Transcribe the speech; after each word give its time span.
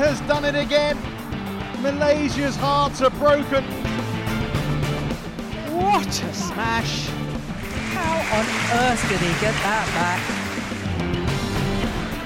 has 0.00 0.20
done 0.22 0.46
it 0.46 0.54
again. 0.54 0.96
Malaysia's 1.82 2.56
hearts 2.56 3.02
are 3.02 3.10
broken. 3.10 3.62
What 5.76 6.08
a 6.08 6.32
smash! 6.32 7.08
How 7.92 8.16
on 8.38 8.46
earth 8.80 9.02
did 9.10 9.20
he 9.20 9.32
get 9.44 9.54
that 9.60 9.86
back? 9.98 10.20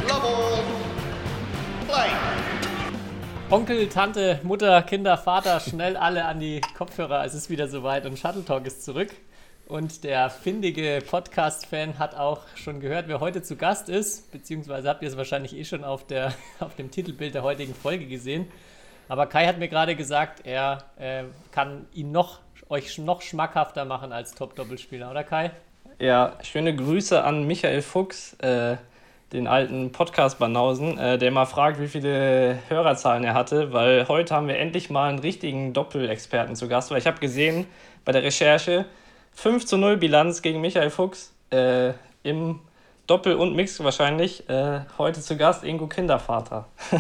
Love 0.09 0.25
all. 0.25 0.63
Play. 1.89 2.11
Onkel, 3.51 3.91
Tante, 3.91 4.39
Mutter, 4.45 4.83
Kinder, 4.89 5.17
Vater, 5.17 5.59
schnell 5.59 5.97
alle 5.97 6.27
an 6.27 6.39
die 6.39 6.61
Kopfhörer. 6.79 7.25
Es 7.25 7.35
ist 7.35 7.51
wieder 7.51 7.67
soweit 7.67 8.07
und 8.07 8.17
Shuttle 8.17 8.45
Talk 8.45 8.67
ist 8.69 8.85
zurück. 8.85 9.11
Und 9.67 10.05
der 10.05 10.29
findige 10.29 11.03
Podcast-Fan 11.09 11.99
hat 11.99 12.15
auch 12.15 12.41
schon 12.55 12.81
gehört, 12.81 13.09
wer 13.09 13.21
heute 13.21 13.43
zu 13.43 13.57
Gast 13.57 13.89
ist. 13.89 14.31
Beziehungsweise 14.31 14.91
habt 14.91 15.03
ihr 15.03 15.09
es 15.09 15.17
wahrscheinlich 15.17 15.57
eh 15.57 15.65
schon 15.65 15.85
auf, 15.85 16.07
der, 16.07 16.35
auf 16.61 16.75
dem 16.77 16.91
Titelbild 16.91 17.35
der 17.35 17.43
heutigen 17.43 17.75
Folge 17.75 18.07
gesehen. 18.07 18.47
Aber 19.09 19.27
Kai 19.27 19.47
hat 19.47 19.59
mir 19.59 19.69
gerade 19.69 19.97
gesagt, 19.97 20.43
er 20.45 20.85
äh, 20.99 21.25
kann 21.51 21.87
ihn 21.95 22.13
noch, 22.13 22.41
euch 22.69 22.99
noch 22.99 23.23
schmackhafter 23.23 23.87
machen 23.87 24.13
als 24.13 24.35
Top-Doppelspieler, 24.35 25.11
oder 25.11 25.25
Kai? 25.25 25.51
Ja, 25.99 26.37
schöne 26.43 26.77
Grüße 26.77 27.25
an 27.25 27.47
Michael 27.47 27.81
Fuchs, 27.81 28.35
äh, 28.41 28.77
den 29.33 29.47
alten 29.47 29.93
Podcast-Banausen, 29.93 30.99
äh, 30.99 31.19
der 31.19 31.31
mal 31.31 31.47
fragt, 31.47 31.81
wie 31.81 31.89
viele 31.89 32.59
Hörerzahlen 32.69 33.25
er 33.25 33.35
hatte, 33.35 33.73
weil 33.73 34.09
heute 34.09 34.35
haben 34.35 34.49
wir 34.49 34.59
endlich 34.59 34.91
mal 34.91 35.09
einen 35.09 35.19
richtigen 35.21 35.73
Doppelexperten 35.73 36.55
zu 36.55 36.69
Gast, 36.69 36.91
weil 36.91 36.99
ich 36.99 37.07
habe 37.07 37.19
gesehen 37.19 37.67
bei 38.05 38.13
der 38.13 38.23
Recherche, 38.23 38.85
5 39.35 39.67
zu 39.67 39.77
0 39.77 39.97
Bilanz 39.99 40.43
gegen 40.43 40.61
Michael 40.61 40.91
Fuchs 40.91 41.35
äh, 41.51 41.93
im 42.23 42.61
Doppel 43.07 43.35
und 43.35 43.55
Mix 43.55 43.83
wahrscheinlich. 43.83 44.49
Äh, 44.49 44.81
heute 44.97 45.21
zu 45.21 45.37
Gast 45.37 45.65
Ingo 45.65 45.87
Kindervater. 45.87 46.67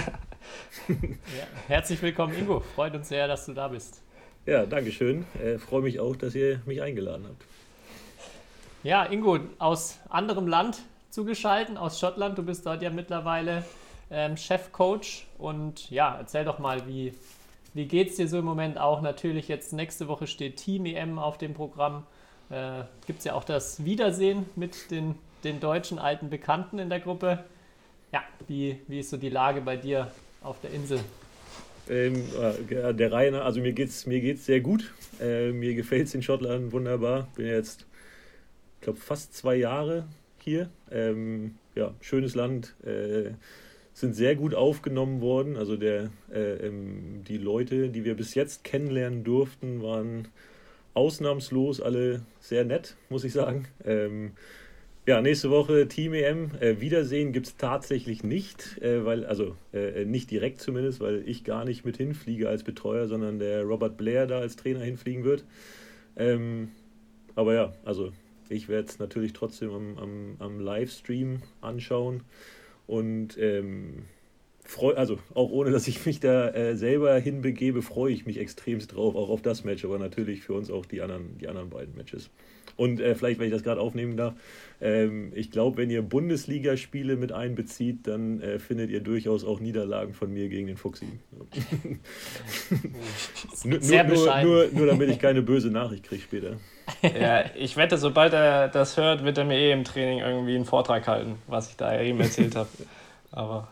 ja, 0.88 1.46
herzlich 1.68 2.02
willkommen, 2.02 2.36
Ingo. 2.36 2.60
Freut 2.60 2.94
uns 2.94 3.08
sehr, 3.08 3.26
dass 3.28 3.46
du 3.46 3.54
da 3.54 3.68
bist. 3.68 4.02
Ja, 4.44 4.66
danke 4.66 4.92
schön. 4.92 5.24
Äh, 5.42 5.58
Freue 5.58 5.82
mich 5.82 6.00
auch, 6.00 6.16
dass 6.16 6.34
ihr 6.34 6.60
mich 6.66 6.82
eingeladen 6.82 7.24
habt. 7.26 7.42
Ja, 8.82 9.06
Ingo, 9.06 9.38
aus 9.58 9.98
anderem 10.10 10.46
Land 10.46 10.82
zugeschaltet, 11.08 11.78
aus 11.78 11.98
Schottland. 11.98 12.36
Du 12.36 12.42
bist 12.42 12.66
dort 12.66 12.82
ja 12.82 12.90
mittlerweile 12.90 13.64
ähm, 14.10 14.36
Chefcoach. 14.36 15.26
Und 15.38 15.90
ja, 15.90 16.16
erzähl 16.18 16.44
doch 16.44 16.58
mal, 16.58 16.86
wie, 16.86 17.14
wie 17.72 17.86
geht 17.86 18.10
es 18.10 18.16
dir 18.16 18.28
so 18.28 18.40
im 18.40 18.44
Moment 18.44 18.76
auch? 18.76 19.00
Natürlich 19.00 19.48
jetzt 19.48 19.72
nächste 19.72 20.08
Woche 20.08 20.26
steht 20.26 20.56
Team 20.56 20.84
EM 20.84 21.18
auf 21.18 21.38
dem 21.38 21.54
Programm 21.54 22.04
äh, 22.50 22.82
gibt 23.06 23.20
es 23.20 23.24
ja 23.24 23.34
auch 23.34 23.44
das 23.44 23.84
Wiedersehen 23.84 24.46
mit 24.56 24.90
den, 24.90 25.14
den 25.44 25.60
deutschen 25.60 25.98
alten 25.98 26.30
Bekannten 26.30 26.78
in 26.78 26.88
der 26.88 27.00
Gruppe. 27.00 27.44
Ja, 28.12 28.22
wie, 28.48 28.80
wie 28.86 29.00
ist 29.00 29.10
so 29.10 29.16
die 29.16 29.28
Lage 29.28 29.60
bei 29.60 29.76
dir 29.76 30.10
auf 30.42 30.60
der 30.60 30.70
Insel? 30.70 31.00
Ähm, 31.88 32.24
äh, 32.70 32.94
der 32.94 33.12
Reihe 33.12 33.42
also 33.42 33.60
mir 33.60 33.72
geht 33.72 33.90
es 33.90 34.06
mir 34.06 34.20
geht's 34.20 34.46
sehr 34.46 34.60
gut. 34.60 34.92
Äh, 35.20 35.52
mir 35.52 35.74
gefällt 35.74 36.06
es 36.06 36.14
in 36.14 36.22
Schottland 36.22 36.72
wunderbar. 36.72 37.28
Bin 37.36 37.46
jetzt, 37.46 37.86
ich 38.76 38.82
glaube, 38.82 38.98
fast 38.98 39.34
zwei 39.34 39.56
Jahre 39.56 40.06
hier. 40.38 40.70
Ähm, 40.90 41.56
ja, 41.74 41.92
schönes 42.00 42.34
Land. 42.34 42.74
Äh, 42.84 43.32
sind 43.94 44.14
sehr 44.14 44.34
gut 44.34 44.54
aufgenommen 44.54 45.20
worden. 45.20 45.56
Also 45.56 45.76
der, 45.76 46.10
äh, 46.32 46.66
ähm, 46.66 47.22
die 47.26 47.38
Leute, 47.38 47.88
die 47.88 48.04
wir 48.04 48.14
bis 48.14 48.34
jetzt 48.34 48.64
kennenlernen 48.64 49.22
durften, 49.22 49.82
waren 49.82 50.28
ausnahmslos 50.94 51.80
alle 51.80 52.22
sehr 52.40 52.64
nett, 52.64 52.96
muss 53.10 53.24
ich 53.24 53.32
sagen. 53.32 53.66
Ähm, 53.84 54.32
ja, 55.06 55.20
nächste 55.20 55.50
Woche 55.50 55.86
Team 55.86 56.14
EM. 56.14 56.52
Äh, 56.60 56.80
Wiedersehen 56.80 57.32
gibt 57.32 57.46
es 57.46 57.56
tatsächlich 57.56 58.24
nicht, 58.24 58.80
äh, 58.80 59.04
weil, 59.04 59.26
also 59.26 59.54
äh, 59.74 60.06
nicht 60.06 60.30
direkt 60.30 60.62
zumindest, 60.62 61.00
weil 61.00 61.22
ich 61.26 61.44
gar 61.44 61.66
nicht 61.66 61.84
mit 61.84 61.98
hinfliege 61.98 62.48
als 62.48 62.62
Betreuer, 62.62 63.06
sondern 63.06 63.38
der 63.38 63.64
Robert 63.64 63.98
Blair 63.98 64.26
da 64.26 64.38
als 64.38 64.56
Trainer 64.56 64.80
hinfliegen 64.80 65.24
wird. 65.24 65.44
Ähm, 66.16 66.70
aber 67.34 67.54
ja, 67.54 67.72
also 67.84 68.12
ich 68.48 68.68
werde 68.68 68.88
es 68.88 68.98
natürlich 68.98 69.34
trotzdem 69.34 69.70
am, 69.70 69.98
am, 69.98 70.36
am 70.38 70.60
Livestream 70.60 71.42
anschauen. 71.60 72.22
Und 72.86 73.36
ähm, 73.38 74.04
freu, 74.64 74.94
also 74.94 75.18
auch 75.34 75.50
ohne, 75.50 75.70
dass 75.70 75.86
ich 75.86 76.04
mich 76.04 76.20
da 76.20 76.48
äh, 76.50 76.76
selber 76.76 77.16
hinbegebe, 77.18 77.82
freue 77.82 78.12
ich 78.12 78.26
mich 78.26 78.38
extremst 78.38 78.94
drauf, 78.94 79.14
auch 79.14 79.28
auf 79.28 79.42
das 79.42 79.64
Match, 79.64 79.84
aber 79.84 79.98
natürlich 79.98 80.42
für 80.42 80.54
uns 80.54 80.70
auch 80.70 80.86
die 80.86 81.02
anderen, 81.02 81.38
die 81.38 81.48
anderen 81.48 81.70
beiden 81.70 81.94
Matches. 81.94 82.30
Und 82.76 83.00
äh, 83.00 83.14
vielleicht, 83.14 83.38
wenn 83.38 83.46
ich 83.46 83.52
das 83.52 83.62
gerade 83.62 83.80
aufnehmen 83.80 84.16
darf, 84.16 84.34
ähm, 84.80 85.30
ich 85.34 85.52
glaube, 85.52 85.76
wenn 85.76 85.90
ihr 85.90 86.02
Bundesligaspiele 86.02 87.14
mit 87.16 87.30
einbezieht, 87.30 88.06
dann 88.08 88.40
äh, 88.40 88.58
findet 88.58 88.90
ihr 88.90 89.00
durchaus 89.00 89.44
auch 89.44 89.60
Niederlagen 89.60 90.12
von 90.12 90.32
mir 90.32 90.48
gegen 90.48 90.66
den 90.66 90.76
Fuchsi. 90.76 91.06
nur, 93.64 93.78
nur, 93.78 94.04
nur, 94.04 94.42
nur, 94.42 94.68
nur 94.72 94.86
damit 94.86 95.10
ich 95.10 95.20
keine 95.20 95.42
böse 95.42 95.70
Nachricht 95.70 96.04
kriege 96.04 96.22
später. 96.22 96.56
Ja, 97.02 97.44
ich 97.56 97.76
wette, 97.78 97.96
sobald 97.96 98.34
er 98.34 98.68
das 98.68 98.98
hört, 98.98 99.24
wird 99.24 99.38
er 99.38 99.44
mir 99.44 99.56
eh 99.56 99.72
im 99.72 99.84
Training 99.84 100.18
irgendwie 100.18 100.54
einen 100.54 100.66
Vortrag 100.66 101.06
halten, 101.06 101.36
was 101.46 101.70
ich 101.70 101.76
da 101.76 101.98
eben 102.00 102.20
erzählt 102.20 102.56
habe. 102.56 102.68
Aber 103.30 103.68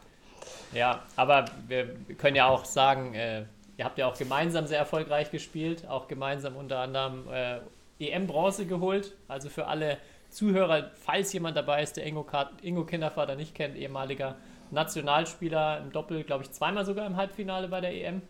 ja, 0.72 1.02
aber 1.16 1.46
wir 1.68 1.94
können 2.18 2.36
ja 2.36 2.48
auch 2.48 2.64
sagen, 2.64 3.14
äh, 3.14 3.44
ihr 3.76 3.84
habt 3.84 3.98
ja 3.98 4.06
auch 4.06 4.16
gemeinsam 4.16 4.66
sehr 4.66 4.78
erfolgreich 4.78 5.30
gespielt, 5.30 5.86
auch 5.88 6.08
gemeinsam 6.08 6.56
unter 6.56 6.78
anderem 6.80 7.24
äh, 7.32 7.60
EM-Bronze 8.00 8.66
geholt. 8.66 9.14
Also 9.28 9.48
für 9.48 9.66
alle 9.66 9.98
Zuhörer, 10.30 10.90
falls 10.94 11.32
jemand 11.32 11.56
dabei 11.56 11.82
ist, 11.82 11.96
der 11.96 12.06
Ingo, 12.06 12.26
Ingo 12.62 12.84
Kindervater 12.84 13.36
nicht 13.36 13.54
kennt, 13.54 13.76
ehemaliger 13.76 14.36
Nationalspieler 14.70 15.80
im 15.80 15.92
Doppel, 15.92 16.24
glaube 16.24 16.44
ich, 16.44 16.50
zweimal 16.52 16.84
sogar 16.84 17.06
im 17.06 17.16
Halbfinale 17.16 17.68
bei 17.68 17.80
der 17.80 17.92
EM. 17.92 18.22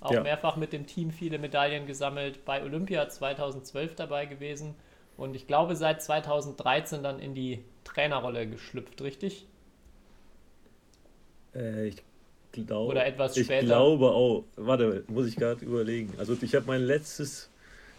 Auch 0.00 0.12
ja. 0.12 0.20
mehrfach 0.22 0.56
mit 0.56 0.72
dem 0.72 0.86
Team 0.86 1.10
viele 1.10 1.38
Medaillen 1.38 1.86
gesammelt, 1.86 2.44
bei 2.44 2.62
Olympia 2.62 3.08
2012 3.08 3.96
dabei 3.96 4.26
gewesen 4.26 4.76
und 5.16 5.34
ich 5.34 5.48
glaube 5.48 5.74
seit 5.74 6.00
2013 6.00 7.02
dann 7.02 7.18
in 7.18 7.34
die 7.34 7.64
Trainerrolle 7.82 8.46
geschlüpft, 8.46 9.02
richtig? 9.02 9.46
Äh, 11.58 11.88
ich 11.88 12.02
glaube. 12.52 12.92
Oder 12.92 13.06
etwas 13.06 13.36
später. 13.36 13.60
Ich 13.60 13.66
glaube 13.66 14.06
auch. 14.06 14.44
Warte, 14.56 15.04
muss 15.08 15.26
ich 15.26 15.36
gerade 15.36 15.64
überlegen. 15.64 16.12
Also 16.18 16.36
ich 16.40 16.54
habe 16.54 16.66
mein 16.66 16.82
letztes 16.82 17.50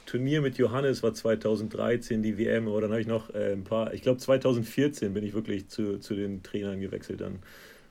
Turnier 0.05 0.41
mit 0.41 0.57
Johannes 0.57 1.03
war 1.03 1.13
2013 1.13 2.23
die 2.23 2.37
WM, 2.37 2.67
aber 2.67 2.81
dann 2.81 2.91
habe 2.91 3.01
ich 3.01 3.07
noch 3.07 3.33
äh, 3.35 3.53
ein 3.53 3.63
paar, 3.63 3.93
ich 3.93 4.01
glaube 4.01 4.17
2014 4.17 5.13
bin 5.13 5.23
ich 5.23 5.33
wirklich 5.33 5.67
zu, 5.67 5.99
zu 5.99 6.15
den 6.15 6.41
Trainern 6.41 6.79
gewechselt 6.79 7.21
dann. 7.21 7.39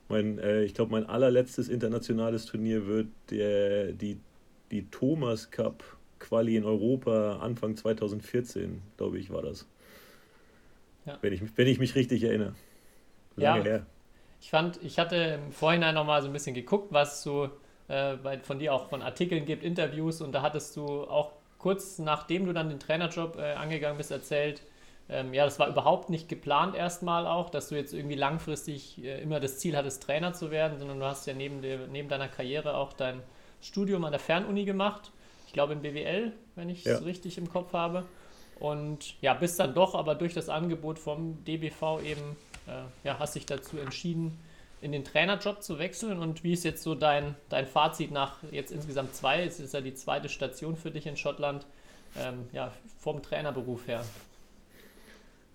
Mein, 0.08 0.38
äh, 0.38 0.64
ich 0.64 0.74
glaube, 0.74 0.90
mein 0.90 1.06
allerletztes 1.06 1.68
internationales 1.68 2.46
Turnier 2.46 2.86
wird 2.86 3.06
der, 3.30 3.92
die, 3.92 4.18
die 4.72 4.86
Thomas 4.90 5.50
Cup 5.50 5.84
Quali 6.18 6.56
in 6.56 6.64
Europa 6.64 7.38
Anfang 7.38 7.76
2014, 7.76 8.82
glaube 8.96 9.18
ich, 9.18 9.30
war 9.30 9.42
das. 9.42 9.68
Ja. 11.06 11.18
Wenn, 11.20 11.32
ich, 11.32 11.42
wenn 11.54 11.68
ich 11.68 11.78
mich 11.78 11.94
richtig 11.94 12.24
erinnere. 12.24 12.54
Lange 13.36 13.58
ja, 13.60 13.64
her. 13.64 13.86
Ich 14.40 14.50
fand, 14.50 14.82
ich 14.82 14.98
hatte 14.98 15.16
im 15.16 15.52
Vorhinein 15.52 15.94
nochmal 15.94 16.22
so 16.22 16.28
ein 16.28 16.32
bisschen 16.32 16.54
geguckt, 16.54 16.88
was 16.90 17.22
so 17.22 17.50
äh, 17.88 18.16
von 18.42 18.58
dir 18.58 18.72
auch 18.74 18.88
von 18.88 19.02
Artikeln 19.02 19.44
gibt, 19.44 19.62
Interviews 19.64 20.20
und 20.20 20.32
da 20.32 20.42
hattest 20.42 20.76
du 20.76 21.04
auch 21.04 21.32
kurz 21.58 21.98
nachdem 21.98 22.46
du 22.46 22.52
dann 22.52 22.68
den 22.68 22.78
Trainerjob 22.78 23.36
äh, 23.36 23.52
angegangen 23.52 23.98
bist, 23.98 24.10
erzählt, 24.10 24.62
ähm, 25.10 25.32
ja, 25.32 25.44
das 25.44 25.58
war 25.58 25.68
überhaupt 25.68 26.10
nicht 26.10 26.28
geplant 26.28 26.74
erstmal 26.74 27.26
auch, 27.26 27.48
dass 27.50 27.68
du 27.68 27.76
jetzt 27.76 27.94
irgendwie 27.94 28.14
langfristig 28.14 29.02
äh, 29.02 29.22
immer 29.22 29.40
das 29.40 29.58
Ziel 29.58 29.76
hattest, 29.76 30.02
Trainer 30.02 30.34
zu 30.34 30.50
werden, 30.50 30.78
sondern 30.78 31.00
du 31.00 31.06
hast 31.06 31.26
ja 31.26 31.32
neben, 31.32 31.62
der, 31.62 31.86
neben 31.86 32.08
deiner 32.08 32.28
Karriere 32.28 32.76
auch 32.76 32.92
dein 32.92 33.22
Studium 33.60 34.04
an 34.04 34.12
der 34.12 34.20
Fernuni 34.20 34.64
gemacht. 34.64 35.10
Ich 35.46 35.54
glaube 35.54 35.72
im 35.72 35.80
BWL, 35.80 36.32
wenn 36.56 36.68
ich 36.68 36.84
es 36.84 37.00
ja. 37.00 37.04
richtig 37.06 37.38
im 37.38 37.48
Kopf 37.48 37.72
habe. 37.72 38.04
Und 38.60 39.20
ja, 39.22 39.32
bist 39.34 39.58
dann 39.60 39.72
doch 39.72 39.94
aber 39.94 40.14
durch 40.14 40.34
das 40.34 40.48
Angebot 40.50 40.98
vom 40.98 41.42
DBV 41.44 42.00
eben 42.04 42.36
ja, 43.04 43.18
hast 43.18 43.34
dich 43.34 43.46
dazu 43.46 43.78
entschieden, 43.78 44.38
in 44.80 44.92
den 44.92 45.04
Trainerjob 45.04 45.62
zu 45.62 45.78
wechseln 45.78 46.18
und 46.18 46.44
wie 46.44 46.52
ist 46.52 46.64
jetzt 46.64 46.82
so 46.82 46.94
dein, 46.94 47.34
dein 47.48 47.66
Fazit 47.66 48.10
nach 48.10 48.36
jetzt 48.50 48.70
insgesamt 48.70 49.14
zwei, 49.14 49.42
es 49.44 49.58
ist 49.58 49.74
ja 49.74 49.80
die 49.80 49.94
zweite 49.94 50.28
Station 50.28 50.76
für 50.76 50.90
dich 50.90 51.06
in 51.06 51.16
Schottland, 51.16 51.66
ähm, 52.16 52.48
ja, 52.52 52.72
vom 53.00 53.22
Trainerberuf 53.22 53.86
her? 53.88 54.04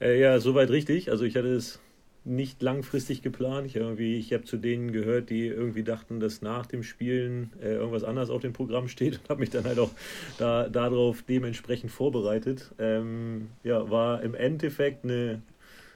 Äh, 0.02 0.20
ja, 0.20 0.40
soweit 0.40 0.70
richtig. 0.70 1.10
Also 1.10 1.24
ich 1.24 1.36
hatte 1.36 1.56
es 1.56 1.80
nicht 2.26 2.62
langfristig 2.62 3.22
geplant. 3.22 3.68
Ich, 3.68 3.76
ich 3.76 4.34
habe 4.34 4.44
zu 4.44 4.58
denen 4.58 4.92
gehört, 4.92 5.30
die 5.30 5.48
irgendwie 5.48 5.84
dachten, 5.84 6.20
dass 6.20 6.42
nach 6.42 6.66
dem 6.66 6.84
Spielen 6.84 7.52
äh, 7.62 7.74
irgendwas 7.74 8.04
anderes 8.04 8.30
auf 8.30 8.42
dem 8.42 8.54
Programm 8.54 8.88
steht 8.88 9.20
und 9.20 9.30
habe 9.30 9.40
mich 9.42 9.50
dann 9.50 9.66
halt 9.66 9.80
auch 9.80 9.92
da, 10.38 10.70
darauf 10.70 11.22
dementsprechend 11.22 11.92
vorbereitet. 11.92 12.72
Ähm, 12.80 13.50
ja, 13.64 13.90
war 13.90 14.22
im 14.22 14.36
Endeffekt 14.36 15.04
eine 15.04 15.42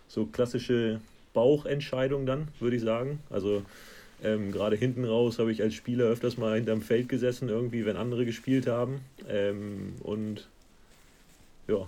so 0.07 0.25
klassische 0.25 1.01
Bauchentscheidung 1.33 2.25
dann, 2.25 2.47
würde 2.59 2.75
ich 2.77 2.81
sagen. 2.81 3.19
Also 3.29 3.63
ähm, 4.23 4.51
gerade 4.51 4.75
hinten 4.75 5.05
raus 5.05 5.39
habe 5.39 5.51
ich 5.51 5.61
als 5.61 5.75
Spieler 5.75 6.05
öfters 6.05 6.37
mal 6.37 6.55
hinterm 6.55 6.81
Feld 6.81 7.09
gesessen, 7.09 7.49
irgendwie, 7.49 7.85
wenn 7.85 7.95
andere 7.95 8.25
gespielt 8.25 8.67
haben. 8.67 9.01
Ähm, 9.29 9.93
und 10.01 10.47
ja, 11.67 11.87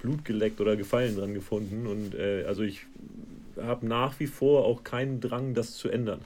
Blut 0.00 0.24
geleckt 0.24 0.60
oder 0.60 0.76
Gefallen 0.76 1.16
dran 1.16 1.34
gefunden. 1.34 1.86
Und 1.86 2.14
äh, 2.14 2.44
also 2.46 2.62
ich 2.62 2.86
habe 3.60 3.86
nach 3.86 4.18
wie 4.20 4.26
vor 4.26 4.64
auch 4.64 4.84
keinen 4.84 5.20
Drang, 5.20 5.54
das 5.54 5.74
zu 5.74 5.88
ändern. 5.88 6.20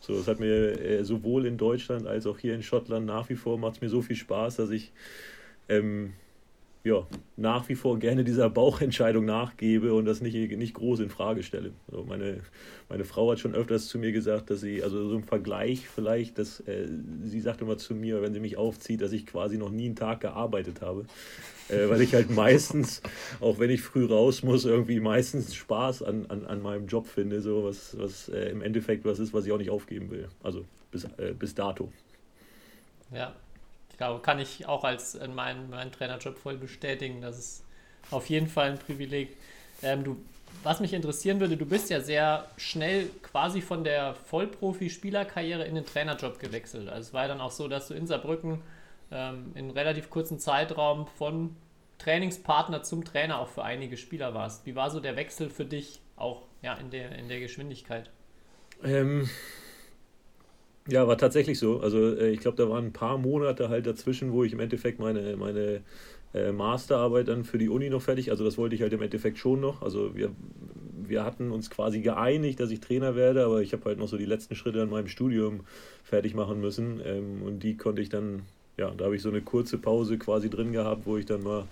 So, 0.00 0.14
es 0.14 0.28
hat 0.28 0.40
mir 0.40 0.80
äh, 0.80 1.04
sowohl 1.04 1.46
in 1.46 1.58
Deutschland 1.58 2.06
als 2.06 2.26
auch 2.26 2.38
hier 2.38 2.54
in 2.54 2.62
Schottland 2.62 3.06
nach 3.06 3.28
wie 3.28 3.34
vor 3.34 3.58
macht 3.58 3.76
es 3.76 3.80
mir 3.80 3.88
so 3.88 4.02
viel 4.02 4.16
Spaß, 4.16 4.56
dass 4.56 4.70
ich 4.70 4.92
ähm, 5.68 6.12
ja, 6.86 7.04
nach 7.36 7.68
wie 7.68 7.74
vor 7.74 7.98
gerne 7.98 8.22
dieser 8.22 8.48
Bauchentscheidung 8.48 9.24
nachgebe 9.24 9.92
und 9.92 10.04
das 10.04 10.20
nicht, 10.20 10.36
nicht 10.56 10.74
groß 10.74 11.00
in 11.00 11.10
Frage 11.10 11.42
stelle. 11.42 11.72
Also 11.90 12.04
meine, 12.04 12.38
meine 12.88 13.04
Frau 13.04 13.28
hat 13.32 13.40
schon 13.40 13.56
öfters 13.56 13.88
zu 13.88 13.98
mir 13.98 14.12
gesagt, 14.12 14.50
dass 14.50 14.60
sie, 14.60 14.84
also 14.84 15.08
so 15.08 15.16
im 15.16 15.24
Vergleich 15.24 15.88
vielleicht, 15.88 16.38
dass 16.38 16.60
äh, 16.60 16.86
sie 17.24 17.40
sagt 17.40 17.60
immer 17.60 17.76
zu 17.76 17.96
mir, 17.96 18.22
wenn 18.22 18.32
sie 18.32 18.38
mich 18.38 18.56
aufzieht, 18.56 19.02
dass 19.02 19.10
ich 19.10 19.26
quasi 19.26 19.58
noch 19.58 19.70
nie 19.70 19.86
einen 19.86 19.96
Tag 19.96 20.20
gearbeitet 20.20 20.80
habe. 20.80 21.06
Äh, 21.68 21.90
weil 21.90 22.00
ich 22.02 22.14
halt 22.14 22.30
meistens, 22.30 23.02
auch 23.40 23.58
wenn 23.58 23.70
ich 23.70 23.82
früh 23.82 24.04
raus 24.04 24.44
muss, 24.44 24.64
irgendwie 24.64 25.00
meistens 25.00 25.56
Spaß 25.56 26.04
an, 26.04 26.26
an, 26.26 26.46
an 26.46 26.62
meinem 26.62 26.86
Job 26.86 27.08
finde, 27.08 27.40
so 27.40 27.64
was, 27.64 27.98
was 27.98 28.28
äh, 28.28 28.48
im 28.50 28.62
Endeffekt 28.62 29.04
was 29.04 29.18
ist, 29.18 29.34
was 29.34 29.44
ich 29.44 29.50
auch 29.50 29.58
nicht 29.58 29.70
aufgeben 29.70 30.08
will. 30.12 30.28
Also 30.44 30.64
bis, 30.92 31.02
äh, 31.16 31.34
bis 31.36 31.52
dato. 31.52 31.90
Ja, 33.12 33.34
ich 33.96 33.98
glaube, 33.98 34.20
kann 34.20 34.38
ich 34.38 34.66
auch 34.68 34.84
als 34.84 35.14
in 35.14 35.34
meinem, 35.34 35.70
meinem 35.70 35.90
Trainerjob 35.90 36.36
voll 36.36 36.58
bestätigen. 36.58 37.22
Das 37.22 37.38
ist 37.38 37.64
auf 38.10 38.28
jeden 38.28 38.46
Fall 38.46 38.72
ein 38.72 38.78
Privileg. 38.78 39.38
Ähm, 39.82 40.04
du, 40.04 40.18
was 40.62 40.80
mich 40.80 40.92
interessieren 40.92 41.40
würde, 41.40 41.56
du 41.56 41.64
bist 41.64 41.88
ja 41.88 42.00
sehr 42.00 42.46
schnell 42.58 43.08
quasi 43.22 43.62
von 43.62 43.84
der 43.84 44.14
Vollprofi-Spielerkarriere 44.30 45.64
in 45.64 45.76
den 45.76 45.86
Trainerjob 45.86 46.38
gewechselt. 46.38 46.90
Also 46.90 47.08
es 47.08 47.14
war 47.14 47.22
ja 47.22 47.28
dann 47.28 47.40
auch 47.40 47.50
so, 47.50 47.68
dass 47.68 47.88
du 47.88 47.94
in 47.94 48.06
Saarbrücken 48.06 48.60
ähm, 49.10 49.52
in 49.54 49.70
relativ 49.70 50.10
kurzen 50.10 50.38
Zeitraum 50.38 51.06
von 51.16 51.56
Trainingspartner 51.96 52.82
zum 52.82 53.02
Trainer 53.02 53.38
auch 53.38 53.48
für 53.48 53.64
einige 53.64 53.96
Spieler 53.96 54.34
warst. 54.34 54.66
Wie 54.66 54.76
war 54.76 54.90
so 54.90 55.00
der 55.00 55.16
Wechsel 55.16 55.48
für 55.48 55.64
dich 55.64 56.02
auch 56.16 56.42
ja, 56.60 56.74
in, 56.74 56.90
der, 56.90 57.12
in 57.12 57.28
der 57.28 57.40
Geschwindigkeit? 57.40 58.10
Ähm, 58.84 59.30
ja, 60.88 61.06
war 61.08 61.18
tatsächlich 61.18 61.58
so. 61.58 61.80
Also 61.80 62.16
äh, 62.16 62.30
ich 62.30 62.40
glaube, 62.40 62.56
da 62.56 62.68
waren 62.68 62.86
ein 62.86 62.92
paar 62.92 63.18
Monate 63.18 63.68
halt 63.68 63.86
dazwischen, 63.86 64.32
wo 64.32 64.44
ich 64.44 64.52
im 64.52 64.60
Endeffekt 64.60 64.98
meine, 64.98 65.36
meine 65.36 65.82
äh, 66.34 66.52
Masterarbeit 66.52 67.28
dann 67.28 67.44
für 67.44 67.58
die 67.58 67.68
Uni 67.68 67.90
noch 67.90 68.02
fertig, 68.02 68.30
also 68.30 68.44
das 68.44 68.58
wollte 68.58 68.74
ich 68.74 68.82
halt 68.82 68.92
im 68.92 69.02
Endeffekt 69.02 69.38
schon 69.38 69.60
noch. 69.60 69.82
Also 69.82 70.14
wir, 70.14 70.30
wir 71.08 71.24
hatten 71.24 71.50
uns 71.50 71.70
quasi 71.70 72.00
geeinigt, 72.00 72.60
dass 72.60 72.70
ich 72.70 72.80
Trainer 72.80 73.16
werde, 73.16 73.44
aber 73.44 73.62
ich 73.62 73.72
habe 73.72 73.84
halt 73.86 73.98
noch 73.98 74.08
so 74.08 74.16
die 74.16 74.26
letzten 74.26 74.54
Schritte 74.54 74.82
an 74.82 74.90
meinem 74.90 75.08
Studium 75.08 75.60
fertig 76.04 76.34
machen 76.34 76.60
müssen 76.60 77.00
ähm, 77.04 77.42
und 77.42 77.60
die 77.60 77.76
konnte 77.76 78.02
ich 78.02 78.08
dann, 78.08 78.42
ja, 78.76 78.90
da 78.90 79.06
habe 79.06 79.16
ich 79.16 79.22
so 79.22 79.30
eine 79.30 79.40
kurze 79.40 79.78
Pause 79.78 80.18
quasi 80.18 80.50
drin 80.50 80.72
gehabt, 80.72 81.06
wo 81.06 81.16
ich 81.16 81.26
dann 81.26 81.42
mal 81.42 81.66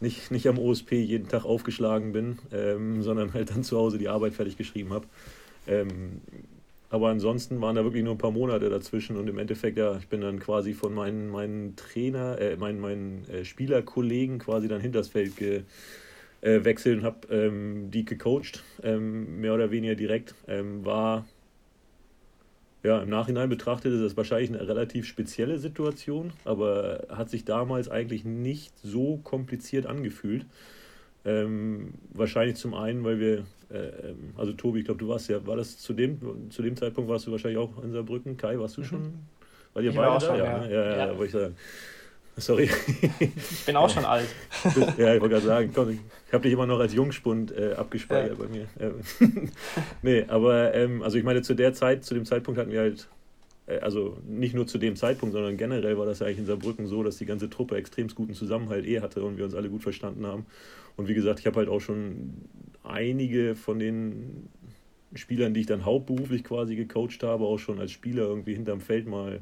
nicht, 0.00 0.30
nicht 0.30 0.48
am 0.48 0.58
OSP 0.58 0.92
jeden 0.92 1.28
Tag 1.28 1.44
aufgeschlagen 1.44 2.12
bin, 2.12 2.38
ähm, 2.52 3.02
sondern 3.02 3.34
halt 3.34 3.50
dann 3.50 3.64
zu 3.64 3.76
Hause 3.76 3.98
die 3.98 4.08
Arbeit 4.08 4.34
fertig 4.34 4.56
geschrieben 4.56 4.92
habe. 4.92 5.06
Ähm, 5.66 6.20
aber 6.90 7.08
ansonsten 7.08 7.60
waren 7.60 7.76
da 7.76 7.84
wirklich 7.84 8.02
nur 8.02 8.14
ein 8.14 8.18
paar 8.18 8.30
Monate 8.30 8.70
dazwischen 8.70 9.16
und 9.16 9.28
im 9.28 9.38
Endeffekt, 9.38 9.76
ja, 9.76 9.96
ich 9.98 10.08
bin 10.08 10.22
dann 10.22 10.38
quasi 10.38 10.72
von 10.72 10.94
meinen, 10.94 11.28
meinen 11.28 11.76
Trainer, 11.76 12.40
äh, 12.40 12.56
meinen, 12.56 12.80
meinen 12.80 13.28
äh, 13.28 13.44
Spielerkollegen 13.44 14.38
quasi 14.38 14.68
dann 14.68 14.80
hinters 14.80 15.08
Feld 15.08 15.34
gewechselt 15.36 16.96
äh, 16.96 16.98
und 16.98 17.04
habe 17.04 17.34
ähm, 17.34 17.90
die 17.90 18.06
gecoacht, 18.06 18.64
ähm, 18.82 19.40
mehr 19.40 19.54
oder 19.54 19.70
weniger 19.70 19.96
direkt. 19.96 20.34
Ähm, 20.46 20.82
war, 20.86 21.26
ja, 22.82 23.02
im 23.02 23.10
Nachhinein 23.10 23.50
betrachtet 23.50 23.92
ist 23.92 24.02
das 24.02 24.16
wahrscheinlich 24.16 24.48
eine 24.48 24.66
relativ 24.66 25.06
spezielle 25.06 25.58
Situation, 25.58 26.32
aber 26.46 27.06
hat 27.10 27.28
sich 27.28 27.44
damals 27.44 27.90
eigentlich 27.90 28.24
nicht 28.24 28.72
so 28.82 29.18
kompliziert 29.18 29.84
angefühlt. 29.84 30.46
Ähm, 31.26 31.92
wahrscheinlich 32.14 32.56
zum 32.56 32.72
einen, 32.72 33.04
weil 33.04 33.20
wir, 33.20 33.44
äh, 33.70 34.08
ähm, 34.08 34.32
also 34.36 34.52
Tobi, 34.52 34.80
ich 34.80 34.84
glaube, 34.84 34.98
du 35.00 35.08
warst 35.08 35.28
ja, 35.28 35.46
war 35.46 35.56
das 35.56 35.78
zu 35.78 35.92
dem, 35.92 36.50
zu 36.50 36.62
dem 36.62 36.76
Zeitpunkt 36.76 37.10
warst 37.10 37.26
du 37.26 37.32
wahrscheinlich 37.32 37.58
auch 37.58 37.82
in 37.82 37.92
Saarbrücken. 37.92 38.36
Kai, 38.36 38.58
warst 38.58 38.76
du 38.76 38.84
schon? 38.84 39.00
Mhm. 39.02 39.12
Weil 39.74 39.84
ihr 39.84 39.90
Ich 39.90 39.96
beide 39.96 40.08
war 40.08 40.16
auch 40.16 40.20
schon, 40.22 40.36
ja, 40.36 40.44
ja. 40.44 40.58
ne? 40.58 40.72
ja, 40.72 40.84
ja, 40.84 40.96
Ja. 40.96 41.08
wollte 41.08 41.24
ich 41.24 41.32
sagen. 41.32 41.56
Sorry. 42.38 42.70
Ich 43.18 43.66
bin 43.66 43.76
auch 43.76 43.90
schon 43.90 44.04
alt. 44.04 44.28
ja, 44.96 45.14
ich 45.14 45.20
wollte 45.20 45.34
gerade 45.34 45.46
sagen, 45.46 45.72
komm, 45.74 45.90
ich 45.90 46.32
habe 46.32 46.42
dich 46.44 46.52
immer 46.52 46.66
noch 46.66 46.78
als 46.78 46.94
Jungspund 46.94 47.50
äh, 47.56 47.72
abgespeichert 47.74 48.38
bei 48.38 48.46
mir. 48.46 48.66
Ähm, 48.78 49.50
nee, 50.02 50.24
aber 50.28 50.72
ähm, 50.74 51.02
also 51.02 51.18
ich 51.18 51.24
meine, 51.24 51.42
zu 51.42 51.54
der 51.54 51.74
Zeit, 51.74 52.04
zu 52.04 52.14
dem 52.14 52.24
Zeitpunkt 52.24 52.60
hatten 52.60 52.70
wir 52.70 52.80
halt, 52.80 53.08
äh, 53.66 53.78
also 53.80 54.18
nicht 54.26 54.54
nur 54.54 54.66
zu 54.66 54.78
dem 54.78 54.94
Zeitpunkt, 54.94 55.32
sondern 55.32 55.56
generell 55.56 55.98
war 55.98 56.06
das 56.06 56.20
ja 56.20 56.26
eigentlich 56.26 56.38
in 56.38 56.46
Saarbrücken 56.46 56.86
so, 56.86 57.02
dass 57.02 57.16
die 57.16 57.26
ganze 57.26 57.50
Truppe 57.50 57.76
extrem 57.76 58.06
guten 58.08 58.34
Zusammenhalt 58.34 58.86
eh 58.86 59.00
hatte 59.00 59.22
und 59.24 59.36
wir 59.36 59.44
uns 59.44 59.54
alle 59.54 59.68
gut 59.68 59.82
verstanden 59.82 60.26
haben. 60.26 60.46
Und 60.98 61.08
wie 61.08 61.14
gesagt, 61.14 61.40
ich 61.40 61.46
habe 61.46 61.56
halt 61.56 61.70
auch 61.70 61.80
schon 61.80 62.42
einige 62.82 63.54
von 63.54 63.78
den 63.78 64.50
Spielern, 65.14 65.54
die 65.54 65.60
ich 65.60 65.66
dann 65.66 65.86
hauptberuflich 65.86 66.44
quasi 66.44 66.76
gecoacht 66.76 67.22
habe, 67.22 67.44
auch 67.44 67.58
schon 67.58 67.80
als 67.80 67.92
Spieler 67.92 68.24
irgendwie 68.24 68.52
hinterm 68.52 68.82
Feld 68.82 69.06
mal 69.06 69.40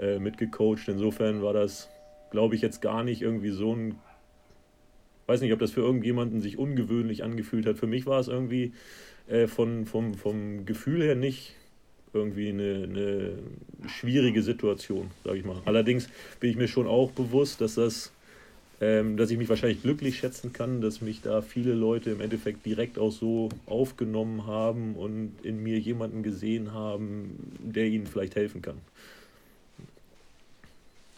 äh, 0.00 0.18
mitgecoacht. 0.18 0.88
Insofern 0.88 1.42
war 1.42 1.52
das, 1.52 1.88
glaube 2.32 2.56
ich, 2.56 2.62
jetzt 2.62 2.82
gar 2.82 3.04
nicht 3.04 3.22
irgendwie 3.22 3.50
so 3.50 3.76
ein 3.76 3.94
weiß 5.26 5.40
nicht, 5.40 5.52
ob 5.52 5.58
das 5.58 5.72
für 5.72 5.80
irgendjemanden 5.80 6.40
sich 6.40 6.58
ungewöhnlich 6.58 7.24
angefühlt 7.24 7.66
hat. 7.66 7.78
Für 7.78 7.86
mich 7.86 8.06
war 8.06 8.20
es 8.20 8.28
irgendwie 8.28 8.72
äh, 9.26 9.46
von, 9.46 9.86
vom, 9.86 10.14
vom 10.14 10.66
Gefühl 10.66 11.02
her 11.02 11.14
nicht 11.14 11.54
irgendwie 12.12 12.50
eine, 12.50 12.84
eine 12.84 13.32
schwierige 13.88 14.42
Situation, 14.42 15.10
sage 15.24 15.38
ich 15.38 15.44
mal. 15.44 15.60
Allerdings 15.64 16.08
bin 16.40 16.50
ich 16.50 16.56
mir 16.56 16.68
schon 16.68 16.86
auch 16.86 17.10
bewusst, 17.10 17.60
dass 17.60 17.74
das, 17.74 18.12
ähm, 18.84 19.16
dass 19.16 19.30
ich 19.30 19.38
mich 19.38 19.48
wahrscheinlich 19.48 19.80
glücklich 19.80 20.18
schätzen 20.18 20.52
kann, 20.52 20.82
dass 20.82 21.00
mich 21.00 21.22
da 21.22 21.40
viele 21.40 21.72
Leute 21.72 22.10
im 22.10 22.20
Endeffekt 22.20 22.66
direkt 22.66 22.98
auch 22.98 23.10
so 23.10 23.48
aufgenommen 23.64 24.46
haben 24.46 24.94
und 24.94 25.32
in 25.42 25.62
mir 25.62 25.78
jemanden 25.78 26.22
gesehen 26.22 26.74
haben, 26.74 27.38
der 27.60 27.86
ihnen 27.86 28.06
vielleicht 28.06 28.36
helfen 28.36 28.60
kann. 28.60 28.78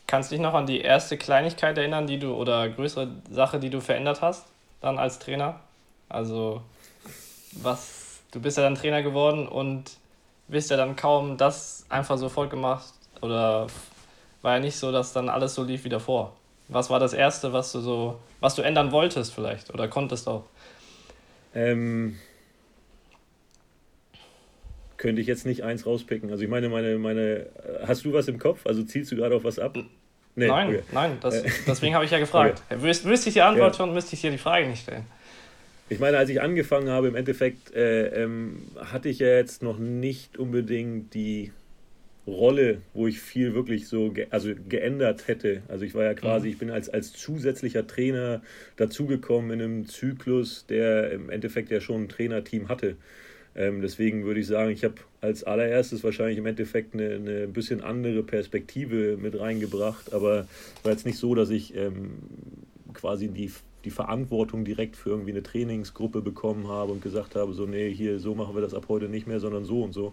Kannst 0.07 0.31
du 0.31 0.37
dich 0.37 0.43
noch 0.43 0.55
an 0.55 0.67
die 0.67 0.81
erste 0.81 1.17
Kleinigkeit 1.17 1.77
erinnern, 1.77 2.07
die 2.07 2.21
du 2.21 2.35
oder 2.35 2.69
größere 2.69 3.09
Sache, 3.33 3.59
die 3.59 3.71
du 3.71 3.81
verändert 3.81 4.23
hast, 4.23 4.47
dann 4.81 4.99
als 4.99 5.19
Trainer? 5.19 5.59
Also, 6.09 6.63
was, 7.51 8.21
du 8.31 8.41
bist 8.41 8.59
ja 8.59 8.63
dann 8.63 8.77
Trainer 8.77 9.03
geworden 9.03 9.49
und 9.49 9.97
bist 10.47 10.71
ja 10.71 10.77
dann 10.77 10.95
kaum 10.95 11.37
das 11.37 11.85
einfach 11.89 12.17
sofort 12.17 12.51
gemacht 12.51 12.93
oder 13.21 13.67
war 14.43 14.55
ja 14.55 14.61
nicht 14.61 14.77
so, 14.77 14.93
dass 14.93 15.13
dann 15.13 15.29
alles 15.29 15.57
so 15.57 15.65
lief 15.65 15.83
wie 15.83 15.89
davor. 15.89 16.37
Was 16.69 16.91
war 16.91 16.99
das 16.99 17.13
Erste, 17.13 17.53
was 17.53 17.73
du 17.73 17.81
so, 17.81 18.19
was 18.41 18.55
du 18.55 18.63
ändern 18.63 18.91
wolltest 18.93 19.33
vielleicht 19.35 19.73
oder 19.73 19.89
konntest 19.89 20.29
auch? 20.29 20.45
Ähm, 21.55 22.19
könnte 24.97 25.21
ich 25.21 25.27
jetzt 25.27 25.47
nicht 25.47 25.63
eins 25.63 25.87
rauspicken. 25.87 26.31
Also 26.31 26.43
ich 26.43 26.51
meine, 26.51 26.69
meine, 26.69 26.99
meine, 26.99 27.47
hast 27.87 28.05
du 28.05 28.13
was 28.13 28.29
im 28.29 28.39
Kopf? 28.39 28.67
Also 28.67 28.83
zielst 28.83 29.13
du 29.13 29.17
gerade 29.17 29.37
auf 29.37 29.45
was 29.45 29.59
ab? 29.59 29.77
Nee, 30.35 30.49
nein, 30.49 30.69
okay. 30.69 30.83
nein, 30.93 31.19
das, 31.21 31.43
Äh, 31.43 31.51
deswegen 31.67 31.95
habe 31.95 32.05
ich 32.05 32.11
ja 32.11 32.19
gefragt. 32.19 32.63
Wüs, 32.71 33.05
wüsste 33.05 33.29
ich 33.29 33.35
die 33.35 33.43
Antwort 33.43 33.77
schon, 33.77 33.95
müsste 33.95 34.15
ich 34.15 34.21
dir 34.21 34.31
die 34.31 34.39
Frage 34.39 34.67
nicht 34.67 34.83
stellen. 34.83 35.07
Ich 35.89 36.01
meine, 36.01 36.19
als 36.19 36.29
ich 36.31 36.43
angefangen 36.43 36.91
habe, 36.91 37.09
im 37.09 37.15
Endeffekt 37.15 37.73
äh, 37.75 38.25
ähm, 38.25 38.63
hatte 38.77 39.09
ich 39.09 39.21
ja 39.21 39.29
jetzt 39.29 39.63
noch 39.63 39.79
nicht 39.79 40.37
unbedingt 40.37 41.15
die 41.15 41.53
Rolle, 42.27 42.83
wo 42.93 43.07
ich 43.07 43.21
viel 43.21 43.55
wirklich 43.55 43.87
so 43.89 44.11
ge 44.11 44.27
also 44.31 44.51
geändert 44.69 45.29
hätte. 45.29 45.63
Also 45.69 45.85
ich 45.85 45.95
war 45.95 46.05
ja 46.05 46.15
quasi, 46.15 46.49
Mhm. 46.49 46.53
ich 46.53 46.59
bin 46.59 46.71
als, 46.71 46.89
als 46.89 47.13
zusätzlicher 47.13 47.87
Trainer 47.87 48.43
dazugekommen 48.77 49.53
in 49.53 49.63
einem 49.63 49.87
Zyklus, 49.89 50.67
der 50.67 51.13
im 51.13 51.31
Endeffekt 51.31 51.71
ja 51.71 51.81
schon 51.81 52.05
ein 52.05 52.09
Trainerteam 52.09 52.69
hatte. 52.69 52.97
Ähm, 53.55 53.81
deswegen 53.81 54.25
würde 54.25 54.41
ich 54.41 54.47
sagen, 54.49 54.71
ich 54.71 54.85
habe 54.85 54.97
als 55.21 55.45
allererstes 55.45 56.05
wahrscheinlich 56.05 56.39
im 56.39 56.47
Endeffekt 56.47 56.95
eine, 56.95 57.15
eine 57.15 57.47
bisschen 57.49 57.81
andere 57.81 58.23
Perspektive 58.23 59.17
mit 59.17 59.39
reingebracht, 59.39 60.13
aber 60.13 60.47
es 60.79 60.85
war 60.85 60.93
jetzt 60.93 61.07
nicht 61.07 61.19
so, 61.19 61.35
dass 61.35 61.51
ich 61.51 61.75
ähm, 61.77 62.11
quasi 62.93 63.29
die, 63.29 63.51
die 63.85 63.91
Verantwortung 63.91 64.65
direkt 64.65 64.97
für 64.97 65.11
irgendwie 65.11 65.31
eine 65.31 65.43
Trainingsgruppe 65.43 66.21
bekommen 66.21 66.69
habe 66.69 66.93
und 66.93 67.03
gesagt 67.03 67.35
habe, 67.35 67.55
so, 67.55 67.67
nee, 67.67 67.91
hier, 67.93 68.19
so 68.19 68.35
machen 68.35 68.55
wir 68.55 68.63
das 68.63 68.75
ab 68.75 68.87
heute 68.89 69.09
nicht 69.09 69.27
mehr, 69.27 69.41
sondern 69.41 69.65
so 69.65 69.83
und 69.83 69.93
so. 69.93 70.13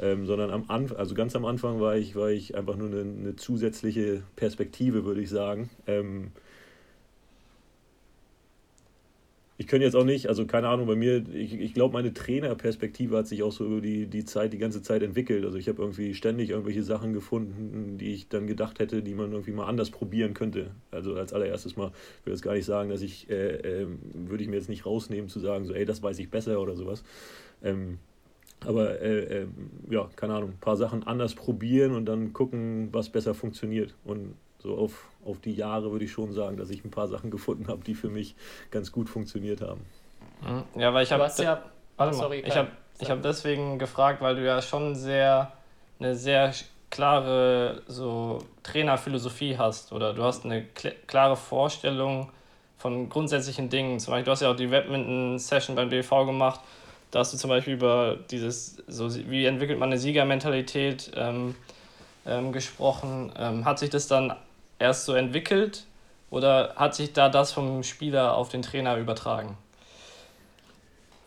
Ähm, 0.00 0.26
sondern 0.26 0.50
am 0.50 0.64
Anfang, 0.68 0.98
also 0.98 1.14
ganz 1.14 1.36
am 1.36 1.44
Anfang 1.44 1.80
war 1.80 1.96
ich, 1.96 2.16
war 2.16 2.30
ich 2.30 2.56
einfach 2.56 2.76
nur 2.76 2.88
eine, 2.88 3.00
eine 3.00 3.36
zusätzliche 3.36 4.22
Perspektive, 4.34 5.04
würde 5.04 5.20
ich 5.20 5.30
sagen. 5.30 5.70
Ähm, 5.86 6.32
ich 9.56 9.68
könnte 9.68 9.84
jetzt 9.84 9.94
auch 9.94 10.04
nicht, 10.04 10.28
also 10.28 10.46
keine 10.46 10.66
Ahnung, 10.68 10.88
bei 10.88 10.96
mir, 10.96 11.24
ich, 11.32 11.54
ich 11.54 11.74
glaube, 11.74 11.92
meine 11.92 12.12
Trainerperspektive 12.12 13.16
hat 13.16 13.28
sich 13.28 13.44
auch 13.44 13.52
so 13.52 13.64
über 13.64 13.80
die, 13.80 14.06
die 14.06 14.24
Zeit, 14.24 14.52
die 14.52 14.58
ganze 14.58 14.82
Zeit 14.82 15.00
entwickelt. 15.02 15.44
Also 15.44 15.58
ich 15.58 15.68
habe 15.68 15.80
irgendwie 15.80 16.14
ständig 16.14 16.50
irgendwelche 16.50 16.82
Sachen 16.82 17.12
gefunden, 17.12 17.96
die 17.96 18.14
ich 18.14 18.28
dann 18.28 18.48
gedacht 18.48 18.80
hätte, 18.80 19.00
die 19.00 19.14
man 19.14 19.30
irgendwie 19.30 19.52
mal 19.52 19.66
anders 19.66 19.90
probieren 19.90 20.34
könnte. 20.34 20.72
Also 20.90 21.14
als 21.14 21.32
allererstes 21.32 21.76
mal, 21.76 21.92
ich 22.24 22.30
jetzt 22.30 22.42
gar 22.42 22.54
nicht 22.54 22.64
sagen, 22.64 22.90
dass 22.90 23.00
ich, 23.00 23.30
äh, 23.30 23.82
ähm, 23.82 24.00
würde 24.12 24.42
ich 24.42 24.50
mir 24.50 24.56
jetzt 24.56 24.68
nicht 24.68 24.86
rausnehmen 24.86 25.28
zu 25.28 25.38
sagen, 25.38 25.66
so, 25.66 25.72
ey, 25.72 25.84
das 25.84 26.02
weiß 26.02 26.18
ich 26.18 26.30
besser 26.30 26.60
oder 26.60 26.74
sowas. 26.74 27.04
Ähm, 27.62 27.98
aber 28.66 29.00
äh, 29.00 29.42
ähm, 29.42 29.70
ja, 29.90 30.08
keine 30.16 30.34
Ahnung, 30.34 30.50
ein 30.50 30.60
paar 30.60 30.76
Sachen 30.76 31.06
anders 31.06 31.34
probieren 31.34 31.94
und 31.94 32.06
dann 32.06 32.32
gucken, 32.32 32.88
was 32.92 33.08
besser 33.08 33.34
funktioniert. 33.34 33.94
Und 34.04 34.34
so 34.58 34.76
auf, 34.76 35.08
auf 35.24 35.40
die 35.40 35.52
Jahre 35.52 35.92
würde 35.92 36.04
ich 36.04 36.12
schon 36.12 36.32
sagen, 36.32 36.56
dass 36.56 36.70
ich 36.70 36.84
ein 36.84 36.90
paar 36.90 37.08
Sachen 37.08 37.30
gefunden 37.30 37.68
habe, 37.68 37.84
die 37.84 37.94
für 37.94 38.08
mich 38.08 38.34
ganz 38.70 38.92
gut 38.92 39.08
funktioniert 39.08 39.60
haben. 39.60 39.82
Ja, 40.76 40.92
weil 40.92 41.04
ich 41.04 41.12
habe 41.12 41.30
ja, 41.38 41.62
Warte 41.96 42.16
mal, 42.16 42.22
sorry, 42.22 42.42
ich 42.46 42.56
habe 42.56 42.68
ich 42.98 43.10
hab 43.10 43.22
deswegen 43.22 43.78
gefragt, 43.78 44.20
weil 44.20 44.36
du 44.36 44.44
ja 44.44 44.60
schon 44.62 44.94
sehr 44.94 45.52
eine 45.98 46.14
sehr 46.14 46.52
klare 46.90 47.82
so 47.86 48.38
Trainerphilosophie 48.62 49.58
hast 49.58 49.92
oder 49.92 50.12
du 50.12 50.22
hast 50.22 50.44
eine 50.44 50.64
klare 51.06 51.36
Vorstellung 51.36 52.30
von 52.78 53.08
grundsätzlichen 53.08 53.68
Dingen. 53.68 53.98
Zum 53.98 54.12
Beispiel, 54.12 54.24
du 54.24 54.30
hast 54.30 54.42
ja 54.42 54.50
auch 54.50 54.56
die 54.56 54.66
Badminton-Session 54.66 55.74
beim 55.74 55.88
BV 55.88 56.26
gemacht. 56.26 56.60
Da 57.14 57.20
hast 57.20 57.32
du 57.32 57.38
zum 57.38 57.48
Beispiel 57.48 57.74
über 57.74 58.18
dieses, 58.32 58.82
so 58.88 59.08
wie 59.30 59.44
entwickelt 59.44 59.78
man 59.78 59.88
eine 59.90 60.00
Siegermentalität 60.00 61.12
ähm, 61.14 61.54
ähm, 62.26 62.50
gesprochen. 62.50 63.32
Ähm, 63.38 63.64
hat 63.64 63.78
sich 63.78 63.88
das 63.88 64.08
dann 64.08 64.34
erst 64.80 65.04
so 65.04 65.14
entwickelt 65.14 65.84
oder 66.30 66.74
hat 66.74 66.96
sich 66.96 67.12
da 67.12 67.28
das 67.28 67.52
vom 67.52 67.84
Spieler 67.84 68.36
auf 68.36 68.48
den 68.48 68.62
Trainer 68.62 68.96
übertragen? 68.96 69.56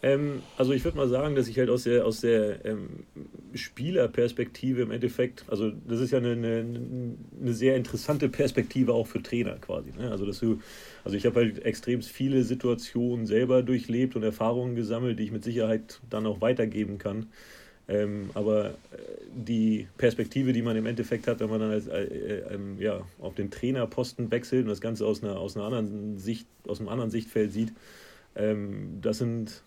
Ähm, 0.04 0.44
also 0.58 0.74
ich 0.74 0.84
würde 0.84 0.98
mal 0.98 1.08
sagen, 1.08 1.36
dass 1.36 1.48
ich 1.48 1.58
halt 1.58 1.70
aus 1.70 1.84
der, 1.84 2.06
aus 2.06 2.22
der 2.22 2.64
ähm, 2.66 3.06
Spielerperspektive 3.56 4.84
im 4.84 4.92
Endeffekt, 4.92 5.44
also 5.48 5.72
das 5.72 6.00
ist 6.00 6.12
ja 6.12 6.20
eine, 6.20 6.34
eine, 6.34 7.16
eine 7.42 7.54
sehr 7.54 7.76
interessante 7.76 8.30
Perspektive 8.30 8.94
auch 8.94 9.08
für 9.08 9.24
Trainer 9.24 9.56
quasi. 9.56 9.92
Ne? 9.98 10.12
Also 10.12 10.26
dass 10.26 10.40
du, 10.40 10.62
also 11.04 11.18
ich 11.18 11.26
habe 11.26 11.40
halt 11.40 11.66
extrem 11.66 12.04
viele 12.04 12.44
Situationen 12.44 13.26
selber 13.26 13.64
durchlebt 13.64 14.16
und 14.16 14.24
Erfahrungen 14.24 14.76
gesammelt, 14.76 15.18
die 15.18 15.24
ich 15.24 15.32
mit 15.32 15.44
Sicherheit 15.44 16.00
dann 16.10 16.28
auch 16.28 16.42
weitergeben 16.42 17.00
kann. 17.00 17.28
Ähm, 17.90 18.30
aber 18.34 18.72
äh, 18.72 18.74
die 19.34 19.88
Perspektive, 19.98 20.54
die 20.54 20.62
man 20.62 20.76
im 20.76 20.86
Endeffekt 20.86 21.26
hat, 21.26 21.40
wenn 21.40 21.50
man 21.50 21.62
dann 21.62 21.72
als, 21.72 21.88
äh, 21.88 22.04
äh, 22.04 22.54
ähm, 22.54 22.80
ja, 22.80 23.02
auf 23.20 23.34
den 23.34 23.50
Trainerposten 23.50 24.30
wechselt 24.30 24.64
und 24.64 24.70
das 24.70 24.82
Ganze 24.82 25.06
aus 25.06 25.24
einer, 25.24 25.40
aus 25.40 25.56
einer 25.56 25.66
anderen 25.66 26.20
Sicht, 26.20 26.48
aus 26.68 26.80
einem 26.80 26.90
anderen 26.90 27.12
Sichtfeld 27.12 27.54
sieht, 27.54 27.74
ähm, 28.36 29.00
das 29.02 29.20
sind 29.20 29.64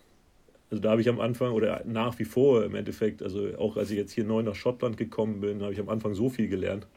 also 0.71 0.81
da 0.81 0.91
habe 0.91 1.01
ich 1.01 1.09
am 1.09 1.19
Anfang 1.19 1.51
oder 1.51 1.83
nach 1.85 2.17
wie 2.17 2.23
vor 2.23 2.63
im 2.63 2.75
Endeffekt, 2.75 3.21
also 3.21 3.55
auch 3.57 3.75
als 3.75 3.91
ich 3.91 3.97
jetzt 3.97 4.13
hier 4.13 4.23
neu 4.23 4.41
nach 4.41 4.55
Schottland 4.55 4.95
gekommen 4.95 5.41
bin, 5.41 5.61
habe 5.61 5.73
ich 5.73 5.79
am 5.79 5.89
Anfang 5.89 6.13
so 6.13 6.29
viel 6.29 6.47
gelernt. 6.47 6.87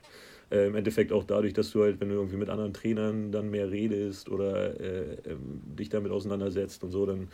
Äh, 0.50 0.68
Im 0.68 0.76
Endeffekt 0.76 1.12
auch 1.12 1.24
dadurch, 1.24 1.54
dass 1.54 1.72
du 1.72 1.82
halt, 1.82 2.00
wenn 2.00 2.08
du 2.08 2.14
irgendwie 2.14 2.36
mit 2.36 2.48
anderen 2.48 2.72
Trainern 2.72 3.32
dann 3.32 3.50
mehr 3.50 3.70
redest 3.72 4.28
oder 4.28 4.78
äh, 4.80 5.16
ähm, 5.26 5.60
dich 5.76 5.88
damit 5.88 6.12
auseinandersetzt 6.12 6.84
und 6.84 6.92
so, 6.92 7.04
dann 7.04 7.28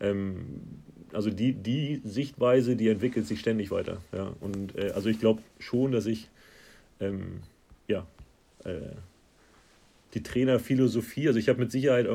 ähm, 0.00 0.60
also 1.12 1.30
die, 1.30 1.54
die 1.54 2.02
Sichtweise, 2.04 2.76
die 2.76 2.88
entwickelt 2.88 3.26
sich 3.26 3.40
ständig 3.40 3.70
weiter. 3.70 4.02
Ja. 4.12 4.34
Und 4.40 4.76
äh, 4.76 4.90
also 4.90 5.08
ich 5.08 5.18
glaube 5.18 5.40
schon, 5.58 5.92
dass 5.92 6.04
ich 6.04 6.28
ähm, 7.00 7.40
ja 7.86 8.06
äh, 8.64 8.92
die 10.18 10.22
Trainerphilosophie. 10.22 11.28
Also 11.28 11.38
ich 11.38 11.48
habe 11.48 11.60
mit 11.60 11.70
Sicherheit 11.70 12.06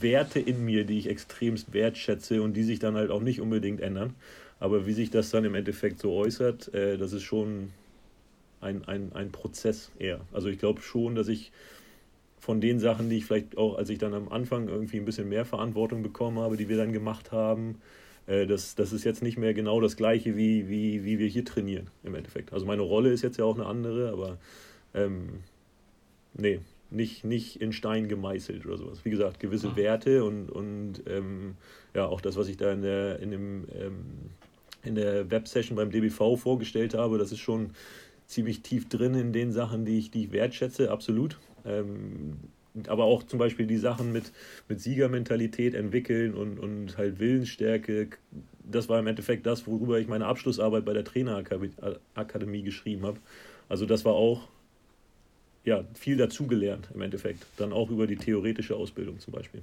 Werte 0.00 0.40
in 0.40 0.64
mir, 0.64 0.84
die 0.84 0.98
ich 0.98 1.08
extremst 1.08 1.72
wertschätze 1.72 2.42
und 2.42 2.54
die 2.54 2.62
sich 2.62 2.78
dann 2.78 2.94
halt 2.94 3.10
auch 3.10 3.22
nicht 3.22 3.40
unbedingt 3.40 3.80
ändern. 3.80 4.14
Aber 4.60 4.86
wie 4.86 4.92
sich 4.92 5.10
das 5.10 5.30
dann 5.30 5.44
im 5.44 5.54
Endeffekt 5.54 5.98
so 5.98 6.12
äußert, 6.12 6.72
äh, 6.74 6.96
das 6.96 7.12
ist 7.12 7.22
schon 7.22 7.70
ein, 8.60 8.86
ein, 8.86 9.10
ein 9.14 9.32
Prozess 9.32 9.90
eher. 9.98 10.20
Also 10.32 10.48
ich 10.48 10.58
glaube 10.58 10.82
schon, 10.82 11.14
dass 11.14 11.28
ich 11.28 11.50
von 12.38 12.60
den 12.60 12.78
Sachen, 12.78 13.08
die 13.08 13.18
ich 13.18 13.24
vielleicht 13.24 13.56
auch, 13.56 13.76
als 13.76 13.88
ich 13.88 13.98
dann 13.98 14.14
am 14.14 14.28
Anfang 14.28 14.68
irgendwie 14.68 14.98
ein 14.98 15.04
bisschen 15.04 15.28
mehr 15.28 15.44
Verantwortung 15.44 16.02
bekommen 16.02 16.38
habe, 16.38 16.56
die 16.56 16.68
wir 16.68 16.76
dann 16.76 16.92
gemacht 16.92 17.32
haben, 17.32 17.76
äh, 18.26 18.46
das, 18.46 18.74
das 18.74 18.92
ist 18.92 19.04
jetzt 19.04 19.22
nicht 19.22 19.38
mehr 19.38 19.54
genau 19.54 19.80
das 19.80 19.96
gleiche, 19.96 20.36
wie, 20.36 20.68
wie, 20.68 21.04
wie 21.04 21.18
wir 21.18 21.26
hier 21.26 21.44
trainieren 21.44 21.88
im 22.04 22.14
Endeffekt. 22.14 22.52
Also 22.52 22.66
meine 22.66 22.82
Rolle 22.82 23.10
ist 23.10 23.22
jetzt 23.22 23.38
ja 23.38 23.44
auch 23.44 23.56
eine 23.56 23.66
andere, 23.66 24.12
aber 24.12 24.38
ähm, 24.94 25.40
nee, 26.34 26.60
nicht, 26.92 27.24
nicht 27.24 27.60
in 27.60 27.72
Stein 27.72 28.08
gemeißelt 28.08 28.66
oder 28.66 28.76
sowas. 28.76 29.04
Wie 29.04 29.10
gesagt, 29.10 29.40
gewisse 29.40 29.68
ah. 29.68 29.76
Werte 29.76 30.24
und, 30.24 30.50
und 30.50 31.02
ähm, 31.06 31.54
ja, 31.94 32.06
auch 32.06 32.20
das, 32.20 32.36
was 32.36 32.48
ich 32.48 32.56
da 32.56 32.72
in 32.72 32.82
der, 32.82 33.18
in 33.20 33.30
dem, 33.30 33.64
ähm, 33.74 34.04
in 34.82 34.94
der 34.94 35.30
Websession 35.30 35.76
beim 35.76 35.90
DBV 35.90 36.36
vorgestellt 36.36 36.94
habe, 36.94 37.18
das 37.18 37.32
ist 37.32 37.40
schon 37.40 37.70
ziemlich 38.26 38.62
tief 38.62 38.88
drin 38.88 39.14
in 39.14 39.32
den 39.32 39.52
Sachen, 39.52 39.84
die 39.84 39.98
ich, 39.98 40.10
die 40.10 40.24
ich 40.24 40.32
wertschätze, 40.32 40.90
absolut. 40.90 41.38
Ähm, 41.64 42.36
aber 42.88 43.04
auch 43.04 43.22
zum 43.22 43.38
Beispiel 43.38 43.66
die 43.66 43.76
Sachen 43.76 44.12
mit, 44.12 44.32
mit 44.68 44.80
Siegermentalität 44.80 45.74
entwickeln 45.74 46.34
und, 46.34 46.58
und 46.58 46.96
halt 46.96 47.18
Willensstärke, 47.18 48.08
das 48.64 48.88
war 48.88 48.98
im 48.98 49.06
Endeffekt 49.06 49.46
das, 49.46 49.66
worüber 49.66 49.98
ich 49.98 50.08
meine 50.08 50.26
Abschlussarbeit 50.26 50.84
bei 50.84 50.94
der 50.94 51.04
Trainerakademie 51.04 52.62
geschrieben 52.62 53.04
habe. 53.04 53.18
Also 53.68 53.84
das 53.84 54.04
war 54.04 54.14
auch 54.14 54.48
ja, 55.64 55.84
viel 55.94 56.16
dazugelernt 56.16 56.88
im 56.94 57.02
Endeffekt. 57.02 57.44
Dann 57.56 57.72
auch 57.72 57.90
über 57.90 58.06
die 58.06 58.16
theoretische 58.16 58.76
Ausbildung 58.76 59.20
zum 59.20 59.32
Beispiel. 59.32 59.62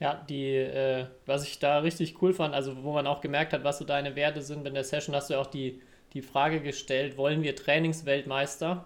Ja, 0.00 0.14
die, 0.28 0.56
äh, 0.56 1.06
was 1.26 1.46
ich 1.46 1.58
da 1.60 1.78
richtig 1.78 2.20
cool 2.22 2.32
fand, 2.32 2.54
also 2.54 2.82
wo 2.82 2.92
man 2.92 3.06
auch 3.06 3.20
gemerkt 3.20 3.52
hat, 3.52 3.62
was 3.62 3.78
so 3.78 3.84
deine 3.84 4.16
Werte 4.16 4.42
sind, 4.42 4.66
in 4.66 4.74
der 4.74 4.84
Session 4.84 5.14
hast 5.14 5.30
du 5.30 5.38
auch 5.38 5.46
die, 5.46 5.80
die 6.12 6.22
Frage 6.22 6.60
gestellt, 6.60 7.16
wollen 7.16 7.42
wir 7.42 7.54
Trainingsweltmeister? 7.54 8.84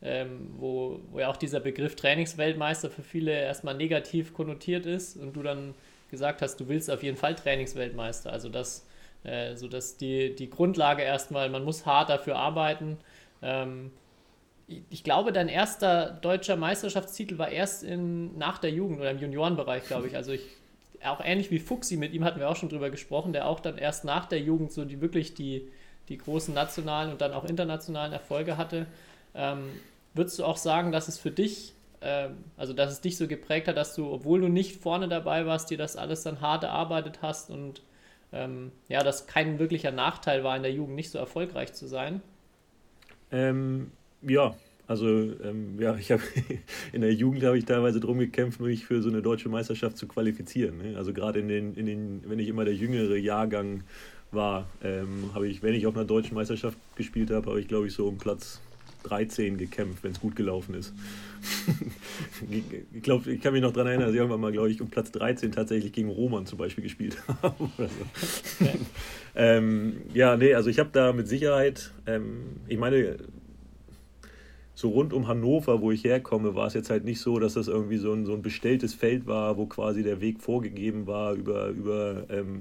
Ähm, 0.00 0.50
wo, 0.58 1.00
wo 1.10 1.18
ja 1.20 1.28
auch 1.28 1.36
dieser 1.36 1.60
Begriff 1.60 1.96
Trainingsweltmeister 1.96 2.88
für 2.88 3.02
viele 3.02 3.32
erstmal 3.32 3.74
negativ 3.74 4.32
konnotiert 4.32 4.86
ist 4.86 5.16
und 5.16 5.34
du 5.34 5.42
dann 5.42 5.74
gesagt 6.10 6.40
hast, 6.40 6.56
du 6.60 6.68
willst 6.68 6.90
auf 6.90 7.02
jeden 7.02 7.16
Fall 7.16 7.34
Trainingsweltmeister. 7.34 8.32
Also 8.32 8.48
das, 8.48 8.86
äh, 9.24 9.54
so 9.56 9.68
dass 9.68 9.96
die, 9.96 10.34
die 10.34 10.50
Grundlage 10.50 11.02
erstmal, 11.02 11.50
man 11.50 11.64
muss 11.64 11.84
hart 11.84 12.10
dafür 12.10 12.36
arbeiten, 12.36 12.98
ähm, 13.42 13.90
ich 14.90 15.02
glaube, 15.02 15.32
dein 15.32 15.48
erster 15.48 16.10
deutscher 16.10 16.56
Meisterschaftstitel 16.56 17.38
war 17.38 17.48
erst 17.48 17.82
in, 17.82 18.36
nach 18.36 18.58
der 18.58 18.70
Jugend 18.70 19.00
oder 19.00 19.10
im 19.10 19.18
Juniorenbereich, 19.18 19.86
glaube 19.86 20.08
ich. 20.08 20.16
Also 20.16 20.32
ich, 20.32 20.42
auch 21.04 21.20
ähnlich 21.24 21.50
wie 21.50 21.58
Fuxi, 21.58 21.96
mit 21.96 22.12
ihm 22.12 22.24
hatten 22.24 22.38
wir 22.38 22.50
auch 22.50 22.56
schon 22.56 22.68
drüber 22.68 22.90
gesprochen, 22.90 23.32
der 23.32 23.46
auch 23.46 23.60
dann 23.60 23.78
erst 23.78 24.04
nach 24.04 24.26
der 24.26 24.40
Jugend 24.40 24.72
so 24.72 24.84
die 24.84 25.00
wirklich 25.00 25.34
die, 25.34 25.68
die 26.08 26.18
großen 26.18 26.52
nationalen 26.52 27.10
und 27.10 27.20
dann 27.20 27.32
auch 27.32 27.44
internationalen 27.44 28.12
Erfolge 28.12 28.58
hatte. 28.58 28.86
Ähm, 29.34 29.70
würdest 30.12 30.38
du 30.38 30.44
auch 30.44 30.56
sagen, 30.58 30.92
dass 30.92 31.08
es 31.08 31.18
für 31.18 31.30
dich, 31.30 31.72
ähm, 32.02 32.44
also 32.58 32.74
dass 32.74 32.92
es 32.92 33.00
dich 33.00 33.16
so 33.16 33.26
geprägt 33.26 33.68
hat, 33.68 33.76
dass 33.78 33.94
du, 33.94 34.12
obwohl 34.12 34.40
du 34.40 34.48
nicht 34.48 34.82
vorne 34.82 35.08
dabei 35.08 35.46
warst, 35.46 35.70
dir 35.70 35.78
das 35.78 35.96
alles 35.96 36.24
dann 36.24 36.42
hart 36.42 36.64
erarbeitet 36.64 37.20
hast 37.22 37.50
und 37.50 37.82
ähm, 38.32 38.72
ja, 38.88 39.02
dass 39.02 39.26
kein 39.26 39.58
wirklicher 39.58 39.92
Nachteil 39.92 40.44
war, 40.44 40.54
in 40.56 40.62
der 40.62 40.72
Jugend 40.72 40.96
nicht 40.96 41.10
so 41.10 41.18
erfolgreich 41.18 41.72
zu 41.72 41.86
sein? 41.86 42.20
Ähm, 43.32 43.90
ja, 44.22 44.54
also 44.86 45.06
ähm, 45.06 45.78
ja, 45.78 45.96
ich 45.96 46.10
habe 46.10 46.22
in 46.92 47.02
der 47.02 47.12
Jugend 47.12 47.44
habe 47.44 47.58
ich 47.58 47.66
teilweise 47.66 48.00
darum 48.00 48.18
gekämpft, 48.18 48.60
mich 48.60 48.86
für 48.86 49.02
so 49.02 49.10
eine 49.10 49.22
deutsche 49.22 49.48
Meisterschaft 49.48 49.98
zu 49.98 50.08
qualifizieren. 50.08 50.78
Ne? 50.78 50.96
Also 50.96 51.12
gerade 51.12 51.40
in 51.40 51.48
den, 51.48 51.74
in 51.74 51.86
den, 51.86 52.22
wenn 52.26 52.38
ich 52.38 52.48
immer 52.48 52.64
der 52.64 52.74
jüngere 52.74 53.16
Jahrgang 53.16 53.82
war, 54.30 54.66
ähm, 54.82 55.30
habe 55.34 55.46
ich, 55.46 55.62
wenn 55.62 55.74
ich 55.74 55.86
auf 55.86 55.94
einer 55.94 56.06
deutschen 56.06 56.34
Meisterschaft 56.34 56.76
gespielt 56.96 57.30
habe, 57.30 57.50
habe 57.50 57.60
ich 57.60 57.68
glaube 57.68 57.86
ich 57.86 57.92
so 57.92 58.06
um 58.08 58.18
Platz 58.18 58.60
13 59.04 59.58
gekämpft, 59.58 60.02
wenn 60.04 60.12
es 60.12 60.20
gut 60.20 60.36
gelaufen 60.36 60.74
ist. 60.74 60.92
ich 62.92 63.02
glaube, 63.02 63.30
ich 63.32 63.40
kann 63.40 63.52
mich 63.52 63.62
noch 63.62 63.72
daran 63.72 63.88
erinnern, 63.88 64.06
dass 64.06 64.14
ich 64.14 64.18
irgendwann 64.18 64.40
mal, 64.40 64.52
glaube 64.52 64.70
ich, 64.70 64.80
um 64.80 64.88
Platz 64.88 65.12
13 65.12 65.52
tatsächlich 65.52 65.92
gegen 65.92 66.08
Roman 66.08 66.46
zum 66.46 66.58
Beispiel 66.58 66.84
gespielt 66.84 67.16
habe. 67.42 67.70
so. 67.76 68.68
ähm, 69.34 70.02
ja, 70.14 70.36
nee, 70.36 70.54
also 70.54 70.70
ich 70.70 70.78
habe 70.78 70.90
da 70.92 71.12
mit 71.12 71.28
Sicherheit, 71.28 71.92
ähm, 72.06 72.60
ich 72.66 72.78
meine, 72.78 73.16
so 74.74 74.90
rund 74.90 75.12
um 75.12 75.26
Hannover, 75.26 75.80
wo 75.80 75.90
ich 75.90 76.04
herkomme, 76.04 76.54
war 76.54 76.68
es 76.68 76.74
jetzt 76.74 76.88
halt 76.88 77.04
nicht 77.04 77.20
so, 77.20 77.40
dass 77.40 77.54
das 77.54 77.66
irgendwie 77.66 77.96
so 77.96 78.12
ein, 78.12 78.26
so 78.26 78.34
ein 78.34 78.42
bestelltes 78.42 78.94
Feld 78.94 79.26
war, 79.26 79.56
wo 79.56 79.66
quasi 79.66 80.04
der 80.04 80.20
Weg 80.20 80.40
vorgegeben 80.40 81.08
war 81.08 81.32
über, 81.32 81.68
über 81.70 82.26
ähm, 82.30 82.60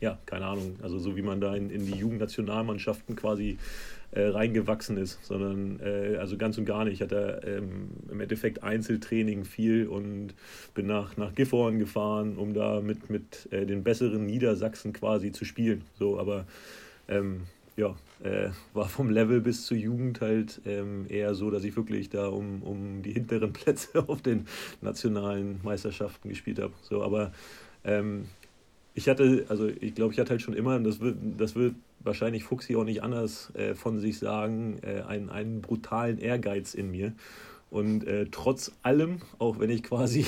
ja, 0.00 0.18
keine 0.26 0.46
Ahnung, 0.46 0.76
also 0.82 0.98
so 0.98 1.16
wie 1.16 1.22
man 1.22 1.40
da 1.40 1.54
in, 1.54 1.70
in 1.70 1.86
die 1.86 1.98
Jugendnationalmannschaften 1.98 3.14
quasi 3.14 3.58
äh, 4.14 4.28
reingewachsen 4.28 4.96
ist, 4.96 5.24
sondern 5.24 5.80
äh, 5.80 6.16
also 6.18 6.36
ganz 6.36 6.56
und 6.56 6.64
gar 6.64 6.84
nicht. 6.84 6.94
Ich 6.94 7.02
hatte 7.02 7.40
ähm, 7.44 7.90
im 8.10 8.20
Endeffekt 8.20 8.62
Einzeltraining 8.62 9.44
viel 9.44 9.88
und 9.88 10.34
bin 10.74 10.86
nach, 10.86 11.16
nach 11.16 11.34
Gifhorn 11.34 11.78
gefahren, 11.78 12.36
um 12.36 12.54
da 12.54 12.80
mit, 12.80 13.10
mit 13.10 13.48
äh, 13.50 13.66
den 13.66 13.82
besseren 13.82 14.26
Niedersachsen 14.26 14.92
quasi 14.92 15.32
zu 15.32 15.44
spielen. 15.44 15.82
So, 15.98 16.20
aber 16.20 16.46
ähm, 17.08 17.42
ja, 17.76 17.96
äh, 18.22 18.50
war 18.72 18.88
vom 18.88 19.10
Level 19.10 19.40
bis 19.40 19.66
zur 19.66 19.76
Jugend 19.76 20.20
halt 20.20 20.60
ähm, 20.64 21.06
eher 21.08 21.34
so, 21.34 21.50
dass 21.50 21.64
ich 21.64 21.76
wirklich 21.76 22.08
da 22.08 22.28
um, 22.28 22.62
um 22.62 23.02
die 23.02 23.12
hinteren 23.12 23.52
Plätze 23.52 24.08
auf 24.08 24.22
den 24.22 24.46
nationalen 24.80 25.60
Meisterschaften 25.64 26.28
gespielt 26.28 26.60
habe. 26.60 26.72
So, 26.82 27.02
aber 27.02 27.32
ähm, 27.84 28.26
ich 28.94 29.08
hatte, 29.08 29.44
also 29.48 29.68
ich 29.68 29.94
glaube, 29.94 30.12
ich 30.12 30.20
hatte 30.20 30.30
halt 30.30 30.42
schon 30.42 30.54
immer, 30.54 30.76
und 30.76 30.84
das 30.84 31.00
wird, 31.00 31.16
das 31.36 31.54
wird 31.56 31.74
wahrscheinlich 32.00 32.44
Fuchsi 32.44 32.76
auch 32.76 32.84
nicht 32.84 33.02
anders 33.02 33.52
äh, 33.54 33.74
von 33.74 33.98
sich 33.98 34.18
sagen, 34.18 34.78
äh, 34.82 35.02
einen, 35.02 35.30
einen 35.30 35.60
brutalen 35.60 36.18
Ehrgeiz 36.18 36.74
in 36.74 36.90
mir. 36.90 37.12
Und 37.70 38.06
äh, 38.06 38.26
trotz 38.30 38.70
allem, 38.82 39.20
auch 39.38 39.58
wenn 39.58 39.68
ich 39.68 39.82
quasi, 39.82 40.26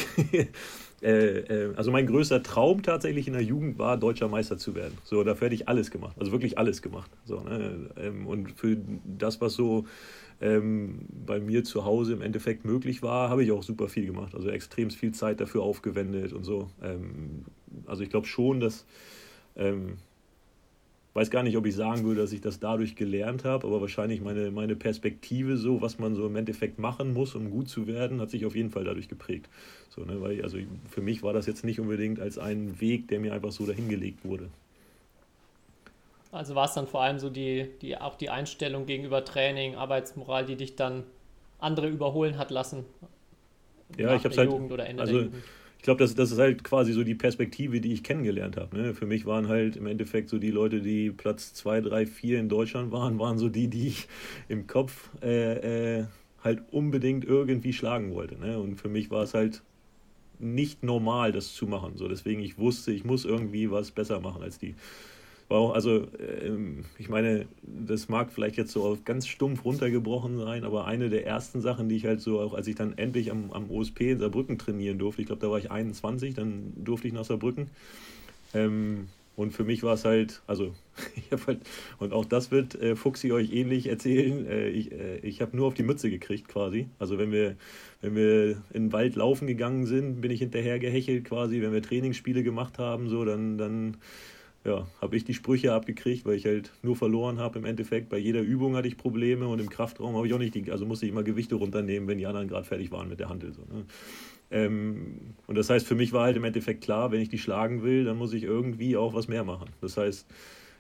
äh, 1.03 1.11
äh, 1.11 1.75
also 1.77 1.93
mein 1.93 2.09
größter 2.09 2.43
Traum 2.43 2.83
tatsächlich 2.83 3.29
in 3.29 3.35
der 3.35 3.43
Jugend 3.43 3.79
war, 3.79 3.97
deutscher 3.97 4.27
Meister 4.27 4.59
zu 4.59 4.75
werden. 4.75 4.99
So, 5.05 5.23
dafür 5.23 5.47
hätte 5.47 5.55
ich 5.55 5.69
alles 5.69 5.93
gemacht, 5.93 6.17
also 6.19 6.33
wirklich 6.33 6.59
alles 6.59 6.83
gemacht. 6.83 7.11
So, 7.25 7.41
ne? 7.43 7.91
Ähm, 7.99 8.27
und 8.27 8.51
für 8.51 8.77
das, 9.05 9.41
was 9.41 9.55
so 9.55 9.85
ähm, 10.41 11.07
bei 11.25 11.39
mir 11.39 11.63
zu 11.63 11.85
Hause 11.85 12.15
im 12.15 12.23
Endeffekt 12.23 12.65
möglich 12.65 13.03
war, 13.03 13.31
habe 13.31 13.45
ich 13.45 13.53
auch 13.53 13.63
super 13.63 13.89
viel 13.89 14.07
gemacht. 14.07 14.35
Also 14.35 14.49
extrem 14.51 14.91
viel 14.91 15.13
Zeit 15.13 15.41
dafür 15.41 15.63
aufgewendet 15.63 16.33
und 16.33 16.45
so. 16.45 16.69
Ähm, 16.83 17.45
also 17.87 18.03
ich 18.03 18.11
glaube 18.11 18.27
schon, 18.27 18.61
dass 18.61 18.87
ähm, 19.57 19.99
weiß 21.17 21.31
gar 21.31 21.43
nicht, 21.43 21.57
ob 21.57 21.65
ich 21.65 21.75
sagen 21.75 22.05
würde, 22.05 22.21
dass 22.21 22.33
ich 22.33 22.43
das 22.43 22.61
dadurch 22.61 22.95
gelernt 22.95 23.45
habe, 23.45 23.67
aber 23.67 23.81
wahrscheinlich 23.81 24.21
meine, 24.21 24.51
meine 24.51 24.77
Perspektive 24.77 25.57
so, 25.57 25.81
was 25.81 25.99
man 25.99 26.15
so 26.15 26.27
im 26.27 26.37
Endeffekt 26.37 26.79
machen 26.79 27.15
muss, 27.15 27.35
um 27.35 27.51
gut 27.51 27.71
zu 27.71 27.87
werden, 27.87 28.21
hat 28.21 28.29
sich 28.29 28.45
auf 28.45 28.55
jeden 28.55 28.71
Fall 28.71 28.85
dadurch 28.85 29.09
geprägt. 29.09 29.49
So, 29.89 30.03
ne, 30.03 30.21
weil, 30.21 30.43
also 30.43 30.59
für 30.91 31.01
mich 31.01 31.23
war 31.23 31.33
das 31.33 31.47
jetzt 31.47 31.65
nicht 31.65 31.81
unbedingt 31.81 32.21
als 32.21 32.37
ein 32.37 32.83
Weg, 32.83 33.09
der 33.09 33.19
mir 33.19 33.33
einfach 33.33 33.51
so 33.51 33.65
dahingelegt 33.65 34.27
wurde. 34.27 34.51
Also 36.33 36.55
war 36.55 36.67
es 36.67 36.75
dann 36.75 36.87
vor 36.87 37.01
allem 37.01 37.19
so 37.19 37.31
die, 37.31 37.71
die, 37.81 37.97
auch 37.97 38.17
die 38.17 38.29
Einstellung 38.29 38.85
gegenüber 38.85 39.25
Training, 39.25 39.75
Arbeitsmoral, 39.75 40.45
die 40.45 40.57
dich 40.57 40.77
dann 40.77 41.05
andere 41.59 41.89
überholen 41.89 42.37
hat 42.37 42.51
lassen? 42.51 42.85
Ja, 43.97 44.15
ich 44.15 44.25
habe 44.25 44.37
halt. 44.37 44.51
also, 44.99 45.31
glaube, 45.87 45.99
das, 45.99 46.15
das 46.15 46.33
ist 46.33 46.39
halt 46.39 46.65
quasi 46.65 46.93
so 46.93 47.03
die 47.03 47.15
Perspektive, 47.15 47.81
die 47.81 47.93
ich 47.93 48.03
kennengelernt 48.03 48.57
habe. 48.57 48.77
Ne? 48.77 48.95
Für 48.95 49.07
mich 49.07 49.25
waren 49.25 49.49
halt 49.49 49.77
im 49.77 49.87
Endeffekt 49.87 50.29
so 50.29 50.39
die 50.39 50.51
Leute, 50.51 50.81
die 50.81 51.11
Platz 51.11 51.55
2, 51.55 51.81
3, 51.81 52.07
4 52.07 52.41
in 52.41 52.49
Deutschland 52.49 52.93
waren, 52.93 53.19
waren 53.19 53.39
so 53.39 53.49
die, 53.49 53.69
die 53.69 53.89
ich 53.89 54.09
im 54.49 54.67
Kopf 54.67 55.11
äh, 55.23 56.01
äh, 56.01 56.05
halt 56.43 56.63
unbedingt 56.73 57.25
irgendwie 57.25 57.73
schlagen 57.73 58.15
wollte. 58.15 58.39
Ne? 58.39 58.59
Und 58.59 58.77
für 58.77 58.89
mich 58.89 59.11
war 59.11 59.23
es 59.23 59.35
halt 59.35 59.63
nicht 60.39 60.83
normal, 60.83 61.33
das 61.33 61.55
zu 61.55 61.67
machen. 61.67 61.97
So, 61.97 62.09
deswegen 62.09 62.43
ich 62.43 62.59
wusste, 62.59 62.93
ich 62.93 63.05
muss 63.05 63.25
irgendwie 63.25 63.71
was 63.71 63.91
besser 63.91 64.21
machen 64.21 64.43
als 64.43 64.59
die 64.59 64.75
war 65.49 65.59
auch, 65.59 65.75
also 65.75 66.07
ähm, 66.43 66.85
ich 66.99 67.09
meine, 67.09 67.47
das 67.63 68.09
mag 68.09 68.33
vielleicht 68.33 68.57
jetzt 68.57 68.73
so 68.73 68.85
auf 68.85 69.05
ganz 69.05 69.27
stumpf 69.27 69.65
runtergebrochen 69.65 70.39
sein, 70.39 70.65
aber 70.65 70.87
eine 70.87 71.09
der 71.09 71.27
ersten 71.27 71.61
Sachen, 71.61 71.89
die 71.89 71.97
ich 71.97 72.05
halt 72.05 72.21
so, 72.21 72.41
auch 72.41 72.55
als 72.55 72.67
ich 72.67 72.75
dann 72.75 72.99
endlich 72.99 73.31
am, 73.31 73.53
am 73.53 73.71
OSP 73.71 74.13
in 74.13 74.19
Saarbrücken 74.19 74.59
trainieren 74.59 74.99
durfte, 74.99 75.23
ich 75.23 75.27
glaube, 75.27 75.43
da 75.43 75.51
war 75.51 75.59
ich 75.59 75.71
21, 75.71 76.35
dann 76.35 76.73
durfte 76.77 77.07
ich 77.07 77.15
nach 77.15 77.25
Saarbrücken. 77.25 77.71
Ähm, 78.55 79.09
und 79.37 79.53
für 79.53 79.65
mich 79.65 79.83
war 79.83 79.95
es 79.95 80.05
halt, 80.05 80.43
also 80.47 80.73
ich 81.17 81.31
habe 81.31 81.47
halt, 81.47 81.61
und 81.99 82.13
auch 82.13 82.25
das 82.25 82.51
wird 82.51 82.75
äh, 82.75 82.97
Fuchsi 82.97 83.31
euch 83.33 83.53
ähnlich 83.53 83.87
erzählen, 83.87 84.47
äh, 84.47 84.69
ich, 84.71 84.91
äh, 84.91 85.19
ich 85.19 85.43
habe 85.43 85.57
nur 85.57 85.67
auf 85.69 85.75
die 85.75 85.83
Mütze 85.83 86.11
gekriegt 86.11 86.49
quasi. 86.49 86.89
Also 86.99 87.19
wenn 87.19 87.31
wir, 87.31 87.57
wenn 88.01 88.17
wir 88.17 88.63
in 88.73 88.85
den 88.85 88.93
Wald 88.93 89.15
laufen 89.15 89.47
gegangen 89.47 89.87
sind, 89.87 90.23
bin 90.23 90.31
ich 90.31 90.41
hinterher 90.41 90.79
gehechelt 90.79 91.27
quasi. 91.27 91.61
Wenn 91.61 91.73
wir 91.73 91.83
Trainingsspiele 91.83 92.43
gemacht 92.43 92.79
haben, 92.79 93.09
so, 93.09 93.25
dann, 93.25 93.59
dann 93.59 93.99
ja, 94.67 94.87
habe 95.01 95.17
ich 95.17 95.25
die 95.25 95.35
Sprüche 95.35 95.73
abgekriegt, 95.73 96.27
weil 96.27 96.35
ich 96.35 96.45
halt 96.45 96.73
nur 96.83 96.97
verloren 96.97 97.39
habe 97.39 97.61
im 97.61 97.65
Endeffekt. 97.65 98.09
Bei 98.09 98.19
jeder 98.19 98.41
Übung 98.41 98.75
hatte 98.75 98.89
ich 98.89 98.97
Probleme 98.97 99.47
und 99.47 99.61
im 99.61 99.71
Kraftraum 99.71 100.17
habe 100.17 100.27
ich 100.27 100.35
auch 100.35 100.39
nicht, 100.39 100.55
die, 100.55 100.73
also 100.73 100.85
musste 100.85 101.07
ich 101.07 101.13
immer 101.13 101.23
Gewichte 101.23 101.55
runternehmen, 101.55 102.09
wenn 102.09 102.19
die 102.19 102.27
anderen 102.27 102.49
gerade 102.49 102.67
fertig 102.67 102.91
waren 102.91 103.09
mit 103.09 103.21
der 103.21 103.29
Handel. 103.29 103.53
So, 103.53 103.63
ne? 103.63 103.85
ähm, 104.51 105.21
und 105.47 105.57
das 105.57 105.71
heißt, 105.71 105.87
für 105.87 105.95
mich 105.95 106.13
war 106.13 106.25
halt 106.25 106.37
im 106.37 106.43
Endeffekt 106.43 106.83
klar, 106.83 107.13
wenn 107.13 107.21
ich 107.21 107.29
die 107.29 107.39
schlagen 107.39 107.85
will, 107.85 108.05
dann 108.05 108.19
muss 108.19 108.33
ich 108.33 108.43
irgendwie 108.43 108.97
auch 108.97 109.15
was 109.15 109.29
mehr 109.29 109.45
machen. 109.45 109.71
Das 109.81 109.97
heißt, 109.97 110.27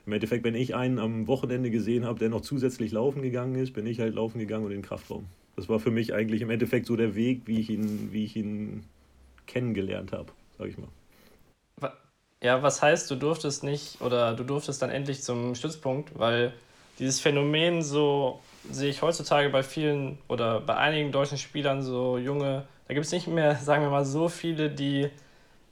im 0.05 0.13
Endeffekt, 0.13 0.45
wenn 0.45 0.57
ich 0.57 0.75
einen 0.75 0.99
am 0.99 1.29
Wochenende 1.29 1.71
gesehen 1.71 2.05
habe, 2.05 2.19
der 2.19 2.29
noch 2.29 2.41
zusätzlich 2.41 2.91
laufen 2.91 3.23
gegangen 3.23 3.55
ist, 3.55 3.73
bin 3.73 3.87
ich 3.87 4.01
halt 4.01 4.17
laufen 4.17 4.41
gegangen 4.41 4.65
und 4.65 4.73
in 4.73 4.79
den 4.79 4.85
Kraftraum. 4.85 5.27
Das 5.55 5.69
war 5.69 5.79
für 5.79 5.93
mich 5.93 6.13
eigentlich 6.13 6.43
im 6.43 6.51
Endeffekt 6.51 6.87
so 6.87 6.97
der 6.97 7.15
Weg, 7.15 7.43
wie 7.47 7.61
ich 7.61 7.71
ihn, 7.71 8.09
wie 8.11 8.25
ich 8.25 8.37
ihn 8.37 8.83
kennengelernt 9.47 10.11
habe, 10.11 10.33
sag 10.59 10.69
ich 10.69 10.77
mal. 10.77 10.89
Ja, 12.43 12.63
was 12.63 12.83
heißt, 12.83 13.11
du 13.11 13.17
durftest 13.17 13.65
nicht 13.65 14.01
oder 14.01 14.35
du 14.35 14.45
durftest 14.45 14.83
dann 14.83 14.91
endlich 14.91 15.23
zum 15.23 15.55
Stützpunkt, 15.55 16.19
weil 16.19 16.53
dieses 16.99 17.19
Phänomen 17.21 17.83
so 17.83 18.41
sehe 18.71 18.91
ich 18.91 19.03
heutzutage 19.03 19.49
bei 19.51 19.63
vielen 19.63 20.19
oder 20.29 20.61
bei 20.61 20.77
einigen 20.77 21.13
deutschen 21.13 21.39
Spielern 21.39 21.83
so 21.83 22.19
junge, 22.19 22.67
da 22.89 22.95
gibt 22.95 23.07
es 23.07 23.13
nicht 23.13 23.27
mehr, 23.27 23.57
sagen 23.63 23.83
wir 23.83 23.91
mal, 23.91 24.05
so 24.05 24.29
viele, 24.29 24.71
die 24.71 25.11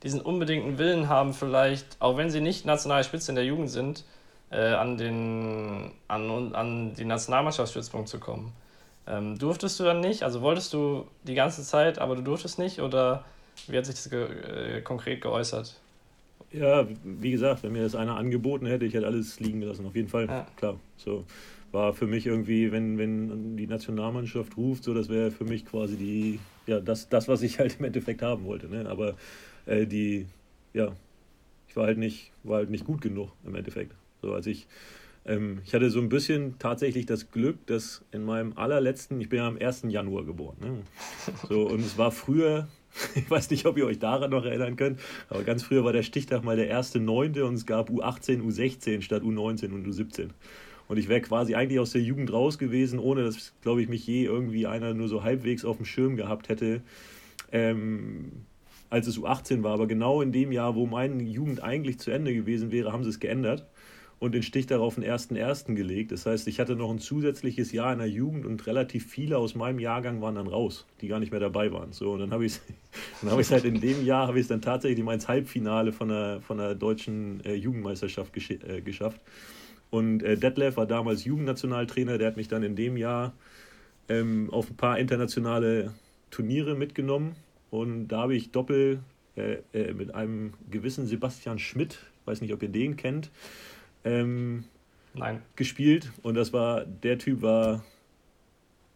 diesen 0.03 0.21
unbedingten 0.21 0.79
Willen 0.79 1.09
haben, 1.09 1.35
vielleicht, 1.35 1.97
auch 2.01 2.17
wenn 2.17 2.31
sie 2.31 2.41
nicht 2.41 2.67
nationale 2.67 3.05
Spitze 3.05 3.31
in 3.33 3.37
der 3.37 3.45
Jugend 3.45 3.71
sind, 3.71 4.05
äh, 4.51 4.73
an, 4.75 4.99
den, 4.99 5.93
an, 6.09 6.55
an 6.55 6.95
die 6.95 7.05
Nationalmannschaftsstützpunkt 7.05 8.09
zu 8.09 8.21
kommen. 8.21 8.53
Ähm, 9.07 9.39
durftest 9.39 9.81
du 9.81 9.85
dann 9.85 10.01
nicht? 10.01 10.23
Also 10.23 10.43
wolltest 10.43 10.73
du 10.73 11.07
die 11.25 11.35
ganze 11.35 11.63
Zeit, 11.63 11.99
aber 11.99 12.17
du 12.17 12.23
durftest 12.23 12.59
nicht? 12.59 12.81
Oder 12.81 13.25
wie 13.67 13.77
hat 13.79 13.87
sich 13.87 13.97
das 13.97 14.11
ge 14.11 14.79
äh, 14.79 14.83
konkret 14.83 15.21
geäußert? 15.23 15.75
Ja, 16.55 16.87
wie 17.03 17.33
gesagt, 17.33 17.65
wenn 17.65 17.73
mir 17.73 17.83
das 17.83 17.97
einer 17.97 18.17
angeboten 18.17 18.67
hätte, 18.67 18.85
ich 18.85 18.95
hätte 18.95 19.07
alles 19.07 19.41
liegen 19.41 19.61
gelassen, 19.61 19.87
auf 19.87 19.97
jeden 19.97 20.09
Fall. 20.09 20.27
Ja. 20.27 20.47
Klar. 20.57 20.79
So 20.97 21.25
war 21.73 21.93
für 21.93 22.07
mich 22.07 22.27
irgendwie, 22.27 22.71
wenn, 22.71 22.97
wenn 22.97 23.57
die 23.57 23.67
Nationalmannschaft 23.67 24.57
ruft, 24.57 24.85
so 24.85 24.95
das 24.95 25.09
wäre 25.09 25.33
für 25.33 25.45
mich 25.45 25.67
quasi 25.67 25.97
die, 25.97 26.39
ja, 26.67 26.79
das, 26.79 27.09
das, 27.09 27.27
was 27.27 27.43
ich 27.43 27.59
halt 27.59 27.77
im 27.81 27.85
Endeffekt 27.85 28.23
haben 28.23 28.45
wollte. 28.45 28.69
Ne? 28.69 28.89
Aber 28.89 29.17
äh, 29.67 29.87
die, 29.87 30.27
ja, 30.73 30.93
ich 31.69 31.77
war 31.77 31.87
halt 31.87 31.99
nicht, 31.99 32.31
war 32.45 32.59
halt 32.59 32.71
nicht 32.71 32.85
gut 32.85 33.01
genug 33.01 33.33
im 33.45 33.57
Endeffekt. 33.57 33.93
So 34.23 34.33
als 34.33 34.47
ich, 34.47 34.69
ähm, 35.27 35.59
ich 35.65 35.75
hatte 35.75 35.91
so 35.91 35.99
ein 35.99 36.09
bisschen 36.09 36.59
tatsächlich 36.61 37.07
das 37.07 37.33
Glück, 37.33 37.67
dass 37.67 38.03
in 38.13 38.25
meinem 38.25 38.57
allerletzten, 38.57 39.21
ich 39.21 39.29
bin 39.29 39.41
ja 39.41 39.49
am 39.49 39.59
1. 39.59 39.87
Januar 39.89 40.25
geboren, 40.25 40.57
ne? 40.61 40.83
so 41.49 41.67
und 41.67 41.81
es 41.81 41.99
war 41.99 42.13
früher 42.13 42.69
Ich 43.15 43.31
weiß 43.31 43.51
nicht, 43.51 43.67
ob 43.67 43.77
ihr 43.77 43.87
euch 43.87 43.99
daran 43.99 44.31
noch 44.31 44.45
erinnern 44.45 44.77
könnt, 44.77 45.01
aber 45.29 45.43
ganz 45.43 45.63
früher 45.63 45.85
war 45.85 45.93
der 45.93 46.03
Stichtag 46.03 46.45
mal 46.45 46.57
der 46.57 46.69
erste 46.69 47.01
Neunte 47.01 47.45
und 47.45 47.55
es 47.55 47.67
gab 47.67 47.91
U18, 47.91 48.43
U16 48.43 49.03
statt 49.03 49.23
U19 49.23 49.73
und 49.73 49.87
U17. 49.87 50.31
Und 50.87 50.99
ich 50.99 51.09
wäre 51.09 51.23
quasi 51.23 51.55
eigentlich 51.55 51.81
aus 51.81 51.93
der 51.93 52.03
Jugend 52.03 52.33
raus 52.33 52.59
gewesen, 52.59 52.99
ohne 52.99 53.25
dass, 53.25 53.55
glaube 53.63 53.83
ich, 53.83 53.89
mich 53.89 54.07
je 54.07 54.25
irgendwie 54.25 54.67
einer 54.67 54.93
nur 54.93 55.09
so 55.09 55.23
halbwegs 55.23 55.65
auf 55.65 55.79
dem 55.79 55.87
Schirm 55.87 56.17
gehabt 56.17 56.49
hätte, 56.49 56.83
ähm, 57.53 58.33
als 58.91 59.07
es 59.07 59.19
U18 59.19 59.63
war. 59.63 59.73
Aber 59.73 59.87
genau 59.87 60.21
in 60.21 60.31
dem 60.31 60.53
Jahr, 60.53 60.75
wo 60.75 60.87
meine 60.87 61.23
Jugend 61.23 61.63
eigentlich 61.63 61.99
zu 61.99 62.11
Ende 62.11 62.35
gewesen 62.35 62.71
wäre, 62.71 62.93
haben 62.93 63.03
sie 63.03 63.11
es 63.11 63.19
geändert 63.19 63.67
und 64.19 64.33
den 64.33 64.43
Stich 64.43 64.67
darauf 64.67 64.95
den 64.95 65.05
1.1. 65.05 65.75
gelegt. 65.75 66.13
Das 66.13 66.27
heißt, 66.27 66.49
ich 66.49 66.61
hatte 66.61 66.77
noch 66.77 66.91
ein 66.91 66.99
zusätzliches 66.99 67.73
Jahr 67.73 67.93
in 67.93 67.99
der 67.99 68.09
Jugend 68.09 68.47
und 68.47 68.67
relativ 68.67 69.07
viele 69.11 69.39
aus 69.39 69.55
meinem 69.55 69.79
Jahrgang 69.79 70.21
waren 70.23 70.37
dann 70.37 70.47
raus, 70.47 70.87
die 71.01 71.09
gar 71.09 71.21
nicht 71.21 71.31
mehr 71.31 71.41
dabei 71.41 71.73
waren. 71.73 71.93
So, 71.93 72.13
und 72.13 72.21
dann 72.21 72.31
habe 72.31 72.47
ich 72.47 72.61
es 73.23 73.31
hab 73.31 73.51
halt 73.51 73.65
in 73.65 73.81
dem 73.81 74.05
Jahr, 74.05 74.29
habe 74.29 74.39
ich 74.39 74.45
es 74.45 74.49
dann 74.49 74.63
tatsächlich 74.63 75.07
ins 75.07 75.29
Halbfinale 75.29 75.93
von 75.93 76.09
der, 76.09 76.41
von 76.41 76.59
der 76.59 76.75
deutschen 76.75 77.45
äh, 77.45 77.55
Jugendmeisterschaft 77.55 78.33
gesch 78.33 78.51
äh, 78.51 78.81
geschafft. 78.81 79.21
Und 79.91 80.23
äh, 80.23 80.37
Detlef 80.37 80.77
war 80.77 80.87
damals 80.87 81.25
Jugendnationaltrainer, 81.25 82.19
der 82.19 82.29
hat 82.29 82.37
mich 82.37 82.49
dann 82.49 82.63
in 82.63 82.75
dem 82.75 82.97
Jahr 82.97 83.33
ähm, 84.09 84.49
auf 84.51 84.71
ein 84.71 84.77
paar 84.77 84.99
internationale 84.99 85.93
Turniere 86.31 86.75
mitgenommen. 86.75 87.37
Und 87.71 88.09
da 88.09 88.23
habe 88.23 88.35
ich 88.35 88.51
Doppel 88.51 89.01
äh, 89.37 89.59
äh, 89.73 89.93
mit 89.93 90.15
einem 90.15 90.55
gewissen 90.71 91.07
Sebastian 91.07 91.59
Schmidt, 91.59 91.99
weiß 92.25 92.41
nicht, 92.41 92.53
ob 92.53 92.63
ihr 92.63 92.69
den 92.69 92.97
kennt, 92.97 93.31
ähm, 94.05 94.65
Nein. 95.15 95.43
gespielt 95.57 96.13
und 96.23 96.35
das 96.35 96.53
war, 96.53 96.85
der 96.85 97.19
Typ 97.19 97.43
war 97.43 97.85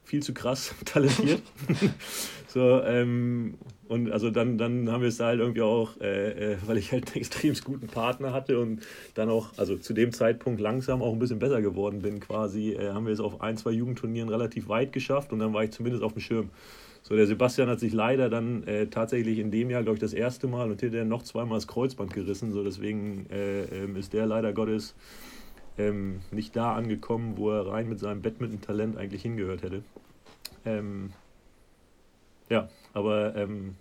viel 0.05 0.23
zu 0.23 0.33
krass 0.33 0.75
talentiert. 0.85 1.43
so, 2.49 2.83
ähm, 2.83 3.55
und 3.89 4.11
also 4.11 4.31
dann, 4.31 4.59
dann 4.59 4.91
haben 4.91 5.01
wir 5.01 5.09
es 5.09 5.17
da 5.17 5.27
halt 5.27 5.41
irgendwie 5.41 5.63
auch, 5.63 5.99
äh, 6.01 6.53
äh, 6.53 6.57
weil 6.67 6.77
ich 6.77 6.93
halt 6.93 7.09
einen 7.09 7.17
extrem 7.17 7.55
guten 7.65 7.87
Partner 7.87 8.33
hatte 8.33 8.59
und 8.59 8.83
dann 9.15 9.31
auch, 9.31 9.57
also 9.57 9.77
zu 9.77 9.95
dem 9.95 10.13
Zeitpunkt 10.13 10.61
langsam 10.61 11.03
auch 11.03 11.13
ein 11.13 11.19
bisschen 11.19 11.39
besser 11.39 11.63
geworden 11.63 12.03
bin 12.03 12.21
quasi, 12.21 12.73
äh, 12.73 12.91
haben 12.93 13.07
wir 13.07 13.13
es 13.13 13.21
auf 13.21 13.41
ein, 13.41 13.57
zwei 13.57 13.71
Jugendturnieren 13.71 14.29
relativ 14.29 14.69
weit 14.69 14.93
geschafft 14.93 15.33
und 15.33 15.39
dann 15.39 15.55
war 15.55 15.65
ich 15.65 15.71
zumindest 15.71 16.03
auf 16.03 16.13
dem 16.13 16.21
Schirm. 16.21 16.51
So, 17.03 17.17
der 17.17 17.27
Sebastian 17.27 17.69
hat 17.69 17.81
sich 17.81 17.93
leider 17.93 18.29
dann 18.29 18.65
äh, 18.65 18.87
tatsächlich 18.89 19.39
in 19.39 19.51
dem 19.51 19.71
Jahr, 19.71 19.83
glaube 19.83 19.97
ich, 19.97 20.01
das 20.01 20.13
erste 20.13 20.47
Mal 20.47 20.71
und 20.71 20.81
hinterher 20.81 21.07
noch 21.07 21.23
zweimal 21.23 21.57
das 21.57 21.67
Kreuzband 21.67 22.13
gerissen. 22.13 22.53
So, 22.53 22.63
deswegen 22.63 23.27
äh, 23.31 23.63
ähm, 23.65 23.97
ist 23.97 24.13
der 24.13 24.27
leider 24.27 24.53
Gottes 24.53 24.95
ähm, 25.79 26.21
nicht 26.31 26.55
da 26.57 26.75
angekommen, 26.75 27.35
wo 27.37 27.51
er 27.51 27.67
rein 27.67 27.89
mit 27.89 27.99
seinem 27.99 28.21
Badminton-Talent 28.21 28.97
eigentlich 28.97 29.23
hingehört 29.23 29.63
hätte. 29.63 29.83
Ähm, 30.67 31.11
ja, 32.51 32.69
aber 32.93 33.37
ähm, 33.37 33.77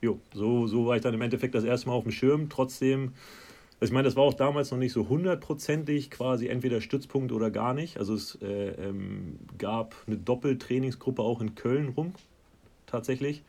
jo, 0.00 0.18
so, 0.32 0.66
so 0.66 0.86
war 0.86 0.96
ich 0.96 1.02
dann 1.02 1.14
im 1.14 1.20
Endeffekt 1.20 1.54
das 1.54 1.64
erste 1.64 1.88
Mal 1.88 1.94
auf 1.94 2.04
dem 2.04 2.12
Schirm. 2.12 2.48
Trotzdem, 2.48 3.12
also 3.80 3.90
ich 3.90 3.92
meine, 3.92 4.04
das 4.04 4.16
war 4.16 4.24
auch 4.24 4.34
damals 4.34 4.70
noch 4.70 4.78
nicht 4.78 4.92
so 4.92 5.08
hundertprozentig 5.08 6.10
quasi 6.10 6.48
entweder 6.48 6.80
Stützpunkt 6.80 7.32
oder 7.32 7.50
gar 7.50 7.74
nicht. 7.74 7.98
Also 7.98 8.14
es 8.14 8.38
äh, 8.42 8.70
ähm, 8.70 9.38
gab 9.58 9.94
eine 10.06 10.16
Doppeltrainingsgruppe 10.16 11.22
auch 11.22 11.40
in 11.40 11.54
Köln 11.54 11.90
rum 11.90 12.14
tatsächlich. 12.86 13.42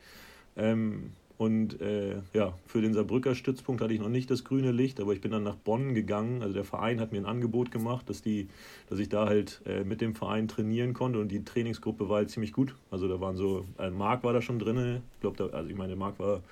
Ähm, 0.56 1.12
und 1.38 1.80
äh, 1.80 2.16
ja, 2.34 2.52
für 2.66 2.82
den 2.82 2.94
Saarbrücker 2.94 3.36
Stützpunkt 3.36 3.80
hatte 3.80 3.94
ich 3.94 4.00
noch 4.00 4.08
nicht 4.08 4.28
das 4.28 4.42
grüne 4.42 4.72
Licht, 4.72 5.00
aber 5.00 5.12
ich 5.12 5.20
bin 5.20 5.30
dann 5.30 5.44
nach 5.44 5.54
Bonn 5.54 5.94
gegangen. 5.94 6.42
Also 6.42 6.52
der 6.52 6.64
Verein 6.64 7.00
hat 7.00 7.12
mir 7.12 7.18
ein 7.18 7.26
Angebot 7.26 7.70
gemacht, 7.70 8.10
dass, 8.10 8.22
die, 8.22 8.48
dass 8.90 8.98
ich 8.98 9.08
da 9.08 9.26
halt 9.26 9.62
äh, 9.64 9.84
mit 9.84 10.00
dem 10.00 10.16
Verein 10.16 10.48
trainieren 10.48 10.94
konnte 10.94 11.20
und 11.20 11.28
die 11.28 11.44
Trainingsgruppe 11.44 12.08
war 12.08 12.16
halt 12.16 12.30
ziemlich 12.30 12.52
gut. 12.52 12.74
Also 12.90 13.06
da 13.06 13.20
waren 13.20 13.36
so, 13.36 13.66
äh, 13.78 13.88
Marc 13.88 14.24
war 14.24 14.32
da 14.32 14.42
schon 14.42 14.58
drin. 14.58 15.00
Ich 15.14 15.20
glaube, 15.20 15.50
also 15.54 15.70
ich 15.70 15.76
meine, 15.76 15.94
Marc 15.94 16.18
war, 16.18 16.42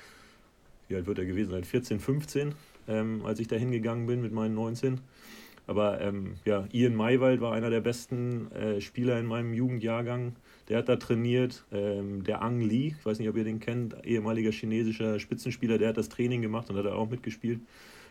wie 0.87 0.95
alt 0.95 1.09
wird 1.09 1.19
er 1.19 1.27
gewesen 1.27 1.51
sein? 1.51 1.65
14, 1.65 1.99
15, 1.99 2.55
ähm, 2.87 3.23
als 3.25 3.41
ich 3.41 3.49
da 3.49 3.57
hingegangen 3.57 4.07
bin 4.07 4.23
mit 4.23 4.33
meinen 4.33 4.55
19. 4.55 5.01
Aber 5.67 6.01
ähm, 6.01 6.37
ja, 6.45 6.65
Ian 6.71 6.95
Maywald 6.95 7.41
war 7.41 7.53
einer 7.53 7.71
der 7.71 7.81
besten 7.81 8.53
äh, 8.53 8.81
Spieler 8.81 9.19
in 9.19 9.27
meinem 9.27 9.53
Jugendjahrgang. 9.53 10.37
Der 10.69 10.79
hat 10.79 10.89
da 10.89 10.97
trainiert. 10.97 11.65
Ähm, 11.73 12.25
der 12.25 12.43
Ang 12.43 12.61
Lee, 12.61 12.95
ich 12.99 13.07
weiß 13.07 13.19
nicht, 13.19 13.29
ob 13.29 13.37
ihr 13.37 13.45
den 13.45 13.61
kennt, 13.61 13.95
ehemaliger 14.05 14.51
chinesischer 14.51 15.19
Spitzenspieler, 15.21 15.79
der 15.79 15.91
hat 15.91 15.97
das 15.97 16.09
Training 16.09 16.43
gemacht 16.43 16.69
und 16.71 16.77
hat 16.77 16.87
da 16.87 16.95
auch 16.95 17.09
mitgespielt. 17.09 17.61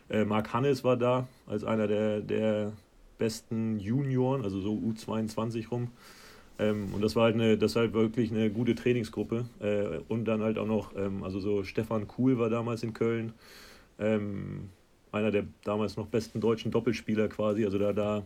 Äh, 0.10 0.26
Mark 0.26 0.54
Hannes 0.54 0.84
war 0.84 0.98
da 0.98 1.28
als 1.48 1.63
einer 1.63 1.88
der, 1.88 2.22
der 2.22 2.74
besten 3.18 3.80
Junioren, 3.80 4.44
also 4.44 4.60
so 4.60 4.74
U22 4.74 5.70
rum. 5.70 5.89
Ähm, 6.58 6.94
und 6.94 7.02
das 7.02 7.15
war 7.15 7.24
halt 7.24 7.36
eine, 7.36 7.58
das 7.58 7.76
halt 7.76 7.94
wirklich 7.94 8.32
eine 8.32 8.50
gute 8.50 8.76
Trainingsgruppe. 8.76 9.46
Äh, 9.60 10.00
und 10.08 10.26
dann 10.26 10.41
halt 10.41 10.58
auch 10.58 10.68
noch, 10.68 10.96
ähm, 10.96 11.24
also 11.24 11.39
so 11.39 11.63
Stefan 11.63 12.08
Kuhl 12.08 12.38
war 12.38 12.50
damals 12.50 12.84
in 12.84 12.94
Köln, 12.94 13.34
ähm, 14.00 14.70
einer 15.12 15.32
der 15.32 15.46
damals 15.63 15.98
noch 15.98 16.08
besten 16.08 16.39
deutschen 16.41 16.72
Doppelspieler 16.72 17.28
quasi. 17.28 17.65
Also 17.65 17.78
da, 17.80 17.94
da 17.94 18.24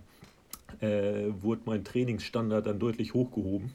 äh, 0.82 1.32
wurde 1.42 1.62
mein 1.66 1.84
Trainingsstandard 1.84 2.66
dann 2.66 2.80
deutlich 2.80 3.14
hochgehoben. 3.14 3.74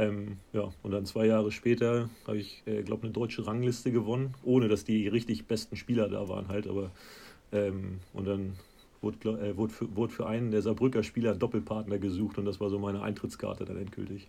Ähm, 0.00 0.38
ja, 0.54 0.72
und 0.82 0.92
dann 0.92 1.04
zwei 1.04 1.26
Jahre 1.26 1.52
später 1.52 2.08
habe 2.26 2.38
ich, 2.38 2.62
äh, 2.64 2.82
glaube 2.82 3.02
eine 3.02 3.12
deutsche 3.12 3.46
Rangliste 3.46 3.92
gewonnen, 3.92 4.34
ohne 4.42 4.68
dass 4.68 4.84
die 4.84 5.06
richtig 5.08 5.44
besten 5.44 5.76
Spieler 5.76 6.08
da 6.08 6.26
waren 6.28 6.48
halt. 6.48 6.66
Aber 6.66 6.90
ähm, 7.52 8.00
und 8.14 8.26
dann 8.26 8.54
wurde, 9.02 9.28
äh, 9.28 9.56
wurde, 9.58 9.74
für, 9.74 9.94
wurde 9.94 10.12
für 10.12 10.26
einen 10.26 10.52
der 10.52 10.62
Saarbrücker 10.62 11.02
Spieler 11.02 11.32
ein 11.32 11.38
Doppelpartner 11.38 11.98
gesucht 11.98 12.38
und 12.38 12.46
das 12.46 12.60
war 12.60 12.70
so 12.70 12.78
meine 12.78 13.02
Eintrittskarte 13.02 13.66
dann 13.66 13.76
endgültig. 13.76 14.26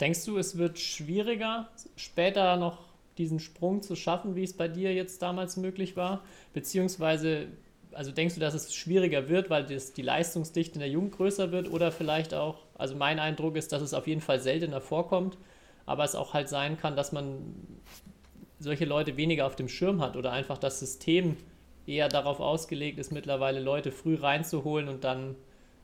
Denkst 0.00 0.24
du, 0.24 0.36
es 0.36 0.58
wird 0.58 0.80
schwieriger, 0.80 1.68
später 1.94 2.56
noch 2.56 2.78
diesen 3.16 3.38
Sprung 3.38 3.82
zu 3.82 3.94
schaffen, 3.94 4.34
wie 4.34 4.42
es 4.42 4.52
bei 4.52 4.66
dir 4.66 4.92
jetzt 4.92 5.22
damals 5.22 5.56
möglich 5.56 5.96
war? 5.96 6.24
Beziehungsweise, 6.52 7.46
also 7.94 8.12
denkst 8.12 8.34
du, 8.34 8.40
dass 8.40 8.54
es 8.54 8.74
schwieriger 8.74 9.28
wird, 9.28 9.50
weil 9.50 9.64
das, 9.64 9.92
die 9.92 10.02
Leistungsdichte 10.02 10.74
in 10.74 10.80
der 10.80 10.88
Jugend 10.88 11.12
größer 11.12 11.52
wird 11.52 11.70
oder 11.70 11.92
vielleicht 11.92 12.34
auch, 12.34 12.56
also 12.76 12.94
mein 12.94 13.18
Eindruck 13.18 13.56
ist, 13.56 13.72
dass 13.72 13.82
es 13.82 13.94
auf 13.94 14.06
jeden 14.06 14.20
Fall 14.20 14.40
seltener 14.40 14.80
vorkommt, 14.80 15.38
aber 15.86 16.04
es 16.04 16.14
auch 16.14 16.34
halt 16.34 16.48
sein 16.48 16.78
kann, 16.78 16.96
dass 16.96 17.12
man 17.12 17.54
solche 18.58 18.84
Leute 18.84 19.16
weniger 19.16 19.46
auf 19.46 19.56
dem 19.56 19.68
Schirm 19.68 20.00
hat 20.00 20.16
oder 20.16 20.32
einfach 20.32 20.58
das 20.58 20.80
System 20.80 21.36
eher 21.86 22.08
darauf 22.08 22.40
ausgelegt 22.40 22.98
ist, 22.98 23.12
mittlerweile 23.12 23.60
Leute 23.60 23.92
früh 23.92 24.14
reinzuholen 24.14 24.88
und 24.88 25.04
dann, 25.04 25.36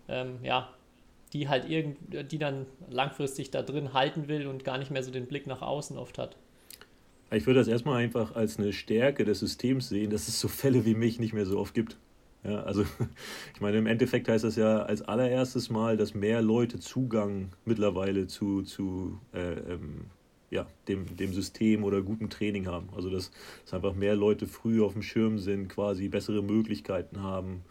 ähm, 0.09 0.39
ja, 0.43 0.71
die 1.33 1.49
halt 1.49 1.69
irgend, 1.69 2.33
die 2.33 2.39
dann 2.39 2.67
langfristig 2.89 3.51
da 3.51 3.63
drin 3.63 3.93
halten 3.93 4.29
will 4.29 4.47
und 4.47 4.65
gar 4.65 4.79
nicht 4.79 4.91
mehr 4.91 5.03
so 5.03 5.11
den 5.11 5.27
Blick 5.27 5.47
nach 5.47 5.63
außen 5.63 5.97
oft 5.97 6.19
hat. 6.19 6.37
Ich 7.33 7.47
würde 7.47 7.61
das 7.61 7.69
erstmal 7.69 8.03
einfach 8.03 8.35
als 8.35 8.59
eine 8.59 8.73
Stärke 8.73 9.25
des 9.25 9.39
Systems 9.39 9.89
sehen, 9.89 10.11
dass 10.11 10.29
es 10.29 10.41
so 10.41 10.49
Fälle 10.49 10.85
wie 10.85 10.95
mich 10.95 11.21
nicht 11.21 11.33
mehr 11.33 11.47
so 11.47 11.59
oft 11.59 11.75
gibt. 11.75 11.97
Ja, 12.43 12.63
also 12.63 12.85
ich 13.55 13.61
meine, 13.61 13.79
im 13.79 13.87
Endeffekt 13.87 14.29
heißt 14.29 14.45
das 14.45 14.57
ja 14.57 14.83
als 14.83 15.03
allererstes 15.03 15.71
Mal, 15.71 15.97
dass 15.97 16.15
mehr 16.15 16.43
Leute 16.43 16.81
Zugang 16.81 17.51
mittlerweile 17.65 18.27
zu, 18.27 18.63
zu 18.63 19.21
äh, 19.33 19.53
ähm, 19.73 20.07
ja, 20.51 20.67
dem, 20.89 21.17
dem 21.17 21.33
System 21.33 21.85
oder 21.85 22.03
gutem 22.03 22.29
Training 22.29 22.67
haben. 22.67 22.89
Also 22.95 23.11
dass, 23.11 23.31
dass 23.65 23.75
einfach 23.75 23.95
mehr 23.95 24.17
Leute 24.17 24.47
früh 24.47 24.83
auf 24.83 24.95
dem 24.95 25.03
Schirm 25.03 25.39
sind, 25.39 25.69
quasi 25.69 26.09
bessere 26.09 26.43
Möglichkeiten 26.43 27.23
haben. 27.23 27.63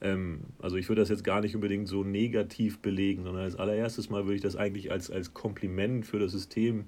Ähm, 0.00 0.40
also 0.60 0.76
ich 0.76 0.88
würde 0.88 1.02
das 1.02 1.08
jetzt 1.08 1.24
gar 1.24 1.40
nicht 1.40 1.54
unbedingt 1.54 1.88
so 1.88 2.04
negativ 2.04 2.78
belegen, 2.78 3.24
sondern 3.24 3.42
als 3.42 3.56
allererstes 3.56 4.10
Mal 4.10 4.24
würde 4.24 4.36
ich 4.36 4.42
das 4.42 4.54
eigentlich 4.54 4.92
als, 4.92 5.10
als 5.10 5.34
Kompliment 5.34 6.06
für 6.06 6.20
das 6.20 6.32
System 6.32 6.84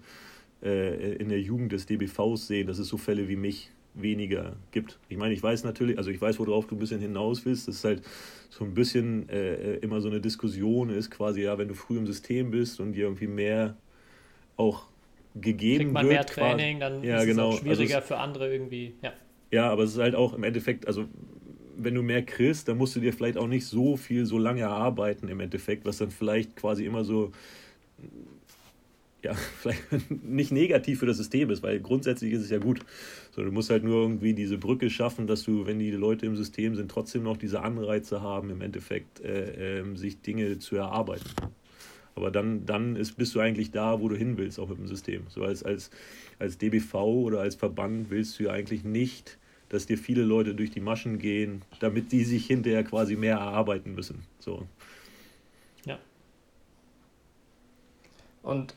äh, 0.63 1.15
in 1.15 1.29
der 1.29 1.41
Jugend 1.41 1.73
des 1.73 1.87
DBVs 1.87 2.47
sehen, 2.47 2.67
dass 2.67 2.79
es 2.79 2.89
so 2.89 2.97
Fälle 2.97 3.29
wie 3.29 3.37
mich 3.37 3.71
weniger 3.95 4.57
gibt. 4.71 4.99
Ich 5.09 5.17
meine, 5.17 5.35
ich 5.35 5.43
weiß 5.43 5.65
natürlich, 5.65 5.99
also 5.99 6.11
ich 6.11 6.21
weiß, 6.21 6.39
worauf 6.39 6.67
du 6.67 6.77
ein 6.77 6.79
bisschen 6.79 7.01
hinaus 7.01 7.45
willst, 7.45 7.69
dass 7.69 7.77
es 7.77 7.85
halt 7.85 8.03
so 8.49 8.65
ein 8.65 8.75
bisschen 8.75 9.29
äh, 9.29 9.75
immer 9.77 10.01
so 10.01 10.09
eine 10.09 10.21
Diskussion 10.21 10.91
ist, 10.91 11.11
quasi, 11.11 11.43
ja, 11.43 11.59
wenn 11.59 11.69
du 11.69 11.75
früh 11.75 11.99
im 11.99 12.07
System 12.07 12.51
bist 12.51 12.81
und 12.81 12.93
dir 12.93 13.05
irgendwie 13.05 13.27
mehr 13.27 13.77
auch 14.57 14.87
gegeben 15.35 15.79
Kriegt 15.79 15.93
man 15.93 16.09
wird, 16.09 16.15
mehr 16.15 16.27
Training, 16.27 16.81
dann 16.81 17.03
ja, 17.03 17.19
ist 17.19 17.27
genau. 17.27 17.51
es 17.51 17.57
auch 17.57 17.61
schwieriger 17.61 17.97
also 17.97 17.99
es, 17.99 18.05
für 18.07 18.19
andere 18.19 18.53
irgendwie. 18.53 18.95
Ja. 19.03 19.13
ja, 19.51 19.71
aber 19.71 19.85
es 19.85 19.93
ist 19.93 19.99
halt 19.99 20.15
auch 20.15 20.35
im 20.35 20.45
Endeffekt, 20.45 20.87
also 20.87 21.07
wenn 21.77 21.95
du 21.95 22.03
mehr 22.03 22.23
kriegst, 22.23 22.69
dann 22.69 22.79
musst 22.79 22.97
du 22.97 23.01
dir 23.01 23.13
vielleicht 23.13 23.39
auch 23.39 23.47
nicht 23.47 23.67
so 23.67 23.97
viel, 23.97 24.27
so 24.27 24.39
lange 24.39 24.61
erarbeiten 24.61 25.29
im 25.29 25.41
Endeffekt, 25.41 25.85
was 25.85 25.99
dann 25.99 26.11
vielleicht 26.11 26.57
quasi 26.57 26.85
immer 26.85 27.05
so, 27.05 27.33
ja, 29.23 29.35
vielleicht 29.61 29.83
nicht 30.25 30.53
negativ 30.53 31.01
für 31.01 31.07
das 31.07 31.17
System 31.17 31.51
ist, 31.51 31.63
weil 31.63 31.81
grundsätzlich 31.81 32.33
ist 32.33 32.43
es 32.43 32.51
ja 32.51 32.59
gut. 32.59 32.81
So, 33.31 33.43
du 33.43 33.53
musst 33.53 33.71
halt 33.71 33.85
nur 33.85 34.03
irgendwie 34.03 34.35
diese 34.35 34.59
Brücke 34.59 34.91
schaffen, 34.91 35.27
dass 35.27 35.45
du, 35.45 35.67
wenn 35.67 35.79
die 35.79 35.91
Leute 35.91 36.27
im 36.27 36.37
System 36.37 36.75
sind, 36.75 36.91
trotzdem 36.91 37.23
noch 37.23 37.37
diese 37.37 37.63
Anreize 37.63 38.21
haben, 38.23 38.51
im 38.51 38.61
Endeffekt 38.61 39.21
äh, 39.21 39.81
äh, 39.81 39.97
sich 39.97 40.21
Dinge 40.21 40.59
zu 40.59 40.77
erarbeiten. 40.77 41.31
Aber 42.15 42.31
dann, 42.31 42.67
dann 42.67 42.97
ist, 42.97 43.17
bist 43.17 43.35
du 43.35 43.41
eigentlich 43.41 43.71
da, 43.71 44.01
wo 44.01 44.09
du 44.09 44.17
hin 44.17 44.37
willst, 44.37 44.59
auch 44.59 44.69
mit 44.69 44.79
dem 44.79 44.89
System. 44.89 45.23
So 45.29 45.45
als, 45.45 45.63
als, 45.63 45.91
als 46.39 46.59
DBV 46.59 46.95
oder 46.95 47.41
als 47.41 47.55
Verband 47.55 48.11
willst 48.11 48.39
du 48.39 48.45
ja 48.45 48.51
eigentlich 48.51 48.85
nicht, 48.85 49.39
dass 49.71 49.87
dir 49.87 49.97
viele 49.97 50.23
Leute 50.23 50.55
durch 50.55 50.71
die 50.71 50.81
Maschen 50.81 51.19
gehen, 51.19 51.63
damit 51.81 52.13
die 52.13 52.25
sich 52.25 52.47
hinterher 52.47 52.85
quasi 52.85 53.17
mehr 53.17 53.37
erarbeiten 53.37 53.95
müssen. 53.95 54.27
So. 54.39 54.69
Ja. 55.87 55.99
Und 58.43 58.75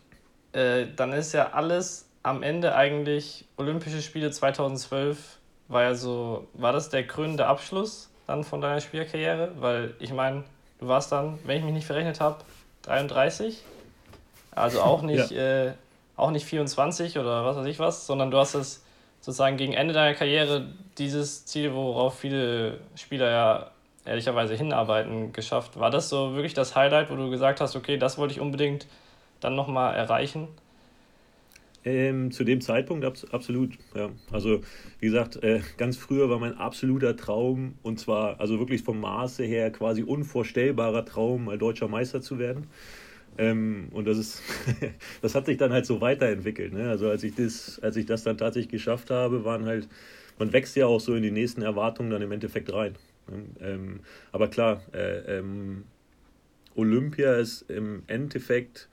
äh, 0.56 0.88
dann 0.96 1.12
ist 1.12 1.34
ja 1.34 1.52
alles 1.52 2.08
am 2.24 2.42
Ende 2.42 2.76
eigentlich 2.76 3.46
Olympische 3.58 4.02
Spiele 4.02 4.32
2012 4.32 5.38
war 5.68 5.84
ja 5.84 5.96
so, 5.96 6.48
war 6.54 6.72
das 6.72 6.90
der 6.90 7.06
krönende 7.06 7.46
Abschluss 7.46 8.10
dann 8.26 8.44
von 8.44 8.62
deiner 8.62 8.80
Spielerkarriere? 8.80 9.52
Weil 9.60 9.96
ich 10.00 10.14
meine, 10.14 10.44
du 10.80 10.88
warst 10.88 11.12
dann, 11.12 11.38
wenn 11.44 11.58
ich 11.58 11.64
mich 11.64 11.74
nicht 11.74 11.86
verrechnet 11.86 12.22
habe, 12.22 12.38
33. 12.84 13.64
Also 14.52 14.82
auch 14.82 15.02
nicht, 15.04 15.32
ja. 15.32 15.66
äh, 15.66 15.74
auch 16.16 16.32
nicht 16.32 16.46
24 16.46 17.20
oder 17.20 17.46
was 17.46 17.58
weiß 17.58 17.66
ich 17.68 17.80
was, 17.80 18.08
sondern 18.08 18.32
du 18.32 18.38
hast 18.38 18.54
es 18.54 18.84
sozusagen 19.20 19.58
gegen 19.58 19.74
Ende 19.74 19.94
deiner 19.94 20.16
Karriere 20.16 20.68
dieses 20.98 21.46
Ziel, 21.46 21.74
worauf 21.74 22.18
viele 22.18 22.80
Spieler 22.96 23.30
ja 23.30 23.72
ehrlicherweise 24.06 24.56
hinarbeiten, 24.56 25.34
geschafft. 25.34 25.78
War 25.80 25.90
das 25.90 26.10
so 26.10 26.36
wirklich 26.36 26.54
das 26.54 26.76
Highlight, 26.76 27.10
wo 27.10 27.16
du 27.16 27.30
gesagt 27.30 27.60
hast, 27.60 27.76
okay, 27.76 27.98
das 27.98 28.18
wollte 28.18 28.36
ich 28.36 28.40
unbedingt 28.40 28.88
dann 29.46 29.56
nochmal 29.56 29.96
erreichen? 29.96 30.48
Ähm, 31.84 32.32
zu 32.32 32.44
dem 32.44 32.62
Zeitpunkt 32.62 33.06
abs 33.06 33.26
absolut, 33.26 33.78
ja. 33.94 34.10
Also, 34.32 34.62
wie 35.00 35.06
gesagt, 35.06 35.44
äh, 35.44 35.62
ganz 35.78 35.98
früher 35.98 36.30
war 36.32 36.40
mein 36.40 36.58
absoluter 36.58 37.16
Traum, 37.16 37.76
und 37.84 38.00
zwar, 38.00 38.40
also 38.40 38.58
wirklich 38.58 38.82
vom 38.82 39.00
Maße 39.00 39.44
her 39.44 39.72
quasi 39.72 40.02
unvorstellbarer 40.02 41.06
Traum, 41.06 41.46
mal 41.46 41.60
deutscher 41.60 41.88
Meister 41.88 42.22
zu 42.22 42.40
werden. 42.40 42.68
Ähm, 43.38 43.90
und 43.92 44.08
das 44.08 44.18
ist, 44.18 44.42
das 45.22 45.36
hat 45.36 45.46
sich 45.46 45.58
dann 45.58 45.72
halt 45.72 45.86
so 45.86 46.02
weiterentwickelt. 46.02 46.74
Ne? 46.74 46.90
Also 46.90 47.08
als 47.08 47.24
ich 47.24 47.36
das, 47.36 47.80
als 47.84 47.98
ich 47.98 48.08
das 48.08 48.24
dann 48.24 48.38
tatsächlich 48.38 48.72
geschafft 48.72 49.12
habe, 49.12 49.46
waren 49.46 49.66
halt, 49.66 49.88
man 50.40 50.54
wächst 50.54 50.76
ja 50.76 50.88
auch 50.88 51.00
so 51.00 51.14
in 51.14 51.22
die 51.22 51.32
nächsten 51.32 51.62
Erwartungen 51.62 52.10
dann 52.10 52.22
im 52.24 52.32
Endeffekt 52.32 52.74
rein. 52.74 52.96
Ähm, 53.60 54.00
aber 54.32 54.48
klar, 54.48 54.82
äh, 54.94 55.38
ähm, 55.40 55.84
Olympia 56.76 57.36
ist 57.36 57.70
im 57.70 58.04
Endeffekt 58.08 58.90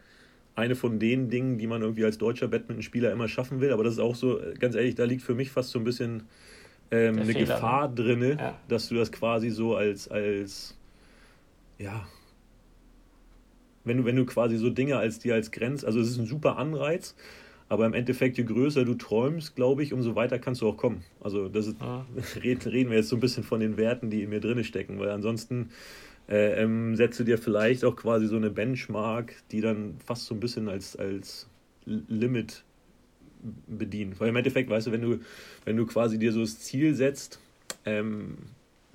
eine 0.55 0.75
von 0.75 0.99
den 0.99 1.31
Dingen, 1.31 1.59
die 1.59 1.67
man 1.67 1.83
irgendwie 1.83 2.05
als 2.05 2.19
deutscher 2.19 2.49
Badmintonspieler 2.49 3.11
immer 3.11 3.29
schaffen 3.29 3.61
will. 3.61 3.73
Aber 3.73 3.85
das 3.85 3.95
ist 3.95 3.99
auch 3.99 4.15
so, 4.15 4.41
ganz 4.59 4.75
ehrlich, 4.75 4.95
da 4.95 5.05
liegt 5.05 5.23
für 5.23 5.35
mich 5.35 5.51
fast 5.51 5.71
so 5.71 5.79
ein 5.79 5.85
bisschen 5.85 6.25
ähm, 6.91 7.17
eine 7.17 7.25
Fehler, 7.25 7.55
Gefahr 7.55 7.89
ne? 7.89 7.95
drin, 7.95 8.39
ja. 8.39 8.59
dass 8.69 8.89
du 8.89 8.95
das 8.95 9.11
quasi 9.11 9.51
so 9.51 9.77
als, 9.77 10.09
als 10.09 10.77
ja, 11.79 12.07
wenn 13.85 13.99
du, 13.99 14.05
wenn 14.05 14.17
du 14.17 14.27
quasi 14.27 14.57
so 14.57 14.71
Dinge 14.71 14.99
als 14.99 15.19
dir 15.19 15.35
als 15.35 15.51
Grenz, 15.51 15.85
also 15.85 16.01
es 16.01 16.09
ist 16.09 16.19
ein 16.19 16.27
super 16.27 16.57
Anreiz, 16.59 17.15
aber 17.69 17.87
im 17.87 17.95
Endeffekt, 17.95 18.37
je 18.37 18.45
größer 18.45 18.85
du 18.85 18.95
träumst, 18.95 19.57
glaube 19.57 19.83
ich, 19.83 19.95
umso 19.95 20.15
weiter 20.15 20.39
kannst 20.39 20.61
du 20.61 20.69
auch 20.69 20.77
kommen. 20.77 21.05
Also 21.21 21.49
das 21.49 21.69
ist, 21.69 21.77
ah. 21.81 22.05
reden, 22.43 22.71
reden 22.71 22.91
wir 22.91 22.99
jetzt 22.99 23.09
so 23.09 23.17
ein 23.17 23.21
bisschen 23.21 23.45
von 23.45 23.61
den 23.61 23.79
Werten, 23.79 24.11
die 24.11 24.23
in 24.23 24.29
mir 24.29 24.41
drin 24.41 24.63
stecken, 24.63 24.99
weil 24.99 25.11
ansonsten 25.11 25.71
äh, 26.29 26.63
ähm, 26.63 26.97
setzt 26.97 27.19
du 27.21 27.25
dir 27.25 27.39
vielleicht 27.39 27.85
auch 27.85 27.97
quasi 27.97 28.27
so 28.27 28.37
eine 28.37 28.51
Benchmark, 28.51 29.35
die 29.51 29.61
dann 29.61 29.97
fast 30.05 30.27
so 30.27 30.35
ein 30.35 30.41
bisschen 30.41 30.69
als, 30.69 30.97
als 30.97 31.49
Limit 31.85 32.65
bedient. 33.67 34.21
Weil 34.21 34.29
im 34.29 34.37
Endeffekt, 34.37 34.71
weißt 34.71 34.87
du, 34.87 34.93
wenn 34.93 35.03
du, 35.03 35.19
wenn 35.65 35.77
du 35.77 35.87
quasi 35.87 36.19
dir 36.19 36.33
so 36.33 36.41
das 36.41 36.59
Ziel 36.61 36.95
setzt, 36.95 37.41
ähm, 37.85 38.39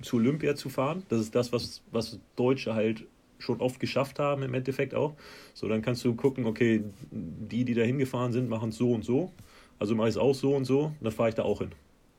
zu 0.00 0.16
Olympia 0.16 0.54
zu 0.54 0.68
fahren, 0.68 1.02
das 1.08 1.20
ist 1.20 1.34
das, 1.34 1.52
was, 1.52 1.82
was 1.90 2.18
Deutsche 2.36 2.74
halt 2.74 3.04
schon 3.38 3.60
oft 3.60 3.78
geschafft 3.80 4.18
haben, 4.18 4.42
im 4.42 4.54
Endeffekt 4.54 4.94
auch. 4.94 5.14
So, 5.54 5.68
dann 5.68 5.82
kannst 5.82 6.04
du 6.04 6.14
gucken, 6.14 6.46
okay, 6.46 6.82
die, 7.10 7.64
die 7.64 7.74
da 7.74 7.82
hingefahren 7.82 8.32
sind, 8.32 8.48
machen 8.48 8.70
es 8.70 8.76
so 8.76 8.92
und 8.92 9.04
so. 9.04 9.32
Also 9.78 9.94
mache 9.94 10.08
ich 10.08 10.14
es 10.14 10.18
auch 10.18 10.34
so 10.34 10.56
und 10.56 10.64
so, 10.64 10.92
dann 11.00 11.12
fahre 11.12 11.28
ich 11.28 11.34
da 11.36 11.42
auch 11.42 11.60
hin. 11.60 11.70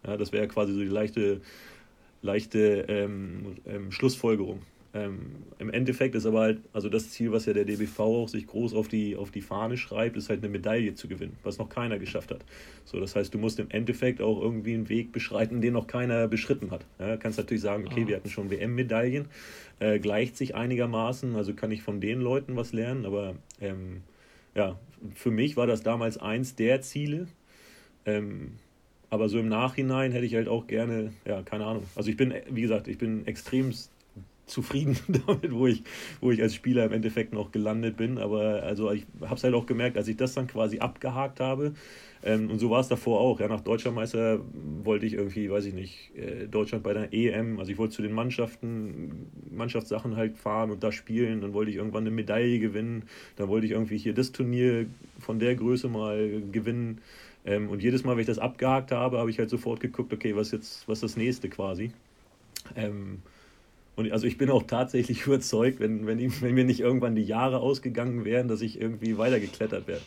Ja, 0.05 0.15
das 0.15 0.31
wäre 0.31 0.47
quasi 0.47 0.73
so 0.73 0.79
die 0.79 0.85
leichte, 0.85 1.41
leichte 2.21 2.85
ähm, 2.87 3.57
ähm, 3.65 3.91
Schlussfolgerung. 3.91 4.61
Ähm, 4.91 5.43
Im 5.59 5.69
Endeffekt 5.69 6.15
ist 6.15 6.25
aber 6.25 6.39
halt, 6.39 6.61
also 6.73 6.89
das 6.89 7.11
Ziel, 7.11 7.31
was 7.31 7.45
ja 7.45 7.53
der 7.53 7.65
DBV 7.65 7.99
auch 7.99 8.27
sich 8.27 8.47
groß 8.47 8.73
auf 8.73 8.87
die, 8.87 9.15
auf 9.15 9.29
die 9.29 9.41
Fahne 9.41 9.77
schreibt, 9.77 10.17
ist 10.17 10.29
halt 10.29 10.39
eine 10.39 10.49
Medaille 10.49 10.95
zu 10.95 11.07
gewinnen, 11.07 11.37
was 11.43 11.59
noch 11.59 11.69
keiner 11.69 11.99
geschafft 11.99 12.31
hat. 12.31 12.43
So, 12.85 12.99
das 12.99 13.15
heißt, 13.15 13.31
du 13.31 13.37
musst 13.37 13.59
im 13.59 13.69
Endeffekt 13.69 14.19
auch 14.19 14.41
irgendwie 14.41 14.73
einen 14.73 14.89
Weg 14.89 15.11
beschreiten, 15.11 15.61
den 15.61 15.73
noch 15.73 15.85
keiner 15.85 16.27
beschritten 16.27 16.71
hat. 16.71 16.85
Ja, 16.97 17.17
kannst 17.17 17.37
natürlich 17.37 17.61
sagen, 17.61 17.85
okay, 17.85 18.07
wir 18.07 18.15
hatten 18.15 18.29
schon 18.29 18.49
WM-Medaillen, 18.49 19.27
äh, 19.79 19.99
gleicht 19.99 20.35
sich 20.37 20.55
einigermaßen, 20.55 21.35
also 21.35 21.53
kann 21.53 21.71
ich 21.71 21.83
von 21.83 22.01
den 22.01 22.19
Leuten 22.19 22.55
was 22.55 22.73
lernen, 22.73 23.05
aber 23.05 23.35
ähm, 23.61 24.01
ja, 24.55 24.79
für 25.13 25.29
mich 25.29 25.55
war 25.55 25.67
das 25.67 25.83
damals 25.83 26.17
eins 26.17 26.55
der 26.55 26.81
Ziele. 26.81 27.27
Ähm, 28.07 28.53
aber 29.11 29.29
so 29.29 29.39
im 29.39 29.49
Nachhinein 29.49 30.11
hätte 30.11 30.25
ich 30.25 30.35
halt 30.35 30.47
auch 30.47 30.67
gerne, 30.67 31.13
ja, 31.25 31.41
keine 31.43 31.65
Ahnung. 31.65 31.83
Also 31.95 32.09
ich 32.09 32.17
bin, 32.17 32.33
wie 32.49 32.61
gesagt, 32.61 32.87
ich 32.87 32.97
bin 32.97 33.25
extrem 33.27 33.71
zufrieden 34.49 34.97
damit, 35.27 35.51
wo 35.51 35.67
ich, 35.67 35.83
wo 36.21 36.31
ich 36.31 36.41
als 36.41 36.55
Spieler 36.55 36.85
im 36.85 36.93
Endeffekt 36.93 37.33
noch 37.33 37.51
gelandet 37.51 37.97
bin. 37.97 38.17
Aber 38.17 38.63
also 38.63 38.91
ich 38.91 39.05
habe 39.21 39.35
es 39.35 39.43
halt 39.43 39.53
auch 39.53 39.65
gemerkt, 39.65 39.97
als 39.97 40.07
ich 40.07 40.17
das 40.17 40.33
dann 40.33 40.47
quasi 40.47 40.79
abgehakt 40.79 41.39
habe, 41.39 41.73
ähm, 42.21 42.49
und 42.51 42.59
so 42.59 42.69
war 42.69 42.81
es 42.81 42.87
davor 42.87 43.21
auch. 43.21 43.39
Ja, 43.39 43.47
nach 43.47 43.61
Deutschlandmeister 43.61 44.39
wollte 44.83 45.05
ich 45.05 45.13
irgendwie, 45.13 45.49
weiß 45.49 45.65
ich 45.65 45.73
nicht, 45.73 46.11
äh, 46.17 46.47
Deutschland 46.47 46.83
bei 46.83 46.93
der 46.93 47.13
EM, 47.13 47.59
also 47.59 47.71
ich 47.71 47.77
wollte 47.77 47.95
zu 47.95 48.01
den 48.01 48.11
Mannschaften, 48.11 49.27
Mannschaftssachen 49.51 50.17
halt 50.17 50.37
fahren 50.37 50.71
und 50.71 50.83
da 50.83 50.91
spielen. 50.91 51.41
Dann 51.41 51.53
wollte 51.53 51.71
ich 51.71 51.77
irgendwann 51.77 52.03
eine 52.03 52.11
Medaille 52.11 52.59
gewinnen. 52.59 53.03
Dann 53.37 53.47
wollte 53.47 53.67
ich 53.67 53.71
irgendwie 53.71 53.97
hier 53.97 54.13
das 54.13 54.31
Turnier 54.31 54.87
von 55.19 55.39
der 55.39 55.55
Größe 55.55 55.87
mal 55.87 56.41
gewinnen. 56.51 56.99
Ähm, 57.45 57.69
und 57.69 57.81
jedes 57.81 58.03
Mal, 58.03 58.13
wenn 58.13 58.21
ich 58.21 58.27
das 58.27 58.39
abgehakt 58.39 58.91
habe, 58.91 59.17
habe 59.17 59.29
ich 59.29 59.39
halt 59.39 59.49
sofort 59.49 59.79
geguckt, 59.79 60.11
okay, 60.11 60.35
was 60.35 60.51
jetzt, 60.51 60.87
was 60.89 60.97
ist 60.97 61.13
das 61.13 61.17
nächste 61.17 61.47
quasi. 61.47 61.91
Ähm, 62.75 63.19
und 63.99 64.13
also 64.13 64.27
ich 64.27 64.37
bin 64.37 64.49
auch 64.49 64.63
tatsächlich 64.63 65.21
überzeugt, 65.27 65.81
wenn, 65.81 66.07
wenn, 66.07 66.19
wenn 66.41 66.53
mir 66.53 66.63
nicht 66.63 66.79
irgendwann 66.79 67.15
die 67.15 67.23
Jahre 67.23 67.59
ausgegangen 67.59 68.23
wären, 68.23 68.47
dass 68.47 68.61
ich 68.61 68.79
irgendwie 68.79 69.17
weitergeklettert 69.17 69.87
wäre. 69.87 69.99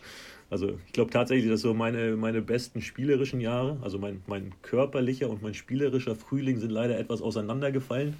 Also 0.48 0.78
ich 0.86 0.92
glaube 0.92 1.10
tatsächlich, 1.10 1.50
dass 1.50 1.62
so 1.62 1.72
meine, 1.72 2.16
meine 2.16 2.42
besten 2.42 2.82
spielerischen 2.82 3.40
Jahre, 3.40 3.78
also 3.82 3.98
mein, 3.98 4.22
mein 4.26 4.52
körperlicher 4.60 5.30
und 5.30 5.42
mein 5.42 5.54
spielerischer 5.54 6.14
Frühling 6.14 6.58
sind 6.58 6.70
leider 6.70 6.98
etwas 6.98 7.22
auseinandergefallen. 7.22 8.16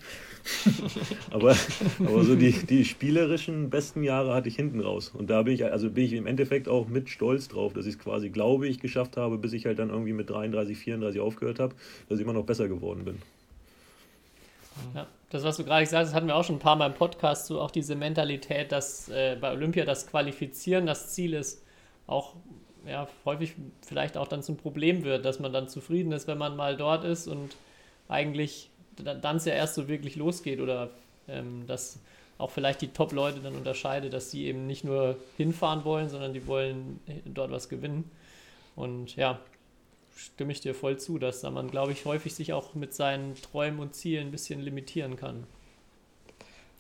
aber, 1.31 1.57
aber 1.99 2.25
so 2.25 2.35
die, 2.35 2.53
die 2.53 2.85
spielerischen 2.85 3.69
besten 3.69 4.03
Jahre 4.03 4.35
hatte 4.35 4.49
ich 4.49 4.57
hinten 4.57 4.81
raus. 4.81 5.13
Und 5.15 5.29
da 5.29 5.43
bin 5.43 5.55
ich, 5.55 5.65
also 5.65 5.91
bin 5.91 6.05
ich 6.05 6.13
im 6.15 6.27
Endeffekt 6.27 6.69
auch 6.69 6.89
mit 6.89 7.09
stolz 7.09 7.49
drauf, 7.49 7.73
dass 7.73 7.87
ich 7.87 7.95
es 7.95 7.99
quasi, 7.99 8.31
glaube 8.31 8.67
ich, 8.67 8.79
geschafft 8.79 9.17
habe, 9.17 9.37
bis 9.37 9.53
ich 9.53 9.67
halt 9.67 9.79
dann 9.79 9.91
irgendwie 9.91 10.15
mit 10.15 10.29
33, 10.29 10.77
34 10.77 11.21
aufgehört 11.21 11.61
habe, 11.61 11.75
dass 12.09 12.19
ich 12.19 12.25
immer 12.25 12.35
noch 12.35 12.47
besser 12.47 12.69
geworden 12.69 13.05
bin. 13.05 13.17
Ja, 14.95 15.07
das, 15.31 15.45
was 15.45 15.57
du 15.57 15.65
gerade 15.65 15.85
gesagt 15.85 16.07
hast, 16.07 16.15
hatten 16.15 16.27
wir 16.27 16.37
auch 16.37 16.45
schon 16.45 16.57
ein 16.57 16.61
paar 16.61 16.77
Mal 16.77 16.87
im 16.87 16.95
Podcast, 16.95 17.47
so 17.47 17.61
auch 17.61 17.71
diese 17.71 17.95
Mentalität, 17.95 18.73
dass 18.73 19.09
äh, 19.09 19.37
bei 19.41 19.53
Olympia 19.53 19.85
das 19.85 20.07
Qualifizieren 20.07 20.87
das 20.87 21.15
Ziel 21.15 21.35
ist 21.35 21.63
auch 22.07 22.35
ja, 22.87 23.09
häufig 23.25 23.55
vielleicht 23.87 24.17
auch 24.17 24.27
dann 24.27 24.43
zum 24.43 24.57
Problem 24.57 25.05
wird, 25.05 25.25
dass 25.25 25.39
man 25.39 25.53
dann 25.53 25.69
zufrieden 25.69 26.13
ist, 26.13 26.27
wenn 26.27 26.39
man 26.39 26.57
mal 26.57 26.77
dort 26.77 27.05
ist 27.05 27.29
und 27.29 27.57
eigentlich 28.09 28.71
dann 28.97 29.37
es 29.37 29.45
ja 29.45 29.55
erst 29.55 29.75
so 29.75 29.89
wirklich 29.89 30.17
losgeht 30.17 30.61
oder 30.61 30.91
ähm, 31.29 31.67
dass 31.67 32.01
auch 32.39 32.51
vielleicht 32.51 32.83
die 32.83 32.89
Top-Leute 32.89 33.41
dann 33.41 33.55
unterscheidet, 33.55 34.13
dass 34.13 34.31
sie 34.31 34.47
eben 34.47 34.67
nicht 34.67 34.85
nur 34.85 35.17
hinfahren 35.37 35.85
wollen, 35.85 36.09
sondern 36.09 36.35
die 36.35 36.47
wollen 36.47 36.99
dort 37.25 37.53
was 37.53 37.69
gewinnen. 37.69 38.11
Und 38.75 39.17
ja, 39.17 39.39
stimme 40.17 40.53
ich 40.53 40.61
dir 40.61 40.75
voll 40.75 40.99
zu, 40.99 41.19
dass 41.19 41.43
man, 41.43 41.71
glaube 41.71 41.93
ich, 41.93 42.05
häufig 42.05 42.35
sich 42.35 42.53
auch 42.53 42.75
mit 42.75 42.95
seinen 42.95 43.35
Träumen 43.35 43.81
und 43.81 43.95
Zielen 43.95 44.29
ein 44.29 44.31
bisschen 44.31 44.61
limitieren 44.61 45.17
kann. 45.17 45.45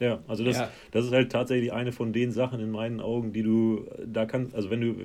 Ja, 0.00 0.18
also 0.26 0.44
das, 0.44 0.56
ja. 0.56 0.70
das 0.90 1.04
ist 1.04 1.12
halt 1.12 1.30
tatsächlich 1.30 1.72
eine 1.72 1.92
von 1.92 2.12
den 2.12 2.32
Sachen 2.32 2.60
in 2.60 2.70
meinen 2.70 3.00
Augen, 3.00 3.32
die 3.32 3.42
du 3.42 3.86
da 4.04 4.26
kannst, 4.26 4.54
also 4.54 4.68
wenn 4.68 4.80
du, 4.80 4.96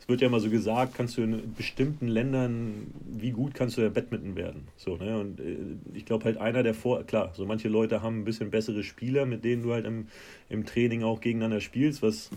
es 0.00 0.08
wird 0.08 0.22
ja 0.22 0.28
immer 0.28 0.40
so 0.40 0.48
gesagt, 0.48 0.94
kannst 0.94 1.18
du 1.18 1.22
in 1.22 1.54
bestimmten 1.54 2.08
Ländern, 2.08 2.86
wie 3.06 3.30
gut 3.30 3.52
kannst 3.54 3.76
du 3.76 3.82
ja 3.82 3.90
Badminton 3.90 4.36
werden? 4.36 4.68
So, 4.76 4.96
ne? 4.96 5.18
Und 5.18 5.38
äh, 5.38 5.56
ich 5.92 6.06
glaube 6.06 6.24
halt 6.24 6.38
einer 6.38 6.62
der 6.62 6.72
Vor, 6.72 7.04
klar, 7.04 7.32
so 7.34 7.44
manche 7.44 7.68
Leute 7.68 8.00
haben 8.00 8.20
ein 8.20 8.24
bisschen 8.24 8.50
bessere 8.50 8.82
Spieler, 8.84 9.26
mit 9.26 9.44
denen 9.44 9.62
du 9.62 9.72
halt 9.72 9.84
im, 9.84 10.06
im 10.48 10.64
Training 10.64 11.02
auch 11.02 11.20
gegeneinander 11.20 11.60
spielst, 11.60 12.00
was 12.00 12.30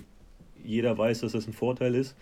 jeder 0.66 0.98
weiß, 0.98 1.22
dass 1.22 1.32
das 1.32 1.48
ein 1.48 1.54
Vorteil 1.54 1.96
ist. 1.96 2.16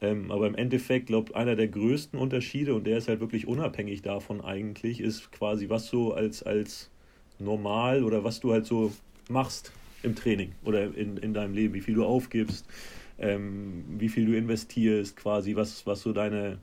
Ähm, 0.00 0.30
aber 0.30 0.46
im 0.46 0.54
Endeffekt, 0.54 1.06
glaube 1.06 1.30
ich, 1.30 1.36
einer 1.36 1.56
der 1.56 1.68
größten 1.68 2.18
Unterschiede, 2.18 2.74
und 2.74 2.86
der 2.86 2.98
ist 2.98 3.08
halt 3.08 3.20
wirklich 3.20 3.46
unabhängig 3.46 4.02
davon 4.02 4.40
eigentlich, 4.40 5.00
ist 5.00 5.32
quasi, 5.32 5.68
was 5.68 5.86
so 5.86 6.12
als, 6.12 6.42
als 6.42 6.90
normal 7.38 8.04
oder 8.04 8.24
was 8.24 8.40
du 8.40 8.52
halt 8.52 8.66
so 8.66 8.92
machst 9.28 9.72
im 10.02 10.14
Training 10.14 10.52
oder 10.64 10.94
in, 10.94 11.16
in 11.16 11.34
deinem 11.34 11.54
Leben, 11.54 11.74
wie 11.74 11.80
viel 11.80 11.94
du 11.94 12.04
aufgibst, 12.04 12.66
ähm, 13.18 13.84
wie 13.98 14.08
viel 14.08 14.26
du 14.26 14.36
investierst, 14.36 15.16
quasi, 15.16 15.56
was, 15.56 15.86
was 15.86 16.02
so 16.02 16.12
deine, 16.12 16.58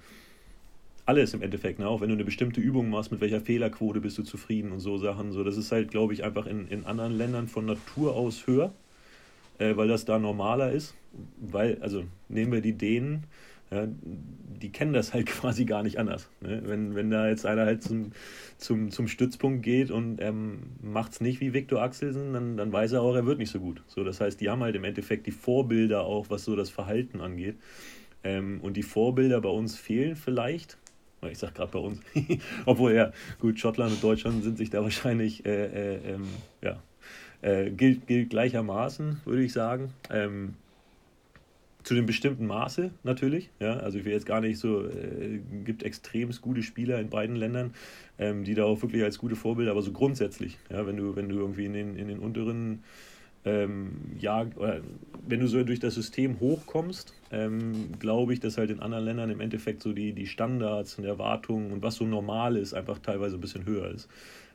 alles 1.06 1.34
im 1.34 1.42
Endeffekt, 1.42 1.80
ne? 1.80 1.88
auch 1.88 2.02
wenn 2.02 2.10
du 2.10 2.16
eine 2.16 2.26
bestimmte 2.26 2.62
Übung 2.62 2.90
machst, 2.90 3.12
mit 3.12 3.22
welcher 3.22 3.42
Fehlerquote 3.42 4.00
bist 4.00 4.18
du 4.18 4.24
zufrieden 4.24 4.72
und 4.72 4.80
so 4.80 4.98
Sachen. 4.98 5.32
So, 5.32 5.44
das 5.44 5.58
ist 5.58 5.72
halt, 5.72 5.90
glaube 5.90 6.14
ich, 6.14 6.24
einfach 6.24 6.46
in, 6.46 6.68
in 6.68 6.86
anderen 6.86 7.14
Ländern 7.14 7.48
von 7.48 7.66
Natur 7.66 8.16
aus 8.16 8.48
höher, 8.48 8.74
äh, 9.64 9.78
weil 9.78 9.88
das 9.88 10.06
da 10.06 10.20
normaler 10.20 10.72
ist. 10.72 10.96
Weil, 11.38 11.78
also 11.82 12.04
nehmen 12.28 12.52
wir 12.52 12.62
die 12.62 12.74
Dänen, 12.74 13.26
ja, 13.72 13.88
die 14.62 14.72
kennen 14.72 14.94
das 14.94 15.14
halt 15.14 15.26
quasi 15.28 15.66
gar 15.66 15.84
nicht 15.84 16.00
anders. 16.00 16.30
Ne? 16.42 16.62
Wenn, 16.66 16.96
wenn 16.96 17.10
da 17.10 17.28
jetzt 17.28 17.46
einer 17.46 17.66
halt 17.66 17.84
zum, 17.84 18.12
zum, 18.58 18.92
zum 18.92 19.08
Stützpunkt 19.08 19.64
geht 19.64 19.92
und 19.92 20.22
ähm, 20.22 20.60
macht 20.82 21.14
es 21.14 21.22
nicht 21.22 21.40
wie 21.40 21.54
Viktor 21.54 21.82
Axelsen, 21.82 22.34
dann, 22.34 22.58
dann 22.58 22.72
weiß 22.72 22.94
er 22.94 23.02
auch, 23.02 23.16
er 23.16 23.26
wird 23.26 23.40
nicht 23.40 23.52
so 23.52 23.60
gut. 23.60 23.82
So, 23.88 24.04
das 24.04 24.22
heißt, 24.22 24.40
die 24.42 24.50
haben 24.50 24.62
halt 24.62 24.76
im 24.76 24.84
Endeffekt 24.84 25.28
die 25.28 25.32
Vorbilder 25.32 26.04
auch, 26.04 26.30
was 26.30 26.44
so 26.44 26.56
das 26.56 26.70
Verhalten 26.70 27.22
angeht. 27.22 27.58
Ähm, 28.24 28.60
und 28.62 28.78
die 28.78 28.84
Vorbilder 28.84 29.42
bei 29.42 29.50
uns 29.50 29.78
fehlen 29.78 30.16
vielleicht. 30.16 30.78
Ich 31.30 31.38
sag 31.38 31.56
gerade 31.56 31.72
bei 31.72 31.80
uns. 31.80 32.02
Obwohl, 32.66 32.94
ja, 32.94 33.14
gut, 33.40 33.58
Schottland 33.58 33.94
und 33.94 34.04
Deutschland 34.04 34.44
sind 34.44 34.58
sich 34.58 34.70
da 34.70 34.84
wahrscheinlich, 34.84 35.46
äh, 35.46 35.96
äh, 35.96 36.14
ähm, 36.14 36.28
ja, 36.62 36.82
äh, 37.44 37.70
gilt, 37.70 38.08
gilt 38.08 38.32
gleichermaßen, 38.32 39.22
würde 39.26 39.44
ich 39.44 39.54
sagen. 39.54 39.94
Ähm, 40.10 40.56
zu 41.84 41.94
einem 41.94 42.06
bestimmten 42.06 42.48
Maße 42.48 42.92
natürlich. 43.04 43.50
Ja, 43.60 43.78
also 43.78 44.00
ich 44.00 44.06
will 44.06 44.14
jetzt 44.14 44.26
gar 44.26 44.42
nicht 44.42 44.58
so, 44.58 44.88
äh, 44.88 45.40
gibt 45.66 45.84
extremst 45.84 46.42
gute 46.42 46.64
Spieler 46.64 47.00
in 47.00 47.10
beiden 47.10 47.36
Ländern, 47.36 47.74
ähm, 48.18 48.46
die 48.46 48.56
da 48.56 48.64
auch 48.64 48.82
wirklich 48.82 49.04
als 49.04 49.18
gute 49.18 49.36
Vorbilder, 49.36 49.72
aber 49.72 49.82
so 49.82 49.92
grundsätzlich, 49.92 50.58
ja, 50.70 50.88
wenn 50.88 50.96
du, 50.96 51.16
wenn 51.16 51.28
du 51.28 51.36
irgendwie 51.36 51.66
in 51.66 51.74
den, 51.74 51.98
in 51.98 52.08
den 52.08 52.20
unteren 52.20 52.84
ähm, 53.46 53.92
ja, 54.20 54.46
oder 54.56 54.80
wenn 55.28 55.42
du 55.42 55.48
so 55.48 55.62
durch 55.64 55.80
das 55.80 55.96
System 55.96 56.40
hochkommst, 56.40 57.14
ähm, 57.32 57.90
glaube 58.00 58.34
ich, 58.34 58.40
dass 58.40 58.58
halt 58.58 58.70
in 58.70 58.80
anderen 58.80 59.04
Ländern 59.04 59.30
im 59.30 59.42
Endeffekt 59.42 59.84
so 59.84 59.92
die, 59.92 60.14
die 60.14 60.28
Standards 60.28 60.98
und 60.98 61.04
Erwartungen 61.04 61.72
und 61.74 61.84
was 61.84 61.96
so 61.96 62.06
normal 62.06 62.56
ist, 62.56 62.74
einfach 62.74 63.00
teilweise 63.00 63.36
ein 63.36 63.42
bisschen 63.42 63.66
höher 63.66 63.90
ist. 63.92 64.08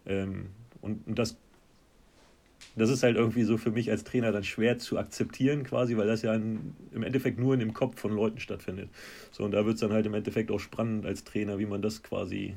Ähm, 0.06 0.46
und, 0.80 1.06
und 1.06 1.18
das 1.18 1.36
das 2.76 2.90
ist 2.90 3.02
halt 3.02 3.16
irgendwie 3.16 3.44
so 3.44 3.56
für 3.56 3.70
mich 3.70 3.90
als 3.90 4.04
Trainer 4.04 4.32
dann 4.32 4.44
schwer 4.44 4.78
zu 4.78 4.98
akzeptieren, 4.98 5.64
quasi, 5.64 5.96
weil 5.96 6.06
das 6.06 6.22
ja 6.22 6.34
in, 6.34 6.74
im 6.92 7.02
Endeffekt 7.02 7.38
nur 7.38 7.54
in 7.54 7.60
dem 7.60 7.74
Kopf 7.74 8.00
von 8.00 8.12
Leuten 8.12 8.40
stattfindet. 8.40 8.88
So, 9.30 9.44
und 9.44 9.52
da 9.52 9.64
wird 9.64 9.74
es 9.74 9.80
dann 9.80 9.92
halt 9.92 10.06
im 10.06 10.14
Endeffekt 10.14 10.50
auch 10.50 10.60
spannend 10.60 11.06
als 11.06 11.24
Trainer, 11.24 11.58
wie 11.58 11.66
man 11.66 11.82
das 11.82 12.02
quasi 12.02 12.54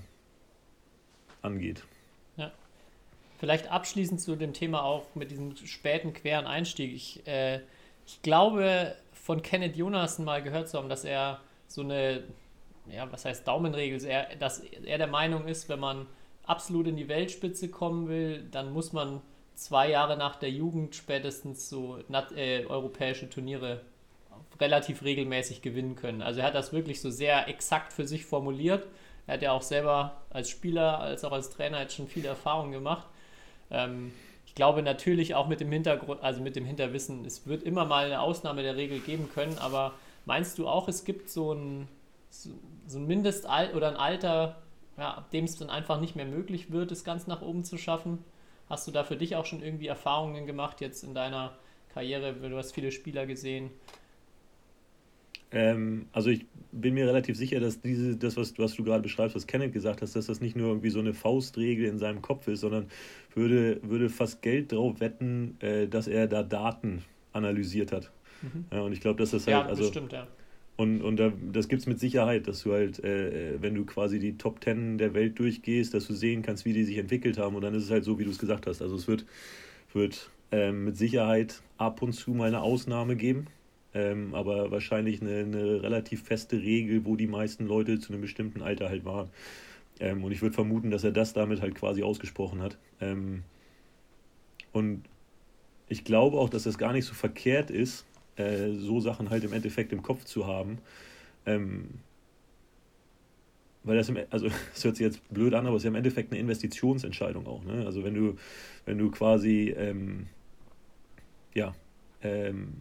angeht. 1.41 1.83
Ja. 2.37 2.51
Vielleicht 3.39 3.71
abschließend 3.71 4.21
zu 4.21 4.35
dem 4.35 4.53
Thema 4.53 4.83
auch 4.83 5.07
mit 5.15 5.31
diesem 5.31 5.55
späten, 5.55 6.13
queren 6.13 6.45
Einstieg. 6.45 6.93
Ich, 6.93 7.25
äh, 7.27 7.61
ich 8.05 8.21
glaube, 8.21 8.95
von 9.13 9.41
Kenneth 9.41 9.75
Jonassen 9.75 10.25
mal 10.25 10.43
gehört 10.43 10.69
zu 10.69 10.77
haben, 10.77 10.89
dass 10.89 11.03
er 11.03 11.41
so 11.67 11.81
eine, 11.81 12.23
ja, 12.91 13.11
was 13.11 13.25
heißt 13.25 13.47
Daumenregel, 13.47 13.99
dass 14.39 14.59
er 14.59 14.97
der 14.97 15.07
Meinung 15.07 15.47
ist, 15.47 15.69
wenn 15.69 15.79
man 15.79 16.07
absolut 16.43 16.87
in 16.87 16.97
die 16.97 17.07
Weltspitze 17.07 17.69
kommen 17.69 18.07
will, 18.07 18.47
dann 18.51 18.73
muss 18.73 18.93
man 18.93 19.21
zwei 19.61 19.89
Jahre 19.89 20.17
nach 20.17 20.35
der 20.37 20.49
Jugend 20.49 20.95
spätestens 20.95 21.69
so 21.69 21.99
äh, 22.35 22.65
europäische 22.65 23.29
Turniere 23.29 23.81
relativ 24.59 25.03
regelmäßig 25.03 25.61
gewinnen 25.61 25.95
können. 25.95 26.21
Also 26.21 26.39
er 26.39 26.47
hat 26.47 26.55
das 26.55 26.73
wirklich 26.73 27.01
so 27.01 27.09
sehr 27.09 27.47
exakt 27.47 27.93
für 27.93 28.07
sich 28.07 28.25
formuliert. 28.25 28.87
Er 29.27 29.35
hat 29.35 29.41
ja 29.41 29.51
auch 29.51 29.61
selber 29.61 30.21
als 30.29 30.49
Spieler 30.49 30.99
als 30.99 31.23
auch 31.23 31.31
als 31.31 31.49
Trainer 31.49 31.81
jetzt 31.81 31.95
schon 31.95 32.07
viele 32.07 32.27
Erfahrungen 32.27 32.71
gemacht. 32.71 33.07
Ähm, 33.69 34.11
ich 34.45 34.55
glaube 34.55 34.81
natürlich 34.83 35.35
auch 35.35 35.47
mit 35.47 35.61
dem 35.61 35.71
Hintergrund, 35.71 36.21
also 36.21 36.41
mit 36.41 36.55
dem 36.55 36.65
Hinterwissen, 36.65 37.23
es 37.23 37.47
wird 37.47 37.63
immer 37.63 37.85
mal 37.85 38.05
eine 38.05 38.19
Ausnahme 38.19 38.63
der 38.63 38.75
Regel 38.75 38.99
geben 38.99 39.29
können, 39.33 39.57
aber 39.59 39.93
meinst 40.25 40.57
du 40.57 40.67
auch, 40.67 40.87
es 40.89 41.05
gibt 41.05 41.29
so 41.29 41.53
ein, 41.53 41.87
so, 42.29 42.49
ein 42.93 43.07
Mindestalter 43.07 43.77
oder 43.77 43.87
ein 43.87 43.95
Alter, 43.95 44.57
ja, 44.97 45.13
ab 45.13 45.31
dem 45.31 45.45
es 45.45 45.55
dann 45.57 45.69
einfach 45.69 46.01
nicht 46.01 46.15
mehr 46.15 46.25
möglich 46.25 46.71
wird, 46.71 46.91
es 46.91 47.05
ganz 47.05 47.27
nach 47.27 47.41
oben 47.41 47.63
zu 47.63 47.77
schaffen? 47.77 48.23
Hast 48.71 48.87
du 48.87 48.91
da 48.91 49.03
für 49.03 49.17
dich 49.17 49.35
auch 49.35 49.45
schon 49.45 49.61
irgendwie 49.61 49.87
Erfahrungen 49.87 50.47
gemacht 50.47 50.79
jetzt 50.79 51.03
in 51.03 51.13
deiner 51.13 51.57
Karriere? 51.93 52.31
Du 52.31 52.55
hast 52.55 52.71
viele 52.71 52.93
Spieler 52.93 53.25
gesehen. 53.25 53.69
Ähm, 55.51 56.05
also 56.13 56.29
ich 56.29 56.45
bin 56.71 56.93
mir 56.93 57.05
relativ 57.05 57.35
sicher, 57.35 57.59
dass 57.59 57.81
diese, 57.81 58.15
das, 58.15 58.37
was, 58.37 58.57
was 58.57 58.73
du 58.75 58.85
gerade 58.85 59.01
beschreibst, 59.03 59.35
was 59.35 59.45
Kenneth 59.45 59.73
gesagt 59.73 60.01
hast, 60.01 60.15
dass 60.15 60.27
das 60.27 60.39
nicht 60.39 60.55
nur 60.55 60.69
irgendwie 60.69 60.89
so 60.89 60.99
eine 60.99 61.13
Faustregel 61.13 61.85
in 61.85 61.97
seinem 61.97 62.21
Kopf 62.21 62.47
ist, 62.47 62.61
sondern 62.61 62.87
würde, 63.35 63.81
würde 63.83 64.07
fast 64.07 64.41
Geld 64.41 64.71
drauf 64.71 65.01
wetten, 65.01 65.57
äh, 65.59 65.89
dass 65.89 66.07
er 66.07 66.27
da 66.27 66.41
Daten 66.41 67.03
analysiert 67.33 67.91
hat. 67.91 68.09
Mhm. 68.41 68.67
Ja, 68.71 68.79
und 68.83 68.93
ich 68.93 69.01
glaube, 69.01 69.19
dass 69.19 69.31
das 69.31 69.47
halt. 69.47 69.57
Ja, 69.57 69.65
also, 69.65 69.83
bestimmt, 69.83 70.13
ja. 70.13 70.29
Und, 70.81 71.03
und 71.03 71.17
da, 71.17 71.31
das 71.51 71.67
gibt 71.67 71.81
es 71.83 71.87
mit 71.87 71.99
Sicherheit, 71.99 72.47
dass 72.47 72.63
du 72.63 72.73
halt, 72.73 73.03
äh, 73.03 73.61
wenn 73.61 73.75
du 73.75 73.85
quasi 73.85 74.17
die 74.17 74.39
Top 74.39 74.61
Ten 74.61 74.97
der 74.97 75.13
Welt 75.13 75.37
durchgehst, 75.37 75.93
dass 75.93 76.07
du 76.07 76.15
sehen 76.15 76.41
kannst, 76.41 76.65
wie 76.65 76.73
die 76.73 76.85
sich 76.85 76.97
entwickelt 76.97 77.37
haben. 77.37 77.55
Und 77.55 77.61
dann 77.61 77.75
ist 77.75 77.83
es 77.83 77.91
halt 77.91 78.03
so, 78.03 78.17
wie 78.17 78.23
du 78.23 78.31
es 78.31 78.39
gesagt 78.39 78.65
hast. 78.65 78.81
Also 78.81 78.95
es 78.95 79.07
wird, 79.07 79.27
wird 79.93 80.31
ähm, 80.51 80.85
mit 80.85 80.97
Sicherheit 80.97 81.61
ab 81.77 82.01
und 82.01 82.13
zu 82.13 82.31
mal 82.31 82.47
eine 82.47 82.61
Ausnahme 82.63 83.15
geben. 83.15 83.45
Ähm, 83.93 84.33
aber 84.33 84.71
wahrscheinlich 84.71 85.21
eine, 85.21 85.41
eine 85.41 85.83
relativ 85.83 86.23
feste 86.23 86.59
Regel, 86.59 87.05
wo 87.05 87.15
die 87.15 87.27
meisten 87.27 87.67
Leute 87.67 87.99
zu 87.99 88.11
einem 88.11 88.23
bestimmten 88.23 88.63
Alter 88.63 88.89
halt 88.89 89.05
waren. 89.05 89.29
Ähm, 89.99 90.23
und 90.23 90.31
ich 90.31 90.41
würde 90.41 90.55
vermuten, 90.55 90.89
dass 90.89 91.03
er 91.03 91.11
das 91.11 91.33
damit 91.33 91.61
halt 91.61 91.75
quasi 91.75 92.01
ausgesprochen 92.01 92.59
hat. 92.59 92.79
Ähm, 92.99 93.43
und 94.71 95.03
ich 95.89 96.05
glaube 96.05 96.39
auch, 96.39 96.49
dass 96.49 96.63
das 96.63 96.79
gar 96.79 96.91
nicht 96.91 97.05
so 97.05 97.13
verkehrt 97.13 97.69
ist, 97.69 98.03
äh, 98.35 98.73
so 98.73 98.99
Sachen 98.99 99.29
halt 99.29 99.43
im 99.43 99.53
Endeffekt 99.53 99.93
im 99.93 100.01
Kopf 100.01 100.25
zu 100.25 100.47
haben. 100.47 100.79
Ähm, 101.45 101.89
weil 103.83 103.97
das, 103.97 104.09
im, 104.09 104.17
also 104.29 104.47
das 104.73 104.83
hört 104.83 104.95
sich 104.95 105.05
jetzt 105.05 105.27
blöd 105.29 105.53
an, 105.53 105.65
aber 105.65 105.75
es 105.75 105.81
ist 105.81 105.85
ja 105.85 105.89
im 105.89 105.95
Endeffekt 105.95 106.31
eine 106.31 106.39
Investitionsentscheidung 106.39 107.47
auch. 107.47 107.63
Ne? 107.63 107.85
Also 107.85 108.03
wenn 108.03 108.13
du, 108.13 108.37
wenn 108.85 108.97
du 108.97 109.09
quasi 109.11 109.73
ähm, 109.77 110.27
ja, 111.53 111.73
ähm, 112.21 112.73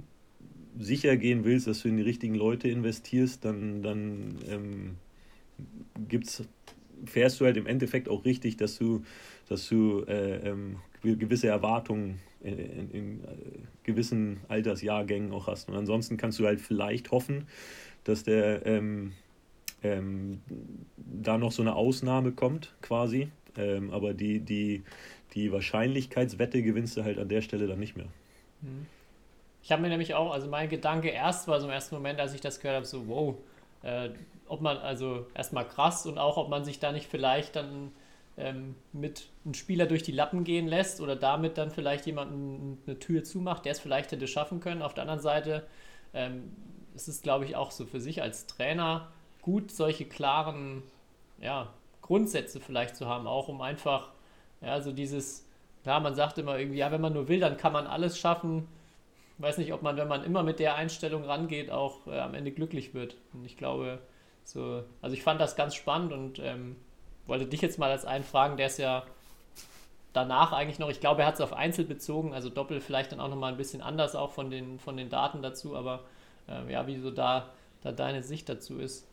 sicher 0.78 1.16
gehen 1.16 1.44
willst, 1.44 1.66
dass 1.66 1.82
du 1.82 1.88
in 1.88 1.96
die 1.96 2.02
richtigen 2.02 2.34
Leute 2.34 2.68
investierst, 2.68 3.44
dann, 3.44 3.82
dann 3.82 4.38
ähm, 4.48 4.96
gibt's, 6.08 6.44
fährst 7.04 7.40
du 7.40 7.44
halt 7.44 7.56
im 7.56 7.66
Endeffekt 7.66 8.08
auch 8.08 8.24
richtig, 8.24 8.56
dass 8.56 8.78
du, 8.78 9.02
dass 9.48 9.68
du 9.68 10.04
äh, 10.06 10.48
ähm, 10.48 10.76
gewisse 11.02 11.48
Erwartungen 11.48 12.20
in, 12.42 12.59
in, 12.59 12.90
in, 12.90 13.24
äh, 13.24 13.26
gewissen 13.83 14.40
Altersjahrgängen 14.48 15.33
auch 15.33 15.46
hast. 15.46 15.68
Und 15.68 15.76
ansonsten 15.76 16.16
kannst 16.16 16.38
du 16.38 16.46
halt 16.46 16.61
vielleicht 16.61 17.11
hoffen, 17.11 17.46
dass 18.05 18.24
der 18.24 18.66
ähm, 18.66 19.12
ähm, 19.83 20.40
da 20.96 21.38
noch 21.38 21.53
so 21.53 21.62
eine 21.62 21.74
Ausnahme 21.74 22.33
kommt, 22.33 22.74
quasi. 22.83 23.29
Ähm, 23.57 23.90
aber 23.90 24.14
die, 24.14 24.40
die, 24.40 24.85
die 25.35 25.53
Wahrscheinlichkeitswette 25.53 26.62
gewinnst 26.62 26.96
du 26.96 27.05
halt 27.05 27.18
an 27.18 27.29
der 27.29 27.42
Stelle 27.42 27.66
dann 27.66 27.79
nicht 27.79 27.96
mehr. 27.96 28.09
Mhm. 28.61 28.87
Ich 29.62 29.70
habe 29.72 29.83
mir 29.83 29.88
nämlich 29.88 30.14
auch, 30.14 30.33
also 30.33 30.48
mein 30.48 30.68
Gedanke 30.68 31.09
erst 31.09 31.46
war 31.46 31.61
so 31.61 31.66
im 31.66 31.72
ersten 31.72 31.94
Moment, 31.94 32.18
als 32.18 32.35
ich 32.35 32.40
das 32.40 32.61
gehört 32.61 32.76
habe, 32.76 32.87
so, 32.87 33.07
wow, 33.09 33.35
äh, 33.83 34.11
ob 34.48 34.62
man, 34.62 34.79
also 34.79 35.26
erstmal 35.35 35.68
krass 35.68 36.07
und 36.07 36.18
auch, 36.18 36.37
ob 36.37 36.48
man 36.48 36.64
sich 36.64 36.79
da 36.79 36.92
nicht 36.92 37.07
vielleicht 37.07 37.57
dann 37.57 37.92
ähm, 38.40 38.74
mit 38.92 39.29
einem 39.44 39.55
Spieler 39.55 39.87
durch 39.87 40.03
die 40.03 40.12
Lappen 40.12 40.44
gehen 40.44 40.66
lässt 40.66 41.00
oder 41.00 41.16
damit 41.16 41.59
dann 41.59 41.70
vielleicht 41.70 42.07
jemanden 42.07 42.79
eine 42.87 42.98
Tür 42.98 43.22
zumacht, 43.24 43.64
der 43.64 43.72
es 43.72 43.81
vielleicht 43.81 44.12
hätte 44.12 44.26
schaffen 44.26 44.61
können. 44.61 44.83
Auf 44.83 44.94
der 44.94 45.03
anderen 45.03 45.20
Seite 45.20 45.66
ähm, 46.14 46.57
ist 46.94 47.09
es, 47.09 47.22
glaube 47.22 47.44
ich, 47.44 47.57
auch 47.57 47.70
so 47.70 47.87
für 47.87 48.00
sich 48.00 48.22
als 48.22 48.46
Trainer 48.46 49.09
gut, 49.42 49.70
solche 49.70 50.05
klaren 50.05 50.83
ja, 51.40 51.72
Grundsätze 52.03 52.61
vielleicht 52.61 52.96
zu 52.96 53.07
haben, 53.07 53.26
auch 53.26 53.48
um 53.48 53.61
einfach, 53.61 54.11
ja, 54.61 54.81
so 54.81 54.92
dieses, 54.92 55.46
klar, 55.83 56.00
man 56.00 56.14
sagt 56.14 56.38
immer 56.38 56.59
irgendwie, 56.59 56.79
ja, 56.79 56.90
wenn 56.90 57.00
man 57.00 57.12
nur 57.12 57.29
will, 57.29 57.40
dann 57.40 57.57
kann 57.57 57.72
man 57.72 57.87
alles 57.87 58.18
schaffen. 58.18 58.68
Ich 59.37 59.42
weiß 59.42 59.59
nicht, 59.59 59.72
ob 59.72 59.83
man, 59.83 59.96
wenn 59.96 60.09
man 60.09 60.24
immer 60.24 60.42
mit 60.42 60.59
der 60.59 60.74
Einstellung 60.74 61.24
rangeht, 61.24 61.70
auch 61.70 62.07
äh, 62.07 62.18
am 62.18 62.35
Ende 62.35 62.50
glücklich 62.50 62.92
wird. 62.92 63.16
Und 63.33 63.44
ich 63.44 63.57
glaube, 63.57 64.00
so, 64.44 64.83
also 65.00 65.14
ich 65.14 65.22
fand 65.22 65.40
das 65.40 65.57
ganz 65.57 65.74
spannend 65.74 66.12
und 66.12 66.38
ähm, 66.40 66.76
wollte 67.30 67.46
dich 67.46 67.62
jetzt 67.62 67.78
mal 67.78 67.90
als 67.90 68.04
einen 68.04 68.24
fragen, 68.24 68.58
der 68.58 68.66
ist 68.66 68.78
ja 68.78 69.04
danach 70.12 70.52
eigentlich 70.52 70.78
noch, 70.78 70.90
ich 70.90 71.00
glaube, 71.00 71.22
er 71.22 71.28
hat 71.28 71.34
es 71.34 71.40
auf 71.40 71.52
Einzel 71.52 71.84
bezogen, 71.84 72.34
also 72.34 72.50
Doppel 72.50 72.80
vielleicht 72.80 73.12
dann 73.12 73.20
auch 73.20 73.28
nochmal 73.28 73.52
ein 73.52 73.56
bisschen 73.56 73.80
anders 73.80 74.14
auch 74.14 74.32
von 74.32 74.50
den, 74.50 74.78
von 74.78 74.96
den 74.96 75.08
Daten 75.08 75.40
dazu, 75.40 75.76
aber 75.76 76.00
äh, 76.48 76.70
ja, 76.70 76.86
wie 76.86 76.98
so 76.98 77.10
da, 77.10 77.48
da 77.82 77.92
deine 77.92 78.22
Sicht 78.22 78.48
dazu 78.48 78.78
ist. 78.78 79.06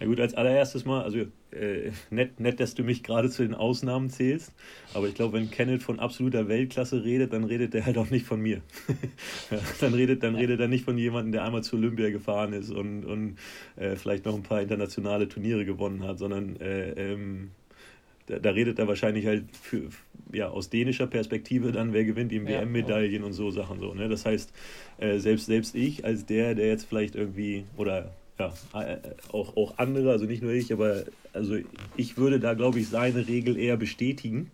Na 0.00 0.06
gut, 0.06 0.18
als 0.18 0.32
allererstes 0.32 0.86
mal, 0.86 1.02
also 1.02 1.18
äh, 1.50 1.90
nett, 2.08 2.40
nett, 2.40 2.58
dass 2.58 2.74
du 2.74 2.82
mich 2.82 3.02
gerade 3.02 3.28
zu 3.28 3.42
den 3.42 3.54
Ausnahmen 3.54 4.08
zählst, 4.08 4.50
aber 4.94 5.08
ich 5.08 5.14
glaube, 5.14 5.34
wenn 5.34 5.50
Kenneth 5.50 5.82
von 5.82 6.00
absoluter 6.00 6.48
Weltklasse 6.48 7.04
redet, 7.04 7.34
dann 7.34 7.44
redet 7.44 7.74
er 7.74 7.84
halt 7.84 7.98
auch 7.98 8.08
nicht 8.08 8.24
von 8.24 8.40
mir. 8.40 8.62
ja, 9.50 9.58
dann 9.80 9.92
redet 9.92 10.22
dann 10.22 10.36
redet 10.36 10.58
er 10.58 10.68
nicht 10.68 10.86
von 10.86 10.96
jemandem, 10.96 11.32
der 11.32 11.44
einmal 11.44 11.62
zu 11.62 11.76
Olympia 11.76 12.08
gefahren 12.08 12.54
ist 12.54 12.70
und, 12.70 13.04
und 13.04 13.36
äh, 13.76 13.94
vielleicht 13.96 14.24
noch 14.24 14.34
ein 14.34 14.42
paar 14.42 14.62
internationale 14.62 15.28
Turniere 15.28 15.66
gewonnen 15.66 16.02
hat, 16.02 16.18
sondern 16.18 16.56
äh, 16.60 17.12
ähm, 17.12 17.50
da, 18.24 18.38
da, 18.38 18.50
redet 18.52 18.78
er 18.78 18.88
wahrscheinlich 18.88 19.26
halt 19.26 19.44
für, 19.54 19.90
ja, 20.32 20.48
aus 20.48 20.70
dänischer 20.70 21.08
Perspektive 21.08 21.72
dann, 21.72 21.92
wer 21.92 22.04
gewinnt 22.04 22.32
ihm 22.32 22.46
ja, 22.48 22.60
WM-Medaillen 22.60 23.22
und 23.22 23.34
so 23.34 23.50
Sachen 23.50 23.80
so. 23.80 23.92
Ne? 23.92 24.08
Das 24.08 24.24
heißt, 24.24 24.50
äh, 24.96 25.18
selbst, 25.18 25.44
selbst 25.44 25.74
ich 25.74 26.06
als 26.06 26.24
der, 26.24 26.54
der 26.54 26.68
jetzt 26.68 26.86
vielleicht 26.86 27.16
irgendwie, 27.16 27.64
oder 27.76 28.14
ja, 28.40 28.80
äh, 28.80 28.98
auch, 29.32 29.56
auch 29.56 29.78
andere, 29.78 30.10
also 30.10 30.24
nicht 30.24 30.42
nur 30.42 30.52
ich, 30.52 30.72
aber 30.72 31.04
also 31.32 31.56
ich 31.96 32.16
würde 32.16 32.40
da, 32.40 32.54
glaube 32.54 32.78
ich, 32.80 32.88
seine 32.88 33.26
Regel 33.28 33.56
eher 33.56 33.76
bestätigen, 33.76 34.50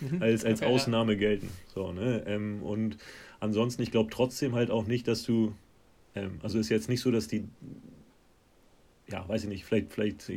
mhm. 0.00 0.22
als, 0.22 0.44
als 0.44 0.62
okay, 0.62 0.72
Ausnahme 0.72 1.12
ja. 1.12 1.18
gelten. 1.18 1.48
So, 1.74 1.92
ne? 1.92 2.24
Ähm, 2.26 2.62
und 2.62 2.96
ansonsten, 3.38 3.82
ich 3.82 3.90
glaube 3.90 4.10
trotzdem 4.10 4.54
halt 4.54 4.70
auch 4.70 4.86
nicht, 4.86 5.06
dass 5.08 5.22
du, 5.22 5.54
ähm, 6.14 6.38
also 6.42 6.58
ist 6.58 6.68
jetzt 6.68 6.88
nicht 6.88 7.00
so, 7.00 7.10
dass 7.10 7.28
die 7.28 7.44
ja, 9.10 9.28
weiß 9.28 9.44
ich 9.44 9.48
nicht, 9.48 9.64
vielleicht, 9.64 9.92
vielleicht 9.92 10.30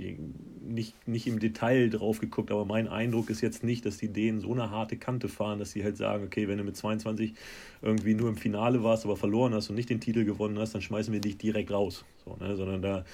nicht, 0.61 1.07
nicht 1.07 1.27
im 1.27 1.39
Detail 1.39 1.89
drauf 1.89 2.19
geguckt, 2.19 2.51
aber 2.51 2.65
mein 2.65 2.87
Eindruck 2.87 3.29
ist 3.29 3.41
jetzt 3.41 3.63
nicht, 3.63 3.85
dass 3.85 3.97
die 3.97 4.07
Dänen 4.07 4.39
so 4.39 4.51
eine 4.51 4.71
harte 4.71 4.97
Kante 4.97 5.29
fahren, 5.29 5.59
dass 5.59 5.71
sie 5.71 5.83
halt 5.83 5.97
sagen, 5.97 6.25
okay, 6.25 6.47
wenn 6.47 6.57
du 6.57 6.63
mit 6.63 6.75
22 6.75 7.33
irgendwie 7.81 8.15
nur 8.15 8.29
im 8.29 8.37
Finale 8.37 8.83
warst, 8.83 9.05
aber 9.05 9.15
verloren 9.15 9.53
hast 9.53 9.69
und 9.69 9.75
nicht 9.75 9.89
den 9.89 9.99
Titel 9.99 10.25
gewonnen 10.25 10.57
hast, 10.57 10.73
dann 10.73 10.81
schmeißen 10.81 11.13
wir 11.13 11.21
dich 11.21 11.37
direkt 11.37 11.71
raus. 11.71 12.03
So, 12.25 12.35
ne? 12.39 12.55
Sondern 12.55 12.81
da 12.81 13.05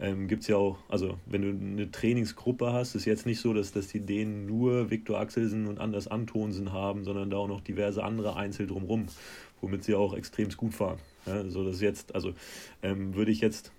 ähm, 0.00 0.28
gibt 0.28 0.42
es 0.42 0.48
ja 0.48 0.56
auch, 0.56 0.78
also 0.88 1.18
wenn 1.26 1.42
du 1.42 1.48
eine 1.48 1.90
Trainingsgruppe 1.90 2.72
hast, 2.72 2.94
ist 2.94 3.06
jetzt 3.06 3.24
nicht 3.24 3.40
so, 3.40 3.54
dass, 3.54 3.72
dass 3.72 3.88
die 3.88 4.00
Dänen 4.00 4.46
nur 4.46 4.90
Viktor 4.90 5.18
Axelsen 5.18 5.66
und 5.66 5.78
Anders 5.78 6.08
Antonsen 6.08 6.72
haben, 6.72 7.04
sondern 7.04 7.30
da 7.30 7.38
auch 7.38 7.48
noch 7.48 7.60
diverse 7.60 8.04
andere 8.04 8.36
Einzel 8.36 8.66
drumrum, 8.66 9.06
womit 9.60 9.84
sie 9.84 9.94
auch 9.94 10.14
extrem 10.14 10.48
gut 10.50 10.74
fahren. 10.74 10.98
Ja, 11.24 11.48
so 11.48 11.64
dass 11.64 11.80
jetzt, 11.80 12.14
also 12.14 12.34
ähm, 12.82 13.14
würde 13.14 13.30
ich 13.30 13.40
jetzt 13.40 13.72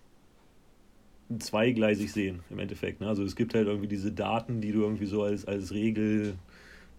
zweigleisig 1.39 2.11
sehen 2.11 2.39
im 2.49 2.59
Endeffekt. 2.59 3.01
Ne? 3.01 3.07
Also 3.07 3.23
es 3.23 3.35
gibt 3.35 3.53
halt 3.53 3.67
irgendwie 3.67 3.87
diese 3.87 4.11
Daten, 4.11 4.61
die 4.61 4.71
du 4.71 4.81
irgendwie 4.81 5.05
so 5.05 5.23
als, 5.23 5.45
als 5.45 5.73
Regel 5.73 6.35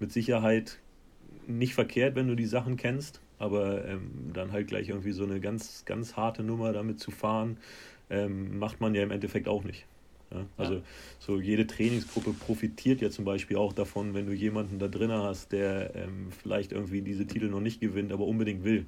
mit 0.01 0.13
Sicherheit 0.13 0.79
nicht 1.47 1.75
verkehrt, 1.75 2.15
wenn 2.15 2.29
du 2.29 2.35
die 2.35 2.47
Sachen 2.47 2.77
kennst, 2.77 3.21
aber 3.39 3.87
ähm, 3.87 4.11
dann 4.33 4.53
halt 4.53 4.69
gleich 4.69 4.89
irgendwie 4.89 5.13
so 5.13 5.25
eine 5.25 5.41
ganz, 5.41 5.85
ganz 5.87 6.17
harte 6.17 6.43
Nummer 6.43 6.73
damit 6.73 7.01
zu 7.01 7.11
fahren, 7.11 7.57
ähm, 8.11 8.59
macht 8.59 8.81
man 8.81 8.95
ja 8.95 9.03
im 9.03 9.11
Endeffekt 9.11 9.49
auch 9.49 9.65
nicht. 9.65 9.87
Ja? 10.31 10.45
Also 10.57 10.75
ja. 10.75 10.81
so 11.19 11.41
jede 11.41 11.67
Trainingsgruppe 11.67 12.33
profitiert 12.33 13.01
ja 13.01 13.11
zum 13.11 13.25
Beispiel 13.25 13.57
auch 13.57 13.73
davon, 13.73 14.15
wenn 14.15 14.27
du 14.27 14.33
jemanden 14.33 14.79
da 14.79 14.89
drin 14.89 15.11
hast, 15.11 15.53
der 15.53 15.95
ähm, 15.95 16.29
vielleicht 16.31 16.73
irgendwie 16.73 17.01
diese 17.01 17.27
Titel 17.27 17.49
noch 17.49 17.61
nicht 17.61 17.81
gewinnt, 17.81 18.13
aber 18.13 18.27
unbedingt 18.27 18.65
will. 18.65 18.87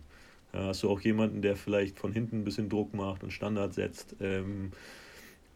Ja, 0.53 0.67
hast 0.67 0.83
du 0.83 0.91
auch 0.91 1.01
jemanden, 1.01 1.43
der 1.43 1.57
vielleicht 1.57 1.99
von 1.99 2.13
hinten 2.13 2.41
ein 2.41 2.45
bisschen 2.45 2.69
Druck 2.69 2.93
macht 2.93 3.23
und 3.23 3.33
Standard 3.33 3.73
setzt. 3.73 4.17
Ähm, 4.21 4.73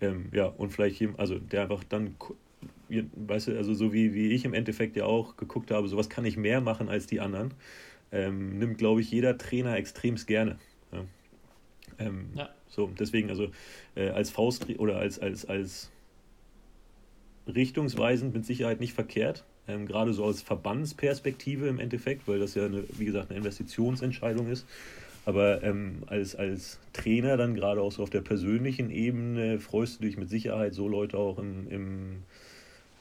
ähm, 0.05 0.27
ja, 0.33 0.47
und 0.47 0.71
vielleicht 0.71 1.01
jemand, 1.01 1.21
also 1.21 1.39
der 1.39 1.63
einfach 1.63 1.85
dann, 1.85 2.17
weißt 2.89 3.49
du, 3.49 3.57
also 3.57 3.75
so 3.75 3.93
wie, 3.93 4.15
wie 4.15 4.33
ich 4.33 4.45
im 4.45 4.55
Endeffekt 4.55 4.97
ja 4.97 5.05
auch 5.05 5.37
geguckt 5.37 5.71
habe, 5.71 5.89
sowas 5.89 6.09
kann 6.09 6.25
ich 6.25 6.37
mehr 6.37 6.61
machen 6.61 6.89
als 6.89 7.07
die 7.07 7.21
anderen, 7.21 7.55
ähm, 8.13 8.59
nimmt, 8.59 8.79
glaube 8.79 9.01
ich, 9.01 9.11
jeder 9.11 9.37
Trainer 9.39 9.77
extremst 9.77 10.27
gerne. 10.27 10.59
Ja. 10.93 11.05
Ähm, 11.99 12.27
ja. 12.35 12.51
So, 12.69 12.91
deswegen, 12.99 13.31
also 13.31 13.49
äh, 13.95 14.09
als 14.09 14.31
Faust 14.31 14.67
oder 14.79 14.99
als, 14.99 15.19
als, 15.19 15.45
als 15.45 15.91
richtungsweisend 17.47 18.35
mit 18.35 18.45
Sicherheit 18.45 18.81
nicht 18.81 18.95
verkehrt. 18.95 19.45
Ähm, 19.67 19.87
gerade 19.87 20.13
so 20.13 20.25
aus 20.25 20.43
Verbandsperspektive 20.43 21.69
im 21.69 21.79
Endeffekt, 21.79 22.29
weil 22.29 22.39
das 22.39 22.55
ja, 22.55 22.67
eine, 22.67 22.85
wie 22.99 23.05
gesagt, 23.05 23.31
eine 23.31 23.39
Investitionsentscheidung 23.39 24.49
ist. 24.49 24.67
Aber 25.27 25.63
ähm, 25.63 26.03
als, 26.07 26.35
als 26.35 26.79
Trainer 26.93 27.37
dann 27.37 27.55
gerade 27.55 27.81
auch 27.81 27.93
so 27.93 28.03
auf 28.03 28.11
der 28.11 28.21
persönlichen 28.21 28.91
Ebene 28.91 29.59
freust 29.59 29.99
du 29.99 30.05
dich 30.05 30.17
mit 30.19 30.29
Sicherheit, 30.29 30.75
so 30.75 30.87
Leute 30.87 31.17
auch 31.17 31.39
im, 31.39 31.67
im, 31.71 32.23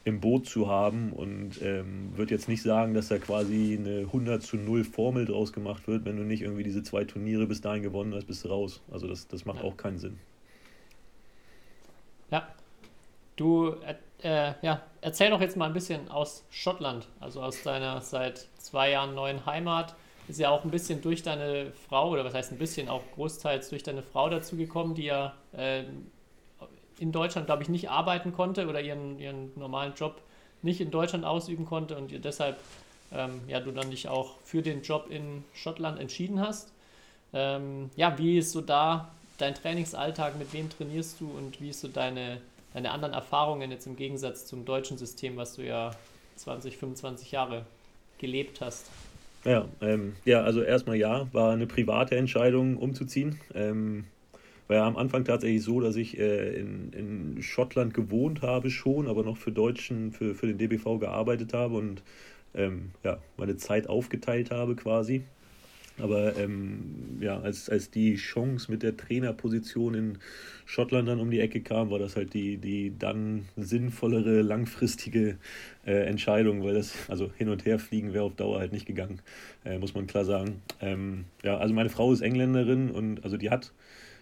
im 0.06 0.22
Boot 0.22 0.46
zu 0.46 0.70
haben 0.70 1.12
und 1.12 1.62
ähm, 1.62 2.16
wird 2.16 2.32
jetzt 2.32 2.48
nicht 2.48 2.62
sagen, 2.62 2.94
dass 2.94 3.10
da 3.10 3.18
quasi 3.18 3.78
eine 3.78 4.00
100 4.02 4.42
zu 4.42 4.56
0 4.56 4.86
Formel 4.86 5.26
draus 5.26 5.52
gemacht 5.52 5.88
wird, 5.88 6.06
wenn 6.06 6.16
du 6.16 6.24
nicht 6.24 6.42
irgendwie 6.42 6.64
diese 6.64 6.84
zwei 6.84 7.04
Turniere 7.04 7.46
bis 7.46 7.60
dahin 7.60 7.84
gewonnen 7.84 8.14
hast, 8.14 8.26
bist 8.26 8.46
du 8.46 8.50
raus. 8.50 8.82
Also 8.90 9.08
das, 9.08 9.28
das 9.28 9.44
macht 9.44 9.60
ja. 9.60 9.66
auch 9.66 9.76
keinen 9.76 9.98
Sinn. 9.98 10.18
Ja, 12.32 12.48
du 13.36 13.76
äh, 14.24 14.54
ja, 14.62 14.82
erzähl 15.02 15.30
doch 15.30 15.42
jetzt 15.42 15.58
mal 15.58 15.66
ein 15.66 15.74
bisschen 15.74 16.10
aus 16.10 16.46
Schottland, 16.50 17.08
also 17.20 17.42
aus 17.42 17.62
deiner 17.64 18.02
seit 18.02 18.48
zwei 18.58 18.92
Jahren 18.92 19.14
neuen 19.14 19.46
Heimat 19.46 19.96
ist 20.28 20.40
ja 20.40 20.50
auch 20.50 20.64
ein 20.64 20.72
bisschen 20.72 21.02
durch 21.02 21.24
deine 21.24 21.72
Frau, 21.88 22.12
oder 22.12 22.24
was 22.24 22.34
heißt 22.34 22.52
ein 22.52 22.58
bisschen, 22.58 22.90
auch 22.90 23.04
großteils 23.16 23.70
durch 23.70 23.84
deine 23.84 24.02
Frau 24.02 24.30
dazu 24.30 24.56
gekommen, 24.56 24.96
die 24.96 25.06
ja 25.06 25.34
äh, 25.52 25.84
in 27.00 27.12
Deutschland, 27.12 27.48
glaube 27.48 27.64
ich, 27.64 27.70
nicht 27.70 27.90
arbeiten 27.90 28.34
konnte 28.34 28.68
oder 28.68 28.82
ihren, 28.82 29.20
ihren 29.20 29.52
normalen 29.58 29.94
Job 29.96 30.22
nicht 30.62 30.80
in 30.80 30.92
Deutschland 30.92 31.26
ausüben 31.26 31.66
konnte 31.66 31.98
und 31.98 32.12
ihr 32.12 32.20
deshalb 32.20 32.58
ähm, 33.12 33.42
ja, 33.48 33.60
du 33.60 33.72
dann 33.72 33.92
dich 33.92 34.08
auch 34.08 34.38
für 34.44 34.62
den 34.62 34.82
Job 34.82 35.08
in 35.10 35.44
Schottland 35.54 36.00
entschieden 36.00 36.40
hast. 36.40 36.72
Ähm, 37.34 37.90
ja, 37.96 38.18
wie 38.18 38.38
ist 38.38 38.52
so 38.52 38.62
da 38.62 39.12
dein 39.38 39.56
Trainingsalltag, 39.56 40.38
mit 40.38 40.54
wem 40.54 40.70
trainierst 40.70 41.20
du 41.20 41.30
und 41.30 41.60
wie 41.60 41.70
ist 41.70 41.82
so 41.82 41.88
deine, 41.88 42.42
deine 42.74 42.92
anderen 42.92 43.14
Erfahrungen 43.14 43.72
jetzt 43.72 43.88
im 43.88 43.96
Gegensatz 43.96 44.46
zum 44.46 44.66
deutschen 44.66 44.98
System, 44.98 45.38
was 45.38 45.56
du 45.56 45.64
ja 45.64 45.92
20, 46.38 46.78
25 46.78 47.32
Jahre 47.32 47.66
gelebt 48.20 48.62
hast? 48.62 48.86
Ja, 49.46 49.68
ähm, 49.82 50.14
ja, 50.24 50.42
also 50.42 50.62
erstmal 50.62 50.96
ja, 50.96 51.28
war 51.34 51.52
eine 51.52 51.68
private 51.68 52.16
Entscheidung 52.16 52.78
umzuziehen. 52.78 53.40
Ähm, 53.54 54.06
war 54.68 54.78
ja 54.78 54.88
am 54.88 54.96
Anfang 54.96 55.26
tatsächlich 55.26 55.64
so, 55.64 55.82
dass 55.82 55.98
ich 55.98 56.18
äh, 56.18 56.56
in, 56.56 56.94
in 56.94 57.44
Schottland 57.44 57.94
gewohnt 57.94 58.42
habe 58.42 58.70
schon, 58.70 59.08
aber 59.08 59.24
noch 59.24 59.38
für 59.38 59.52
Deutschen, 59.52 60.12
für, 60.14 60.34
für 60.34 60.48
den 60.48 60.58
DBV 60.58 61.00
gearbeitet 61.00 61.54
habe 61.54 61.76
und 61.76 62.04
ähm, 62.56 62.92
ja, 63.04 63.18
meine 63.38 63.58
Zeit 63.58 63.90
aufgeteilt 63.90 64.52
habe 64.52 64.76
quasi. 64.76 65.24
Aber 66.00 66.36
ähm, 66.38 67.20
ja, 67.20 67.40
als, 67.40 67.70
als 67.70 67.92
die 67.92 68.16
Chance 68.16 68.72
mit 68.72 68.82
der 68.82 68.98
Trainerposition 68.98 69.94
in 69.94 70.18
Schottland 70.66 71.08
dann 71.08 71.20
um 71.20 71.30
die 71.30 71.40
Ecke 71.40 71.62
kam, 71.62 71.92
war 71.92 72.00
das 72.00 72.16
halt 72.16 72.34
die, 72.34 72.58
die 72.58 72.94
dann 72.98 73.46
sinnvollere, 73.58 74.42
langfristige 74.42 75.38
äh, 75.86 76.06
Entscheidung, 76.06 76.64
weil 76.64 76.74
das, 76.74 76.94
also 77.10 77.32
hin 77.38 77.50
und 77.50 77.66
her 77.66 77.78
fliegen 77.78 78.14
wäre 78.14 78.24
auf 78.24 78.36
Dauer 78.36 78.60
halt 78.60 78.74
nicht 78.74 78.88
gegangen, 78.88 79.20
äh, 79.66 79.78
muss 79.78 79.94
man 79.94 80.08
klar 80.08 80.26
sagen. 80.26 80.62
Ähm, 80.82 81.26
ja, 81.44 81.58
also 81.58 81.74
meine 81.76 81.90
Frau 81.90 82.12
ist 82.12 82.22
Engländerin 82.22 82.90
und 82.90 83.24
also 83.24 83.38
die 83.38 83.52
hat, 83.52 83.72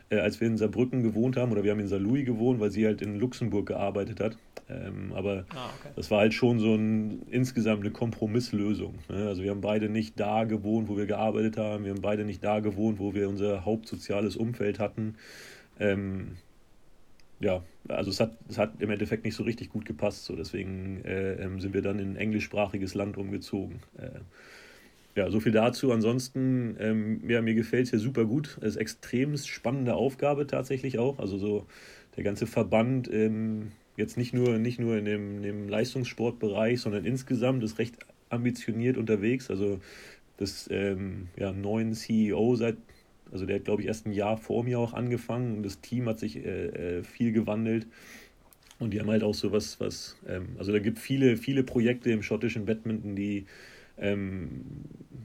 äh, 0.09 0.17
als 0.17 0.41
wir 0.41 0.47
in 0.47 0.57
Saarbrücken 0.57 1.03
gewohnt 1.03 1.37
haben, 1.37 1.53
oder 1.53 1.63
wir 1.63 1.71
haben 1.71 1.79
in 1.79 1.87
Saarlouis 1.87 2.25
gewohnt, 2.25 2.59
weil 2.59 2.71
sie 2.71 2.85
halt 2.85 3.01
in 3.01 3.17
Luxemburg 3.17 3.67
gearbeitet 3.67 4.19
hat, 4.19 4.37
ähm, 4.71 5.13
aber 5.13 5.45
ah, 5.55 5.69
okay. 5.79 5.93
das 5.95 6.11
war 6.11 6.19
halt 6.19 6.33
schon 6.33 6.59
so 6.59 6.75
ein 6.75 7.23
insgesamt 7.29 7.81
eine 7.81 7.91
Kompromisslösung. 7.91 8.95
Ne? 9.09 9.27
Also 9.27 9.43
wir 9.43 9.51
haben 9.51 9.61
beide 9.61 9.89
nicht 9.89 10.19
da 10.19 10.45
gewohnt, 10.45 10.87
wo 10.87 10.97
wir 10.97 11.05
gearbeitet 11.05 11.57
haben. 11.57 11.83
Wir 11.83 11.91
haben 11.91 12.01
beide 12.01 12.25
nicht 12.25 12.43
da 12.43 12.59
gewohnt, 12.59 12.99
wo 12.99 13.13
wir 13.13 13.27
unser 13.29 13.65
hauptsoziales 13.65 14.35
Umfeld 14.35 14.79
hatten. 14.79 15.15
Ähm, 15.79 16.37
ja, 17.39 17.63
also 17.87 18.11
es 18.11 18.19
hat, 18.19 18.37
es 18.47 18.57
hat 18.57 18.73
im 18.79 18.91
Endeffekt 18.91 19.25
nicht 19.25 19.35
so 19.35 19.43
richtig 19.43 19.69
gut 19.69 19.85
gepasst. 19.85 20.25
So 20.25 20.35
deswegen 20.35 21.03
äh, 21.03 21.33
ähm, 21.33 21.59
sind 21.59 21.73
wir 21.73 21.81
dann 21.81 21.99
in 21.99 22.13
ein 22.13 22.15
englischsprachiges 22.15 22.93
Land 22.93 23.17
umgezogen. 23.17 23.81
Äh, 23.97 24.19
ja, 25.15 25.29
so 25.29 25.39
viel 25.39 25.51
dazu. 25.51 25.91
Ansonsten, 25.91 26.77
ähm, 26.79 27.29
ja, 27.29 27.41
mir 27.41 27.55
gefällt 27.55 27.85
es 27.85 27.89
hier 27.89 27.99
super 27.99 28.25
gut. 28.25 28.57
Es 28.61 28.69
ist 28.69 28.77
eine 28.77 28.81
extrem 28.81 29.37
spannende 29.37 29.95
Aufgabe 29.95 30.47
tatsächlich 30.47 30.99
auch. 30.99 31.19
Also 31.19 31.37
so 31.37 31.65
der 32.15 32.23
ganze 32.23 32.47
Verband 32.47 33.11
ähm, 33.11 33.71
jetzt 34.01 34.17
nicht 34.17 34.33
nur, 34.33 34.57
nicht 34.57 34.79
nur 34.79 34.97
in 34.97 35.05
dem, 35.05 35.41
dem 35.41 35.69
Leistungssportbereich, 35.69 36.81
sondern 36.81 37.05
insgesamt 37.05 37.63
ist 37.63 37.79
recht 37.79 37.97
ambitioniert 38.29 38.97
unterwegs. 38.97 39.49
Also 39.49 39.79
das 40.37 40.67
ähm, 40.71 41.27
ja, 41.37 41.51
neuen 41.51 41.93
CEO 41.93 42.55
seit, 42.55 42.77
also 43.31 43.45
der 43.45 43.57
hat 43.57 43.65
glaube 43.65 43.81
ich 43.81 43.87
erst 43.87 44.05
ein 44.05 44.13
Jahr 44.13 44.37
vor 44.37 44.63
mir 44.63 44.79
auch 44.79 44.93
angefangen 44.93 45.57
und 45.57 45.63
das 45.63 45.81
Team 45.81 46.07
hat 46.07 46.19
sich 46.19 46.37
äh, 46.37 46.97
äh, 46.99 47.03
viel 47.03 47.31
gewandelt. 47.31 47.87
Und 48.79 48.91
die 48.95 48.99
haben 48.99 49.11
halt 49.11 49.23
auch 49.23 49.35
so 49.35 49.51
was, 49.51 49.79
was 49.79 50.17
ähm, 50.27 50.55
also 50.57 50.71
da 50.71 50.79
gibt 50.79 50.97
viele, 50.97 51.37
viele 51.37 51.63
Projekte 51.63 52.11
im 52.11 52.23
schottischen 52.23 52.65
Badminton, 52.65 53.15
die 53.15 53.45
ähm, 53.99 54.61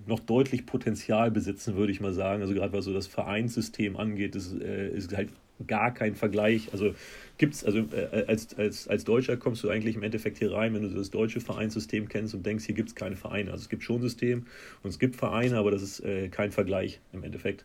noch 0.06 0.20
deutlich 0.20 0.66
Potenzial 0.66 1.30
besitzen, 1.30 1.76
würde 1.76 1.92
ich 1.92 2.00
mal 2.00 2.12
sagen. 2.12 2.42
Also 2.42 2.54
gerade 2.54 2.72
was 2.72 2.84
so 2.84 2.92
das 2.92 3.06
Vereinssystem 3.06 3.96
angeht, 3.96 4.36
ist, 4.36 4.60
äh, 4.60 4.90
ist 4.90 5.16
halt 5.16 5.30
gar 5.66 5.92
kein 5.94 6.14
Vergleich. 6.14 6.72
Also 6.72 6.94
gibt's, 7.38 7.64
also 7.64 7.78
äh, 7.78 8.24
als, 8.26 8.56
als, 8.58 8.88
als 8.88 9.04
Deutscher 9.04 9.36
kommst 9.36 9.62
du 9.64 9.70
eigentlich 9.70 9.96
im 9.96 10.02
Endeffekt 10.02 10.38
hier 10.38 10.52
rein, 10.52 10.74
wenn 10.74 10.82
du 10.82 10.88
das 10.88 11.10
deutsche 11.10 11.40
Vereinssystem 11.40 12.08
kennst 12.08 12.34
und 12.34 12.44
denkst, 12.44 12.66
hier 12.66 12.74
gibt 12.74 12.90
es 12.90 12.94
keine 12.94 13.16
Vereine. 13.16 13.50
Also 13.50 13.62
es 13.62 13.68
gibt 13.68 13.82
schon 13.82 14.00
System 14.00 14.46
und 14.82 14.90
es 14.90 14.98
gibt 14.98 15.16
Vereine, 15.16 15.58
aber 15.58 15.70
das 15.70 15.82
ist 15.82 16.00
äh, 16.00 16.28
kein 16.28 16.52
Vergleich 16.52 17.00
im 17.12 17.24
Endeffekt. 17.24 17.64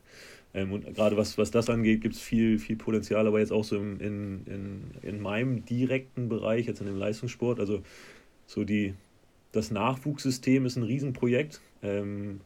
Ähm, 0.54 0.72
und 0.72 0.94
gerade 0.96 1.18
was, 1.18 1.38
was 1.38 1.52
das 1.52 1.70
angeht, 1.70 2.02
gibt 2.02 2.16
es 2.16 2.22
viel, 2.22 2.60
viel 2.60 2.76
Potenzial, 2.76 3.28
aber 3.28 3.40
jetzt 3.40 3.52
auch 3.52 3.64
so 3.64 3.78
in, 3.78 4.00
in, 4.00 4.82
in 5.02 5.22
meinem 5.22 5.66
direkten 5.66 6.30
Bereich, 6.30 6.68
jetzt 6.68 6.82
in 6.82 6.88
dem 6.88 6.98
Leistungssport, 6.98 7.60
also 7.60 7.82
so 8.48 8.64
die, 8.64 8.94
das 9.52 9.72
Nachwuchssystem 9.72 10.66
ist 10.66 10.76
ein 10.76 10.84
Riesenprojekt. 10.84 11.62
Ähm, 11.84 12.42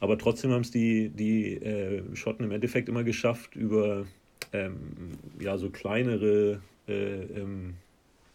aber 0.00 0.18
trotzdem 0.18 0.50
haben 0.50 0.62
es 0.62 0.70
die, 0.70 1.10
die 1.10 1.54
äh, 1.54 2.02
Schotten 2.14 2.44
im 2.44 2.50
Endeffekt 2.50 2.88
immer 2.88 3.04
geschafft, 3.04 3.56
über 3.56 4.06
ähm, 4.52 5.12
ja, 5.40 5.56
so 5.58 5.70
kleinere 5.70 6.60
äh, 6.88 7.22
ähm, 7.24 7.74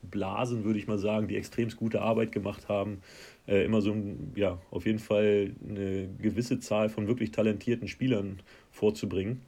Blasen, 0.03 0.63
würde 0.63 0.79
ich 0.79 0.87
mal 0.87 0.99
sagen, 0.99 1.27
die 1.27 1.35
extremst 1.35 1.77
gute 1.77 2.01
Arbeit 2.01 2.31
gemacht 2.31 2.69
haben, 2.69 3.01
äh, 3.47 3.63
immer 3.65 3.81
so 3.81 3.95
ja, 4.35 4.59
auf 4.71 4.85
jeden 4.85 4.99
Fall 4.99 5.51
eine 5.67 6.07
gewisse 6.21 6.59
Zahl 6.59 6.89
von 6.89 7.07
wirklich 7.07 7.31
talentierten 7.31 7.87
Spielern 7.87 8.41
vorzubringen. 8.71 9.41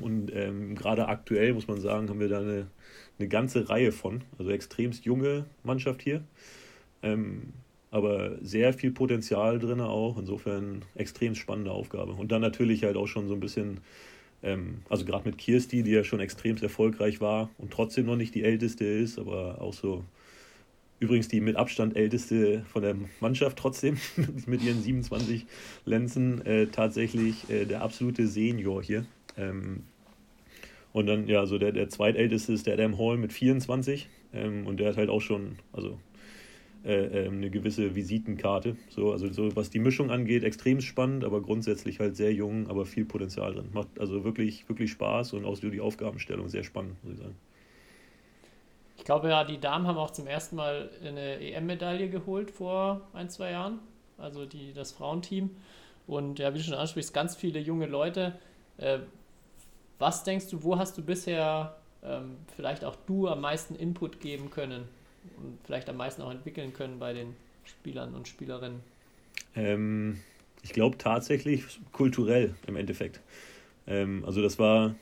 Und 0.00 0.34
ähm, 0.34 0.74
gerade 0.74 1.06
aktuell, 1.08 1.54
muss 1.54 1.68
man 1.68 1.80
sagen, 1.80 2.08
haben 2.08 2.18
wir 2.18 2.28
da 2.28 2.40
eine, 2.40 2.66
eine 3.18 3.28
ganze 3.28 3.68
Reihe 3.68 3.92
von, 3.92 4.22
also 4.38 4.50
extremst 4.50 5.04
junge 5.04 5.44
Mannschaft 5.62 6.02
hier. 6.02 6.24
Ähm, 7.02 7.52
aber 7.90 8.38
sehr 8.42 8.72
viel 8.72 8.90
Potenzial 8.90 9.60
drin 9.60 9.80
auch. 9.80 10.18
Insofern 10.18 10.82
extrem 10.96 11.36
spannende 11.36 11.70
Aufgabe. 11.70 12.12
Und 12.12 12.32
dann 12.32 12.40
natürlich 12.40 12.82
halt 12.82 12.96
auch 12.96 13.06
schon 13.06 13.28
so 13.28 13.34
ein 13.34 13.40
bisschen 13.40 13.78
ähm, 14.44 14.82
also 14.88 15.04
gerade 15.04 15.28
mit 15.28 15.38
Kirsti, 15.38 15.82
die 15.82 15.90
ja 15.90 16.04
schon 16.04 16.20
extrem 16.20 16.56
erfolgreich 16.56 17.20
war 17.20 17.50
und 17.58 17.72
trotzdem 17.72 18.06
noch 18.06 18.16
nicht 18.16 18.34
die 18.34 18.44
älteste 18.44 18.84
ist, 18.84 19.18
aber 19.18 19.60
auch 19.60 19.72
so 19.72 20.04
übrigens 21.00 21.28
die 21.28 21.40
mit 21.40 21.56
Abstand 21.56 21.96
älteste 21.96 22.64
von 22.72 22.82
der 22.82 22.96
Mannschaft 23.20 23.58
trotzdem, 23.58 23.98
mit 24.46 24.62
ihren 24.62 24.82
27 24.82 25.46
Lenzen, 25.84 26.44
äh, 26.46 26.66
tatsächlich 26.68 27.48
äh, 27.50 27.64
der 27.64 27.82
absolute 27.82 28.26
Senior 28.26 28.82
hier. 28.82 29.04
Ähm, 29.36 29.82
und 30.92 31.06
dann, 31.06 31.26
ja, 31.26 31.44
so 31.46 31.58
der, 31.58 31.72
der 31.72 31.88
zweitälteste 31.88 32.52
ist 32.52 32.66
der 32.66 32.74
Adam 32.74 32.98
Hall 32.98 33.16
mit 33.16 33.32
24. 33.32 34.08
Ähm, 34.32 34.66
und 34.66 34.78
der 34.78 34.90
hat 34.90 34.96
halt 34.96 35.10
auch 35.10 35.20
schon, 35.20 35.56
also 35.72 35.98
äh, 36.84 37.26
ähm, 37.26 37.38
eine 37.38 37.50
gewisse 37.50 37.94
Visitenkarte. 37.94 38.76
So, 38.90 39.12
also 39.12 39.32
so 39.32 39.56
was 39.56 39.70
die 39.70 39.78
Mischung 39.78 40.10
angeht, 40.10 40.44
extrem 40.44 40.80
spannend, 40.80 41.24
aber 41.24 41.40
grundsätzlich 41.40 41.98
halt 41.98 42.16
sehr 42.16 42.32
jung, 42.32 42.68
aber 42.68 42.84
viel 42.84 43.04
Potenzial 43.04 43.54
drin. 43.54 43.70
Macht 43.72 43.88
also 43.98 44.24
wirklich, 44.24 44.68
wirklich 44.68 44.90
Spaß 44.90 45.32
und 45.32 45.44
auch 45.44 45.58
die 45.58 45.80
Aufgabenstellung 45.80 46.48
sehr 46.48 46.62
spannend, 46.62 47.02
muss 47.02 47.14
ich 47.14 47.18
sagen. 47.20 47.36
Ich 48.96 49.04
glaube 49.04 49.28
ja, 49.28 49.44
die 49.44 49.58
Damen 49.58 49.86
haben 49.86 49.98
auch 49.98 50.10
zum 50.10 50.26
ersten 50.26 50.56
Mal 50.56 50.90
eine 51.02 51.40
EM-Medaille 51.40 52.08
geholt 52.08 52.50
vor 52.50 53.00
ein, 53.12 53.28
zwei 53.28 53.50
Jahren. 53.50 53.78
Also 54.18 54.46
die, 54.46 54.72
das 54.72 54.92
Frauenteam. 54.92 55.50
Und 56.06 56.38
ja, 56.38 56.52
wie 56.54 56.58
du 56.58 56.64
schon 56.64 56.74
ansprichst, 56.74 57.12
ganz 57.14 57.34
viele 57.34 57.60
junge 57.60 57.86
Leute. 57.86 58.34
Äh, 58.76 58.98
was 59.98 60.24
denkst 60.24 60.48
du, 60.50 60.62
wo 60.62 60.78
hast 60.78 60.98
du 60.98 61.02
bisher 61.02 61.76
ähm, 62.02 62.36
vielleicht 62.56 62.84
auch 62.84 62.96
du 63.06 63.28
am 63.28 63.40
meisten 63.40 63.74
Input 63.74 64.20
geben 64.20 64.50
können? 64.50 64.88
Und 65.36 65.58
vielleicht 65.64 65.88
am 65.88 65.96
meisten 65.96 66.22
auch 66.22 66.30
entwickeln 66.30 66.72
können 66.72 66.98
bei 66.98 67.12
den 67.12 67.34
Spielern 67.64 68.14
und 68.14 68.28
Spielerinnen? 68.28 68.80
Ähm, 69.56 70.20
ich 70.62 70.72
glaube 70.72 70.98
tatsächlich 70.98 71.64
kulturell 71.92 72.54
im 72.66 72.76
Endeffekt. 72.76 73.20
Ähm, 73.86 74.24
also 74.26 74.42
das 74.42 74.58
war. 74.58 74.94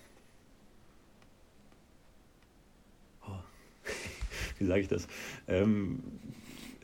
Oh. 3.27 3.31
Wie 4.59 4.65
sage 4.65 4.81
ich 4.81 4.89
das? 4.89 5.07
Ähm, 5.49 6.03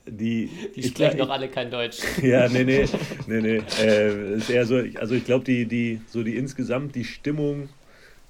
die, 0.06 0.50
die 0.74 0.84
sprechen 0.84 1.18
doch 1.18 1.28
alle 1.28 1.48
kein 1.48 1.70
Deutsch. 1.70 1.98
Ja, 2.22 2.48
nee, 2.48 2.64
nee, 2.64 2.86
nee, 3.26 3.40
nee. 3.40 3.62
Äh, 3.80 4.36
ist 4.36 4.48
eher 4.48 4.64
so, 4.64 4.82
also 4.98 5.14
ich 5.14 5.24
glaube, 5.24 5.44
die, 5.44 5.66
die, 5.66 6.00
so 6.06 6.22
die 6.22 6.36
insgesamt 6.36 6.94
die 6.94 7.04
Stimmung, 7.04 7.68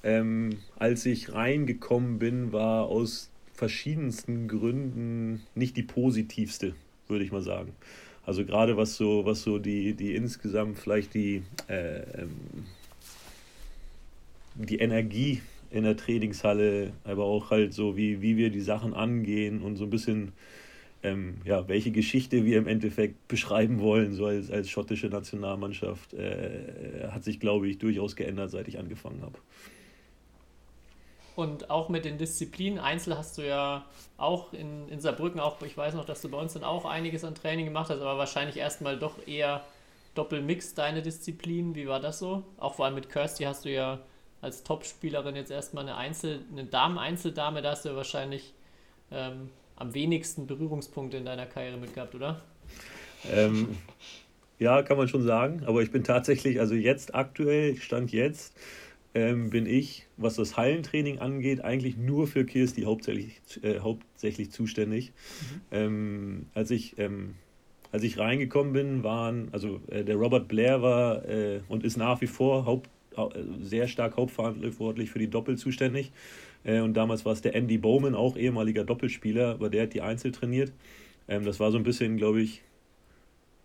ähm, 0.03 0.57
als 0.77 1.05
ich 1.05 1.33
reingekommen 1.33 2.19
bin, 2.19 2.51
war 2.51 2.85
aus 2.85 3.28
verschiedensten 3.59 4.47
Gründen 4.47 5.41
nicht 5.53 5.75
die 5.75 5.83
positivste, 5.83 6.75
würde 7.09 7.25
ich 7.25 7.31
mal 7.33 7.41
sagen. 7.41 7.73
Also 8.25 8.45
gerade 8.45 8.77
was 8.77 8.95
so, 8.95 9.25
was 9.25 9.41
so 9.41 9.59
die, 9.59 9.93
die 9.95 10.15
insgesamt 10.15 10.79
vielleicht 10.79 11.13
die, 11.13 11.43
äh, 11.67 11.99
ähm, 12.21 12.31
die 14.55 14.79
Energie 14.79 15.41
in 15.71 15.83
der 15.83 15.97
Trainingshalle, 15.97 16.93
aber 17.03 17.25
auch 17.25 17.51
halt 17.51 17.73
so, 17.73 17.97
wie, 17.97 18.21
wie 18.21 18.37
wir 18.37 18.49
die 18.49 18.61
Sachen 18.61 18.93
angehen 18.93 19.61
und 19.61 19.75
so 19.75 19.83
ein 19.83 19.89
bisschen, 19.89 20.31
ähm, 21.03 21.35
ja, 21.43 21.67
welche 21.67 21.91
Geschichte 21.91 22.45
wir 22.45 22.57
im 22.59 22.67
Endeffekt 22.67 23.27
beschreiben 23.27 23.81
wollen, 23.81 24.13
so 24.13 24.25
als, 24.25 24.49
als 24.49 24.69
schottische 24.69 25.07
Nationalmannschaft, 25.07 26.13
äh, 26.13 27.09
hat 27.11 27.25
sich, 27.25 27.41
glaube 27.41 27.67
ich, 27.67 27.77
durchaus 27.77 28.15
geändert, 28.15 28.51
seit 28.51 28.69
ich 28.69 28.79
angefangen 28.79 29.21
habe. 29.21 29.37
Und 31.39 31.69
auch 31.69 31.87
mit 31.87 32.03
den 32.03 32.17
Disziplinen, 32.17 32.79
Einzel 32.79 33.17
hast 33.17 33.37
du 33.37 33.47
ja 33.47 33.85
auch 34.17 34.51
in, 34.51 34.89
in 34.89 34.99
Saarbrücken, 34.99 35.39
auch 35.39 35.61
ich 35.61 35.77
weiß 35.77 35.93
noch, 35.93 36.03
dass 36.03 36.21
du 36.21 36.27
bei 36.27 36.37
uns 36.37 36.51
dann 36.51 36.65
auch 36.65 36.83
einiges 36.83 37.23
an 37.23 37.33
Training 37.33 37.63
gemacht 37.63 37.89
hast, 37.89 38.01
aber 38.01 38.17
wahrscheinlich 38.17 38.57
erstmal 38.57 38.99
doch 38.99 39.25
eher 39.25 39.63
Doppelmix 40.15 40.73
deine 40.73 41.01
Disziplinen. 41.01 41.75
Wie 41.75 41.87
war 41.87 42.01
das 42.01 42.19
so? 42.19 42.43
Auch 42.57 42.75
vor 42.75 42.83
allem 42.83 42.95
mit 42.95 43.09
Kirsty 43.09 43.45
hast 43.45 43.63
du 43.63 43.71
ja 43.71 43.99
als 44.41 44.65
Topspielerin 44.65 45.37
jetzt 45.37 45.49
erstmal 45.49 45.83
eine 45.83 45.95
Einzel, 45.95 46.41
eine 46.51 46.65
Damen-Einzeldame, 46.65 47.61
da 47.61 47.71
hast 47.71 47.85
du 47.85 47.89
ja 47.89 47.95
wahrscheinlich 47.95 48.53
ähm, 49.09 49.49
am 49.77 49.93
wenigsten 49.93 50.45
Berührungspunkte 50.45 51.15
in 51.15 51.23
deiner 51.23 51.45
Karriere 51.45 51.77
mit 51.77 51.93
gehabt, 51.93 52.15
oder? 52.15 52.41
Ähm, 53.31 53.77
ja, 54.57 54.81
kann 54.83 54.97
man 54.97 55.07
schon 55.07 55.23
sagen, 55.23 55.63
aber 55.65 55.83
ich 55.83 55.91
bin 55.91 56.03
tatsächlich, 56.03 56.59
also 56.59 56.73
jetzt 56.73 57.15
aktuell, 57.15 57.77
Stand 57.77 58.11
jetzt, 58.11 58.57
ähm, 59.13 59.49
bin 59.49 59.65
ich, 59.65 60.07
was 60.17 60.35
das 60.35 60.57
Hallentraining 60.57 61.19
angeht, 61.19 61.61
eigentlich 61.61 61.97
nur 61.97 62.27
für 62.27 62.45
Kirsti 62.45 62.83
hauptsächlich, 62.83 63.41
äh, 63.63 63.79
hauptsächlich 63.79 64.51
zuständig. 64.51 65.11
Mhm. 65.11 65.61
Ähm, 65.71 66.45
als 66.53 66.71
ich 66.71 66.97
ähm, 66.99 67.35
als 67.91 68.03
ich 68.03 68.19
reingekommen 68.19 68.73
bin, 68.73 69.03
waren, 69.03 69.49
also 69.51 69.81
äh, 69.87 70.03
der 70.03 70.15
Robert 70.15 70.47
Blair 70.47 70.81
war 70.81 71.27
äh, 71.27 71.61
und 71.67 71.83
ist 71.83 71.97
nach 71.97 72.21
wie 72.21 72.27
vor 72.27 72.65
Haupt, 72.65 72.89
äh, 73.17 73.23
sehr 73.61 73.87
stark 73.87 74.17
hauptverantwortlich 74.17 75.09
für 75.09 75.19
die 75.19 75.29
Doppel 75.29 75.57
zuständig. 75.57 76.11
Äh, 76.63 76.81
und 76.81 76.93
damals 76.93 77.25
war 77.25 77.33
es 77.33 77.41
der 77.41 77.55
Andy 77.55 77.77
Bowman, 77.77 78.15
auch 78.15 78.37
ehemaliger 78.37 78.83
Doppelspieler, 78.83 79.53
aber 79.53 79.69
der 79.69 79.83
hat 79.83 79.93
die 79.93 80.01
Einzel 80.01 80.31
trainiert. 80.31 80.71
Ähm, 81.27 81.45
das 81.45 81.59
war 81.59 81.71
so 81.71 81.77
ein 81.77 81.83
bisschen, 81.83 82.17
glaube 82.17 82.41
ich, 82.41 82.61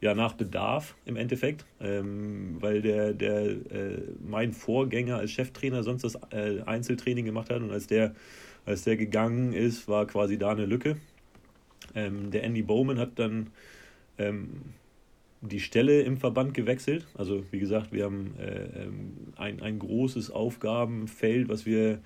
ja, 0.04 0.14
nach 0.14 0.34
Bedarf 0.34 0.96
im 1.06 1.16
Endeffekt, 1.16 1.64
ähm, 1.80 2.58
weil 2.60 2.82
der, 2.82 3.14
der 3.14 3.40
äh, 3.46 4.02
mein 4.22 4.52
Vorgänger 4.52 5.16
als 5.16 5.30
Cheftrainer 5.30 5.82
sonst 5.82 6.04
das 6.04 6.18
äh, 6.30 6.60
Einzeltraining 6.66 7.24
gemacht 7.24 7.48
hat 7.48 7.62
und 7.62 7.70
als 7.70 7.86
der, 7.86 8.14
als 8.66 8.84
der 8.84 8.98
gegangen 8.98 9.54
ist, 9.54 9.88
war 9.88 10.06
quasi 10.06 10.36
da 10.36 10.50
eine 10.50 10.66
Lücke. 10.66 10.98
Ähm, 11.94 12.30
der 12.30 12.44
Andy 12.44 12.60
Bowman 12.60 12.98
hat 12.98 13.18
dann 13.18 13.46
ähm, 14.18 14.60
die 15.40 15.60
Stelle 15.60 16.02
im 16.02 16.18
Verband 16.18 16.52
gewechselt. 16.52 17.06
Also 17.14 17.42
wie 17.50 17.58
gesagt, 17.58 17.90
wir 17.90 18.04
haben 18.04 18.34
äh, 18.38 18.82
ähm, 18.82 19.12
ein, 19.36 19.62
ein 19.62 19.78
großes 19.78 20.30
Aufgabenfeld, 20.30 21.48
was 21.48 21.64
wir 21.64 22.00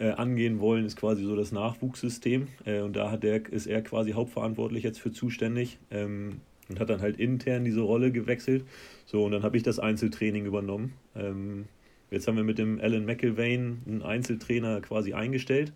äh, 0.00 0.10
angehen 0.10 0.58
wollen, 0.58 0.84
ist 0.84 0.96
quasi 0.96 1.22
so 1.22 1.36
das 1.36 1.52
Nachwuchssystem. 1.52 2.48
Äh, 2.64 2.80
und 2.80 2.96
da 2.96 3.12
hat 3.12 3.22
der, 3.22 3.46
ist 3.46 3.68
er 3.68 3.82
quasi 3.82 4.10
hauptverantwortlich 4.10 4.82
jetzt 4.82 4.98
für 4.98 5.12
zuständig. 5.12 5.78
Ähm, 5.92 6.40
und 6.68 6.80
hat 6.80 6.90
dann 6.90 7.00
halt 7.00 7.18
intern 7.18 7.64
diese 7.64 7.80
Rolle 7.80 8.12
gewechselt. 8.12 8.64
So, 9.06 9.24
und 9.24 9.32
dann 9.32 9.42
habe 9.42 9.56
ich 9.56 9.62
das 9.62 9.78
Einzeltraining 9.78 10.46
übernommen. 10.46 10.94
Ähm, 11.16 11.66
jetzt 12.10 12.28
haben 12.28 12.36
wir 12.36 12.44
mit 12.44 12.58
dem 12.58 12.80
Alan 12.80 13.04
McIlvain 13.04 13.78
einen 13.86 14.02
Einzeltrainer 14.02 14.80
quasi 14.80 15.12
eingestellt. 15.14 15.72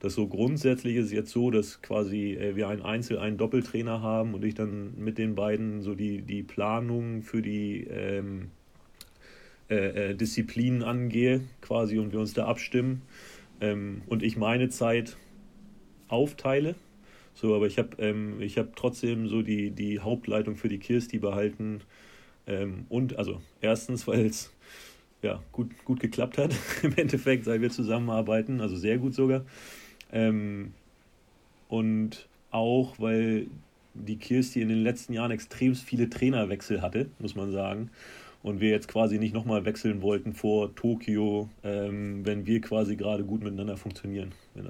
Das 0.00 0.14
so 0.14 0.26
grundsätzlich 0.26 0.96
ist 0.96 1.12
jetzt 1.12 1.30
so, 1.30 1.50
dass 1.50 1.82
quasi 1.82 2.32
äh, 2.34 2.56
wir 2.56 2.68
einen 2.68 2.82
Einzel-, 2.82 3.18
einen 3.18 3.36
Doppeltrainer 3.36 4.00
haben 4.00 4.34
und 4.34 4.44
ich 4.44 4.54
dann 4.54 4.94
mit 4.98 5.18
den 5.18 5.34
beiden 5.34 5.82
so 5.82 5.94
die, 5.94 6.22
die 6.22 6.42
Planung 6.42 7.22
für 7.22 7.42
die 7.42 7.84
ähm, 7.84 8.48
äh, 9.68 10.10
äh, 10.10 10.14
Disziplinen 10.14 10.82
angehe, 10.82 11.42
quasi, 11.60 11.98
und 11.98 12.12
wir 12.12 12.20
uns 12.20 12.32
da 12.32 12.46
abstimmen. 12.46 13.02
Ähm, 13.60 14.00
und 14.06 14.22
ich 14.22 14.38
meine 14.38 14.70
Zeit 14.70 15.18
aufteile 16.08 16.74
so, 17.40 17.54
aber 17.54 17.66
ich 17.66 17.78
habe 17.78 17.96
ähm, 17.98 18.38
hab 18.40 18.76
trotzdem 18.76 19.26
so 19.26 19.40
die, 19.40 19.70
die 19.70 20.00
Hauptleitung 20.00 20.56
für 20.56 20.68
die 20.68 20.78
Kirsti 20.78 21.18
behalten. 21.18 21.80
Ähm, 22.46 22.84
und 22.90 23.16
also 23.16 23.40
erstens, 23.62 24.06
weil 24.06 24.26
es 24.26 24.52
ja, 25.22 25.42
gut, 25.52 25.70
gut 25.84 26.00
geklappt 26.00 26.36
hat 26.36 26.54
im 26.82 26.94
Endeffekt, 26.96 27.44
seit 27.44 27.62
wir 27.62 27.70
zusammenarbeiten, 27.70 28.60
also 28.60 28.76
sehr 28.76 28.98
gut 28.98 29.14
sogar. 29.14 29.44
Ähm, 30.12 30.74
und 31.68 32.28
auch, 32.50 32.98
weil 32.98 33.46
die 33.94 34.16
Kirsti 34.16 34.60
in 34.60 34.68
den 34.68 34.82
letzten 34.82 35.14
Jahren 35.14 35.30
extrem 35.30 35.74
viele 35.74 36.10
Trainerwechsel 36.10 36.82
hatte, 36.82 37.08
muss 37.18 37.34
man 37.34 37.52
sagen. 37.52 37.90
Und 38.42 38.60
wir 38.60 38.70
jetzt 38.70 38.88
quasi 38.88 39.18
nicht 39.18 39.34
nochmal 39.34 39.64
wechseln 39.64 40.02
wollten 40.02 40.34
vor 40.34 40.74
Tokio, 40.74 41.48
ähm, 41.62 42.24
wenn 42.24 42.46
wir 42.46 42.60
quasi 42.60 42.96
gerade 42.96 43.24
gut 43.24 43.42
miteinander 43.42 43.76
funktionieren. 43.76 44.32
Wenn, 44.54 44.66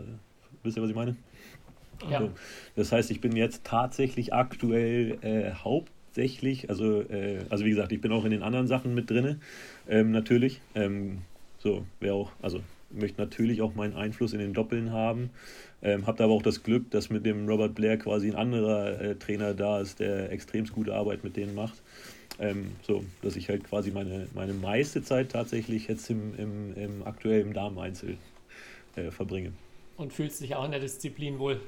wisst 0.62 0.76
ihr, 0.76 0.82
was 0.82 0.90
ich 0.90 0.96
meine? 0.96 1.16
Ja. 2.08 2.20
So. 2.20 2.30
Das 2.76 2.92
heißt, 2.92 3.10
ich 3.10 3.20
bin 3.20 3.36
jetzt 3.36 3.64
tatsächlich 3.64 4.32
aktuell 4.32 5.18
äh, 5.22 5.52
hauptsächlich, 5.52 6.70
also, 6.70 7.02
äh, 7.02 7.40
also 7.50 7.64
wie 7.64 7.70
gesagt, 7.70 7.92
ich 7.92 8.00
bin 8.00 8.12
auch 8.12 8.24
in 8.24 8.30
den 8.30 8.42
anderen 8.42 8.66
Sachen 8.66 8.94
mit 8.94 9.10
drin, 9.10 9.40
ähm, 9.88 10.10
natürlich. 10.10 10.60
Ähm, 10.74 11.18
so, 11.58 11.84
wer 12.00 12.14
auch, 12.14 12.32
also 12.40 12.60
möchte 12.90 13.20
natürlich 13.20 13.62
auch 13.62 13.74
meinen 13.74 13.94
Einfluss 13.94 14.32
in 14.32 14.40
den 14.40 14.52
Doppeln 14.52 14.92
haben. 14.92 15.30
Ähm, 15.82 16.06
Habt 16.06 16.20
aber 16.20 16.32
auch 16.32 16.42
das 16.42 16.62
Glück, 16.62 16.90
dass 16.90 17.10
mit 17.10 17.24
dem 17.24 17.48
Robert 17.48 17.74
Blair 17.74 17.96
quasi 17.96 18.28
ein 18.28 18.36
anderer 18.36 19.00
äh, 19.00 19.14
Trainer 19.16 19.54
da 19.54 19.80
ist, 19.80 20.00
der 20.00 20.30
extrem 20.32 20.66
gute 20.66 20.94
Arbeit 20.94 21.24
mit 21.24 21.36
denen 21.36 21.54
macht. 21.54 21.80
Ähm, 22.38 22.72
so, 22.82 23.04
dass 23.22 23.36
ich 23.36 23.48
halt 23.48 23.64
quasi 23.64 23.90
meine, 23.90 24.26
meine 24.34 24.54
meiste 24.54 25.02
Zeit 25.02 25.30
tatsächlich 25.30 25.88
jetzt 25.88 26.08
im, 26.10 26.34
im, 26.36 26.74
im 26.74 27.02
aktuellen 27.06 27.52
Dameneinzel 27.52 28.16
äh, 28.96 29.10
verbringe. 29.10 29.52
Und 29.96 30.12
fühlst 30.12 30.40
dich 30.40 30.54
auch 30.54 30.64
in 30.64 30.70
der 30.70 30.80
Disziplin 30.80 31.38
wohl? 31.38 31.60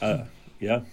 Äh, 0.00 0.18
ja, 0.60 0.84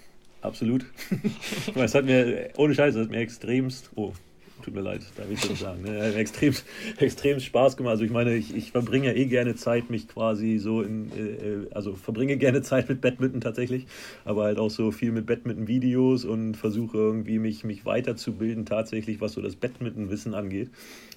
absolut. 0.41 0.85
es 1.75 1.95
hat 1.95 2.05
mir, 2.05 2.49
ohne 2.57 2.75
Scheiß, 2.75 2.95
es 2.95 3.03
hat 3.03 3.11
mir 3.11 3.19
extremst, 3.19 3.89
oh, 3.95 4.13
tut 4.61 4.75
mir 4.75 4.81
leid, 4.81 5.01
darf 5.17 5.29
ich 5.29 5.39
so 5.39 5.55
sagen, 5.55 5.81
ne? 5.81 6.13
extrem, 6.15 6.53
extrem 6.97 7.39
Spaß 7.39 7.77
gemacht. 7.77 7.91
Also 7.91 8.03
ich 8.03 8.11
meine, 8.11 8.35
ich, 8.35 8.55
ich 8.55 8.71
verbringe 8.71 9.07
ja 9.07 9.13
eh 9.13 9.25
gerne 9.25 9.55
Zeit, 9.55 9.89
mich 9.89 10.07
quasi 10.07 10.57
so 10.57 10.81
in, 10.81 11.11
äh, 11.11 11.73
also 11.73 11.95
verbringe 11.95 12.37
gerne 12.37 12.61
Zeit 12.61 12.89
mit 12.89 13.01
Badminton 13.01 13.41
tatsächlich, 13.41 13.87
aber 14.25 14.43
halt 14.43 14.59
auch 14.59 14.69
so 14.69 14.91
viel 14.91 15.11
mit 15.11 15.25
Badminton-Videos 15.25 16.25
und 16.25 16.55
versuche 16.55 16.97
irgendwie 16.97 17.39
mich, 17.39 17.63
mich 17.63 17.85
weiterzubilden 17.85 18.65
tatsächlich, 18.65 19.21
was 19.21 19.33
so 19.33 19.41
das 19.41 19.55
Badminton-Wissen 19.55 20.33
angeht. 20.33 20.69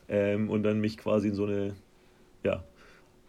Ähm, 0.08 0.50
und 0.50 0.62
dann 0.62 0.80
mich 0.80 0.98
quasi 0.98 1.28
in 1.28 1.34
so 1.34 1.44
eine, 1.44 1.74
ja, 2.42 2.62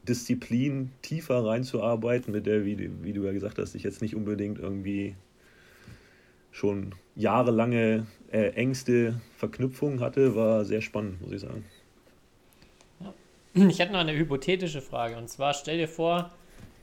Disziplin 0.06 0.92
tiefer 1.02 1.46
reinzuarbeiten, 1.46 2.32
mit 2.32 2.46
der, 2.46 2.66
wie, 2.66 2.90
wie 3.02 3.14
du 3.14 3.24
ja 3.24 3.32
gesagt 3.32 3.58
hast, 3.58 3.76
ich 3.76 3.84
jetzt 3.84 4.02
nicht 4.02 4.16
unbedingt 4.16 4.60
irgendwie 4.60 5.16
schon 6.52 6.96
jahrelange 7.16 8.08
äh, 8.32 8.50
engste 8.52 9.20
Verknüpfung 9.38 10.00
hatte, 10.00 10.36
war 10.36 10.64
sehr 10.64 10.82
spannend, 10.82 11.22
muss 11.22 11.32
ich 11.32 11.42
sagen. 11.42 11.66
Ich 13.54 13.80
hätte 13.80 13.94
noch 13.94 14.00
eine 14.00 14.16
hypothetische 14.16 14.82
Frage. 14.82 15.18
Und 15.18 15.30
zwar 15.30 15.54
stell 15.54 15.78
dir 15.78 15.88
vor, 15.88 16.32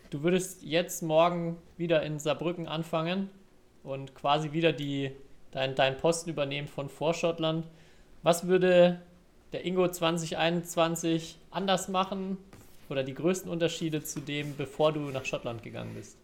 du 0.09 0.23
würdest 0.23 0.63
jetzt 0.63 1.03
morgen 1.03 1.59
wieder 1.77 2.03
in 2.03 2.19
Saarbrücken 2.19 2.67
anfangen 2.67 3.29
und 3.83 4.15
quasi 4.15 4.53
wieder 4.53 4.73
die, 4.73 5.11
dein, 5.51 5.75
deinen 5.75 5.99
Posten 5.99 6.31
übernehmen 6.31 6.69
von 6.69 6.89
Vorschottland. 6.89 7.67
Was 8.23 8.47
würde 8.47 9.03
der 9.53 9.67
Ingo 9.67 9.87
2021 9.87 11.37
anders 11.51 11.89
machen? 11.89 12.39
Oder 12.93 13.03
die 13.03 13.15
größten 13.15 13.51
Unterschiede 13.51 14.05
zu 14.05 14.21
dem, 14.21 14.55
bevor 14.57 14.93
du 14.93 15.01
nach 15.11 15.25
Schottland 15.25 15.63
gegangen 15.63 15.93
bist? 15.97 16.17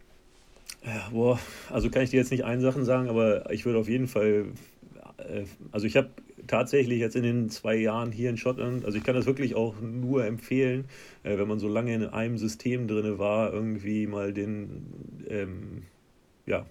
Ja, 0.84 1.08
boah, 1.10 1.40
also 1.70 1.90
kann 1.90 2.02
ich 2.02 2.10
dir 2.10 2.18
jetzt 2.18 2.30
nicht 2.30 2.44
eine 2.44 2.60
Sache 2.62 2.84
sagen, 2.84 3.08
aber 3.08 3.50
ich 3.50 3.64
würde 3.64 3.80
auf 3.80 3.88
jeden 3.88 4.06
Fall, 4.06 4.46
äh, 5.16 5.44
also 5.72 5.86
ich 5.86 5.96
habe 5.96 6.10
tatsächlich 6.46 7.00
jetzt 7.00 7.16
in 7.16 7.24
den 7.24 7.50
zwei 7.50 7.74
Jahren 7.74 8.12
hier 8.12 8.30
in 8.30 8.36
Schottland, 8.36 8.84
also 8.84 8.96
ich 8.96 9.02
kann 9.02 9.16
das 9.16 9.26
wirklich 9.26 9.56
auch 9.56 9.80
nur 9.80 10.24
empfehlen, 10.24 10.84
äh, 11.24 11.36
wenn 11.36 11.48
man 11.48 11.58
so 11.58 11.68
lange 11.68 11.94
in 11.94 12.04
einem 12.04 12.38
System 12.38 12.86
drin 12.86 13.18
war, 13.18 13.52
irgendwie 13.52 14.06
mal 14.06 14.32
den, 14.32 15.24
ähm, 15.28 15.82
ja, 16.46 16.66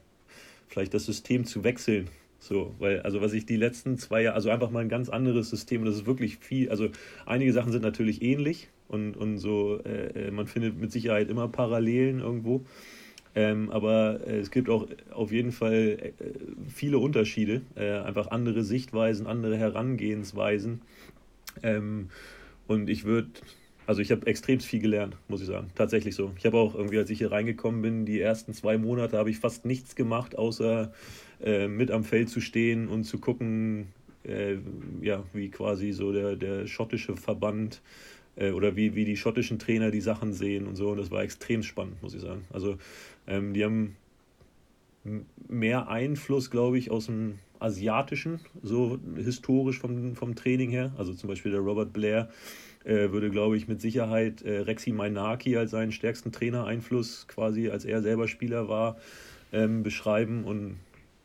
vielleicht 0.69 0.93
das 0.93 1.05
System 1.05 1.43
zu 1.43 1.63
wechseln. 1.63 2.09
So, 2.39 2.75
weil, 2.79 3.01
also 3.01 3.19
was 3.19 3.33
ich 3.33 3.45
die 3.45 3.55
letzten 3.57 3.97
zwei 3.97 4.21
Jahre, 4.21 4.35
also 4.35 4.51
einfach 4.51 4.69
mal 4.69 4.79
ein 4.79 4.89
ganz 4.89 5.09
anderes 5.09 5.49
System, 5.49 5.83
das 5.83 5.95
ist 5.95 6.05
wirklich 6.05 6.37
viel, 6.37 6.69
also 6.69 6.89
einige 7.25 7.51
Sachen 7.51 7.71
sind 7.71 7.81
natürlich 7.81 8.21
ähnlich, 8.21 8.69
und, 8.87 9.17
und 9.17 9.37
so, 9.37 9.79
äh, 9.83 10.27
äh, 10.27 10.31
man 10.31 10.47
findet 10.47 10.79
mit 10.79 10.91
Sicherheit 10.91 11.29
immer 11.29 11.47
Parallelen 11.47 12.19
irgendwo. 12.19 12.63
Ähm, 13.35 13.69
aber 13.69 14.21
äh, 14.25 14.39
es 14.39 14.49
gibt 14.49 14.67
auch 14.67 14.87
auf 15.11 15.31
jeden 15.31 15.51
Fall 15.51 15.97
äh, 16.01 16.11
viele 16.73 16.97
Unterschiede, 16.97 17.61
äh, 17.75 17.91
einfach 17.91 18.31
andere 18.31 18.63
Sichtweisen, 18.63 19.27
andere 19.27 19.57
Herangehensweisen. 19.57 20.81
Ähm, 21.61 22.09
und 22.65 22.89
ich 22.89 23.03
würde, 23.03 23.29
also 23.85 24.01
ich 24.01 24.11
habe 24.11 24.25
extrem 24.25 24.59
viel 24.59 24.79
gelernt, 24.79 25.17
muss 25.27 25.41
ich 25.41 25.47
sagen. 25.47 25.67
Tatsächlich 25.75 26.15
so. 26.15 26.31
Ich 26.37 26.47
habe 26.47 26.57
auch 26.57 26.73
irgendwie, 26.73 26.97
als 26.97 27.11
ich 27.11 27.19
hier 27.19 27.31
reingekommen 27.31 27.83
bin, 27.83 28.05
die 28.05 28.19
ersten 28.19 28.53
zwei 28.53 28.79
Monate 28.79 29.19
habe 29.19 29.29
ich 29.29 29.37
fast 29.37 29.65
nichts 29.65 29.95
gemacht, 29.95 30.35
außer 30.35 30.91
äh, 31.43 31.67
mit 31.67 31.91
am 31.91 32.03
Feld 32.03 32.29
zu 32.29 32.41
stehen 32.41 32.87
und 32.87 33.03
zu 33.03 33.19
gucken, 33.19 33.89
ja, 35.01 35.23
wie 35.31 35.47
quasi 35.47 35.93
so 35.93 36.11
der, 36.11 36.35
der 36.35 36.67
schottische 36.67 37.15
Verband 37.15 37.81
äh, 38.37 38.51
oder 38.51 38.75
wie, 38.75 38.95
wie 38.95 39.05
die 39.05 39.17
schottischen 39.17 39.59
Trainer 39.59 39.91
die 39.91 40.01
Sachen 40.01 40.33
sehen 40.33 40.67
und 40.67 40.75
so. 40.75 40.89
Und 40.89 40.97
das 40.97 41.11
war 41.11 41.23
extrem 41.23 41.63
spannend, 41.63 42.01
muss 42.01 42.13
ich 42.13 42.21
sagen. 42.21 42.45
Also 42.51 42.77
ähm, 43.27 43.53
die 43.53 43.63
haben 43.63 43.95
mehr 45.47 45.89
Einfluss, 45.89 46.51
glaube 46.51 46.77
ich, 46.77 46.91
aus 46.91 47.05
dem 47.07 47.39
Asiatischen, 47.59 48.39
so 48.61 48.99
historisch 49.15 49.79
vom, 49.79 50.15
vom 50.15 50.35
Training 50.35 50.69
her. 50.69 50.93
Also 50.97 51.13
zum 51.13 51.27
Beispiel 51.29 51.51
der 51.51 51.61
Robert 51.61 51.93
Blair 51.93 52.29
äh, 52.83 53.11
würde, 53.11 53.29
glaube 53.29 53.57
ich, 53.57 53.67
mit 53.67 53.81
Sicherheit 53.81 54.41
äh, 54.43 54.59
Rexi 54.59 54.91
Mainaki 54.91 55.57
als 55.57 55.71
seinen 55.71 55.91
stärksten 55.91 56.31
Trainereinfluss 56.31 57.27
quasi, 57.27 57.69
als 57.69 57.85
er 57.85 58.01
selber 58.01 58.27
Spieler 58.27 58.69
war, 58.69 58.97
ähm, 59.51 59.83
beschreiben. 59.83 60.43
Und 60.43 60.77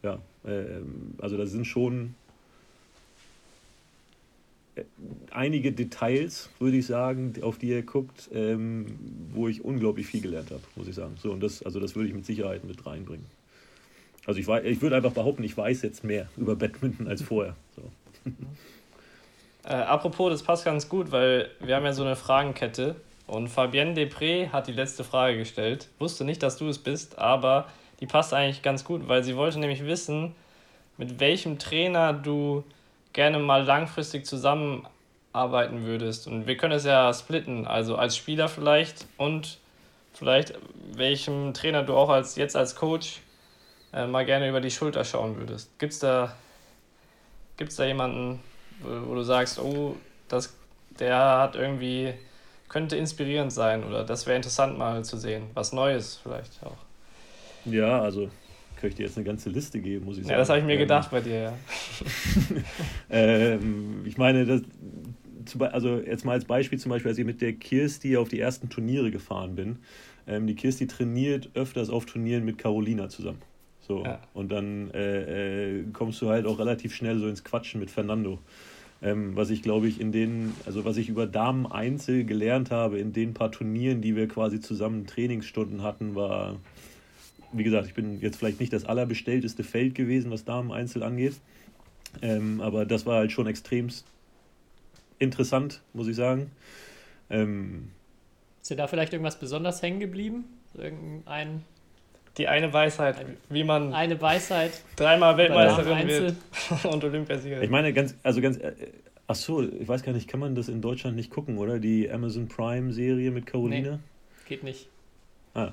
ja, 0.02 0.20
äh, 0.44 0.80
also 1.18 1.36
da 1.36 1.46
sind 1.46 1.66
schon 1.66 2.14
einige 5.30 5.72
Details, 5.72 6.48
würde 6.58 6.78
ich 6.78 6.86
sagen, 6.86 7.34
auf 7.42 7.58
die 7.58 7.72
er 7.72 7.82
guckt, 7.82 8.30
ähm, 8.32 8.86
wo 9.32 9.48
ich 9.48 9.64
unglaublich 9.64 10.06
viel 10.06 10.22
gelernt 10.22 10.50
habe, 10.50 10.62
muss 10.76 10.88
ich 10.88 10.94
sagen. 10.94 11.14
So, 11.18 11.30
und 11.30 11.42
das, 11.42 11.62
also 11.62 11.78
das 11.78 11.94
würde 11.94 12.08
ich 12.08 12.14
mit 12.14 12.24
Sicherheit 12.24 12.64
mit 12.64 12.84
reinbringen. 12.86 13.26
Also 14.26 14.40
ich, 14.40 14.48
ich 14.64 14.80
würde 14.80 14.96
einfach 14.96 15.12
behaupten, 15.12 15.42
ich 15.42 15.56
weiß 15.56 15.82
jetzt 15.82 16.04
mehr 16.04 16.28
über 16.36 16.56
Badminton 16.56 17.08
als 17.08 17.22
vorher. 17.22 17.56
So. 17.76 17.82
Äh, 19.64 19.74
apropos, 19.74 20.28
das 20.28 20.42
passt 20.42 20.64
ganz 20.64 20.88
gut, 20.88 21.12
weil 21.12 21.48
wir 21.60 21.76
haben 21.76 21.84
ja 21.84 21.92
so 21.92 22.02
eine 22.02 22.16
Fragenkette 22.16 22.96
und 23.28 23.46
Fabienne 23.46 23.94
Depré 23.94 24.48
hat 24.48 24.66
die 24.66 24.72
letzte 24.72 25.04
Frage 25.04 25.38
gestellt. 25.38 25.88
Wusste 26.00 26.24
nicht, 26.24 26.42
dass 26.42 26.56
du 26.56 26.66
es 26.66 26.78
bist, 26.78 27.16
aber 27.16 27.68
die 28.00 28.06
passt 28.06 28.34
eigentlich 28.34 28.62
ganz 28.62 28.82
gut, 28.82 29.06
weil 29.06 29.22
sie 29.22 29.36
wollte 29.36 29.60
nämlich 29.60 29.86
wissen, 29.86 30.34
mit 30.98 31.20
welchem 31.20 31.60
Trainer 31.60 32.12
du 32.12 32.64
gerne 33.12 33.38
mal 33.38 33.64
langfristig 33.64 34.26
zusammenarbeiten 34.26 35.84
würdest. 35.84 36.26
Und 36.26 36.46
wir 36.46 36.56
können 36.56 36.74
es 36.74 36.84
ja 36.84 37.12
splitten, 37.12 37.66
also 37.66 37.96
als 37.96 38.16
Spieler 38.16 38.48
vielleicht 38.48 39.06
und 39.16 39.58
vielleicht 40.12 40.54
welchem 40.94 41.54
Trainer 41.54 41.82
du 41.82 41.94
auch 41.94 42.08
als 42.08 42.36
jetzt 42.36 42.56
als 42.56 42.76
Coach 42.76 43.20
äh, 43.92 44.06
mal 44.06 44.24
gerne 44.24 44.48
über 44.48 44.60
die 44.60 44.70
Schulter 44.70 45.04
schauen 45.04 45.36
würdest. 45.36 45.78
Gibt 45.78 45.92
es 45.92 45.98
da 45.98 46.34
Gibt 47.56 47.70
es 47.70 47.76
da 47.76 47.84
jemanden, 47.84 48.40
wo, 48.80 49.10
wo, 49.10 49.14
du 49.14 49.22
sagst, 49.22 49.58
oh, 49.58 49.96
das, 50.28 50.54
der 50.98 51.16
hat 51.16 51.54
irgendwie, 51.54 52.14
könnte 52.68 52.96
inspirierend 52.96 53.52
sein 53.52 53.84
oder 53.84 54.04
das 54.04 54.26
wäre 54.26 54.36
interessant 54.36 54.78
mal 54.78 55.04
zu 55.04 55.16
sehen, 55.16 55.50
was 55.54 55.72
Neues 55.72 56.18
vielleicht 56.22 56.62
auch. 56.64 56.78
Ja, 57.64 58.00
also 58.00 58.30
kann 58.82 58.90
ich 58.90 58.96
dir 58.96 59.06
jetzt 59.06 59.16
eine 59.16 59.24
ganze 59.24 59.48
Liste 59.48 59.80
geben, 59.80 60.04
muss 60.04 60.18
ich 60.18 60.24
sagen. 60.24 60.32
Ja, 60.32 60.38
das 60.38 60.48
habe 60.48 60.58
ich 60.58 60.64
mir 60.64 60.72
ähm, 60.72 60.80
gedacht 60.80 61.10
bei 61.12 61.20
dir, 61.20 61.40
ja. 61.40 61.52
ähm, 63.10 64.02
ich 64.04 64.18
meine, 64.18 64.44
das, 64.44 64.62
also 65.60 65.98
jetzt 65.98 66.24
mal 66.24 66.32
als 66.32 66.44
Beispiel 66.44 66.80
zum 66.80 66.90
Beispiel, 66.90 67.10
als 67.10 67.18
ich 67.18 67.24
mit 67.24 67.40
der 67.40 67.52
Kirsti 67.52 68.16
auf 68.16 68.28
die 68.28 68.40
ersten 68.40 68.68
Turniere 68.68 69.12
gefahren 69.12 69.54
bin. 69.54 69.78
Ähm, 70.26 70.48
die 70.48 70.56
Kirsti 70.56 70.88
trainiert 70.88 71.50
öfters 71.54 71.90
auf 71.90 72.06
Turnieren 72.06 72.44
mit 72.44 72.58
Carolina 72.58 73.08
zusammen. 73.08 73.40
So. 73.80 74.04
Ja. 74.04 74.20
Und 74.34 74.50
dann 74.50 74.90
äh, 74.90 75.78
äh, 75.78 75.84
kommst 75.92 76.20
du 76.20 76.28
halt 76.28 76.46
auch 76.46 76.58
relativ 76.58 76.94
schnell 76.94 77.18
so 77.18 77.28
ins 77.28 77.44
Quatschen 77.44 77.78
mit 77.78 77.90
Fernando. 77.90 78.40
Ähm, 79.00 79.36
was 79.36 79.50
ich 79.50 79.62
glaube 79.62 79.86
ich 79.86 80.00
in 80.00 80.10
den, 80.10 80.54
also 80.66 80.84
was 80.84 80.96
ich 80.96 81.08
über 81.08 81.26
Damen 81.26 81.66
Einzel 81.66 82.24
gelernt 82.24 82.72
habe, 82.72 82.98
in 82.98 83.12
den 83.12 83.32
paar 83.32 83.52
Turnieren, 83.52 84.00
die 84.00 84.16
wir 84.16 84.26
quasi 84.26 84.60
zusammen 84.60 85.06
Trainingsstunden 85.06 85.82
hatten, 85.82 86.14
war, 86.16 86.56
wie 87.52 87.64
gesagt, 87.64 87.86
ich 87.86 87.94
bin 87.94 88.20
jetzt 88.20 88.36
vielleicht 88.36 88.60
nicht 88.60 88.72
das 88.72 88.84
allerbestellteste 88.84 89.64
Feld 89.64 89.94
gewesen, 89.94 90.30
was 90.30 90.44
Damen 90.44 90.72
Einzel 90.72 91.02
angeht. 91.02 91.34
Ähm, 92.20 92.60
aber 92.60 92.84
das 92.84 93.06
war 93.06 93.16
halt 93.16 93.32
schon 93.32 93.46
extremst 93.46 94.04
interessant, 95.18 95.80
muss 95.92 96.08
ich 96.08 96.16
sagen. 96.16 96.50
Ähm, 97.30 97.90
ist 98.60 98.70
dir 98.70 98.76
da 98.76 98.86
vielleicht 98.86 99.12
irgendwas 99.12 99.38
besonders 99.38 99.82
hängen 99.82 100.00
geblieben? 100.00 100.44
Irgendein. 100.74 101.64
Die 102.38 102.48
eine 102.48 102.72
Weisheit, 102.72 103.16
wie 103.50 103.62
man 103.62 103.92
eine 103.92 104.18
Weisheit 104.20 104.82
dreimal 104.96 105.36
Weltmeisterin 105.36 106.08
wird 106.08 106.36
und 106.84 107.04
Olympiasiegerin. 107.04 107.62
Ich 107.62 107.70
meine, 107.70 107.92
ganz, 107.92 108.14
also 108.22 108.40
ganz, 108.40 108.56
äh, 108.56 108.72
ach 109.26 109.34
so, 109.34 109.62
ich 109.62 109.86
weiß 109.86 110.02
gar 110.02 110.14
nicht, 110.14 110.28
kann 110.28 110.40
man 110.40 110.54
das 110.54 110.68
in 110.68 110.80
Deutschland 110.80 111.14
nicht 111.14 111.30
gucken, 111.30 111.58
oder? 111.58 111.78
Die 111.78 112.10
Amazon 112.10 112.48
Prime 112.48 112.92
Serie 112.92 113.30
mit 113.30 113.44
Caroline? 113.44 113.90
Nee, 113.90 114.48
geht 114.48 114.62
nicht. 114.62 114.88
Ah, 115.52 115.72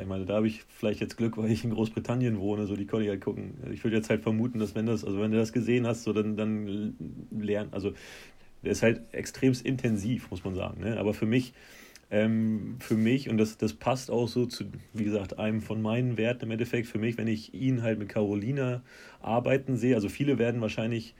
ich 0.00 0.06
meine, 0.06 0.24
da 0.24 0.34
habe 0.34 0.48
ich 0.48 0.62
vielleicht 0.68 1.00
jetzt 1.00 1.16
Glück, 1.16 1.36
weil 1.36 1.50
ich 1.50 1.64
in 1.64 1.70
Großbritannien 1.70 2.38
wohne, 2.38 2.66
so 2.66 2.76
die 2.76 2.86
Conny 2.86 3.06
halt 3.06 3.20
gucken. 3.20 3.54
Ich 3.72 3.84
würde 3.84 3.96
jetzt 3.96 4.10
halt 4.10 4.22
vermuten, 4.22 4.58
dass 4.58 4.74
wenn 4.74 4.86
das, 4.86 5.04
also 5.04 5.20
wenn 5.20 5.30
du 5.30 5.38
das 5.38 5.52
gesehen 5.52 5.86
hast, 5.86 6.02
so 6.02 6.12
dann, 6.12 6.36
dann 6.36 6.96
lernen, 7.30 7.72
also 7.72 7.92
der 8.62 8.72
ist 8.72 8.82
halt 8.82 9.02
extremst 9.12 9.64
intensiv, 9.64 10.30
muss 10.30 10.44
man 10.44 10.54
sagen. 10.54 10.80
Ne? 10.80 10.98
Aber 10.98 11.14
für 11.14 11.26
mich, 11.26 11.52
ähm, 12.10 12.76
für 12.80 12.96
mich, 12.96 13.28
und 13.28 13.38
das, 13.38 13.58
das 13.58 13.74
passt 13.74 14.10
auch 14.10 14.28
so 14.28 14.46
zu, 14.46 14.64
wie 14.92 15.04
gesagt, 15.04 15.38
einem 15.38 15.60
von 15.60 15.80
meinen 15.80 16.16
Werten 16.16 16.44
im 16.44 16.50
Endeffekt, 16.50 16.88
für 16.88 16.98
mich, 16.98 17.16
wenn 17.16 17.28
ich 17.28 17.54
ihn 17.54 17.82
halt 17.82 17.98
mit 17.98 18.08
Carolina 18.08 18.82
arbeiten 19.20 19.76
sehe, 19.76 19.94
also 19.94 20.08
viele 20.08 20.38
werden 20.38 20.60
wahrscheinlich 20.60 21.14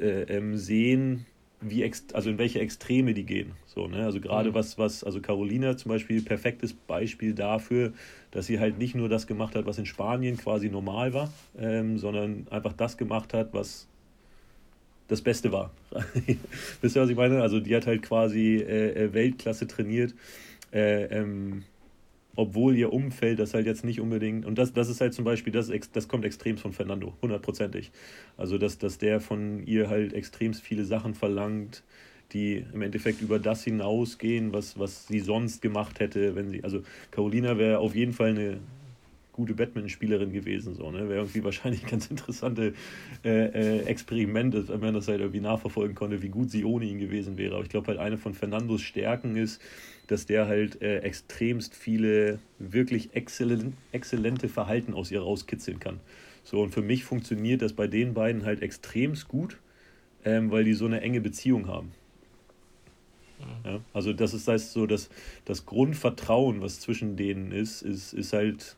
äh, 0.00 0.22
ähm, 0.22 0.56
sehen, 0.56 1.26
wie 1.60 1.90
also 2.12 2.30
in 2.30 2.38
welche 2.38 2.60
Extreme 2.60 3.14
die 3.14 3.24
gehen. 3.24 3.52
So, 3.66 3.88
ne? 3.88 4.04
Also 4.04 4.20
gerade 4.20 4.50
mhm. 4.50 4.54
was, 4.54 4.78
was, 4.78 5.04
also 5.04 5.20
Carolina 5.20 5.76
zum 5.76 5.90
Beispiel, 5.90 6.22
perfektes 6.22 6.72
Beispiel 6.72 7.34
dafür, 7.34 7.92
dass 8.30 8.46
sie 8.46 8.60
halt 8.60 8.78
nicht 8.78 8.94
nur 8.94 9.08
das 9.08 9.26
gemacht 9.26 9.54
hat, 9.54 9.66
was 9.66 9.78
in 9.78 9.86
Spanien 9.86 10.36
quasi 10.36 10.68
normal 10.68 11.14
war, 11.14 11.32
ähm, 11.58 11.98
sondern 11.98 12.46
einfach 12.50 12.72
das 12.72 12.96
gemacht 12.96 13.34
hat, 13.34 13.52
was 13.52 13.88
das 15.08 15.22
Beste 15.22 15.52
war. 15.52 15.72
Wisst 16.80 16.96
ihr, 16.96 17.02
was 17.02 17.10
ich 17.10 17.16
meine? 17.16 17.42
Also 17.42 17.60
die 17.60 17.74
hat 17.74 17.86
halt 17.86 18.02
quasi 18.02 18.56
äh, 18.56 19.04
äh, 19.04 19.12
Weltklasse 19.14 19.66
trainiert, 19.66 20.14
äh, 20.72 21.04
ähm, 21.04 21.64
obwohl 22.38 22.76
ihr 22.76 22.92
Umfeld 22.92 23.40
das 23.40 23.52
halt 23.52 23.66
jetzt 23.66 23.84
nicht 23.84 24.00
unbedingt, 24.00 24.46
und 24.46 24.56
das, 24.58 24.72
das 24.72 24.88
ist 24.88 25.00
halt 25.00 25.12
zum 25.12 25.24
Beispiel, 25.24 25.52
das, 25.52 25.72
das 25.92 26.06
kommt 26.06 26.24
extrem 26.24 26.56
von 26.56 26.72
Fernando, 26.72 27.12
hundertprozentig. 27.20 27.90
Also 28.36 28.58
dass, 28.58 28.78
dass 28.78 28.96
der 28.96 29.20
von 29.20 29.66
ihr 29.66 29.90
halt 29.90 30.12
extrem 30.12 30.54
viele 30.54 30.84
Sachen 30.84 31.14
verlangt, 31.14 31.82
die 32.32 32.64
im 32.72 32.82
Endeffekt 32.82 33.22
über 33.22 33.40
das 33.40 33.64
hinausgehen, 33.64 34.52
was, 34.52 34.78
was 34.78 35.08
sie 35.08 35.18
sonst 35.18 35.62
gemacht 35.62 35.98
hätte, 35.98 36.36
wenn 36.36 36.48
sie, 36.48 36.62
also 36.62 36.82
Carolina 37.10 37.58
wäre 37.58 37.80
auf 37.80 37.96
jeden 37.96 38.12
Fall 38.12 38.28
eine 38.28 38.58
gute 39.32 39.54
Badmintonspielerin 39.54 40.32
gewesen. 40.32 40.74
So, 40.76 40.92
ne? 40.92 41.08
Wäre 41.08 41.20
irgendwie 41.22 41.42
wahrscheinlich 41.44 41.82
ein 41.82 41.90
ganz 41.90 42.06
interessantes 42.06 42.72
äh, 43.24 43.46
äh, 43.46 43.80
Experiment, 43.86 44.54
wenn 44.68 44.80
man 44.80 44.94
das 44.94 45.08
halt 45.08 45.18
irgendwie 45.18 45.40
nachverfolgen 45.40 45.96
konnte, 45.96 46.22
wie 46.22 46.28
gut 46.28 46.52
sie 46.52 46.64
ohne 46.64 46.84
ihn 46.84 47.00
gewesen 47.00 47.36
wäre. 47.36 47.56
Aber 47.56 47.64
ich 47.64 47.70
glaube 47.70 47.88
halt, 47.88 47.98
eine 47.98 48.16
von 48.16 48.34
Fernandos 48.34 48.82
Stärken 48.82 49.34
ist, 49.34 49.60
dass 50.08 50.26
der 50.26 50.48
halt 50.48 50.82
äh, 50.82 50.98
extremst 51.00 51.74
viele 51.74 52.40
wirklich 52.58 53.10
exzellent, 53.14 53.74
exzellente 53.92 54.48
Verhalten 54.48 54.94
aus 54.94 55.10
ihr 55.10 55.20
rauskitzeln 55.20 55.78
kann. 55.78 56.00
So, 56.42 56.62
und 56.62 56.70
für 56.70 56.82
mich 56.82 57.04
funktioniert 57.04 57.62
das 57.62 57.74
bei 57.74 57.86
den 57.86 58.14
beiden 58.14 58.44
halt 58.44 58.62
extremst 58.62 59.28
gut, 59.28 59.58
ähm, 60.24 60.50
weil 60.50 60.64
die 60.64 60.74
so 60.74 60.86
eine 60.86 61.02
enge 61.02 61.20
Beziehung 61.20 61.68
haben. 61.68 61.92
Ja, 63.64 63.80
also 63.92 64.12
das 64.12 64.34
ist 64.34 64.48
heißt 64.48 64.72
so, 64.72 64.86
dass 64.86 65.10
das 65.44 65.64
Grundvertrauen, 65.66 66.60
was 66.60 66.80
zwischen 66.80 67.16
denen 67.16 67.52
ist, 67.52 67.82
ist, 67.82 68.12
ist 68.12 68.32
halt 68.32 68.76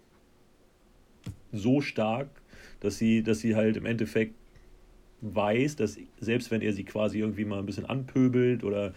so 1.52 1.80
stark, 1.80 2.28
dass 2.80 2.98
sie, 2.98 3.22
dass 3.22 3.40
sie 3.40 3.56
halt 3.56 3.76
im 3.76 3.86
Endeffekt 3.86 4.34
weiß, 5.22 5.76
dass 5.76 5.98
selbst 6.18 6.50
wenn 6.50 6.62
er 6.62 6.72
sie 6.72 6.84
quasi 6.84 7.18
irgendwie 7.18 7.44
mal 7.44 7.58
ein 7.58 7.66
bisschen 7.66 7.86
anpöbelt 7.86 8.64
oder 8.64 8.94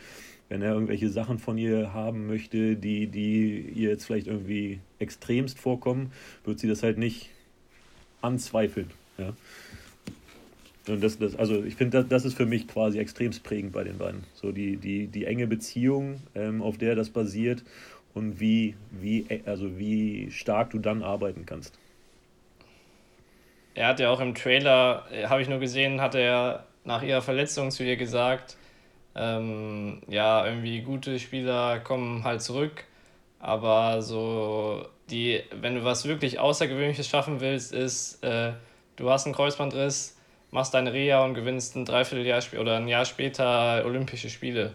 wenn 0.50 0.62
er 0.62 0.74
irgendwelche 0.74 1.10
Sachen 1.10 1.40
von 1.40 1.58
ihr 1.58 1.94
haben 1.94 2.28
möchte, 2.28 2.76
die, 2.76 3.08
die 3.08 3.62
ihr 3.74 3.90
jetzt 3.90 4.06
vielleicht 4.06 4.28
irgendwie 4.28 4.80
extremst 5.00 5.60
vorkommen, 5.60 6.12
wird 6.44 6.60
sie 6.60 6.68
das 6.68 6.84
halt 6.84 6.98
nicht 6.98 7.30
anzweifeln. 8.22 8.92
Ja. 9.18 9.34
Und 10.88 11.02
das, 11.02 11.18
das, 11.18 11.36
also 11.36 11.64
ich 11.64 11.76
finde, 11.76 12.00
das, 12.00 12.10
das 12.10 12.26
ist 12.26 12.36
für 12.36 12.46
mich 12.46 12.68
quasi 12.68 13.00
extremst 13.00 13.44
prägend 13.44 13.72
bei 13.72 13.84
den 13.84 13.98
beiden. 13.98 14.26
So 14.34 14.52
die, 14.52 14.78
die, 14.78 15.08
die 15.08 15.26
enge 15.26 15.48
Beziehung, 15.48 16.22
ähm, 16.36 16.62
auf 16.62 16.78
der 16.78 16.96
das 16.96 17.10
basiert 17.10 17.64
und 18.14 18.40
wie, 18.40 18.76
wie, 18.92 19.26
also 19.46 19.80
wie 19.80 20.30
stark 20.32 20.72
du 20.72 20.80
dann 20.80 21.02
arbeiten 21.02 21.46
kannst. 21.46 21.80
Er 23.76 23.88
hat 23.88 24.00
ja 24.00 24.10
auch 24.10 24.20
im 24.20 24.36
Trailer, 24.36 25.06
äh, 25.12 25.26
habe 25.28 25.42
ich 25.42 25.50
nur 25.50 25.60
gesehen, 25.60 26.02
hat 26.02 26.16
er 26.16 26.66
nach 26.84 27.02
ihrer 27.02 27.22
Verletzung 27.22 27.72
zu 27.72 27.84
ihr 27.84 27.96
gesagt, 27.96 28.58
ähm, 29.16 30.02
ja, 30.08 30.46
irgendwie 30.46 30.82
gute 30.82 31.20
Spieler 31.20 31.80
kommen 31.80 32.24
halt 32.24 32.42
zurück, 32.42 32.84
aber 33.40 34.02
so 34.02 34.86
die, 35.10 35.42
wenn 35.52 35.76
du 35.76 35.84
was 35.84 36.06
wirklich 36.08 36.40
Außergewöhnliches 36.40 37.08
schaffen 37.08 37.40
willst, 37.40 37.74
ist, 37.74 38.24
äh, 38.24 38.54
du 38.96 39.10
hast 39.10 39.26
einen 39.26 39.36
Kreuzbandriss, 39.36 40.18
machst 40.52 40.74
deine 40.74 40.94
Reha 40.94 41.24
und 41.24 41.34
gewinnst 41.34 41.76
ein 41.76 41.86
Dreivierteljahr 41.86 42.42
oder 42.60 42.78
ein 42.78 42.88
Jahr 42.88 43.06
später 43.06 43.84
Olympische 43.86 44.30
Spiele. 44.30 44.74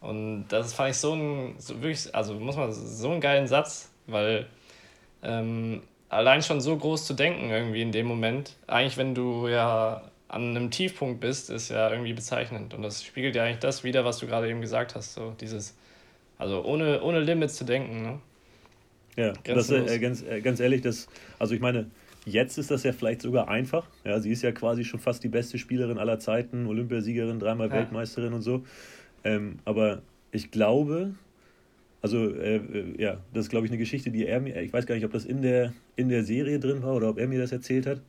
Und 0.00 0.48
das 0.48 0.74
fand 0.74 0.90
ich 0.90 0.98
so 0.98 1.14
ein, 1.14 1.54
so 1.58 1.80
wirklich, 1.82 2.14
also 2.14 2.34
muss 2.34 2.56
man, 2.56 2.72
so 2.72 3.10
einen 3.10 3.20
geilen 3.20 3.46
Satz, 3.46 3.90
weil 4.06 4.46
ähm, 5.22 5.82
allein 6.10 6.42
schon 6.42 6.60
so 6.60 6.76
groß 6.76 7.06
zu 7.06 7.14
denken 7.14 7.50
irgendwie 7.50 7.80
in 7.80 7.90
dem 7.90 8.06
Moment. 8.06 8.54
Eigentlich, 8.66 8.98
wenn 8.98 9.14
du 9.14 9.48
ja 9.48 10.02
an 10.28 10.56
einem 10.56 10.70
Tiefpunkt 10.70 11.20
bist, 11.20 11.50
ist 11.50 11.68
ja 11.68 11.90
irgendwie 11.90 12.12
bezeichnend. 12.12 12.74
Und 12.74 12.82
das 12.82 13.04
spiegelt 13.04 13.36
ja 13.36 13.44
eigentlich 13.44 13.58
das 13.58 13.84
wieder, 13.84 14.04
was 14.04 14.18
du 14.18 14.26
gerade 14.26 14.48
eben 14.48 14.60
gesagt 14.60 14.94
hast. 14.94 15.14
So 15.14 15.34
dieses, 15.40 15.76
also 16.38 16.64
ohne, 16.64 17.02
ohne 17.02 17.20
Limits 17.20 17.56
zu 17.56 17.64
denken. 17.64 18.02
Ne? 18.02 18.20
Ja, 19.16 19.32
das, 19.44 19.70
äh, 19.70 19.98
ganz, 19.98 20.22
äh, 20.22 20.40
ganz 20.40 20.60
ehrlich, 20.60 20.80
das, 20.80 21.08
also 21.38 21.54
ich 21.54 21.60
meine, 21.60 21.90
jetzt 22.24 22.58
ist 22.58 22.70
das 22.70 22.82
ja 22.82 22.92
vielleicht 22.92 23.22
sogar 23.22 23.48
einfach. 23.48 23.86
Ja, 24.04 24.18
sie 24.18 24.32
ist 24.32 24.42
ja 24.42 24.52
quasi 24.52 24.84
schon 24.84 24.98
fast 24.98 25.22
die 25.22 25.28
beste 25.28 25.58
Spielerin 25.58 25.98
aller 25.98 26.18
Zeiten, 26.18 26.66
Olympiasiegerin, 26.66 27.38
dreimal 27.38 27.68
ja. 27.68 27.74
Weltmeisterin 27.74 28.32
und 28.32 28.42
so. 28.42 28.64
Ähm, 29.22 29.58
aber 29.64 30.02
ich 30.32 30.50
glaube, 30.50 31.14
also, 32.02 32.34
äh, 32.34 32.56
äh, 32.56 33.00
ja, 33.00 33.18
das 33.32 33.46
ist, 33.46 33.50
glaube 33.50 33.66
ich, 33.66 33.72
eine 33.72 33.78
Geschichte, 33.78 34.10
die 34.10 34.26
er 34.26 34.40
mir, 34.40 34.60
ich 34.60 34.72
weiß 34.72 34.84
gar 34.84 34.94
nicht, 34.94 35.04
ob 35.04 35.12
das 35.12 35.24
in 35.24 35.42
der, 35.42 35.72
in 35.96 36.08
der 36.08 36.24
Serie 36.24 36.58
drin 36.58 36.82
war 36.82 36.94
oder 36.94 37.08
ob 37.08 37.18
er 37.18 37.28
mir 37.28 37.38
das 37.38 37.52
erzählt 37.52 37.86
hat. 37.86 38.00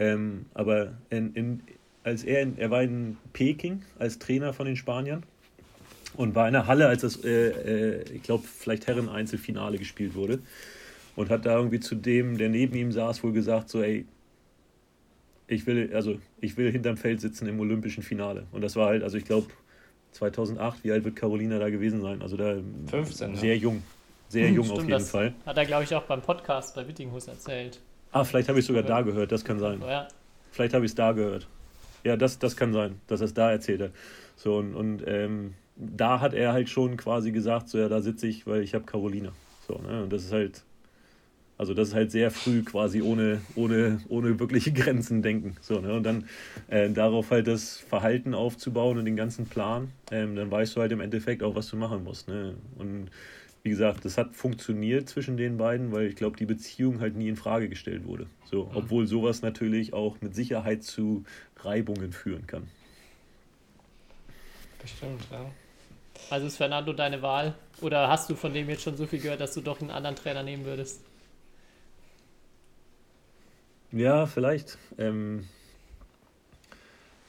Ähm, 0.00 0.46
aber 0.54 0.94
in, 1.10 1.34
in, 1.34 1.60
als 2.02 2.24
er, 2.24 2.40
in, 2.40 2.58
er 2.58 2.70
war 2.70 2.82
in 2.82 3.18
Peking 3.34 3.82
als 3.98 4.18
Trainer 4.18 4.54
von 4.54 4.64
den 4.66 4.76
Spaniern 4.76 5.22
und 6.16 6.34
war 6.34 6.48
in 6.48 6.54
der 6.54 6.66
Halle, 6.66 6.88
als 6.88 7.02
das, 7.02 7.22
äh, 7.22 7.98
äh, 7.98 8.02
ich 8.14 8.22
glaube, 8.22 8.44
vielleicht 8.44 8.86
Herren-Einzelfinale 8.86 9.78
gespielt 9.78 10.14
wurde. 10.14 10.40
Und 11.16 11.28
hat 11.28 11.44
da 11.44 11.56
irgendwie 11.56 11.80
zu 11.80 11.96
dem, 11.96 12.38
der 12.38 12.48
neben 12.48 12.74
ihm 12.74 12.92
saß, 12.92 13.22
wohl 13.22 13.32
gesagt, 13.32 13.68
so, 13.68 13.82
ey, 13.82 14.06
ich 15.48 15.66
will, 15.66 15.90
also 15.94 16.18
ich 16.40 16.56
will 16.56 16.72
hinterm 16.72 16.96
Feld 16.96 17.20
sitzen 17.20 17.46
im 17.46 17.60
olympischen 17.60 18.02
Finale. 18.02 18.46
Und 18.52 18.62
das 18.62 18.76
war 18.76 18.86
halt, 18.86 19.02
also 19.02 19.18
ich 19.18 19.24
glaube, 19.24 19.48
2008, 20.12 20.82
wie 20.82 20.92
alt 20.92 21.04
wird 21.04 21.16
Carolina 21.16 21.58
da 21.58 21.68
gewesen 21.68 22.00
sein? 22.00 22.22
Also 22.22 22.38
da 22.38 22.56
15, 22.86 23.36
sehr 23.36 23.54
ja. 23.56 23.60
jung. 23.60 23.82
Sehr 24.28 24.50
jung 24.50 24.64
Stimmt, 24.64 24.80
auf 24.80 24.88
jeden 24.88 25.04
Fall. 25.04 25.34
Hat 25.44 25.58
er, 25.58 25.66
glaube 25.66 25.84
ich, 25.84 25.94
auch 25.94 26.04
beim 26.04 26.22
Podcast 26.22 26.74
bei 26.74 26.86
Wittinghus 26.86 27.26
erzählt. 27.26 27.80
Ah, 28.12 28.24
vielleicht 28.24 28.48
habe 28.48 28.58
ich 28.58 28.64
es 28.64 28.66
sogar 28.66 28.82
da 28.82 29.02
gehört, 29.02 29.32
das 29.32 29.44
kann 29.44 29.58
sein. 29.58 29.84
Ja. 29.86 30.08
Vielleicht 30.50 30.74
habe 30.74 30.84
ich 30.84 30.92
es 30.92 30.94
da 30.96 31.12
gehört. 31.12 31.48
Ja, 32.04 32.16
das, 32.16 32.38
das 32.38 32.56
kann 32.56 32.72
sein, 32.72 33.00
dass 33.06 33.20
er 33.20 33.26
es 33.26 33.34
da 33.34 33.50
erzählt 33.52 33.82
hat. 33.82 33.92
So, 34.36 34.58
und, 34.58 34.74
und 34.74 35.04
ähm, 35.06 35.54
da 35.76 36.20
hat 36.20 36.34
er 36.34 36.52
halt 36.52 36.68
schon 36.70 36.96
quasi 36.96 37.32
gesagt, 37.32 37.68
so 37.68 37.78
ja, 37.78 37.88
da 37.88 38.00
sitze 38.02 38.26
ich, 38.26 38.46
weil 38.46 38.62
ich 38.62 38.74
habe 38.74 38.84
Carolina. 38.84 39.36
So, 39.60 39.78
ne? 39.82 40.02
Und 40.04 40.12
das 40.12 40.24
ist 40.24 40.32
halt, 40.32 40.64
Also 41.58 41.74
das 41.74 41.88
ist 41.88 41.94
halt 41.94 42.10
sehr 42.10 42.30
früh 42.30 42.64
quasi 42.64 43.02
ohne, 43.02 43.42
ohne, 43.54 44.02
ohne 44.08 44.40
wirkliche 44.40 44.72
Grenzen 44.74 45.22
denken. 45.22 45.56
So, 45.60 45.80
ne? 45.80 45.92
Und 45.94 46.04
dann 46.04 46.26
äh, 46.68 46.90
darauf 46.90 47.30
halt 47.30 47.46
das 47.48 47.76
Verhalten 47.78 48.34
aufzubauen 48.34 48.96
und 48.98 49.04
den 49.04 49.16
ganzen 49.16 49.48
Plan, 49.48 49.92
ähm, 50.10 50.36
dann 50.36 50.50
weißt 50.50 50.76
du 50.76 50.80
halt 50.80 50.92
im 50.92 51.00
Endeffekt 51.00 51.42
auch, 51.42 51.54
was 51.54 51.68
du 51.68 51.76
machen 51.76 52.02
musst. 52.04 52.28
Ne? 52.28 52.56
Und 52.76 53.10
wie 53.62 53.70
gesagt, 53.70 54.04
das 54.04 54.16
hat 54.16 54.34
funktioniert 54.34 55.08
zwischen 55.08 55.36
den 55.36 55.58
beiden, 55.58 55.92
weil 55.92 56.06
ich 56.06 56.16
glaube, 56.16 56.36
die 56.36 56.46
Beziehung 56.46 57.00
halt 57.00 57.16
nie 57.16 57.28
in 57.28 57.36
Frage 57.36 57.68
gestellt 57.68 58.06
wurde. 58.06 58.26
So, 58.44 58.64
mhm. 58.64 58.76
obwohl 58.76 59.06
sowas 59.06 59.42
natürlich 59.42 59.92
auch 59.92 60.20
mit 60.20 60.34
Sicherheit 60.34 60.82
zu 60.82 61.24
Reibungen 61.56 62.12
führen 62.12 62.46
kann. 62.46 62.68
Bestimmt, 64.80 65.20
ja. 65.30 65.50
Also 66.30 66.46
ist 66.46 66.56
Fernando 66.56 66.92
deine 66.92 67.22
Wahl? 67.22 67.54
Oder 67.80 68.08
hast 68.08 68.30
du 68.30 68.34
von 68.34 68.52
dem 68.52 68.68
jetzt 68.68 68.82
schon 68.82 68.96
so 68.96 69.06
viel 69.06 69.20
gehört, 69.20 69.40
dass 69.40 69.54
du 69.54 69.60
doch 69.60 69.80
einen 69.80 69.90
anderen 69.90 70.16
Trainer 70.16 70.42
nehmen 70.42 70.64
würdest? 70.64 71.02
Ja, 73.92 74.26
vielleicht. 74.26 74.78
Ähm, 74.98 75.48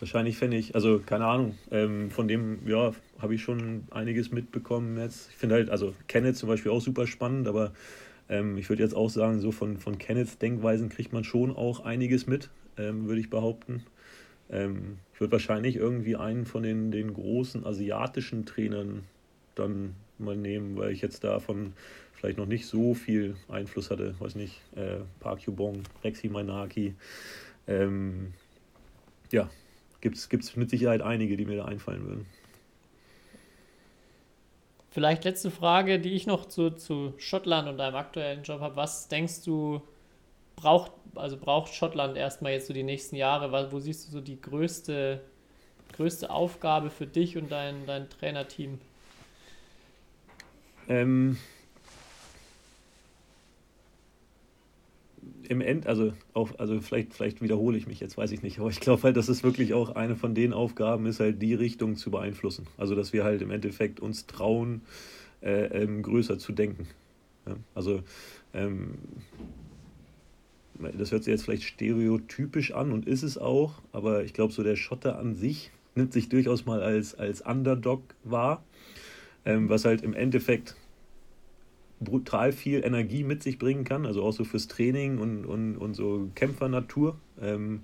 wahrscheinlich 0.02 0.38
fände 0.38 0.58
ich, 0.58 0.76
also 0.76 1.00
keine 1.00 1.26
Ahnung, 1.26 1.58
ähm, 1.72 2.10
von 2.10 2.28
dem, 2.28 2.68
ja, 2.68 2.92
habe 3.20 3.36
ich 3.36 3.42
schon 3.42 3.84
einiges 3.92 4.32
mitbekommen 4.32 4.98
jetzt. 4.98 5.30
Ich 5.30 5.38
finde 5.38 5.56
halt, 5.56 5.70
also 5.70 5.94
Kenneth 6.08 6.36
zum 6.36 6.50
Beispiel 6.50 6.72
auch 6.72 6.82
super 6.82 7.08
spannend, 7.08 7.48
aber 7.48 7.72
ähm, 8.28 8.58
ich 8.58 8.68
würde 8.68 8.84
jetzt 8.84 8.96
auch 8.96 9.10
sagen, 9.10 9.40
so 9.40 9.52
von, 9.52 9.78
von 9.78 9.98
Kenneths 9.98 10.38
Denkweisen 10.40 10.90
kriegt 10.90 11.14
man 11.14 11.24
schon 11.24 11.56
auch 11.56 11.86
einiges 11.86 12.28
mit, 12.28 12.50
ähm, 12.78 13.08
würde 13.08 13.22
ich 13.22 13.30
behaupten. 13.30 13.84
Ähm, 14.50 14.98
ich 15.14 15.22
würde 15.22 15.34
wahrscheinlich 15.34 15.76
irgendwie 15.76 16.16
einen 16.16 16.46
von 16.46 16.64
den, 16.64 16.92
den 16.92 17.14
großen 17.14 17.66
asiatischen 17.66 18.46
Trainern 18.46 19.04
dann 19.56 19.96
mal 20.18 20.36
nehmen, 20.36 20.78
weil 20.78 20.92
ich 20.92 21.02
jetzt 21.02 21.24
davon 21.24 21.74
vielleicht 22.14 22.38
noch 22.38 22.48
nicht 22.48 22.66
so 22.66 22.94
viel 22.94 23.36
Einfluss 23.48 23.92
hatte. 23.92 24.16
Weiß 24.20 24.36
nicht, 24.36 24.62
äh, 24.76 24.98
Park 25.20 25.46
Hyubong, 25.46 25.84
Rexi 26.04 26.28
Mainaki. 26.28 26.96
Ähm, 27.68 28.34
ja, 29.32 29.50
gibt 30.02 30.18
es 30.18 30.56
mit 30.56 30.70
Sicherheit 30.70 31.02
einige, 31.02 31.38
die 31.38 31.46
mir 31.46 31.58
da 31.58 31.66
einfallen 31.66 32.06
würden. 32.06 32.26
Vielleicht 34.90 35.24
letzte 35.24 35.52
Frage, 35.52 36.00
die 36.00 36.12
ich 36.12 36.28
noch 36.28 36.46
zu, 36.46 36.72
zu 36.72 37.14
Schottland 37.18 37.70
und 37.70 37.78
deinem 37.78 37.96
aktuellen 37.96 38.44
Job 38.44 38.60
habe. 38.60 38.76
Was 38.76 39.08
denkst 39.08 39.44
du, 39.46 39.82
braucht, 40.58 40.92
also 41.16 41.38
braucht 41.38 41.74
Schottland 41.74 42.18
erstmal 42.18 42.52
jetzt 42.52 42.68
so 42.68 42.74
die 42.74 42.84
nächsten 42.84 43.16
Jahre? 43.16 43.72
Wo 43.72 43.80
siehst 43.80 44.08
du 44.08 44.12
so 44.12 44.22
die 44.22 44.40
größte, 44.40 45.22
größte 45.94 46.30
Aufgabe 46.30 46.90
für 46.90 47.08
dich 47.08 47.38
und 47.38 47.50
dein, 47.52 47.86
dein 47.86 48.10
Trainerteam? 48.10 48.80
Ähm, 50.90 51.38
im 55.52 55.60
End, 55.60 55.86
also 55.86 56.14
auch, 56.34 56.58
also 56.60 56.80
vielleicht, 56.80 57.14
vielleicht 57.14 57.42
wiederhole 57.42 57.78
ich 57.78 57.86
mich 57.86 58.00
jetzt, 58.00 58.18
weiß 58.18 58.32
ich 58.32 58.42
nicht, 58.42 58.60
aber 58.60 58.70
ich 58.70 58.80
glaube 58.80 59.04
halt, 59.04 59.18
dass 59.18 59.28
es 59.28 59.44
wirklich 59.44 59.74
auch 59.74 59.96
eine 59.96 60.16
von 60.16 60.34
den 60.34 60.54
Aufgaben 60.54 61.06
ist, 61.06 61.20
halt 61.20 61.42
die 61.42 61.54
Richtung 61.54 61.98
zu 61.98 62.10
beeinflussen. 62.10 62.68
Also 62.78 62.96
dass 62.96 63.12
wir 63.12 63.26
halt 63.26 63.42
im 63.42 63.52
Endeffekt 63.52 64.00
uns 64.00 64.28
trauen, 64.28 64.80
äh, 65.42 65.66
ähm, 65.84 66.04
größer 66.04 66.40
zu 66.40 66.54
denken. 66.54 66.88
Ja? 67.46 67.58
Also 67.76 68.02
ähm, 68.54 68.94
das 70.98 71.12
hört 71.12 71.26
sich 71.26 71.32
jetzt 71.32 71.44
vielleicht 71.44 71.64
stereotypisch 71.64 72.72
an 72.72 72.94
und 72.94 73.06
ist 73.06 73.24
es 73.24 73.38
auch, 73.38 73.74
aber 73.92 74.24
ich 74.24 74.34
glaube, 74.34 74.54
so 74.54 74.64
der 74.64 74.78
Schotter 74.78 75.20
an 75.20 75.36
sich 75.36 75.70
nimmt 75.96 76.14
sich 76.14 76.30
durchaus 76.30 76.66
mal 76.66 76.82
als, 76.82 77.14
als 77.14 77.42
Underdog 77.42 78.02
wahr, 78.24 78.64
ähm, 79.44 79.68
was 79.68 79.84
halt 79.84 80.02
im 80.02 80.14
Endeffekt 80.14 80.78
brutal 82.02 82.52
viel 82.52 82.84
Energie 82.84 83.24
mit 83.24 83.44
sich 83.44 83.58
bringen 83.58 83.84
kann, 83.84 84.06
also 84.06 84.24
auch 84.24 84.34
so 84.34 84.44
fürs 84.44 84.68
Training 84.68 85.20
und, 85.20 85.46
und, 85.46 85.78
und 85.78 85.94
so 85.94 86.30
Kämpfernatur. 86.36 87.16
Ähm, 87.42 87.82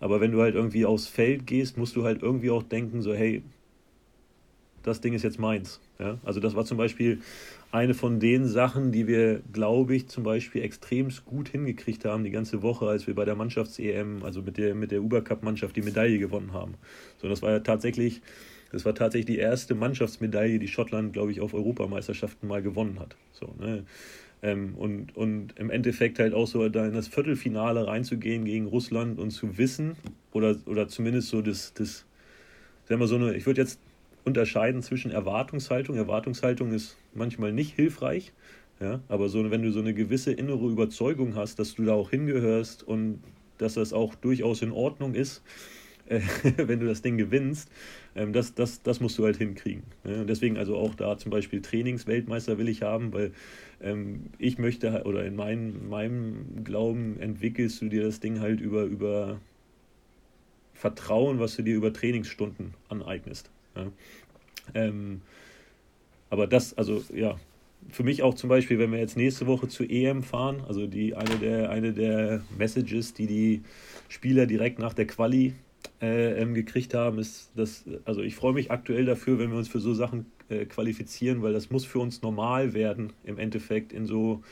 aber 0.00 0.20
wenn 0.20 0.32
du 0.32 0.40
halt 0.40 0.56
irgendwie 0.56 0.84
aufs 0.84 1.06
Feld 1.06 1.46
gehst, 1.46 1.78
musst 1.78 1.94
du 1.94 2.02
halt 2.02 2.22
irgendwie 2.22 2.50
auch 2.50 2.62
denken, 2.62 3.02
so 3.02 3.14
hey, 3.14 3.42
das 4.82 5.00
Ding 5.00 5.12
ist 5.12 5.22
jetzt 5.22 5.38
meins. 5.38 5.80
Ja? 5.98 6.18
Also 6.24 6.40
das 6.40 6.56
war 6.56 6.64
zum 6.64 6.76
Beispiel 6.76 7.20
eine 7.70 7.94
von 7.94 8.20
den 8.20 8.46
Sachen, 8.46 8.92
die 8.92 9.06
wir, 9.06 9.40
glaube 9.52 9.94
ich, 9.94 10.08
zum 10.08 10.24
Beispiel 10.24 10.62
extremst 10.62 11.24
gut 11.24 11.48
hingekriegt 11.48 12.04
haben, 12.04 12.24
die 12.24 12.30
ganze 12.30 12.62
Woche, 12.62 12.86
als 12.86 13.06
wir 13.06 13.14
bei 13.14 13.24
der 13.24 13.34
Mannschafts-EM, 13.34 14.22
also 14.24 14.42
mit 14.42 14.58
der, 14.58 14.74
mit 14.74 14.90
der 14.90 15.02
Uber-Cup-Mannschaft, 15.02 15.76
die 15.76 15.82
Medaille 15.82 16.18
gewonnen 16.18 16.52
haben. 16.52 16.74
So, 17.20 17.28
das 17.28 17.40
war 17.42 17.52
ja 17.52 17.60
tatsächlich 17.60 18.20
das 18.72 18.84
war 18.84 18.94
tatsächlich 18.94 19.36
die 19.36 19.38
erste 19.38 19.74
Mannschaftsmedaille, 19.74 20.58
die 20.58 20.68
Schottland, 20.68 21.12
glaube 21.12 21.30
ich, 21.30 21.40
auf 21.40 21.52
Europameisterschaften 21.52 22.48
mal 22.48 22.62
gewonnen 22.62 22.98
hat. 22.98 23.16
So, 23.32 23.54
ne? 23.60 23.84
Ähm, 24.42 24.74
und, 24.76 25.16
und 25.16 25.56
im 25.58 25.70
Endeffekt 25.70 26.18
halt 26.18 26.34
auch 26.34 26.46
so 26.46 26.68
da 26.68 26.86
in 26.86 26.94
das 26.94 27.06
Viertelfinale 27.06 27.86
reinzugehen 27.86 28.44
gegen 28.44 28.66
Russland 28.66 29.18
und 29.20 29.30
zu 29.30 29.56
wissen, 29.58 29.94
oder, 30.32 30.56
oder 30.66 30.88
zumindest 30.88 31.28
so 31.28 31.42
das, 31.42 31.74
das 31.74 32.06
sagen 32.88 33.00
wir 33.00 33.06
so 33.06 33.16
eine, 33.16 33.34
ich 33.34 33.46
würde 33.46 33.60
jetzt 33.60 33.78
unterscheiden 34.24 34.82
zwischen 34.82 35.10
Erwartungshaltung. 35.10 35.96
Erwartungshaltung 35.96 36.72
ist 36.72 36.96
manchmal 37.14 37.52
nicht 37.52 37.74
hilfreich, 37.74 38.32
ja, 38.80 39.00
aber 39.08 39.28
so, 39.28 39.48
wenn 39.50 39.62
du 39.62 39.70
so 39.70 39.80
eine 39.80 39.94
gewisse 39.94 40.32
innere 40.32 40.66
Überzeugung 40.66 41.36
hast, 41.36 41.58
dass 41.58 41.74
du 41.74 41.84
da 41.84 41.92
auch 41.92 42.10
hingehörst 42.10 42.82
und 42.82 43.22
dass 43.58 43.74
das 43.74 43.92
auch 43.92 44.14
durchaus 44.16 44.62
in 44.62 44.72
Ordnung 44.72 45.14
ist, 45.14 45.42
äh, 46.12 46.20
wenn 46.56 46.80
du 46.80 46.86
das 46.86 47.02
Ding 47.02 47.16
gewinnst, 47.16 47.70
ähm, 48.14 48.32
das, 48.32 48.54
das, 48.54 48.82
das 48.82 49.00
musst 49.00 49.18
du 49.18 49.24
halt 49.24 49.36
hinkriegen. 49.36 49.82
Ne? 50.04 50.26
Deswegen 50.26 50.56
also 50.56 50.76
auch 50.76 50.94
da 50.94 51.16
zum 51.18 51.30
Beispiel 51.30 51.62
Trainingsweltmeister 51.62 52.58
will 52.58 52.68
ich 52.68 52.82
haben, 52.82 53.12
weil 53.12 53.32
ähm, 53.80 54.26
ich 54.38 54.58
möchte, 54.58 55.04
oder 55.04 55.24
in 55.24 55.36
mein, 55.36 55.88
meinem 55.88 56.64
Glauben 56.64 57.18
entwickelst 57.18 57.80
du 57.80 57.88
dir 57.88 58.02
das 58.04 58.20
Ding 58.20 58.40
halt 58.40 58.60
über, 58.60 58.84
über 58.84 59.40
Vertrauen, 60.74 61.38
was 61.38 61.56
du 61.56 61.62
dir 61.62 61.74
über 61.74 61.92
Trainingsstunden 61.92 62.74
aneignest. 62.88 63.50
Ja? 63.76 63.86
Ähm, 64.74 65.22
aber 66.30 66.46
das, 66.46 66.76
also 66.78 67.02
ja, 67.14 67.38
für 67.90 68.04
mich 68.04 68.22
auch 68.22 68.34
zum 68.34 68.48
Beispiel, 68.48 68.78
wenn 68.78 68.92
wir 68.92 68.98
jetzt 68.98 69.16
nächste 69.16 69.46
Woche 69.46 69.68
zur 69.68 69.90
EM 69.90 70.22
fahren, 70.22 70.62
also 70.66 70.86
die 70.86 71.14
eine 71.14 71.36
der, 71.36 71.70
eine 71.70 71.92
der 71.92 72.42
Messages, 72.56 73.12
die 73.14 73.26
die 73.26 73.62
Spieler 74.08 74.46
direkt 74.46 74.78
nach 74.78 74.94
der 74.94 75.06
Quali 75.06 75.54
äh, 76.02 76.32
ähm, 76.40 76.52
gekriegt 76.52 76.94
haben, 76.94 77.18
ist, 77.18 77.52
dass, 77.54 77.84
also 78.04 78.20
ich 78.20 78.34
freue 78.34 78.52
mich 78.52 78.70
aktuell 78.70 79.06
dafür, 79.06 79.38
wenn 79.38 79.50
wir 79.50 79.56
uns 79.58 79.68
für 79.68 79.80
so 79.80 79.94
Sachen 79.94 80.26
äh, 80.48 80.66
qualifizieren, 80.66 81.42
weil 81.42 81.52
das 81.52 81.70
muss 81.70 81.84
für 81.84 82.00
uns 82.00 82.22
normal 82.22 82.74
werden, 82.74 83.12
im 83.24 83.38
Endeffekt 83.38 83.92
in 83.92 84.06
so 84.06 84.42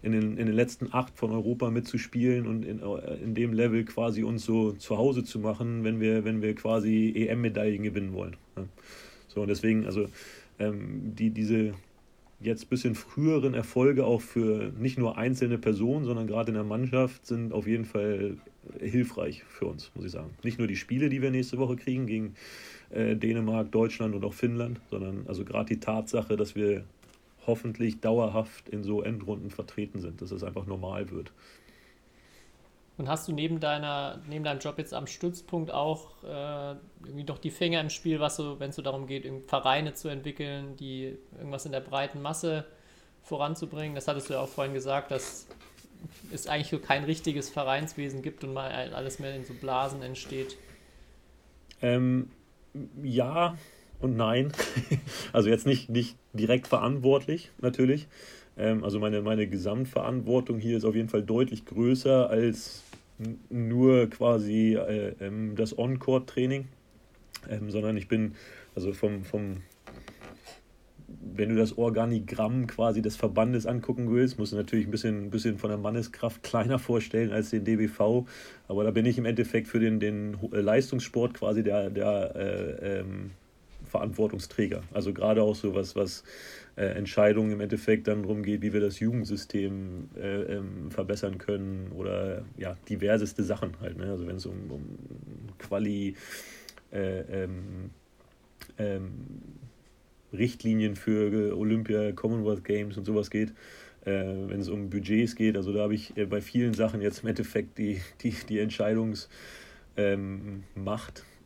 in 0.00 0.12
den, 0.12 0.36
in 0.36 0.46
den 0.46 0.54
letzten 0.54 0.92
acht 0.92 1.16
von 1.16 1.32
Europa 1.32 1.70
mitzuspielen 1.70 2.46
und 2.46 2.64
in, 2.64 2.80
äh, 2.80 3.16
in 3.16 3.34
dem 3.34 3.52
Level 3.52 3.84
quasi 3.84 4.22
uns 4.22 4.44
so 4.44 4.72
zu 4.72 4.96
Hause 4.96 5.24
zu 5.24 5.40
machen, 5.40 5.82
wenn 5.82 5.98
wir, 5.98 6.24
wenn 6.24 6.40
wir 6.40 6.54
quasi 6.54 7.12
EM-Medaillen 7.16 7.82
gewinnen 7.82 8.12
wollen. 8.12 8.36
Ja. 8.56 8.64
So, 9.26 9.42
und 9.42 9.48
deswegen, 9.48 9.86
also 9.86 10.06
ähm, 10.58 11.14
die, 11.16 11.30
diese 11.30 11.74
jetzt 12.40 12.64
ein 12.64 12.68
bisschen 12.68 12.94
früheren 12.94 13.54
Erfolge 13.54 14.04
auch 14.04 14.20
für 14.20 14.72
nicht 14.78 14.98
nur 14.98 15.18
einzelne 15.18 15.58
Personen, 15.58 16.04
sondern 16.04 16.26
gerade 16.26 16.50
in 16.50 16.54
der 16.54 16.64
Mannschaft 16.64 17.26
sind 17.26 17.52
auf 17.52 17.66
jeden 17.66 17.84
Fall 17.84 18.36
hilfreich 18.80 19.44
für 19.44 19.66
uns, 19.66 19.90
muss 19.94 20.04
ich 20.04 20.12
sagen. 20.12 20.30
Nicht 20.42 20.58
nur 20.58 20.68
die 20.68 20.76
Spiele, 20.76 21.08
die 21.08 21.22
wir 21.22 21.30
nächste 21.30 21.58
Woche 21.58 21.76
kriegen 21.76 22.06
gegen 22.06 22.34
äh, 22.90 23.16
Dänemark, 23.16 23.72
Deutschland 23.72 24.14
und 24.14 24.24
auch 24.24 24.34
Finnland, 24.34 24.80
sondern 24.90 25.24
also 25.26 25.44
gerade 25.44 25.74
die 25.74 25.80
Tatsache, 25.80 26.36
dass 26.36 26.54
wir 26.54 26.84
hoffentlich 27.46 28.00
dauerhaft 28.00 28.68
in 28.68 28.82
so 28.82 29.02
Endrunden 29.02 29.50
vertreten 29.50 30.00
sind, 30.00 30.20
dass 30.22 30.30
es 30.30 30.44
einfach 30.44 30.66
normal 30.66 31.10
wird. 31.10 31.32
Und 32.98 33.08
hast 33.08 33.28
du 33.28 33.32
neben 33.32 33.60
deiner, 33.60 34.20
neben 34.28 34.44
deinem 34.44 34.58
Job 34.58 34.76
jetzt 34.76 34.92
am 34.92 35.06
Stützpunkt 35.06 35.70
auch 35.70 36.22
äh, 36.24 36.74
irgendwie 37.04 37.24
doch 37.24 37.38
die 37.38 37.52
Finger 37.52 37.80
im 37.80 37.90
Spiel, 37.90 38.18
was 38.18 38.34
so, 38.36 38.58
wenn 38.58 38.70
es 38.70 38.76
so 38.76 38.82
darum 38.82 39.06
geht, 39.06 39.24
Vereine 39.46 39.94
zu 39.94 40.08
entwickeln, 40.08 40.76
die 40.76 41.16
irgendwas 41.36 41.64
in 41.64 41.70
der 41.70 41.80
breiten 41.80 42.20
Masse 42.20 42.64
voranzubringen? 43.22 43.94
Das 43.94 44.08
hattest 44.08 44.28
du 44.28 44.34
ja 44.34 44.40
auch 44.40 44.48
vorhin 44.48 44.74
gesagt, 44.74 45.12
dass 45.12 45.46
es 46.32 46.48
eigentlich 46.48 46.70
so 46.70 46.80
kein 46.80 47.04
richtiges 47.04 47.48
Vereinswesen 47.48 48.20
gibt 48.20 48.42
und 48.42 48.52
mal 48.52 48.70
alles 48.92 49.20
mehr 49.20 49.34
in 49.34 49.44
so 49.44 49.54
Blasen 49.54 50.02
entsteht? 50.02 50.56
Ähm, 51.80 52.32
ja 53.00 53.56
und 54.00 54.16
nein. 54.16 54.52
also 55.32 55.48
jetzt 55.48 55.66
nicht, 55.66 55.88
nicht 55.88 56.16
direkt 56.32 56.66
verantwortlich, 56.66 57.50
natürlich. 57.60 58.08
Ähm, 58.56 58.82
also 58.82 58.98
meine, 58.98 59.22
meine 59.22 59.46
Gesamtverantwortung 59.46 60.58
hier 60.58 60.76
ist 60.76 60.84
auf 60.84 60.96
jeden 60.96 61.08
Fall 61.08 61.22
deutlich 61.22 61.64
größer 61.64 62.28
als 62.28 62.82
nur 63.48 64.08
quasi 64.08 64.74
äh, 64.74 65.14
ähm, 65.20 65.56
das 65.56 65.76
On-Court-Training, 65.76 66.66
ähm, 67.48 67.70
sondern 67.70 67.96
ich 67.96 68.08
bin 68.08 68.34
also 68.74 68.92
vom, 68.92 69.24
vom 69.24 69.62
wenn 71.34 71.48
du 71.50 71.56
das 71.56 71.76
Organigramm 71.78 72.66
quasi 72.66 73.00
des 73.00 73.16
Verbandes 73.16 73.66
angucken 73.66 74.10
willst, 74.10 74.38
musst 74.38 74.52
du 74.52 74.56
natürlich 74.56 74.86
ein 74.86 74.90
bisschen, 74.90 75.26
ein 75.26 75.30
bisschen 75.30 75.58
von 75.58 75.70
der 75.70 75.78
Manneskraft 75.78 76.42
kleiner 76.42 76.78
vorstellen 76.78 77.32
als 77.32 77.50
den 77.50 77.64
DBV. 77.64 78.26
Aber 78.66 78.84
da 78.84 78.90
bin 78.90 79.06
ich 79.06 79.18
im 79.18 79.24
Endeffekt 79.24 79.68
für 79.68 79.80
den, 79.80 80.00
den 80.00 80.36
Leistungssport 80.50 81.34
quasi 81.34 81.62
der, 81.62 81.90
der 81.90 82.34
äh, 82.36 83.00
ähm, 83.00 83.30
Verantwortungsträger. 83.84 84.82
Also 84.92 85.12
gerade 85.12 85.42
auch 85.42 85.54
so 85.54 85.74
was, 85.74 85.96
was 85.96 86.20
äh, 86.20 86.24
Entscheidungen 86.86 87.50
im 87.52 87.60
Endeffekt 87.60 88.06
dann 88.08 88.22
darum 88.22 88.42
geht, 88.42 88.62
wie 88.62 88.72
wir 88.72 88.80
das 88.80 89.00
Jugendsystem 89.00 90.08
äh, 90.16 90.56
ähm, 90.56 90.90
verbessern 90.90 91.38
können 91.38 91.90
oder 91.92 92.44
ja, 92.56 92.76
diverseste 92.88 93.42
Sachen 93.42 93.72
halt. 93.80 93.96
Ne? 93.98 94.04
Also 94.04 94.26
wenn 94.26 94.36
es 94.36 94.46
um, 94.46 94.70
um 94.70 94.84
Quali, 95.58 96.14
äh, 96.92 97.20
ähm, 97.42 97.90
ähm, 98.78 99.10
Richtlinien 100.32 100.94
für 100.96 101.56
Olympia, 101.56 102.12
Commonwealth 102.12 102.64
Games 102.64 102.96
und 102.96 103.04
sowas 103.04 103.30
geht, 103.30 103.50
äh, 104.04 104.10
wenn 104.46 104.60
es 104.60 104.68
um 104.68 104.90
Budgets 104.90 105.34
geht. 105.34 105.56
Also 105.56 105.72
da 105.72 105.80
habe 105.80 105.94
ich 105.94 106.16
äh, 106.16 106.26
bei 106.26 106.40
vielen 106.40 106.74
Sachen 106.74 107.00
jetzt 107.00 107.22
im 107.22 107.28
Endeffekt 107.30 107.78
die, 107.78 108.00
die, 108.22 108.34
die 108.48 108.58
Entscheidungsmacht. 108.60 109.28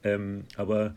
Ähm, 0.04 0.44
aber 0.56 0.94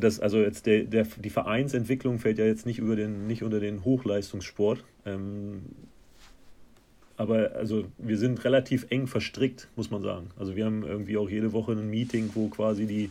das, 0.00 0.20
also 0.20 0.38
jetzt 0.38 0.66
der, 0.66 0.84
der, 0.84 1.04
die 1.04 1.30
Vereinsentwicklung 1.30 2.18
fällt 2.18 2.38
ja 2.38 2.44
jetzt 2.44 2.66
nicht, 2.66 2.78
über 2.78 2.96
den, 2.96 3.26
nicht 3.26 3.42
unter 3.42 3.60
den 3.60 3.84
Hochleistungssport. 3.84 4.84
Ähm, 5.06 5.62
aber 7.16 7.52
also 7.54 7.84
wir 7.98 8.16
sind 8.16 8.44
relativ 8.44 8.86
eng 8.90 9.06
verstrickt, 9.06 9.68
muss 9.76 9.90
man 9.90 10.02
sagen. 10.02 10.30
Also 10.38 10.56
wir 10.56 10.64
haben 10.64 10.84
irgendwie 10.84 11.18
auch 11.18 11.28
jede 11.28 11.52
Woche 11.52 11.72
ein 11.72 11.90
Meeting, 11.90 12.30
wo 12.34 12.48
quasi 12.48 12.86
die, 12.86 13.10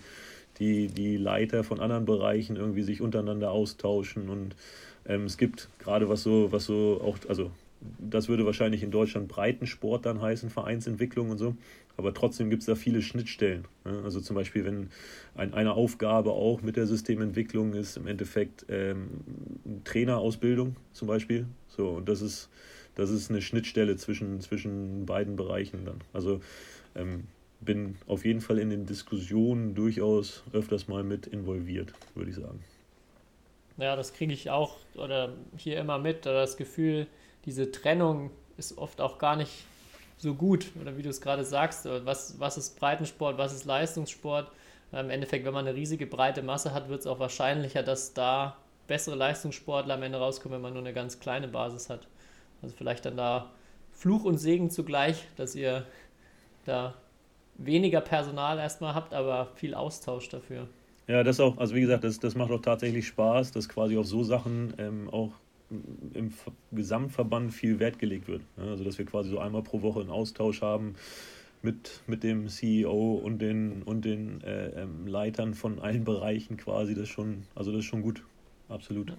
die, 0.60 0.88
die 0.88 1.18
Leiter 1.18 1.64
von 1.64 1.80
anderen 1.80 2.06
Bereichen 2.06 2.56
irgendwie 2.56 2.82
sich 2.82 3.02
untereinander 3.02 3.52
austauschen 3.52 4.30
und 4.30 4.56
ähm, 5.06 5.26
es 5.26 5.38
gibt 5.38 5.70
gerade 5.80 6.10
was 6.10 6.24
so, 6.24 6.52
was 6.52 6.66
so 6.66 7.00
auch, 7.04 7.18
also 7.30 7.52
das 7.82 8.27
würde 8.27 8.45
wahrscheinlich 8.45 8.84
in 8.84 8.91
Deutschland 8.91 9.27
Breitensport 9.27 10.05
dann 10.05 10.21
heißen, 10.21 10.49
Vereinsentwicklung 10.49 11.30
und 11.30 11.38
so. 11.38 11.55
Aber 11.97 12.13
trotzdem 12.13 12.49
gibt 12.49 12.61
es 12.61 12.65
da 12.65 12.75
viele 12.75 13.01
Schnittstellen. 13.01 13.65
Ne? 13.86 14.01
Also 14.03 14.21
zum 14.21 14.36
Beispiel, 14.36 14.65
wenn 14.65 14.89
ein, 15.36 15.53
eine 15.53 15.73
Aufgabe 15.73 16.32
auch 16.32 16.61
mit 16.61 16.75
der 16.75 16.88
Systementwicklung 16.88 17.73
ist, 17.73 17.97
im 17.97 18.07
Endeffekt 18.07 18.65
ähm, 18.69 19.09
Trainerausbildung 19.84 20.75
zum 20.93 21.07
Beispiel. 21.07 21.45
So, 21.67 21.89
und 21.89 22.09
das 22.09 22.21
ist, 22.21 22.49
das 22.95 23.09
ist 23.09 23.30
eine 23.30 23.41
Schnittstelle 23.41 23.95
zwischen, 23.97 24.41
zwischen 24.41 25.05
beiden 25.05 25.36
Bereichen 25.36 25.86
dann. 25.86 26.01
Also 26.13 26.41
ähm, 26.95 27.25
bin 27.61 27.95
auf 28.07 28.25
jeden 28.25 28.41
Fall 28.41 28.59
in 28.59 28.69
den 28.69 28.86
Diskussionen 28.86 29.75
durchaus 29.75 30.43
öfters 30.53 30.88
mal 30.88 31.03
mit 31.03 31.27
involviert, 31.27 31.93
würde 32.15 32.30
ich 32.30 32.38
sagen. 32.38 32.63
Ja, 33.77 33.95
das 33.95 34.13
kriege 34.13 34.34
ich 34.34 34.49
auch 34.49 34.77
oder 34.95 35.34
hier 35.57 35.80
immer 35.80 35.97
mit, 35.99 36.25
das 36.25 36.57
Gefühl, 36.57 37.07
diese 37.46 37.72
Trennung 37.72 38.32
ist 38.58 38.78
oft 38.78 39.02
auch 39.02 39.18
gar 39.18 39.36
nicht 39.36 39.52
so 40.18 40.34
gut. 40.34 40.68
Oder 40.80 40.98
wie 40.98 41.02
du 41.02 41.10
es 41.10 41.22
gerade 41.22 41.44
sagst, 41.44 41.86
was, 41.86 42.40
was 42.40 42.58
ist 42.58 42.80
Breitensport, 42.80 43.38
was 43.38 43.54
ist 43.54 43.66
Leistungssport? 43.66 44.52
Im 44.92 45.10
Endeffekt, 45.10 45.46
wenn 45.46 45.54
man 45.54 45.68
eine 45.68 45.76
riesige 45.76 46.08
breite 46.08 46.42
Masse 46.42 46.74
hat, 46.74 46.90
wird 46.90 47.02
es 47.02 47.08
auch 47.08 47.20
wahrscheinlicher, 47.20 47.84
dass 47.84 48.14
da 48.14 48.58
bessere 48.88 49.16
Leistungssportler 49.16 49.94
am 49.94 50.04
Ende 50.04 50.18
rauskommen, 50.18 50.56
wenn 50.56 50.64
man 50.64 50.74
nur 50.74 50.82
eine 50.82 50.94
ganz 50.94 51.20
kleine 51.20 51.48
Basis 51.48 51.90
hat. 51.90 52.08
Also 52.62 52.76
vielleicht 52.76 53.06
dann 53.06 53.16
da 53.16 53.52
Fluch 53.94 54.24
und 54.24 54.38
Segen 54.38 54.70
zugleich, 54.72 55.28
dass 55.38 55.56
ihr 55.56 55.86
da 56.66 56.96
weniger 57.58 58.02
Personal 58.02 58.58
erstmal 58.58 58.96
habt, 58.96 59.14
aber 59.14 59.50
viel 59.56 59.76
Austausch 59.76 60.30
dafür. 60.30 60.68
Ja, 61.08 61.24
das 61.24 61.40
auch, 61.40 61.58
also 61.58 61.76
wie 61.76 61.82
gesagt, 61.82 62.04
das, 62.04 62.20
das 62.20 62.36
macht 62.36 62.52
auch 62.52 62.62
tatsächlich 62.62 63.08
Spaß, 63.08 63.52
dass 63.52 63.70
quasi 63.70 63.98
auf 63.98 64.06
so 64.06 64.24
Sachen 64.24 64.74
ähm, 64.78 65.10
auch 65.10 65.32
im 66.13 66.34
Gesamtverband 66.72 67.53
viel 67.53 67.80
Wert 67.80 67.99
gelegt 67.99 68.28
wird. 68.28 68.41
Also 68.57 68.84
dass 68.84 68.97
wir 68.97 69.05
quasi 69.05 69.30
so 69.30 69.39
einmal 69.39 69.63
pro 69.63 69.82
Woche 69.82 70.01
einen 70.01 70.09
Austausch 70.09 70.61
haben 70.61 70.95
mit, 71.61 72.01
mit 72.07 72.24
dem 72.24 72.47
CEO 72.47 73.15
und 73.15 73.39
den, 73.39 73.84
und 73.84 74.05
den 74.05 74.41
äh, 74.41 74.82
ähm, 74.82 75.07
Leitern 75.07 75.53
von 75.53 75.80
allen 75.80 76.03
Bereichen 76.03 76.57
quasi. 76.57 76.95
Das 76.95 77.09
schon, 77.09 77.43
also 77.55 77.72
das 77.72 77.80
ist 77.80 77.86
schon 77.86 78.01
gut, 78.01 78.24
absolut. 78.70 79.13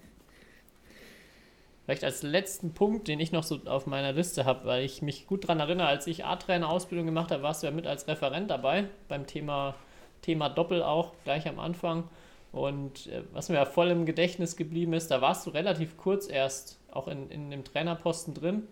Vielleicht 1.85 2.05
als 2.05 2.23
letzten 2.23 2.73
Punkt, 2.73 3.09
den 3.09 3.19
ich 3.21 3.33
noch 3.33 3.43
so 3.43 3.61
auf 3.65 3.87
meiner 3.87 4.13
Liste 4.13 4.45
habe, 4.45 4.65
weil 4.65 4.85
ich 4.85 5.03
mich 5.03 5.27
gut 5.27 5.45
daran 5.45 5.61
erinnere, 5.61 5.89
als 5.89 6.07
ich 6.07 6.25
A-Trainer-Ausbildung 6.25 7.07
gemacht 7.07 7.31
habe, 7.31 7.43
warst 7.43 7.63
du 7.63 7.67
ja 7.67 7.73
mit 7.73 7.87
als 7.87 8.07
Referent 8.07 8.51
dabei 8.51 8.85
beim 9.09 9.27
Thema, 9.27 9.75
Thema 10.23 10.49
Doppel 10.49 10.83
auch 10.83 11.13
gleich 11.25 11.49
am 11.49 11.59
Anfang. 11.59 12.05
Und 12.53 13.07
äh, 13.07 13.23
was 13.33 13.49
mir 13.49 13.57
ja 13.57 13.65
voll 13.65 13.91
im 13.91 14.07
Gedächtnis 14.07 14.57
geblieben 14.57 14.93
ist, 14.93 15.11
da 15.11 15.21
warst 15.21 15.47
du 15.47 15.51
relativ 15.51 15.97
kurz 15.97 16.29
erst 16.29 16.79
auch 16.91 17.09
in, 17.09 17.31
in 17.31 17.51
dem 17.51 17.65
Trainerposten 17.65 18.35
drin 18.35 18.65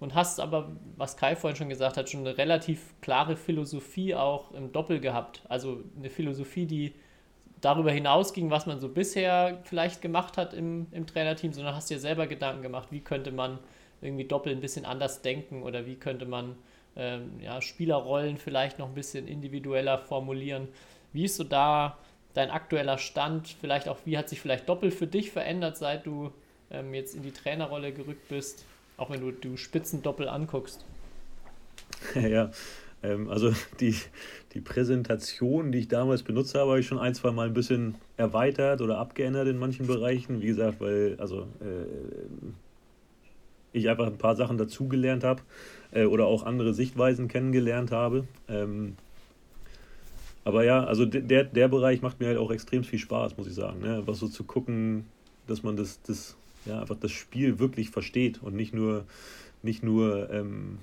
und 0.00 0.14
hast 0.14 0.40
aber, 0.40 0.70
was 0.96 1.16
Kai 1.16 1.36
vorhin 1.36 1.56
schon 1.56 1.68
gesagt 1.68 1.96
hat, 1.96 2.08
schon 2.08 2.20
eine 2.20 2.38
relativ 2.38 2.94
klare 3.00 3.36
Philosophie 3.36 4.14
auch 4.14 4.52
im 4.52 4.72
Doppel 4.72 5.00
gehabt. 5.00 5.42
Also 5.48 5.82
eine 5.98 6.08
Philosophie, 6.08 6.66
die 6.66 6.94
darüber 7.60 7.90
hinausging, 7.90 8.50
was 8.50 8.66
man 8.66 8.78
so 8.78 8.88
bisher 8.88 9.58
vielleicht 9.64 10.00
gemacht 10.00 10.36
hat 10.36 10.54
im, 10.54 10.86
im 10.92 11.06
Trainerteam, 11.06 11.52
sondern 11.52 11.74
hast 11.74 11.90
dir 11.90 11.98
selber 11.98 12.26
Gedanken 12.26 12.62
gemacht, 12.62 12.88
wie 12.90 13.00
könnte 13.00 13.32
man 13.32 13.58
irgendwie 14.00 14.24
Doppel 14.24 14.52
ein 14.52 14.60
bisschen 14.60 14.84
anders 14.84 15.22
denken 15.22 15.62
oder 15.64 15.84
wie 15.84 15.96
könnte 15.96 16.24
man 16.24 16.54
ähm, 16.96 17.40
ja, 17.40 17.60
Spielerrollen 17.60 18.36
vielleicht 18.36 18.78
noch 18.78 18.88
ein 18.88 18.94
bisschen 18.94 19.26
individueller 19.26 19.98
formulieren. 19.98 20.68
Wie 21.12 21.24
ist 21.24 21.36
so 21.36 21.44
da 21.44 21.98
dein 22.34 22.50
aktueller 22.50 22.98
Stand, 22.98 23.56
vielleicht 23.60 23.88
auch, 23.88 23.98
wie 24.04 24.16
hat 24.16 24.28
sich 24.28 24.40
vielleicht 24.40 24.68
doppelt 24.68 24.94
für 24.94 25.06
dich 25.06 25.30
verändert, 25.30 25.76
seit 25.76 26.06
du 26.06 26.32
ähm, 26.70 26.94
jetzt 26.94 27.14
in 27.14 27.22
die 27.22 27.32
Trainerrolle 27.32 27.92
gerückt 27.92 28.28
bist, 28.28 28.64
auch 28.96 29.10
wenn 29.10 29.20
du, 29.20 29.32
du 29.32 29.56
Spitzendoppel 29.56 30.28
anguckst? 30.28 30.84
Ja, 32.14 32.50
ähm, 33.02 33.28
also 33.28 33.52
die, 33.80 33.94
die 34.54 34.60
Präsentation, 34.60 35.72
die 35.72 35.78
ich 35.80 35.88
damals 35.88 36.22
benutzt 36.22 36.54
habe, 36.54 36.70
habe 36.70 36.80
ich 36.80 36.86
schon 36.86 36.98
ein, 36.98 37.14
zwei 37.14 37.30
Mal 37.30 37.48
ein 37.48 37.54
bisschen 37.54 37.94
erweitert 38.16 38.80
oder 38.80 38.98
abgeändert 38.98 39.48
in 39.48 39.58
manchen 39.58 39.86
Bereichen. 39.86 40.40
Wie 40.42 40.46
gesagt, 40.46 40.80
weil 40.80 41.16
also 41.18 41.42
äh, 41.60 41.86
ich 43.72 43.88
einfach 43.88 44.06
ein 44.06 44.18
paar 44.18 44.36
Sachen 44.36 44.58
dazugelernt 44.58 45.24
habe 45.24 45.42
äh, 45.92 46.04
oder 46.04 46.26
auch 46.26 46.44
andere 46.44 46.74
Sichtweisen 46.74 47.28
kennengelernt 47.28 47.92
habe. 47.92 48.26
Ähm, 48.48 48.96
aber 50.48 50.64
ja, 50.64 50.82
also 50.82 51.04
der, 51.04 51.44
der 51.44 51.68
Bereich 51.68 52.00
macht 52.00 52.20
mir 52.20 52.28
halt 52.28 52.38
auch 52.38 52.50
extrem 52.50 52.82
viel 52.82 52.98
Spaß, 52.98 53.36
muss 53.36 53.46
ich 53.46 53.52
sagen. 53.52 53.82
Ne? 53.82 53.98
Einfach 53.98 54.14
so 54.14 54.28
zu 54.28 54.44
gucken, 54.44 55.04
dass 55.46 55.62
man 55.62 55.76
das, 55.76 56.00
das, 56.00 56.38
ja, 56.64 56.80
einfach 56.80 56.96
das 56.98 57.12
Spiel 57.12 57.58
wirklich 57.58 57.90
versteht 57.90 58.42
und 58.42 58.56
nicht 58.56 58.72
nur, 58.72 59.04
nicht 59.62 59.82
nur 59.82 60.30
ähm, 60.30 60.78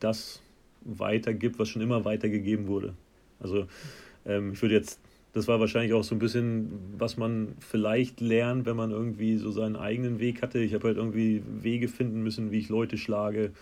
das 0.00 0.42
weitergibt, 0.80 1.60
was 1.60 1.68
schon 1.68 1.80
immer 1.80 2.04
weitergegeben 2.04 2.66
wurde. 2.66 2.94
Also 3.38 3.68
ähm, 4.26 4.54
ich 4.54 4.62
würde 4.62 4.74
jetzt, 4.74 4.98
das 5.32 5.46
war 5.46 5.60
wahrscheinlich 5.60 5.92
auch 5.92 6.02
so 6.02 6.16
ein 6.16 6.18
bisschen, 6.18 6.72
was 6.98 7.16
man 7.16 7.54
vielleicht 7.60 8.20
lernt, 8.20 8.66
wenn 8.66 8.74
man 8.74 8.90
irgendwie 8.90 9.36
so 9.36 9.52
seinen 9.52 9.76
eigenen 9.76 10.18
Weg 10.18 10.42
hatte. 10.42 10.58
Ich 10.58 10.74
habe 10.74 10.88
halt 10.88 10.96
irgendwie 10.96 11.44
Wege 11.46 11.86
finden 11.86 12.24
müssen, 12.24 12.50
wie 12.50 12.58
ich 12.58 12.68
Leute 12.68 12.98
schlage 12.98 13.52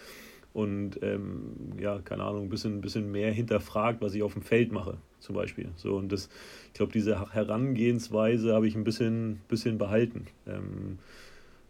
und 0.52 1.02
ähm, 1.02 1.52
ja, 1.80 2.00
keine 2.00 2.24
Ahnung, 2.24 2.44
ein 2.44 2.48
bisschen, 2.48 2.80
bisschen 2.80 3.10
mehr 3.10 3.32
hinterfragt, 3.32 4.00
was 4.00 4.14
ich 4.14 4.22
auf 4.22 4.32
dem 4.32 4.42
Feld 4.42 4.72
mache, 4.72 4.96
zum 5.20 5.34
Beispiel. 5.34 5.68
So, 5.76 5.96
und 5.96 6.10
das, 6.10 6.28
ich 6.68 6.72
glaube, 6.74 6.92
diese 6.92 7.32
Herangehensweise 7.32 8.54
habe 8.54 8.66
ich 8.66 8.74
ein 8.74 8.84
bisschen, 8.84 9.40
bisschen 9.48 9.78
behalten. 9.78 10.26
Ähm, 10.46 10.98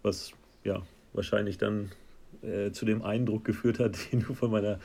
was 0.03 0.33
ja 0.65 0.83
wahrscheinlich 1.13 1.59
dann 1.59 1.91
äh, 2.43 2.71
zu 2.71 2.85
dem 2.85 3.03
Eindruck 3.03 3.45
geführt 3.45 3.79
hat, 3.79 3.99
den 4.13 4.21
du 4.21 4.35
von 4.35 4.51
meiner 4.51 4.79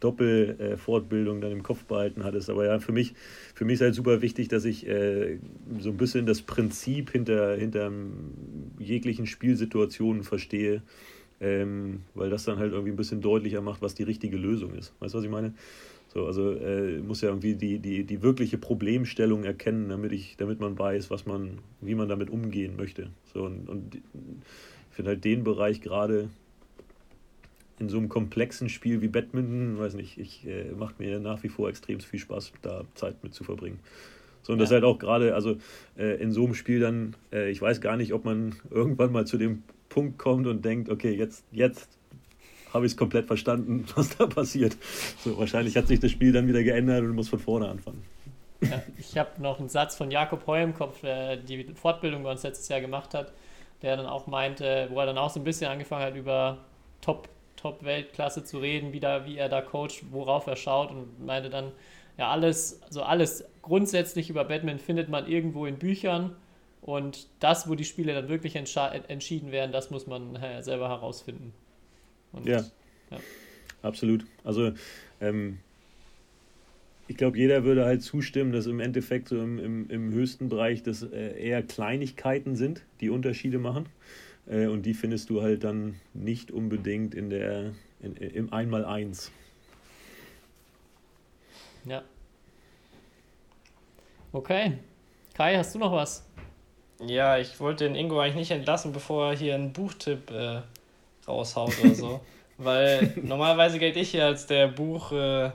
Doppelfortbildung 0.00 1.38
äh, 1.38 1.40
dann 1.40 1.52
im 1.52 1.62
Kopf 1.62 1.84
behalten 1.84 2.24
hattest. 2.24 2.50
Aber 2.50 2.64
ja, 2.66 2.78
für 2.78 2.92
mich, 2.92 3.14
für 3.54 3.64
mich 3.64 3.74
ist 3.74 3.80
halt 3.82 3.94
super 3.94 4.22
wichtig, 4.22 4.48
dass 4.48 4.64
ich 4.64 4.86
äh, 4.86 5.38
so 5.78 5.90
ein 5.90 5.96
bisschen 5.96 6.26
das 6.26 6.42
Prinzip 6.42 7.10
hinter, 7.10 7.56
hinter 7.56 7.92
jeglichen 8.78 9.26
Spielsituationen 9.26 10.22
verstehe 10.22 10.82
ähm, 11.40 12.02
weil 12.14 12.30
das 12.30 12.44
dann 12.44 12.58
halt 12.58 12.72
irgendwie 12.72 12.92
ein 12.92 12.96
bisschen 12.96 13.20
deutlicher 13.20 13.60
macht, 13.60 13.82
was 13.82 13.94
die 13.94 14.02
richtige 14.02 14.36
Lösung 14.36 14.74
ist. 14.74 14.92
Weißt 15.00 15.14
du, 15.14 15.18
was 15.18 15.24
ich 15.24 15.30
meine? 15.30 15.54
So, 16.12 16.26
also 16.26 16.52
äh, 16.52 16.98
muss 16.98 17.20
ja 17.20 17.28
irgendwie 17.28 17.54
die, 17.54 17.78
die, 17.78 18.04
die 18.04 18.22
wirkliche 18.22 18.58
Problemstellung 18.58 19.44
erkennen, 19.44 19.88
damit 19.88 20.12
ich, 20.12 20.36
damit 20.36 20.58
man 20.60 20.78
weiß, 20.78 21.10
was 21.10 21.24
man, 21.24 21.58
wie 21.80 21.94
man 21.94 22.08
damit 22.08 22.30
umgehen 22.30 22.76
möchte. 22.76 23.10
So, 23.32 23.44
und, 23.44 23.68
und 23.68 23.94
ich 23.94 24.02
finde 24.90 25.10
halt 25.10 25.24
den 25.24 25.44
Bereich 25.44 25.80
gerade 25.80 26.28
in 27.78 27.88
so 27.88 27.96
einem 27.96 28.08
komplexen 28.08 28.68
Spiel 28.68 29.00
wie 29.00 29.08
Badminton, 29.08 29.78
weiß 29.78 29.94
nicht, 29.94 30.18
ich 30.18 30.46
äh, 30.46 30.72
macht 30.72 30.98
mir 30.98 31.18
nach 31.20 31.42
wie 31.42 31.48
vor 31.48 31.68
extrem 31.68 32.00
viel 32.00 32.20
Spaß, 32.20 32.52
da 32.60 32.84
Zeit 32.94 33.22
mit 33.22 33.32
zu 33.32 33.44
verbringen. 33.44 33.78
So, 34.42 34.52
und 34.52 34.58
ja. 34.58 34.64
das 34.64 34.72
halt 34.72 34.84
auch 34.84 34.98
gerade, 34.98 35.34
also 35.34 35.56
äh, 35.96 36.20
in 36.20 36.32
so 36.32 36.44
einem 36.44 36.54
Spiel 36.54 36.80
dann, 36.80 37.14
äh, 37.32 37.50
ich 37.50 37.62
weiß 37.62 37.80
gar 37.80 37.96
nicht, 37.96 38.12
ob 38.12 38.24
man 38.24 38.56
irgendwann 38.70 39.12
mal 39.12 39.26
zu 39.26 39.38
dem 39.38 39.62
Punkt 39.90 40.18
kommt 40.18 40.46
und 40.46 40.64
denkt, 40.64 40.88
okay, 40.88 41.12
jetzt, 41.12 41.44
jetzt 41.52 41.90
habe 42.72 42.86
ich 42.86 42.92
es 42.92 42.96
komplett 42.96 43.26
verstanden, 43.26 43.84
was 43.94 44.16
da 44.16 44.26
passiert. 44.26 44.78
So, 45.22 45.36
wahrscheinlich 45.38 45.76
hat 45.76 45.88
sich 45.88 46.00
das 46.00 46.10
Spiel 46.10 46.32
dann 46.32 46.48
wieder 46.48 46.62
geändert 46.62 47.02
und 47.02 47.14
muss 47.14 47.28
von 47.28 47.38
vorne 47.38 47.68
anfangen. 47.68 48.02
Ja, 48.62 48.82
ich 48.98 49.18
habe 49.18 49.40
noch 49.40 49.58
einen 49.58 49.68
Satz 49.68 49.96
von 49.96 50.10
Jakob 50.10 50.46
Heu 50.46 50.62
im 50.62 50.74
Kopf, 50.74 51.00
der 51.00 51.36
die 51.36 51.64
Fortbildung 51.74 52.22
bei 52.22 52.30
uns 52.30 52.42
letztes 52.42 52.68
Jahr 52.68 52.80
gemacht 52.80 53.14
hat, 53.14 53.32
der 53.82 53.96
dann 53.96 54.06
auch 54.06 54.26
meinte, 54.26 54.88
wo 54.90 55.00
er 55.00 55.06
dann 55.06 55.18
auch 55.18 55.30
so 55.30 55.40
ein 55.40 55.44
bisschen 55.44 55.70
angefangen 55.70 56.04
hat, 56.04 56.14
über 56.14 56.58
Top, 57.00 57.28
Top 57.56 57.82
Weltklasse 57.82 58.44
zu 58.44 58.58
reden, 58.58 58.92
wie, 58.92 59.00
da, 59.00 59.24
wie 59.26 59.36
er 59.36 59.48
da 59.48 59.62
coacht, 59.62 60.04
worauf 60.10 60.46
er 60.46 60.56
schaut 60.56 60.90
und 60.90 61.24
meinte 61.24 61.48
dann, 61.48 61.72
ja, 62.18 62.30
alles, 62.30 62.82
also 62.82 63.02
alles 63.02 63.44
grundsätzlich 63.62 64.28
über 64.28 64.44
Batman 64.44 64.78
findet 64.78 65.08
man 65.08 65.26
irgendwo 65.26 65.64
in 65.64 65.78
Büchern. 65.78 66.36
Und 66.82 67.28
das, 67.40 67.68
wo 67.68 67.74
die 67.74 67.84
Spiele 67.84 68.14
dann 68.14 68.28
wirklich 68.28 68.56
entschieden 68.56 69.52
werden, 69.52 69.72
das 69.72 69.90
muss 69.90 70.06
man 70.06 70.36
äh, 70.36 70.62
selber 70.62 70.88
herausfinden. 70.88 71.52
Und, 72.32 72.46
ja. 72.46 72.64
ja. 73.10 73.18
absolut. 73.82 74.24
Also 74.44 74.72
ähm, 75.20 75.58
ich 77.06 77.16
glaube, 77.16 77.36
jeder 77.36 77.64
würde 77.64 77.84
halt 77.84 78.02
zustimmen, 78.02 78.52
dass 78.52 78.66
im 78.66 78.80
Endeffekt 78.80 79.28
so 79.28 79.36
im, 79.36 79.58
im, 79.58 79.90
im 79.90 80.12
höchsten 80.12 80.48
Bereich 80.48 80.82
das 80.82 81.02
äh, 81.02 81.38
eher 81.38 81.62
Kleinigkeiten 81.62 82.56
sind, 82.56 82.82
die 83.00 83.10
Unterschiede 83.10 83.58
machen. 83.58 83.86
Äh, 84.46 84.66
und 84.66 84.86
die 84.86 84.94
findest 84.94 85.28
du 85.28 85.42
halt 85.42 85.64
dann 85.64 85.96
nicht 86.14 86.50
unbedingt 86.50 87.14
in 87.14 87.28
der, 87.28 87.72
in, 88.00 88.16
im 88.16 88.52
Einmaleins. 88.52 89.30
Ja. 91.84 92.02
Okay. 94.32 94.78
Kai, 95.34 95.56
hast 95.56 95.74
du 95.74 95.78
noch 95.78 95.92
was? 95.92 96.24
Ja, 97.06 97.38
ich 97.38 97.58
wollte 97.60 97.84
den 97.84 97.94
Ingo 97.94 98.20
eigentlich 98.20 98.36
nicht 98.36 98.50
entlassen, 98.50 98.92
bevor 98.92 99.30
er 99.30 99.36
hier 99.36 99.54
einen 99.54 99.72
Buchtipp 99.72 100.30
äh, 100.30 100.60
raushaut 101.26 101.72
oder 101.82 101.94
so. 101.94 102.20
Weil 102.58 103.14
normalerweise 103.22 103.78
gilt 103.78 103.96
ich 103.96 104.10
hier 104.10 104.26
als 104.26 104.46
der 104.46 104.68
Buch, 104.68 105.12
äh, 105.12 105.50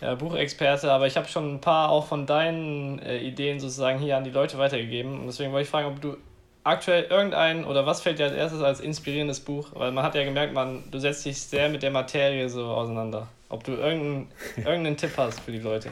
ja, 0.00 0.14
Buchexperte, 0.14 0.90
aber 0.90 1.06
ich 1.06 1.16
habe 1.16 1.28
schon 1.28 1.54
ein 1.54 1.60
paar 1.60 1.90
auch 1.90 2.06
von 2.06 2.24
deinen 2.24 2.98
äh, 3.00 3.18
Ideen 3.18 3.60
sozusagen 3.60 3.98
hier 3.98 4.16
an 4.16 4.24
die 4.24 4.30
Leute 4.30 4.56
weitergegeben. 4.56 5.20
Und 5.20 5.26
deswegen 5.26 5.52
wollte 5.52 5.64
ich 5.64 5.70
fragen, 5.70 5.88
ob 5.88 6.00
du 6.00 6.16
aktuell 6.64 7.04
irgendein 7.04 7.64
oder 7.64 7.84
was 7.84 8.00
fällt 8.00 8.18
dir 8.18 8.24
als 8.24 8.34
erstes 8.34 8.62
als 8.62 8.80
inspirierendes 8.80 9.40
Buch? 9.40 9.68
Weil 9.74 9.92
man 9.92 10.04
hat 10.04 10.14
ja 10.14 10.24
gemerkt, 10.24 10.54
man, 10.54 10.84
du 10.90 10.98
setzt 10.98 11.26
dich 11.26 11.40
sehr 11.40 11.68
mit 11.68 11.82
der 11.82 11.90
Materie 11.90 12.48
so 12.48 12.64
auseinander. 12.64 13.28
Ob 13.50 13.64
du 13.64 13.72
irgendeinen, 13.72 14.26
irgendeinen 14.56 14.96
Tipp 14.96 15.12
hast 15.16 15.40
für 15.40 15.52
die 15.52 15.58
Leute. 15.58 15.90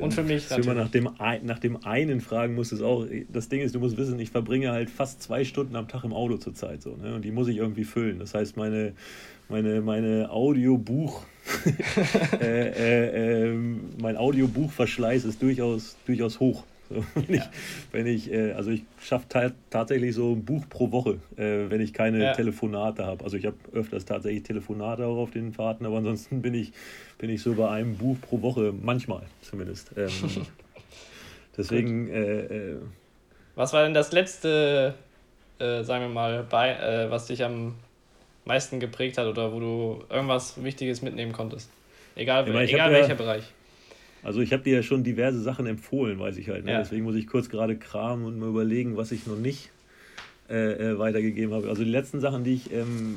Und 0.00 0.12
für 0.12 0.22
mich. 0.22 0.50
Wenn 0.50 0.66
man 0.66 0.76
nach 0.76 0.90
dem, 0.90 1.08
nach 1.42 1.58
dem 1.58 1.84
einen 1.84 2.20
fragen 2.20 2.54
muss, 2.54 2.72
ist 2.72 2.82
auch, 2.82 3.06
das 3.30 3.48
Ding 3.48 3.62
ist, 3.62 3.74
du 3.74 3.80
musst 3.80 3.96
wissen, 3.96 4.18
ich 4.18 4.30
verbringe 4.30 4.70
halt 4.70 4.90
fast 4.90 5.22
zwei 5.22 5.44
Stunden 5.44 5.76
am 5.76 5.88
Tag 5.88 6.04
im 6.04 6.12
Auto 6.12 6.36
zurzeit 6.36 6.82
so, 6.82 6.96
ne? 6.96 7.14
Und 7.14 7.24
die 7.24 7.30
muss 7.30 7.48
ich 7.48 7.56
irgendwie 7.56 7.84
füllen. 7.84 8.18
Das 8.18 8.34
heißt, 8.34 8.58
meine, 8.58 8.92
meine, 9.48 9.80
meine 9.80 10.30
Audiobuch, 10.30 11.22
äh, 12.40 12.68
äh, 12.68 13.46
äh, 13.46 13.54
mein 13.98 14.18
Audiobuchverschleiß 14.18 15.24
ist 15.24 15.40
durchaus, 15.40 15.96
durchaus 16.06 16.40
hoch. 16.40 16.64
So, 16.88 17.04
wenn, 17.14 17.34
ja. 17.34 17.42
ich, 17.42 17.48
wenn 17.92 18.06
ich, 18.06 18.32
äh, 18.32 18.52
also 18.52 18.70
ich 18.70 18.84
schaffe 19.02 19.26
ta 19.28 19.50
tatsächlich 19.70 20.14
so 20.14 20.32
ein 20.32 20.44
Buch 20.44 20.64
pro 20.68 20.90
Woche, 20.90 21.18
äh, 21.36 21.70
wenn 21.70 21.80
ich 21.80 21.92
keine 21.92 22.22
ja. 22.22 22.32
Telefonate 22.32 23.04
habe. 23.04 23.24
Also 23.24 23.36
ich 23.36 23.46
habe 23.46 23.56
öfters 23.72 24.04
tatsächlich 24.04 24.42
Telefonate 24.42 25.06
auch 25.06 25.18
auf 25.18 25.30
den 25.30 25.52
Fahrten, 25.52 25.84
aber 25.86 25.98
ansonsten 25.98 26.40
bin 26.42 26.54
ich, 26.54 26.72
bin 27.18 27.30
ich 27.30 27.42
so 27.42 27.54
bei 27.54 27.68
einem 27.68 27.96
Buch 27.96 28.16
pro 28.20 28.40
Woche, 28.42 28.72
manchmal 28.80 29.22
zumindest. 29.42 29.90
Ähm, 29.96 30.10
deswegen. 31.56 32.08
Äh, 32.08 32.40
äh, 32.40 32.76
was 33.54 33.72
war 33.72 33.82
denn 33.82 33.94
das 33.94 34.12
letzte, 34.12 34.94
äh, 35.58 35.82
sagen 35.82 36.04
wir 36.04 36.10
mal, 36.10 36.46
bei, 36.48 36.70
äh, 36.70 37.10
was 37.10 37.26
dich 37.26 37.44
am 37.44 37.74
meisten 38.44 38.80
geprägt 38.80 39.18
hat 39.18 39.26
oder 39.26 39.52
wo 39.52 39.60
du 39.60 40.04
irgendwas 40.08 40.62
Wichtiges 40.62 41.02
mitnehmen 41.02 41.32
konntest? 41.32 41.68
Egal, 42.14 42.48
ja, 42.48 42.60
egal 42.62 42.92
welcher 42.92 43.14
Bereich. 43.14 43.44
Also 44.22 44.40
ich 44.40 44.52
habe 44.52 44.62
dir 44.62 44.76
ja 44.76 44.82
schon 44.82 45.04
diverse 45.04 45.40
Sachen 45.40 45.66
empfohlen, 45.66 46.18
weiß 46.18 46.36
ich 46.38 46.48
halt. 46.48 46.64
Ne? 46.64 46.72
Ja. 46.72 46.78
Deswegen 46.78 47.04
muss 47.04 47.16
ich 47.16 47.26
kurz 47.26 47.48
gerade 47.48 47.76
kramen 47.76 48.24
und 48.24 48.38
mal 48.38 48.48
überlegen, 48.48 48.96
was 48.96 49.12
ich 49.12 49.26
noch 49.26 49.38
nicht 49.38 49.70
äh, 50.50 50.92
äh, 50.92 50.98
weitergegeben 50.98 51.54
habe. 51.54 51.68
Also 51.68 51.84
die 51.84 51.90
letzten 51.90 52.20
Sachen, 52.20 52.44
die 52.44 52.54
ich 52.54 52.72
ähm, 52.72 53.16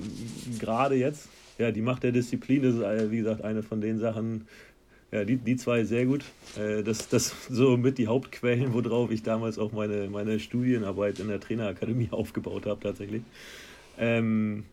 gerade 0.60 0.95
jetzt, 0.95 1.30
ja, 1.58 1.72
die 1.72 1.82
Macht 1.82 2.04
der 2.04 2.12
Disziplin, 2.12 2.64
das 2.64 2.76
ist, 2.76 2.82
äh, 2.82 3.12
wie 3.12 3.18
gesagt, 3.18 3.43
eine 3.43 3.64
von 3.64 3.82
den 3.82 3.99
Sachen, 3.99 4.47
ja, 5.12 5.24
die, 5.26 5.38
die 5.38 5.56
zwei 5.58 5.84
sehr 5.84 6.06
gut. 6.06 6.24
Äh, 6.58 6.84
das, 6.84 7.10
das 7.10 7.36
so 7.49 7.78
mit 7.78 7.97
die 7.97 8.08
Hauptquellen, 8.08 8.74
worauf 8.74 9.12
ich 9.12 9.24
damals 9.24 9.60
auch 9.60 9.72
meine, 9.72 10.10
meine 10.10 10.39
Studienarbeit 10.39 11.20
in 11.20 11.28
der 11.28 11.39
Trainerakademie 11.39 12.10
aufgebaut 12.12 12.66
habe, 12.66 12.82
tatsächlich. 12.82 13.24
Ähm, 13.97 14.66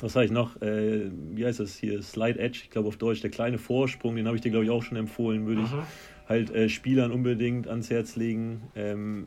was 0.00 0.16
habe 0.16 0.24
ich 0.24 0.30
noch? 0.30 0.60
Äh, 0.60 1.10
wie 1.32 1.44
heißt 1.46 1.60
das 1.60 1.76
hier? 1.76 2.02
Slide 2.02 2.38
Edge, 2.38 2.60
ich 2.64 2.70
glaube 2.70 2.88
auf 2.88 2.96
Deutsch, 2.96 3.20
der 3.20 3.30
kleine 3.30 3.58
Vorsprung, 3.58 4.16
den 4.16 4.26
habe 4.26 4.36
ich 4.36 4.42
dir, 4.42 4.50
glaube 4.50 4.64
ich, 4.64 4.70
auch 4.70 4.82
schon 4.82 4.96
empfohlen, 4.96 5.46
würde 5.46 5.62
ich 5.62 5.70
halt 6.28 6.50
äh, 6.50 6.68
Spielern 6.68 7.12
unbedingt 7.12 7.68
ans 7.68 7.90
Herz 7.90 8.16
legen. 8.16 8.62
Ähm, 8.74 9.26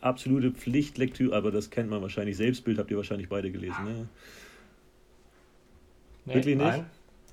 absolute 0.00 0.50
Pflichtlektüre, 0.50 1.36
aber 1.36 1.50
das 1.50 1.70
kennt 1.70 1.90
man 1.90 2.02
wahrscheinlich. 2.02 2.36
Selbstbild 2.36 2.78
habt 2.78 2.90
ihr 2.90 2.96
wahrscheinlich 2.96 3.28
beide 3.28 3.50
gelesen, 3.50 3.84
ne? 3.84 4.08
Nee, 6.24 6.34
Wirklich 6.34 6.56
nicht? 6.56 6.66
Nein. 6.66 6.86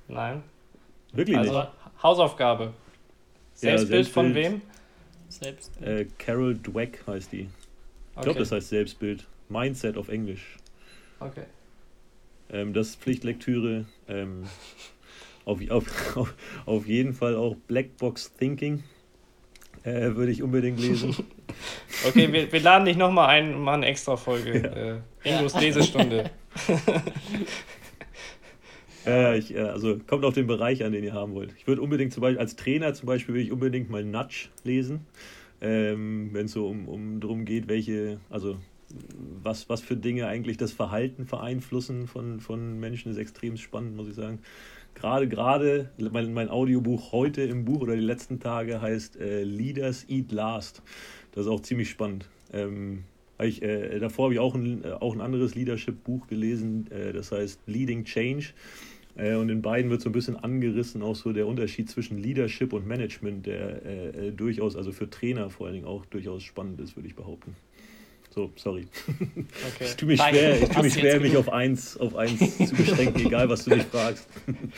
Nein. 0.08 0.44
Wirklich 1.12 1.38
also, 1.38 1.54
nicht? 1.54 1.72
Hausaufgabe. 2.02 2.74
Selbstbild, 3.54 3.64
ja, 3.64 3.78
Selbstbild 3.78 4.08
von 4.08 4.36
wem? 4.36 4.62
Selbstbild. 5.30 6.00
Äh, 6.00 6.06
Carol 6.18 6.56
Dweck 6.56 7.04
heißt 7.08 7.32
die. 7.32 7.42
Ich 7.42 7.48
okay. 8.16 8.24
glaube, 8.24 8.40
das 8.40 8.52
heißt 8.52 8.70
Selbstbild. 8.70 9.26
Mindset 9.50 9.98
auf 9.98 10.10
Englisch. 10.10 10.58
Okay. 11.20 11.46
Ähm, 12.52 12.74
das 12.74 12.90
ist 12.90 13.02
Pflichtlektüre. 13.02 13.86
Ähm, 14.08 14.44
auf, 15.46 15.60
auf, 15.70 16.34
auf, 16.66 16.88
jeden 16.88 17.14
Fall 17.14 17.36
auch 17.36 17.56
Blackbox 17.68 18.34
Thinking. 18.38 18.84
Äh, 19.84 20.16
würde 20.16 20.32
ich 20.32 20.42
unbedingt 20.42 20.80
lesen. 20.80 21.16
okay, 22.08 22.32
wir, 22.32 22.52
wir 22.52 22.60
laden 22.60 22.86
dich 22.86 22.98
nochmal 22.98 23.30
ein 23.30 23.54
und 23.54 23.62
machen 23.62 23.84
eine 23.84 23.88
extra 23.88 24.18
Folge. 24.18 25.04
Ja. 25.24 25.30
Äh, 25.30 25.38
Ingos 25.38 25.60
Lesestunde. 25.60 26.32
äh, 29.06 29.38
ich, 29.38 29.58
also 29.58 30.00
kommt 30.08 30.26
auf 30.26 30.34
den 30.34 30.48
Bereich 30.48 30.84
an, 30.84 30.92
den 30.92 31.04
ihr 31.04 31.14
haben 31.14 31.36
wollt. 31.36 31.54
Ich 31.58 31.68
würde 31.68 31.82
unbedingt 31.82 32.14
zum 32.14 32.22
Beispiel, 32.22 32.40
als 32.40 32.56
Trainer 32.56 32.96
zum 32.96 33.06
Beispiel, 33.06 33.36
würde 33.36 33.44
ich 33.44 33.52
unbedingt 33.52 33.92
mal 33.92 34.04
Nudge 34.04 34.48
lesen. 34.64 35.06
Ähm, 35.62 36.30
Wenn 36.32 36.48
es 36.48 36.54
so 36.54 36.68
um, 36.68 36.88
um 36.88 37.20
darum 37.20 37.46
geht, 37.46 37.68
welche, 37.68 38.20
also 38.30 38.58
was, 39.44 39.70
was 39.70 39.82
für 39.82 39.96
Dinge 39.96 40.28
eigentlich 40.28 40.58
das 40.58 40.72
Verhalten 40.72 41.26
beeinflussen 41.26 42.08
von, 42.08 42.40
von 42.40 42.80
Menschen, 42.80 43.12
ist 43.12 43.18
extrem 43.18 43.58
spannend, 43.58 43.96
muss 43.96 44.08
ich 44.08 44.16
sagen. 44.16 44.40
Gerade, 44.94 45.28
gerade 45.28 45.90
mein, 45.98 46.34
mein 46.34 46.50
Audiobuch 46.50 47.12
heute 47.12 47.42
im 47.44 47.66
Buch 47.66 47.82
oder 47.82 47.96
die 47.96 48.02
letzten 48.02 48.40
Tage 48.40 48.82
heißt 48.82 49.18
äh, 49.18 49.44
Leaders 49.44 50.06
Eat 50.10 50.32
Last. 50.32 50.82
Das 51.34 51.46
ist 51.46 51.52
auch 51.52 51.60
ziemlich 51.60 51.90
spannend. 51.90 52.30
Ähm, 52.54 53.04
ich, 53.42 53.62
äh, 53.62 54.00
davor 54.00 54.26
habe 54.26 54.34
ich 54.36 54.40
auch 54.40 54.56
ein, 54.56 54.84
äh, 54.84 54.92
auch 54.92 55.14
ein 55.14 55.20
anderes 55.20 55.56
Leadership-Buch 55.56 56.28
gelesen, 56.28 56.90
äh, 56.92 57.12
das 57.12 57.32
heißt 57.32 57.60
Leading 57.68 58.06
Change. 58.06 58.54
Äh, 59.18 59.36
und 59.36 59.50
in 59.50 59.62
beiden 59.62 59.92
wird 59.92 60.02
so 60.02 60.10
ein 60.10 60.14
bisschen 60.14 60.38
angerissen 60.38 61.02
auch 61.02 61.16
so 61.16 61.34
der 61.34 61.48
Unterschied 61.48 61.90
zwischen 61.90 62.18
Leadership 62.18 62.74
und 62.74 62.88
Management, 62.88 63.46
der 63.46 63.86
äh, 63.86 64.32
durchaus, 64.32 64.76
also 64.76 64.92
für 64.92 65.10
Trainer 65.10 65.50
vor 65.50 65.68
allen 65.68 65.76
Dingen 65.76 65.88
auch 65.88 66.06
durchaus 66.06 66.44
spannend 66.44 66.80
ist, 66.80 66.96
würde 66.96 67.08
ich 67.08 67.16
behaupten. 67.16 67.56
So, 68.36 68.52
sorry. 68.58 68.86
Okay. 69.08 69.86
Ich 69.86 69.96
tue 69.96 70.10
mich 70.10 70.22
schwer, 70.22 70.62
ich 70.62 70.68
tue 70.68 70.84
mich 70.84 70.94
schwer 70.94 71.22
mich 71.22 71.38
auf 71.38 71.48
eins, 71.48 71.96
auf 71.96 72.18
eins 72.18 72.58
zu 72.58 72.76
beschränken, 72.76 73.20
egal 73.26 73.48
was 73.48 73.64
du 73.64 73.74
mich 73.74 73.86
fragst. 73.86 74.28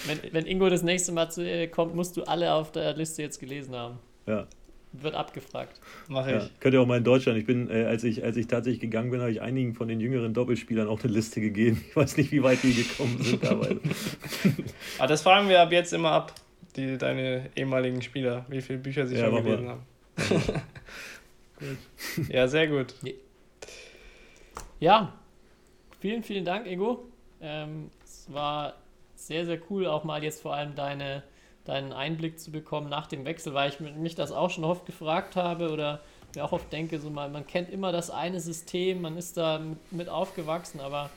Wenn, 0.06 0.20
wenn 0.32 0.46
Ingo 0.46 0.70
das 0.70 0.84
nächste 0.84 1.12
Mal 1.12 1.32
zu 1.32 1.44
dir 1.44 1.68
kommt, 1.68 1.96
musst 1.96 2.16
du 2.18 2.24
alle 2.24 2.54
auf 2.54 2.72
der 2.72 2.96
Liste 2.96 3.24
jetzt 3.24 3.40
gelesen 3.40 3.76
haben. 3.76 3.98
Ja. 4.28 4.46
Wird 4.94 5.16
abgefragt. 5.16 5.82
Mache 6.08 6.36
ich. 6.36 6.44
Ja, 6.44 6.50
könnt 6.60 6.76
ihr 6.76 6.82
auch 6.82 6.86
mal 6.86 7.00
in 7.00 7.04
Deutschland. 7.04 7.40
Ich 7.40 7.48
bin, 7.48 7.68
äh, 7.72 7.86
als, 7.86 8.04
ich, 8.04 8.24
als 8.24 8.38
ich 8.38 8.46
tatsächlich 8.46 8.80
gegangen 8.80 9.10
bin, 9.10 9.22
habe 9.22 9.32
ich 9.32 9.42
einigen 9.42 9.74
von 9.74 9.88
den 9.88 10.00
jüngeren 10.00 10.36
Doppelspielern 10.36 10.88
auch 10.88 11.04
eine 11.04 11.12
Liste 11.12 11.42
gegeben. 11.42 11.84
Ich 11.90 11.96
weiß 11.96 12.16
nicht, 12.18 12.32
wie 12.32 12.44
weit 12.44 12.62
die 12.62 12.76
gekommen 12.76 13.18
sind 13.24 13.42
teilweise. 13.42 13.72
Aber 13.72 13.80
ah, 15.00 15.08
das 15.08 15.24
fragen 15.24 15.50
wir 15.50 15.62
ab 15.62 15.72
jetzt 15.72 15.94
immer 15.94 16.12
ab, 16.12 16.32
die, 16.76 17.00
deine 17.00 17.50
ehemaligen 17.56 18.04
Spieler, 18.04 18.46
wie 18.50 18.62
viele 18.62 18.78
Bücher 18.78 19.08
sie 19.08 19.16
ja, 19.16 19.26
schon 19.26 19.44
gelesen 19.44 19.70
haben. 19.70 19.82
gut. 20.30 20.42
Ja, 22.30 22.48
sehr 22.48 22.68
gut. 22.68 22.94
Ja, 24.80 25.12
vielen, 26.00 26.22
vielen 26.22 26.46
Dank, 26.46 26.68
Ingo. 26.68 27.04
Ähm, 27.42 27.90
es 28.04 28.32
war 28.32 28.76
sehr, 29.16 29.44
sehr 29.46 29.60
cool, 29.72 29.88
auch 29.88 30.04
mal 30.04 30.24
jetzt 30.24 30.44
vor 30.44 30.54
allem 30.54 30.76
deine, 30.76 31.24
deinen 31.66 31.92
Einblick 31.92 32.40
zu 32.40 32.52
bekommen 32.52 32.88
nach 32.88 33.08
dem 33.08 33.26
Wechsel, 33.26 33.56
weil 33.56 33.70
ich 33.70 33.80
mich 33.80 34.14
das 34.14 34.32
auch 34.32 34.52
schon 34.52 34.64
oft 34.64 34.86
gefragt 34.86 35.36
habe 35.36 35.72
oder 35.72 36.02
mir 36.36 36.46
auch 36.46 36.52
oft 36.52 36.72
denke, 36.72 37.00
so 37.00 37.10
mal, 37.10 37.28
man 37.28 37.48
kennt 37.48 37.72
immer 37.72 37.92
das 37.92 38.12
eine 38.12 38.40
System, 38.40 39.02
man 39.02 39.18
ist 39.18 39.38
da 39.38 39.58
mit, 39.58 39.92
mit 39.92 40.10
aufgewachsen, 40.10 40.80
aber 40.80 41.10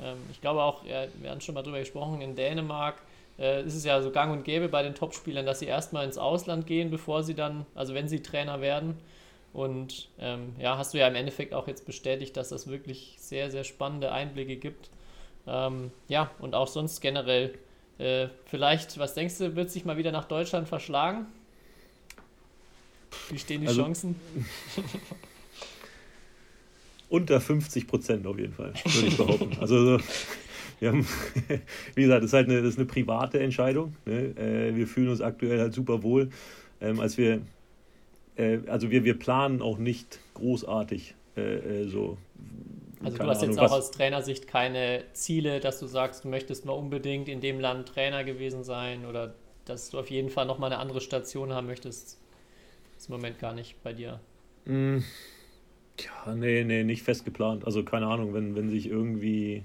ähm, 0.00 0.16
ich 0.30 0.40
glaube 0.40 0.62
auch, 0.62 0.82
ja, 0.86 1.04
wir 1.20 1.30
haben 1.30 1.42
schon 1.42 1.54
mal 1.54 1.62
drüber 1.62 1.80
gesprochen, 1.80 2.22
in 2.22 2.34
Dänemark 2.34 2.94
äh, 3.38 3.62
ist 3.62 3.74
es 3.74 3.84
ja 3.84 4.00
so 4.00 4.10
gang 4.10 4.32
und 4.32 4.44
gäbe 4.44 4.70
bei 4.70 4.82
den 4.82 4.94
Topspielern, 4.94 5.44
dass 5.44 5.58
sie 5.58 5.66
erstmal 5.66 6.06
ins 6.06 6.16
Ausland 6.16 6.66
gehen, 6.66 6.90
bevor 6.90 7.22
sie 7.22 7.34
dann, 7.34 7.66
also 7.74 7.92
wenn 7.92 8.08
sie 8.08 8.22
Trainer 8.22 8.62
werden. 8.62 8.96
Und 9.52 10.08
ähm, 10.18 10.54
ja, 10.58 10.78
hast 10.78 10.94
du 10.94 10.98
ja 10.98 11.06
im 11.08 11.14
Endeffekt 11.14 11.52
auch 11.52 11.68
jetzt 11.68 11.84
bestätigt, 11.84 12.36
dass 12.36 12.48
das 12.48 12.68
wirklich 12.68 13.16
sehr, 13.18 13.50
sehr 13.50 13.64
spannende 13.64 14.10
Einblicke 14.12 14.56
gibt. 14.56 14.90
Ähm, 15.46 15.90
ja, 16.08 16.30
und 16.38 16.54
auch 16.54 16.68
sonst 16.68 17.00
generell. 17.00 17.54
Äh, 17.98 18.28
vielleicht, 18.46 18.98
was 18.98 19.14
denkst 19.14 19.38
du, 19.38 19.54
wird 19.54 19.70
sich 19.70 19.84
mal 19.84 19.96
wieder 19.96 20.12
nach 20.12 20.24
Deutschland 20.24 20.68
verschlagen? 20.68 21.26
Wie 23.28 23.38
stehen 23.38 23.60
die 23.60 23.68
also, 23.68 23.82
Chancen? 23.82 24.16
Unter 27.10 27.40
50 27.40 27.86
Prozent 27.86 28.26
auf 28.26 28.38
jeden 28.38 28.54
Fall, 28.54 28.72
würde 28.84 29.06
ich 29.06 29.16
behaupten. 29.18 29.58
Also 29.60 29.98
wir 30.82 30.88
haben, 30.88 31.06
wie 31.94 32.02
gesagt, 32.02 32.22
das 32.22 32.30
ist 32.30 32.32
halt 32.32 32.48
eine, 32.48 32.62
das 32.62 32.70
ist 32.70 32.78
eine 32.78 32.86
private 32.86 33.38
Entscheidung. 33.38 33.94
Ne? 34.06 34.34
Äh, 34.36 34.74
wir 34.74 34.86
fühlen 34.86 35.10
uns 35.10 35.20
aktuell 35.20 35.60
halt 35.60 35.74
super 35.74 36.02
wohl. 36.02 36.30
Ähm, 36.80 36.98
als 36.98 37.18
wir, 37.18 37.42
äh, 38.36 38.58
also 38.66 38.90
wir, 38.90 39.04
wir 39.04 39.18
planen 39.18 39.62
auch 39.62 39.78
nicht 39.78 40.18
großartig 40.34 41.14
äh, 41.36 41.40
äh 41.40 41.88
so. 41.88 42.18
Also 43.04 43.18
du 43.18 43.24
hast 43.24 43.42
Ahnung, 43.42 43.50
jetzt 43.50 43.58
auch 43.58 43.72
aus 43.72 43.90
Trainersicht 43.90 44.46
keine 44.46 45.04
Ziele, 45.12 45.60
dass 45.60 45.80
du 45.80 45.86
sagst, 45.86 46.24
du 46.24 46.28
möchtest 46.28 46.64
mal 46.64 46.72
unbedingt 46.72 47.28
in 47.28 47.40
dem 47.40 47.58
Land 47.58 47.88
Trainer 47.88 48.22
gewesen 48.22 48.62
sein 48.62 49.06
oder 49.06 49.34
dass 49.64 49.90
du 49.90 49.98
auf 49.98 50.10
jeden 50.10 50.30
Fall 50.30 50.46
nochmal 50.46 50.72
eine 50.72 50.80
andere 50.80 51.00
Station 51.00 51.52
haben 51.52 51.66
möchtest. 51.66 52.18
Das 52.94 53.02
ist 53.02 53.08
im 53.08 53.16
Moment 53.16 53.38
gar 53.38 53.54
nicht 53.54 53.82
bei 53.82 53.92
dir. 53.92 54.20
Mm, 54.64 54.98
ja, 56.00 56.34
nee, 56.34 56.64
nee, 56.64 56.84
nicht 56.84 57.02
fest 57.02 57.24
geplant. 57.24 57.64
Also 57.66 57.82
keine 57.82 58.06
Ahnung, 58.06 58.34
wenn, 58.34 58.54
wenn 58.54 58.70
sich 58.70 58.86
irgendwie. 58.86 59.62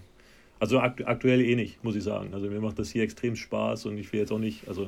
Also 0.59 0.80
akt 0.80 1.05
aktuell 1.05 1.41
eh 1.41 1.55
nicht, 1.55 1.84
muss 1.84 1.95
ich 1.95 2.03
sagen. 2.03 2.34
Also 2.34 2.47
mir 2.47 2.59
macht 2.59 2.80
das 2.80 2.89
hier 2.89 3.03
extrem 3.03 3.36
Spaß 3.36 3.86
und 3.86 3.99
ich 3.99 4.11
will 4.11 4.20
jetzt 4.20 4.32
auch 4.32 4.39
nicht, 4.39 4.68
also 4.68 4.88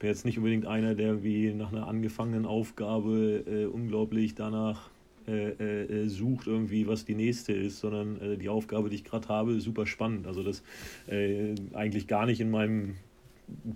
bin 0.00 0.08
jetzt 0.08 0.24
nicht 0.24 0.38
unbedingt 0.38 0.66
einer, 0.66 0.94
der 0.94 1.22
wie 1.22 1.52
nach 1.52 1.70
einer 1.70 1.86
angefangenen 1.86 2.46
Aufgabe 2.46 3.44
äh, 3.46 3.66
unglaublich 3.66 4.34
danach 4.34 4.90
äh, 5.28 5.50
äh, 5.50 6.08
sucht 6.08 6.46
irgendwie, 6.46 6.86
was 6.86 7.04
die 7.04 7.14
nächste 7.14 7.52
ist, 7.52 7.80
sondern 7.80 8.20
äh, 8.20 8.36
die 8.38 8.48
Aufgabe, 8.48 8.88
die 8.88 8.96
ich 8.96 9.04
gerade 9.04 9.28
habe, 9.28 9.52
ist 9.52 9.64
super 9.64 9.86
spannend. 9.86 10.26
Also 10.26 10.42
das 10.42 10.62
äh, 11.06 11.54
eigentlich 11.74 12.08
gar 12.08 12.24
nicht 12.24 12.40
in 12.40 12.50
meinem 12.50 12.96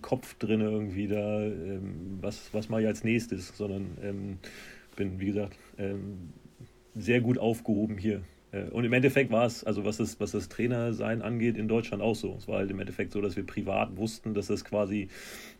Kopf 0.01 0.35
drin 0.39 0.63
irgendwie 0.63 1.09
da, 1.09 1.43
ähm, 1.45 2.19
was, 2.23 2.53
was 2.55 2.71
mache 2.71 2.83
ich 2.83 2.87
als 2.87 3.05
nächstes, 3.05 3.57
sondern 3.57 3.99
ähm, 4.03 4.39
bin, 4.97 5.21
wie 5.21 5.27
gesagt, 5.27 5.59
ähm, 5.77 6.31
sehr 6.95 7.21
gut 7.21 7.37
aufgehoben 7.37 7.99
hier. 7.99 8.23
Äh, 8.55 8.71
und 8.71 8.85
im 8.85 8.93
Endeffekt 8.93 9.31
war 9.31 9.47
es, 9.47 9.65
also 9.65 9.85
was 9.85 9.97
das, 9.97 10.21
was 10.21 10.33
das 10.33 10.49
Trainersein 10.49 11.23
angeht, 11.23 11.57
in 11.57 11.69
Deutschland 11.69 12.03
auch 12.03 12.15
so. 12.15 12.35
Es 12.39 12.49
war 12.49 12.59
halt 12.59 12.71
im 12.71 12.81
Endeffekt 12.81 13.13
so, 13.13 13.21
dass 13.21 13.37
wir 13.37 13.45
privat 13.45 13.97
wussten, 13.97 14.35
dass 14.35 14.47
das 14.47 14.65
quasi 14.65 15.09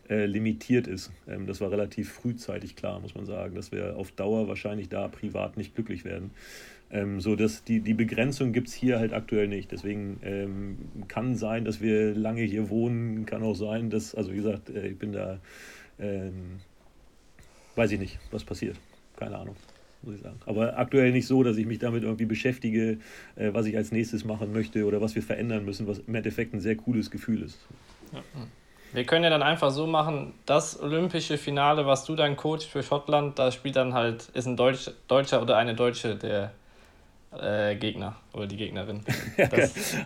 äh, 0.09 0.25
limitiert 0.25 0.87
ist. 0.87 1.11
Ähm, 1.27 1.47
das 1.47 1.61
war 1.61 1.71
relativ 1.71 2.11
frühzeitig 2.11 2.75
klar, 2.75 2.99
muss 2.99 3.15
man 3.15 3.25
sagen, 3.25 3.55
dass 3.55 3.71
wir 3.71 3.97
auf 3.97 4.11
Dauer 4.11 4.47
wahrscheinlich 4.47 4.89
da 4.89 5.07
privat 5.07 5.57
nicht 5.57 5.75
glücklich 5.75 6.05
werden. 6.05 6.31
Ähm, 6.91 7.19
so 7.19 7.35
dass 7.35 7.63
die, 7.63 7.79
die 7.79 7.95
Begrenzung 7.95 8.53
gibt 8.53 8.67
es 8.67 8.73
hier 8.73 8.99
halt 8.99 9.13
aktuell 9.13 9.47
nicht. 9.47 9.71
Deswegen 9.71 10.19
ähm, 10.23 10.77
kann 11.07 11.35
sein, 11.35 11.65
dass 11.65 11.81
wir 11.81 12.13
lange 12.13 12.43
hier 12.43 12.69
wohnen, 12.69 13.25
kann 13.25 13.41
auch 13.41 13.55
sein, 13.55 13.89
dass, 13.89 14.13
also 14.13 14.31
wie 14.31 14.37
gesagt, 14.37 14.69
äh, 14.69 14.87
ich 14.87 14.97
bin 14.97 15.11
da, 15.11 15.39
ähm, 15.99 16.59
weiß 17.75 17.91
ich 17.91 17.99
nicht, 17.99 18.19
was 18.31 18.43
passiert. 18.43 18.77
Keine 19.17 19.37
Ahnung 19.37 19.55
muss 20.05 20.15
ich 20.15 20.21
sagen. 20.21 20.39
Aber 20.45 20.77
aktuell 20.77 21.11
nicht 21.11 21.27
so, 21.27 21.43
dass 21.43 21.57
ich 21.57 21.65
mich 21.65 21.79
damit 21.79 22.03
irgendwie 22.03 22.25
beschäftige, 22.25 22.99
äh, 23.35 23.53
was 23.53 23.65
ich 23.65 23.75
als 23.75 23.91
nächstes 23.91 24.25
machen 24.25 24.53
möchte 24.53 24.85
oder 24.85 25.01
was 25.01 25.15
wir 25.15 25.23
verändern 25.23 25.65
müssen, 25.65 25.87
was 25.87 25.99
im 25.99 26.15
Endeffekt 26.15 26.53
ein 26.53 26.59
sehr 26.59 26.75
cooles 26.75 27.11
Gefühl 27.11 27.43
ist. 27.43 27.59
Ja. 28.13 28.21
Wir 28.93 29.03
können 29.03 29.25
ja 29.25 29.29
dann 29.29 29.43
einfach 29.43 29.71
so 29.71 29.87
machen, 29.87 30.33
das 30.45 30.81
olympische 30.81 31.37
Finale, 31.37 31.85
was 31.85 32.05
du 32.05 32.15
dann 32.15 32.37
coach 32.37 32.65
für 32.65 32.81
Schottland, 32.81 33.37
da 33.37 33.51
spielt 33.51 33.75
dann 33.75 33.93
halt, 33.93 34.29
ist 34.33 34.47
ein 34.47 34.55
Deutsch, 34.55 34.89
Deutscher 35.09 35.41
oder 35.41 35.57
eine 35.57 35.75
Deutsche 35.75 36.15
der 36.15 36.51
äh, 37.37 37.75
Gegner 37.75 38.15
oder 38.33 38.47
die 38.47 38.57
Gegnerin. 38.57 39.01
Das, 39.37 39.97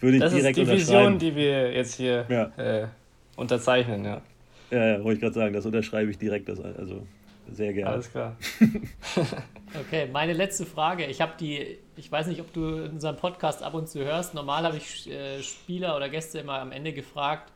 Würde 0.00 0.16
ich 0.16 0.22
das 0.22 0.34
direkt 0.34 0.58
ist 0.58 0.68
die 0.68 0.72
Vision, 0.72 1.18
die 1.18 1.36
wir 1.36 1.72
jetzt 1.72 1.94
hier 1.94 2.26
ja. 2.28 2.50
äh, 2.56 2.86
unterzeichnen, 3.36 4.04
ja. 4.04 4.20
Ja, 4.70 4.86
ja 4.86 5.04
wollte 5.04 5.14
ich 5.14 5.20
gerade 5.20 5.34
sagen, 5.34 5.54
das 5.54 5.64
unterschreibe 5.64 6.10
ich 6.10 6.18
direkt. 6.18 6.48
Das, 6.48 6.60
also 6.60 7.06
sehr 7.52 7.72
gerne. 7.72 7.92
Alles 7.92 8.10
klar. 8.10 8.36
okay, 9.80 10.08
meine 10.12 10.32
letzte 10.32 10.66
Frage. 10.66 11.06
Ich 11.06 11.20
habe 11.20 11.32
die, 11.38 11.78
ich 11.96 12.10
weiß 12.10 12.26
nicht, 12.26 12.40
ob 12.40 12.52
du 12.52 12.76
in 12.78 12.92
unserem 12.92 13.16
Podcast 13.16 13.62
ab 13.62 13.74
und 13.74 13.88
zu 13.88 14.04
hörst. 14.04 14.34
Normal 14.34 14.64
habe 14.64 14.76
ich 14.76 15.10
äh, 15.10 15.42
Spieler 15.42 15.96
oder 15.96 16.08
Gäste 16.08 16.38
immer 16.38 16.60
am 16.60 16.72
Ende 16.72 16.92
gefragt, 16.92 17.52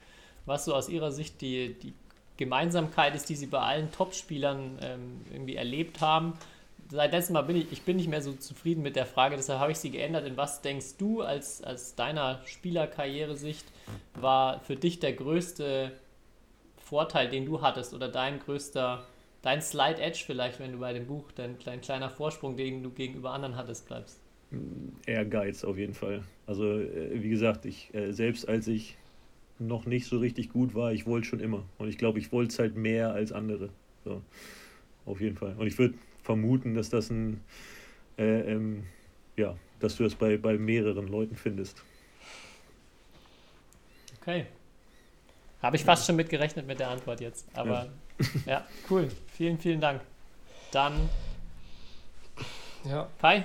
was 0.47 0.65
so 0.65 0.75
aus 0.75 0.89
ihrer 0.89 1.13
Sicht 1.13 1.41
die, 1.41 1.75
die 1.75 1.93
Gemeinsamkeit 2.37 3.15
ist, 3.15 3.29
die 3.29 3.37
sie 3.37 3.47
bei 3.47 3.61
allen 3.61 3.93
Top-Spielern 3.93 4.79
ähm, 4.81 5.21
irgendwie 5.31 5.57
erlebt 5.57 6.01
haben. 6.01 6.35
Seit 6.91 7.13
letztem 7.13 7.35
Mal 7.35 7.43
bin 7.43 7.57
ich, 7.57 7.71
ich 7.71 7.83
bin 7.83 7.99
nicht 7.99 8.09
mehr 8.09 8.23
so 8.23 8.33
zufrieden 8.33 8.83
mit 8.83 8.97
der 8.97 9.07
Frage, 9.07 9.37
deshalb 9.37 9.61
habe 9.61 9.73
ich 9.73 9.79
sie 9.79 9.91
geändert. 9.91 10.27
In 10.27 10.37
was 10.37 10.63
denkst 10.63 10.97
du 10.99 11.23
als, 11.23 11.63
als 11.63 11.95
deiner 11.95 12.41
Spielerkarriere-Sicht 12.47 13.65
war 14.15 14.61
für 14.61 14.75
dich 14.75 14.99
der 14.99 15.13
größte 15.13 15.93
Vorteil, 16.79 17.29
den 17.29 17.47
du 17.47 17.63
hattest 17.63 17.95
oder 17.95 18.09
dein 18.09 18.41
größter 18.41 19.07
dein 19.43 19.63
Slide 19.63 20.01
Edge 20.01 20.23
vielleicht, 20.25 20.61
wenn 20.61 20.73
du 20.73 20.79
bei 20.79 20.93
dem 20.93 21.07
Buch, 21.07 21.33
dein, 21.33 21.57
dein 21.65 21.81
kleiner 21.81 22.11
Vorsprung, 22.11 22.57
den 22.57 22.83
du 22.83 22.91
gegenüber 22.91 23.33
anderen 23.33 23.57
hattest, 23.57 23.87
bleibst? 23.87 24.21
Ehrgeiz 25.07 25.65
auf 25.65 25.79
jeden 25.79 25.95
Fall. 25.95 26.23
Also 26.47 26.65
äh, 26.81 27.23
wie 27.23 27.31
gesagt, 27.31 27.65
ich 27.67 27.95
äh, 27.95 28.13
selbst 28.13 28.49
als 28.49 28.67
ich 28.67 28.97
noch 29.61 29.87
nicht 29.87 30.07
so 30.07 30.19
richtig 30.19 30.51
gut 30.51 30.75
war, 30.75 30.93
ich 30.93 31.07
wollte 31.07 31.29
schon 31.29 31.41
immer. 31.41 31.65
Und 31.79 31.89
ich 31.89 31.99
glaube, 31.99 32.19
ich 32.19 32.33
wollte 32.33 32.51
es 32.51 32.59
halt 32.59 32.77
mehr 32.77 33.13
als 33.13 33.31
andere. 33.31 33.69
So, 34.05 34.23
auf 35.05 35.21
jeden 35.21 35.37
Fall. 35.37 35.55
Und 35.57 35.67
ich 35.67 35.79
würde 35.79 35.95
vermuten, 36.23 36.75
dass 36.75 36.89
das 36.89 37.11
ein, 37.11 37.41
äh, 38.19 38.53
ähm, 38.53 38.85
ja, 39.37 39.57
dass 39.79 39.97
du 39.97 40.05
das 40.05 40.15
bei, 40.15 40.37
bei 40.39 40.57
mehreren 40.57 41.07
Leuten 41.09 41.37
findest. 41.37 41.83
Okay. 44.21 44.47
Habe 45.63 45.77
ich 45.77 45.85
fast 45.85 46.07
schon 46.07 46.17
mit 46.17 46.31
gerechnet 46.31 46.67
mit 46.67 46.81
der 46.81 46.89
Antwort 46.89 47.21
jetzt. 47.21 47.47
Aber 47.55 47.85
ja, 47.85 47.93
ja 48.47 48.65
cool. 48.91 49.09
Vielen, 49.37 49.59
vielen 49.59 49.81
Dank. 49.81 50.01
Dann. 50.73 51.09
Ja. 52.85 53.07
Kai? 53.21 53.45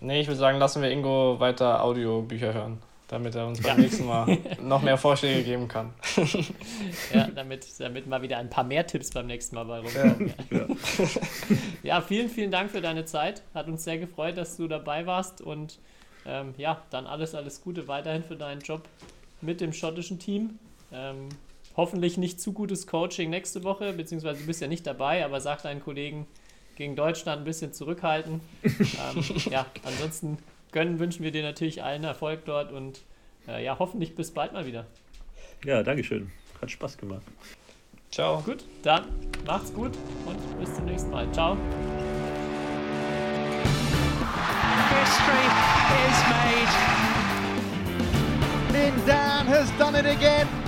Nee, 0.00 0.20
ich 0.20 0.26
würde 0.26 0.38
sagen, 0.38 0.58
lassen 0.58 0.82
wir 0.82 0.90
Ingo 0.90 1.40
weiter 1.40 1.82
Audiobücher 1.82 2.54
hören, 2.54 2.78
damit 3.08 3.34
er 3.34 3.46
uns 3.46 3.60
beim 3.62 3.80
nächsten 3.80 4.06
Mal 4.06 4.38
noch 4.62 4.82
mehr 4.82 4.96
Vorschläge 4.96 5.42
geben 5.42 5.66
kann. 5.66 5.92
ja, 7.12 7.28
damit, 7.34 7.66
damit 7.78 8.06
mal 8.06 8.22
wieder 8.22 8.38
ein 8.38 8.50
paar 8.50 8.64
mehr 8.64 8.86
Tipps 8.86 9.10
beim 9.10 9.26
nächsten 9.26 9.56
Mal 9.56 9.64
bei 9.64 9.80
rumkommen. 9.80 10.34
Ja. 10.50 10.58
Ja. 10.58 10.66
ja, 11.82 12.00
vielen, 12.00 12.28
vielen 12.28 12.50
Dank 12.50 12.70
für 12.70 12.80
deine 12.80 13.04
Zeit. 13.06 13.42
Hat 13.54 13.66
uns 13.66 13.84
sehr 13.84 13.98
gefreut, 13.98 14.36
dass 14.36 14.56
du 14.56 14.68
dabei 14.68 15.06
warst 15.06 15.40
und 15.40 15.78
ähm, 16.26 16.54
ja, 16.58 16.82
dann 16.90 17.06
alles, 17.06 17.34
alles 17.34 17.62
Gute 17.62 17.88
weiterhin 17.88 18.22
für 18.22 18.36
deinen 18.36 18.60
Job 18.60 18.82
mit 19.40 19.60
dem 19.60 19.72
schottischen 19.72 20.18
Team. 20.18 20.58
Ähm, 20.92 21.28
hoffentlich 21.78 22.18
nicht 22.18 22.40
zu 22.40 22.52
gutes 22.52 22.86
Coaching 22.88 23.30
nächste 23.30 23.62
Woche, 23.62 23.94
beziehungsweise 23.94 24.40
du 24.40 24.46
bist 24.46 24.60
ja 24.60 24.66
nicht 24.66 24.86
dabei, 24.86 25.24
aber 25.24 25.40
sag 25.40 25.62
deinen 25.62 25.80
Kollegen 25.80 26.26
gegen 26.76 26.96
Deutschland 26.96 27.40
ein 27.40 27.44
bisschen 27.44 27.72
zurückhalten. 27.72 28.40
ähm, 28.64 29.24
ja, 29.50 29.64
ansonsten 29.84 30.38
gönnen, 30.72 30.98
wünschen 30.98 31.22
wir 31.22 31.30
dir 31.30 31.42
natürlich 31.42 31.82
allen 31.82 32.02
Erfolg 32.02 32.44
dort 32.44 32.72
und 32.72 33.00
äh, 33.46 33.64
ja, 33.64 33.78
hoffentlich 33.78 34.16
bis 34.16 34.32
bald 34.32 34.52
mal 34.52 34.66
wieder. 34.66 34.86
Ja, 35.64 35.82
Dankeschön. 35.84 36.30
Hat 36.60 36.70
Spaß 36.70 36.98
gemacht. 36.98 37.22
Ciao. 38.10 38.42
Gut, 38.42 38.64
dann 38.82 39.04
macht's 39.46 39.72
gut 39.72 39.92
und 40.26 40.60
bis 40.60 40.74
zum 40.74 40.84
nächsten 40.84 41.10
Mal. 41.10 41.30
Ciao. 41.32 41.56
History 44.90 45.46
is 46.08 46.18
made. 46.28 46.72
Lin 48.72 48.94
Dan 49.06 49.46
has 49.46 49.70
done 49.78 49.94
it 49.94 50.06
again. 50.06 50.67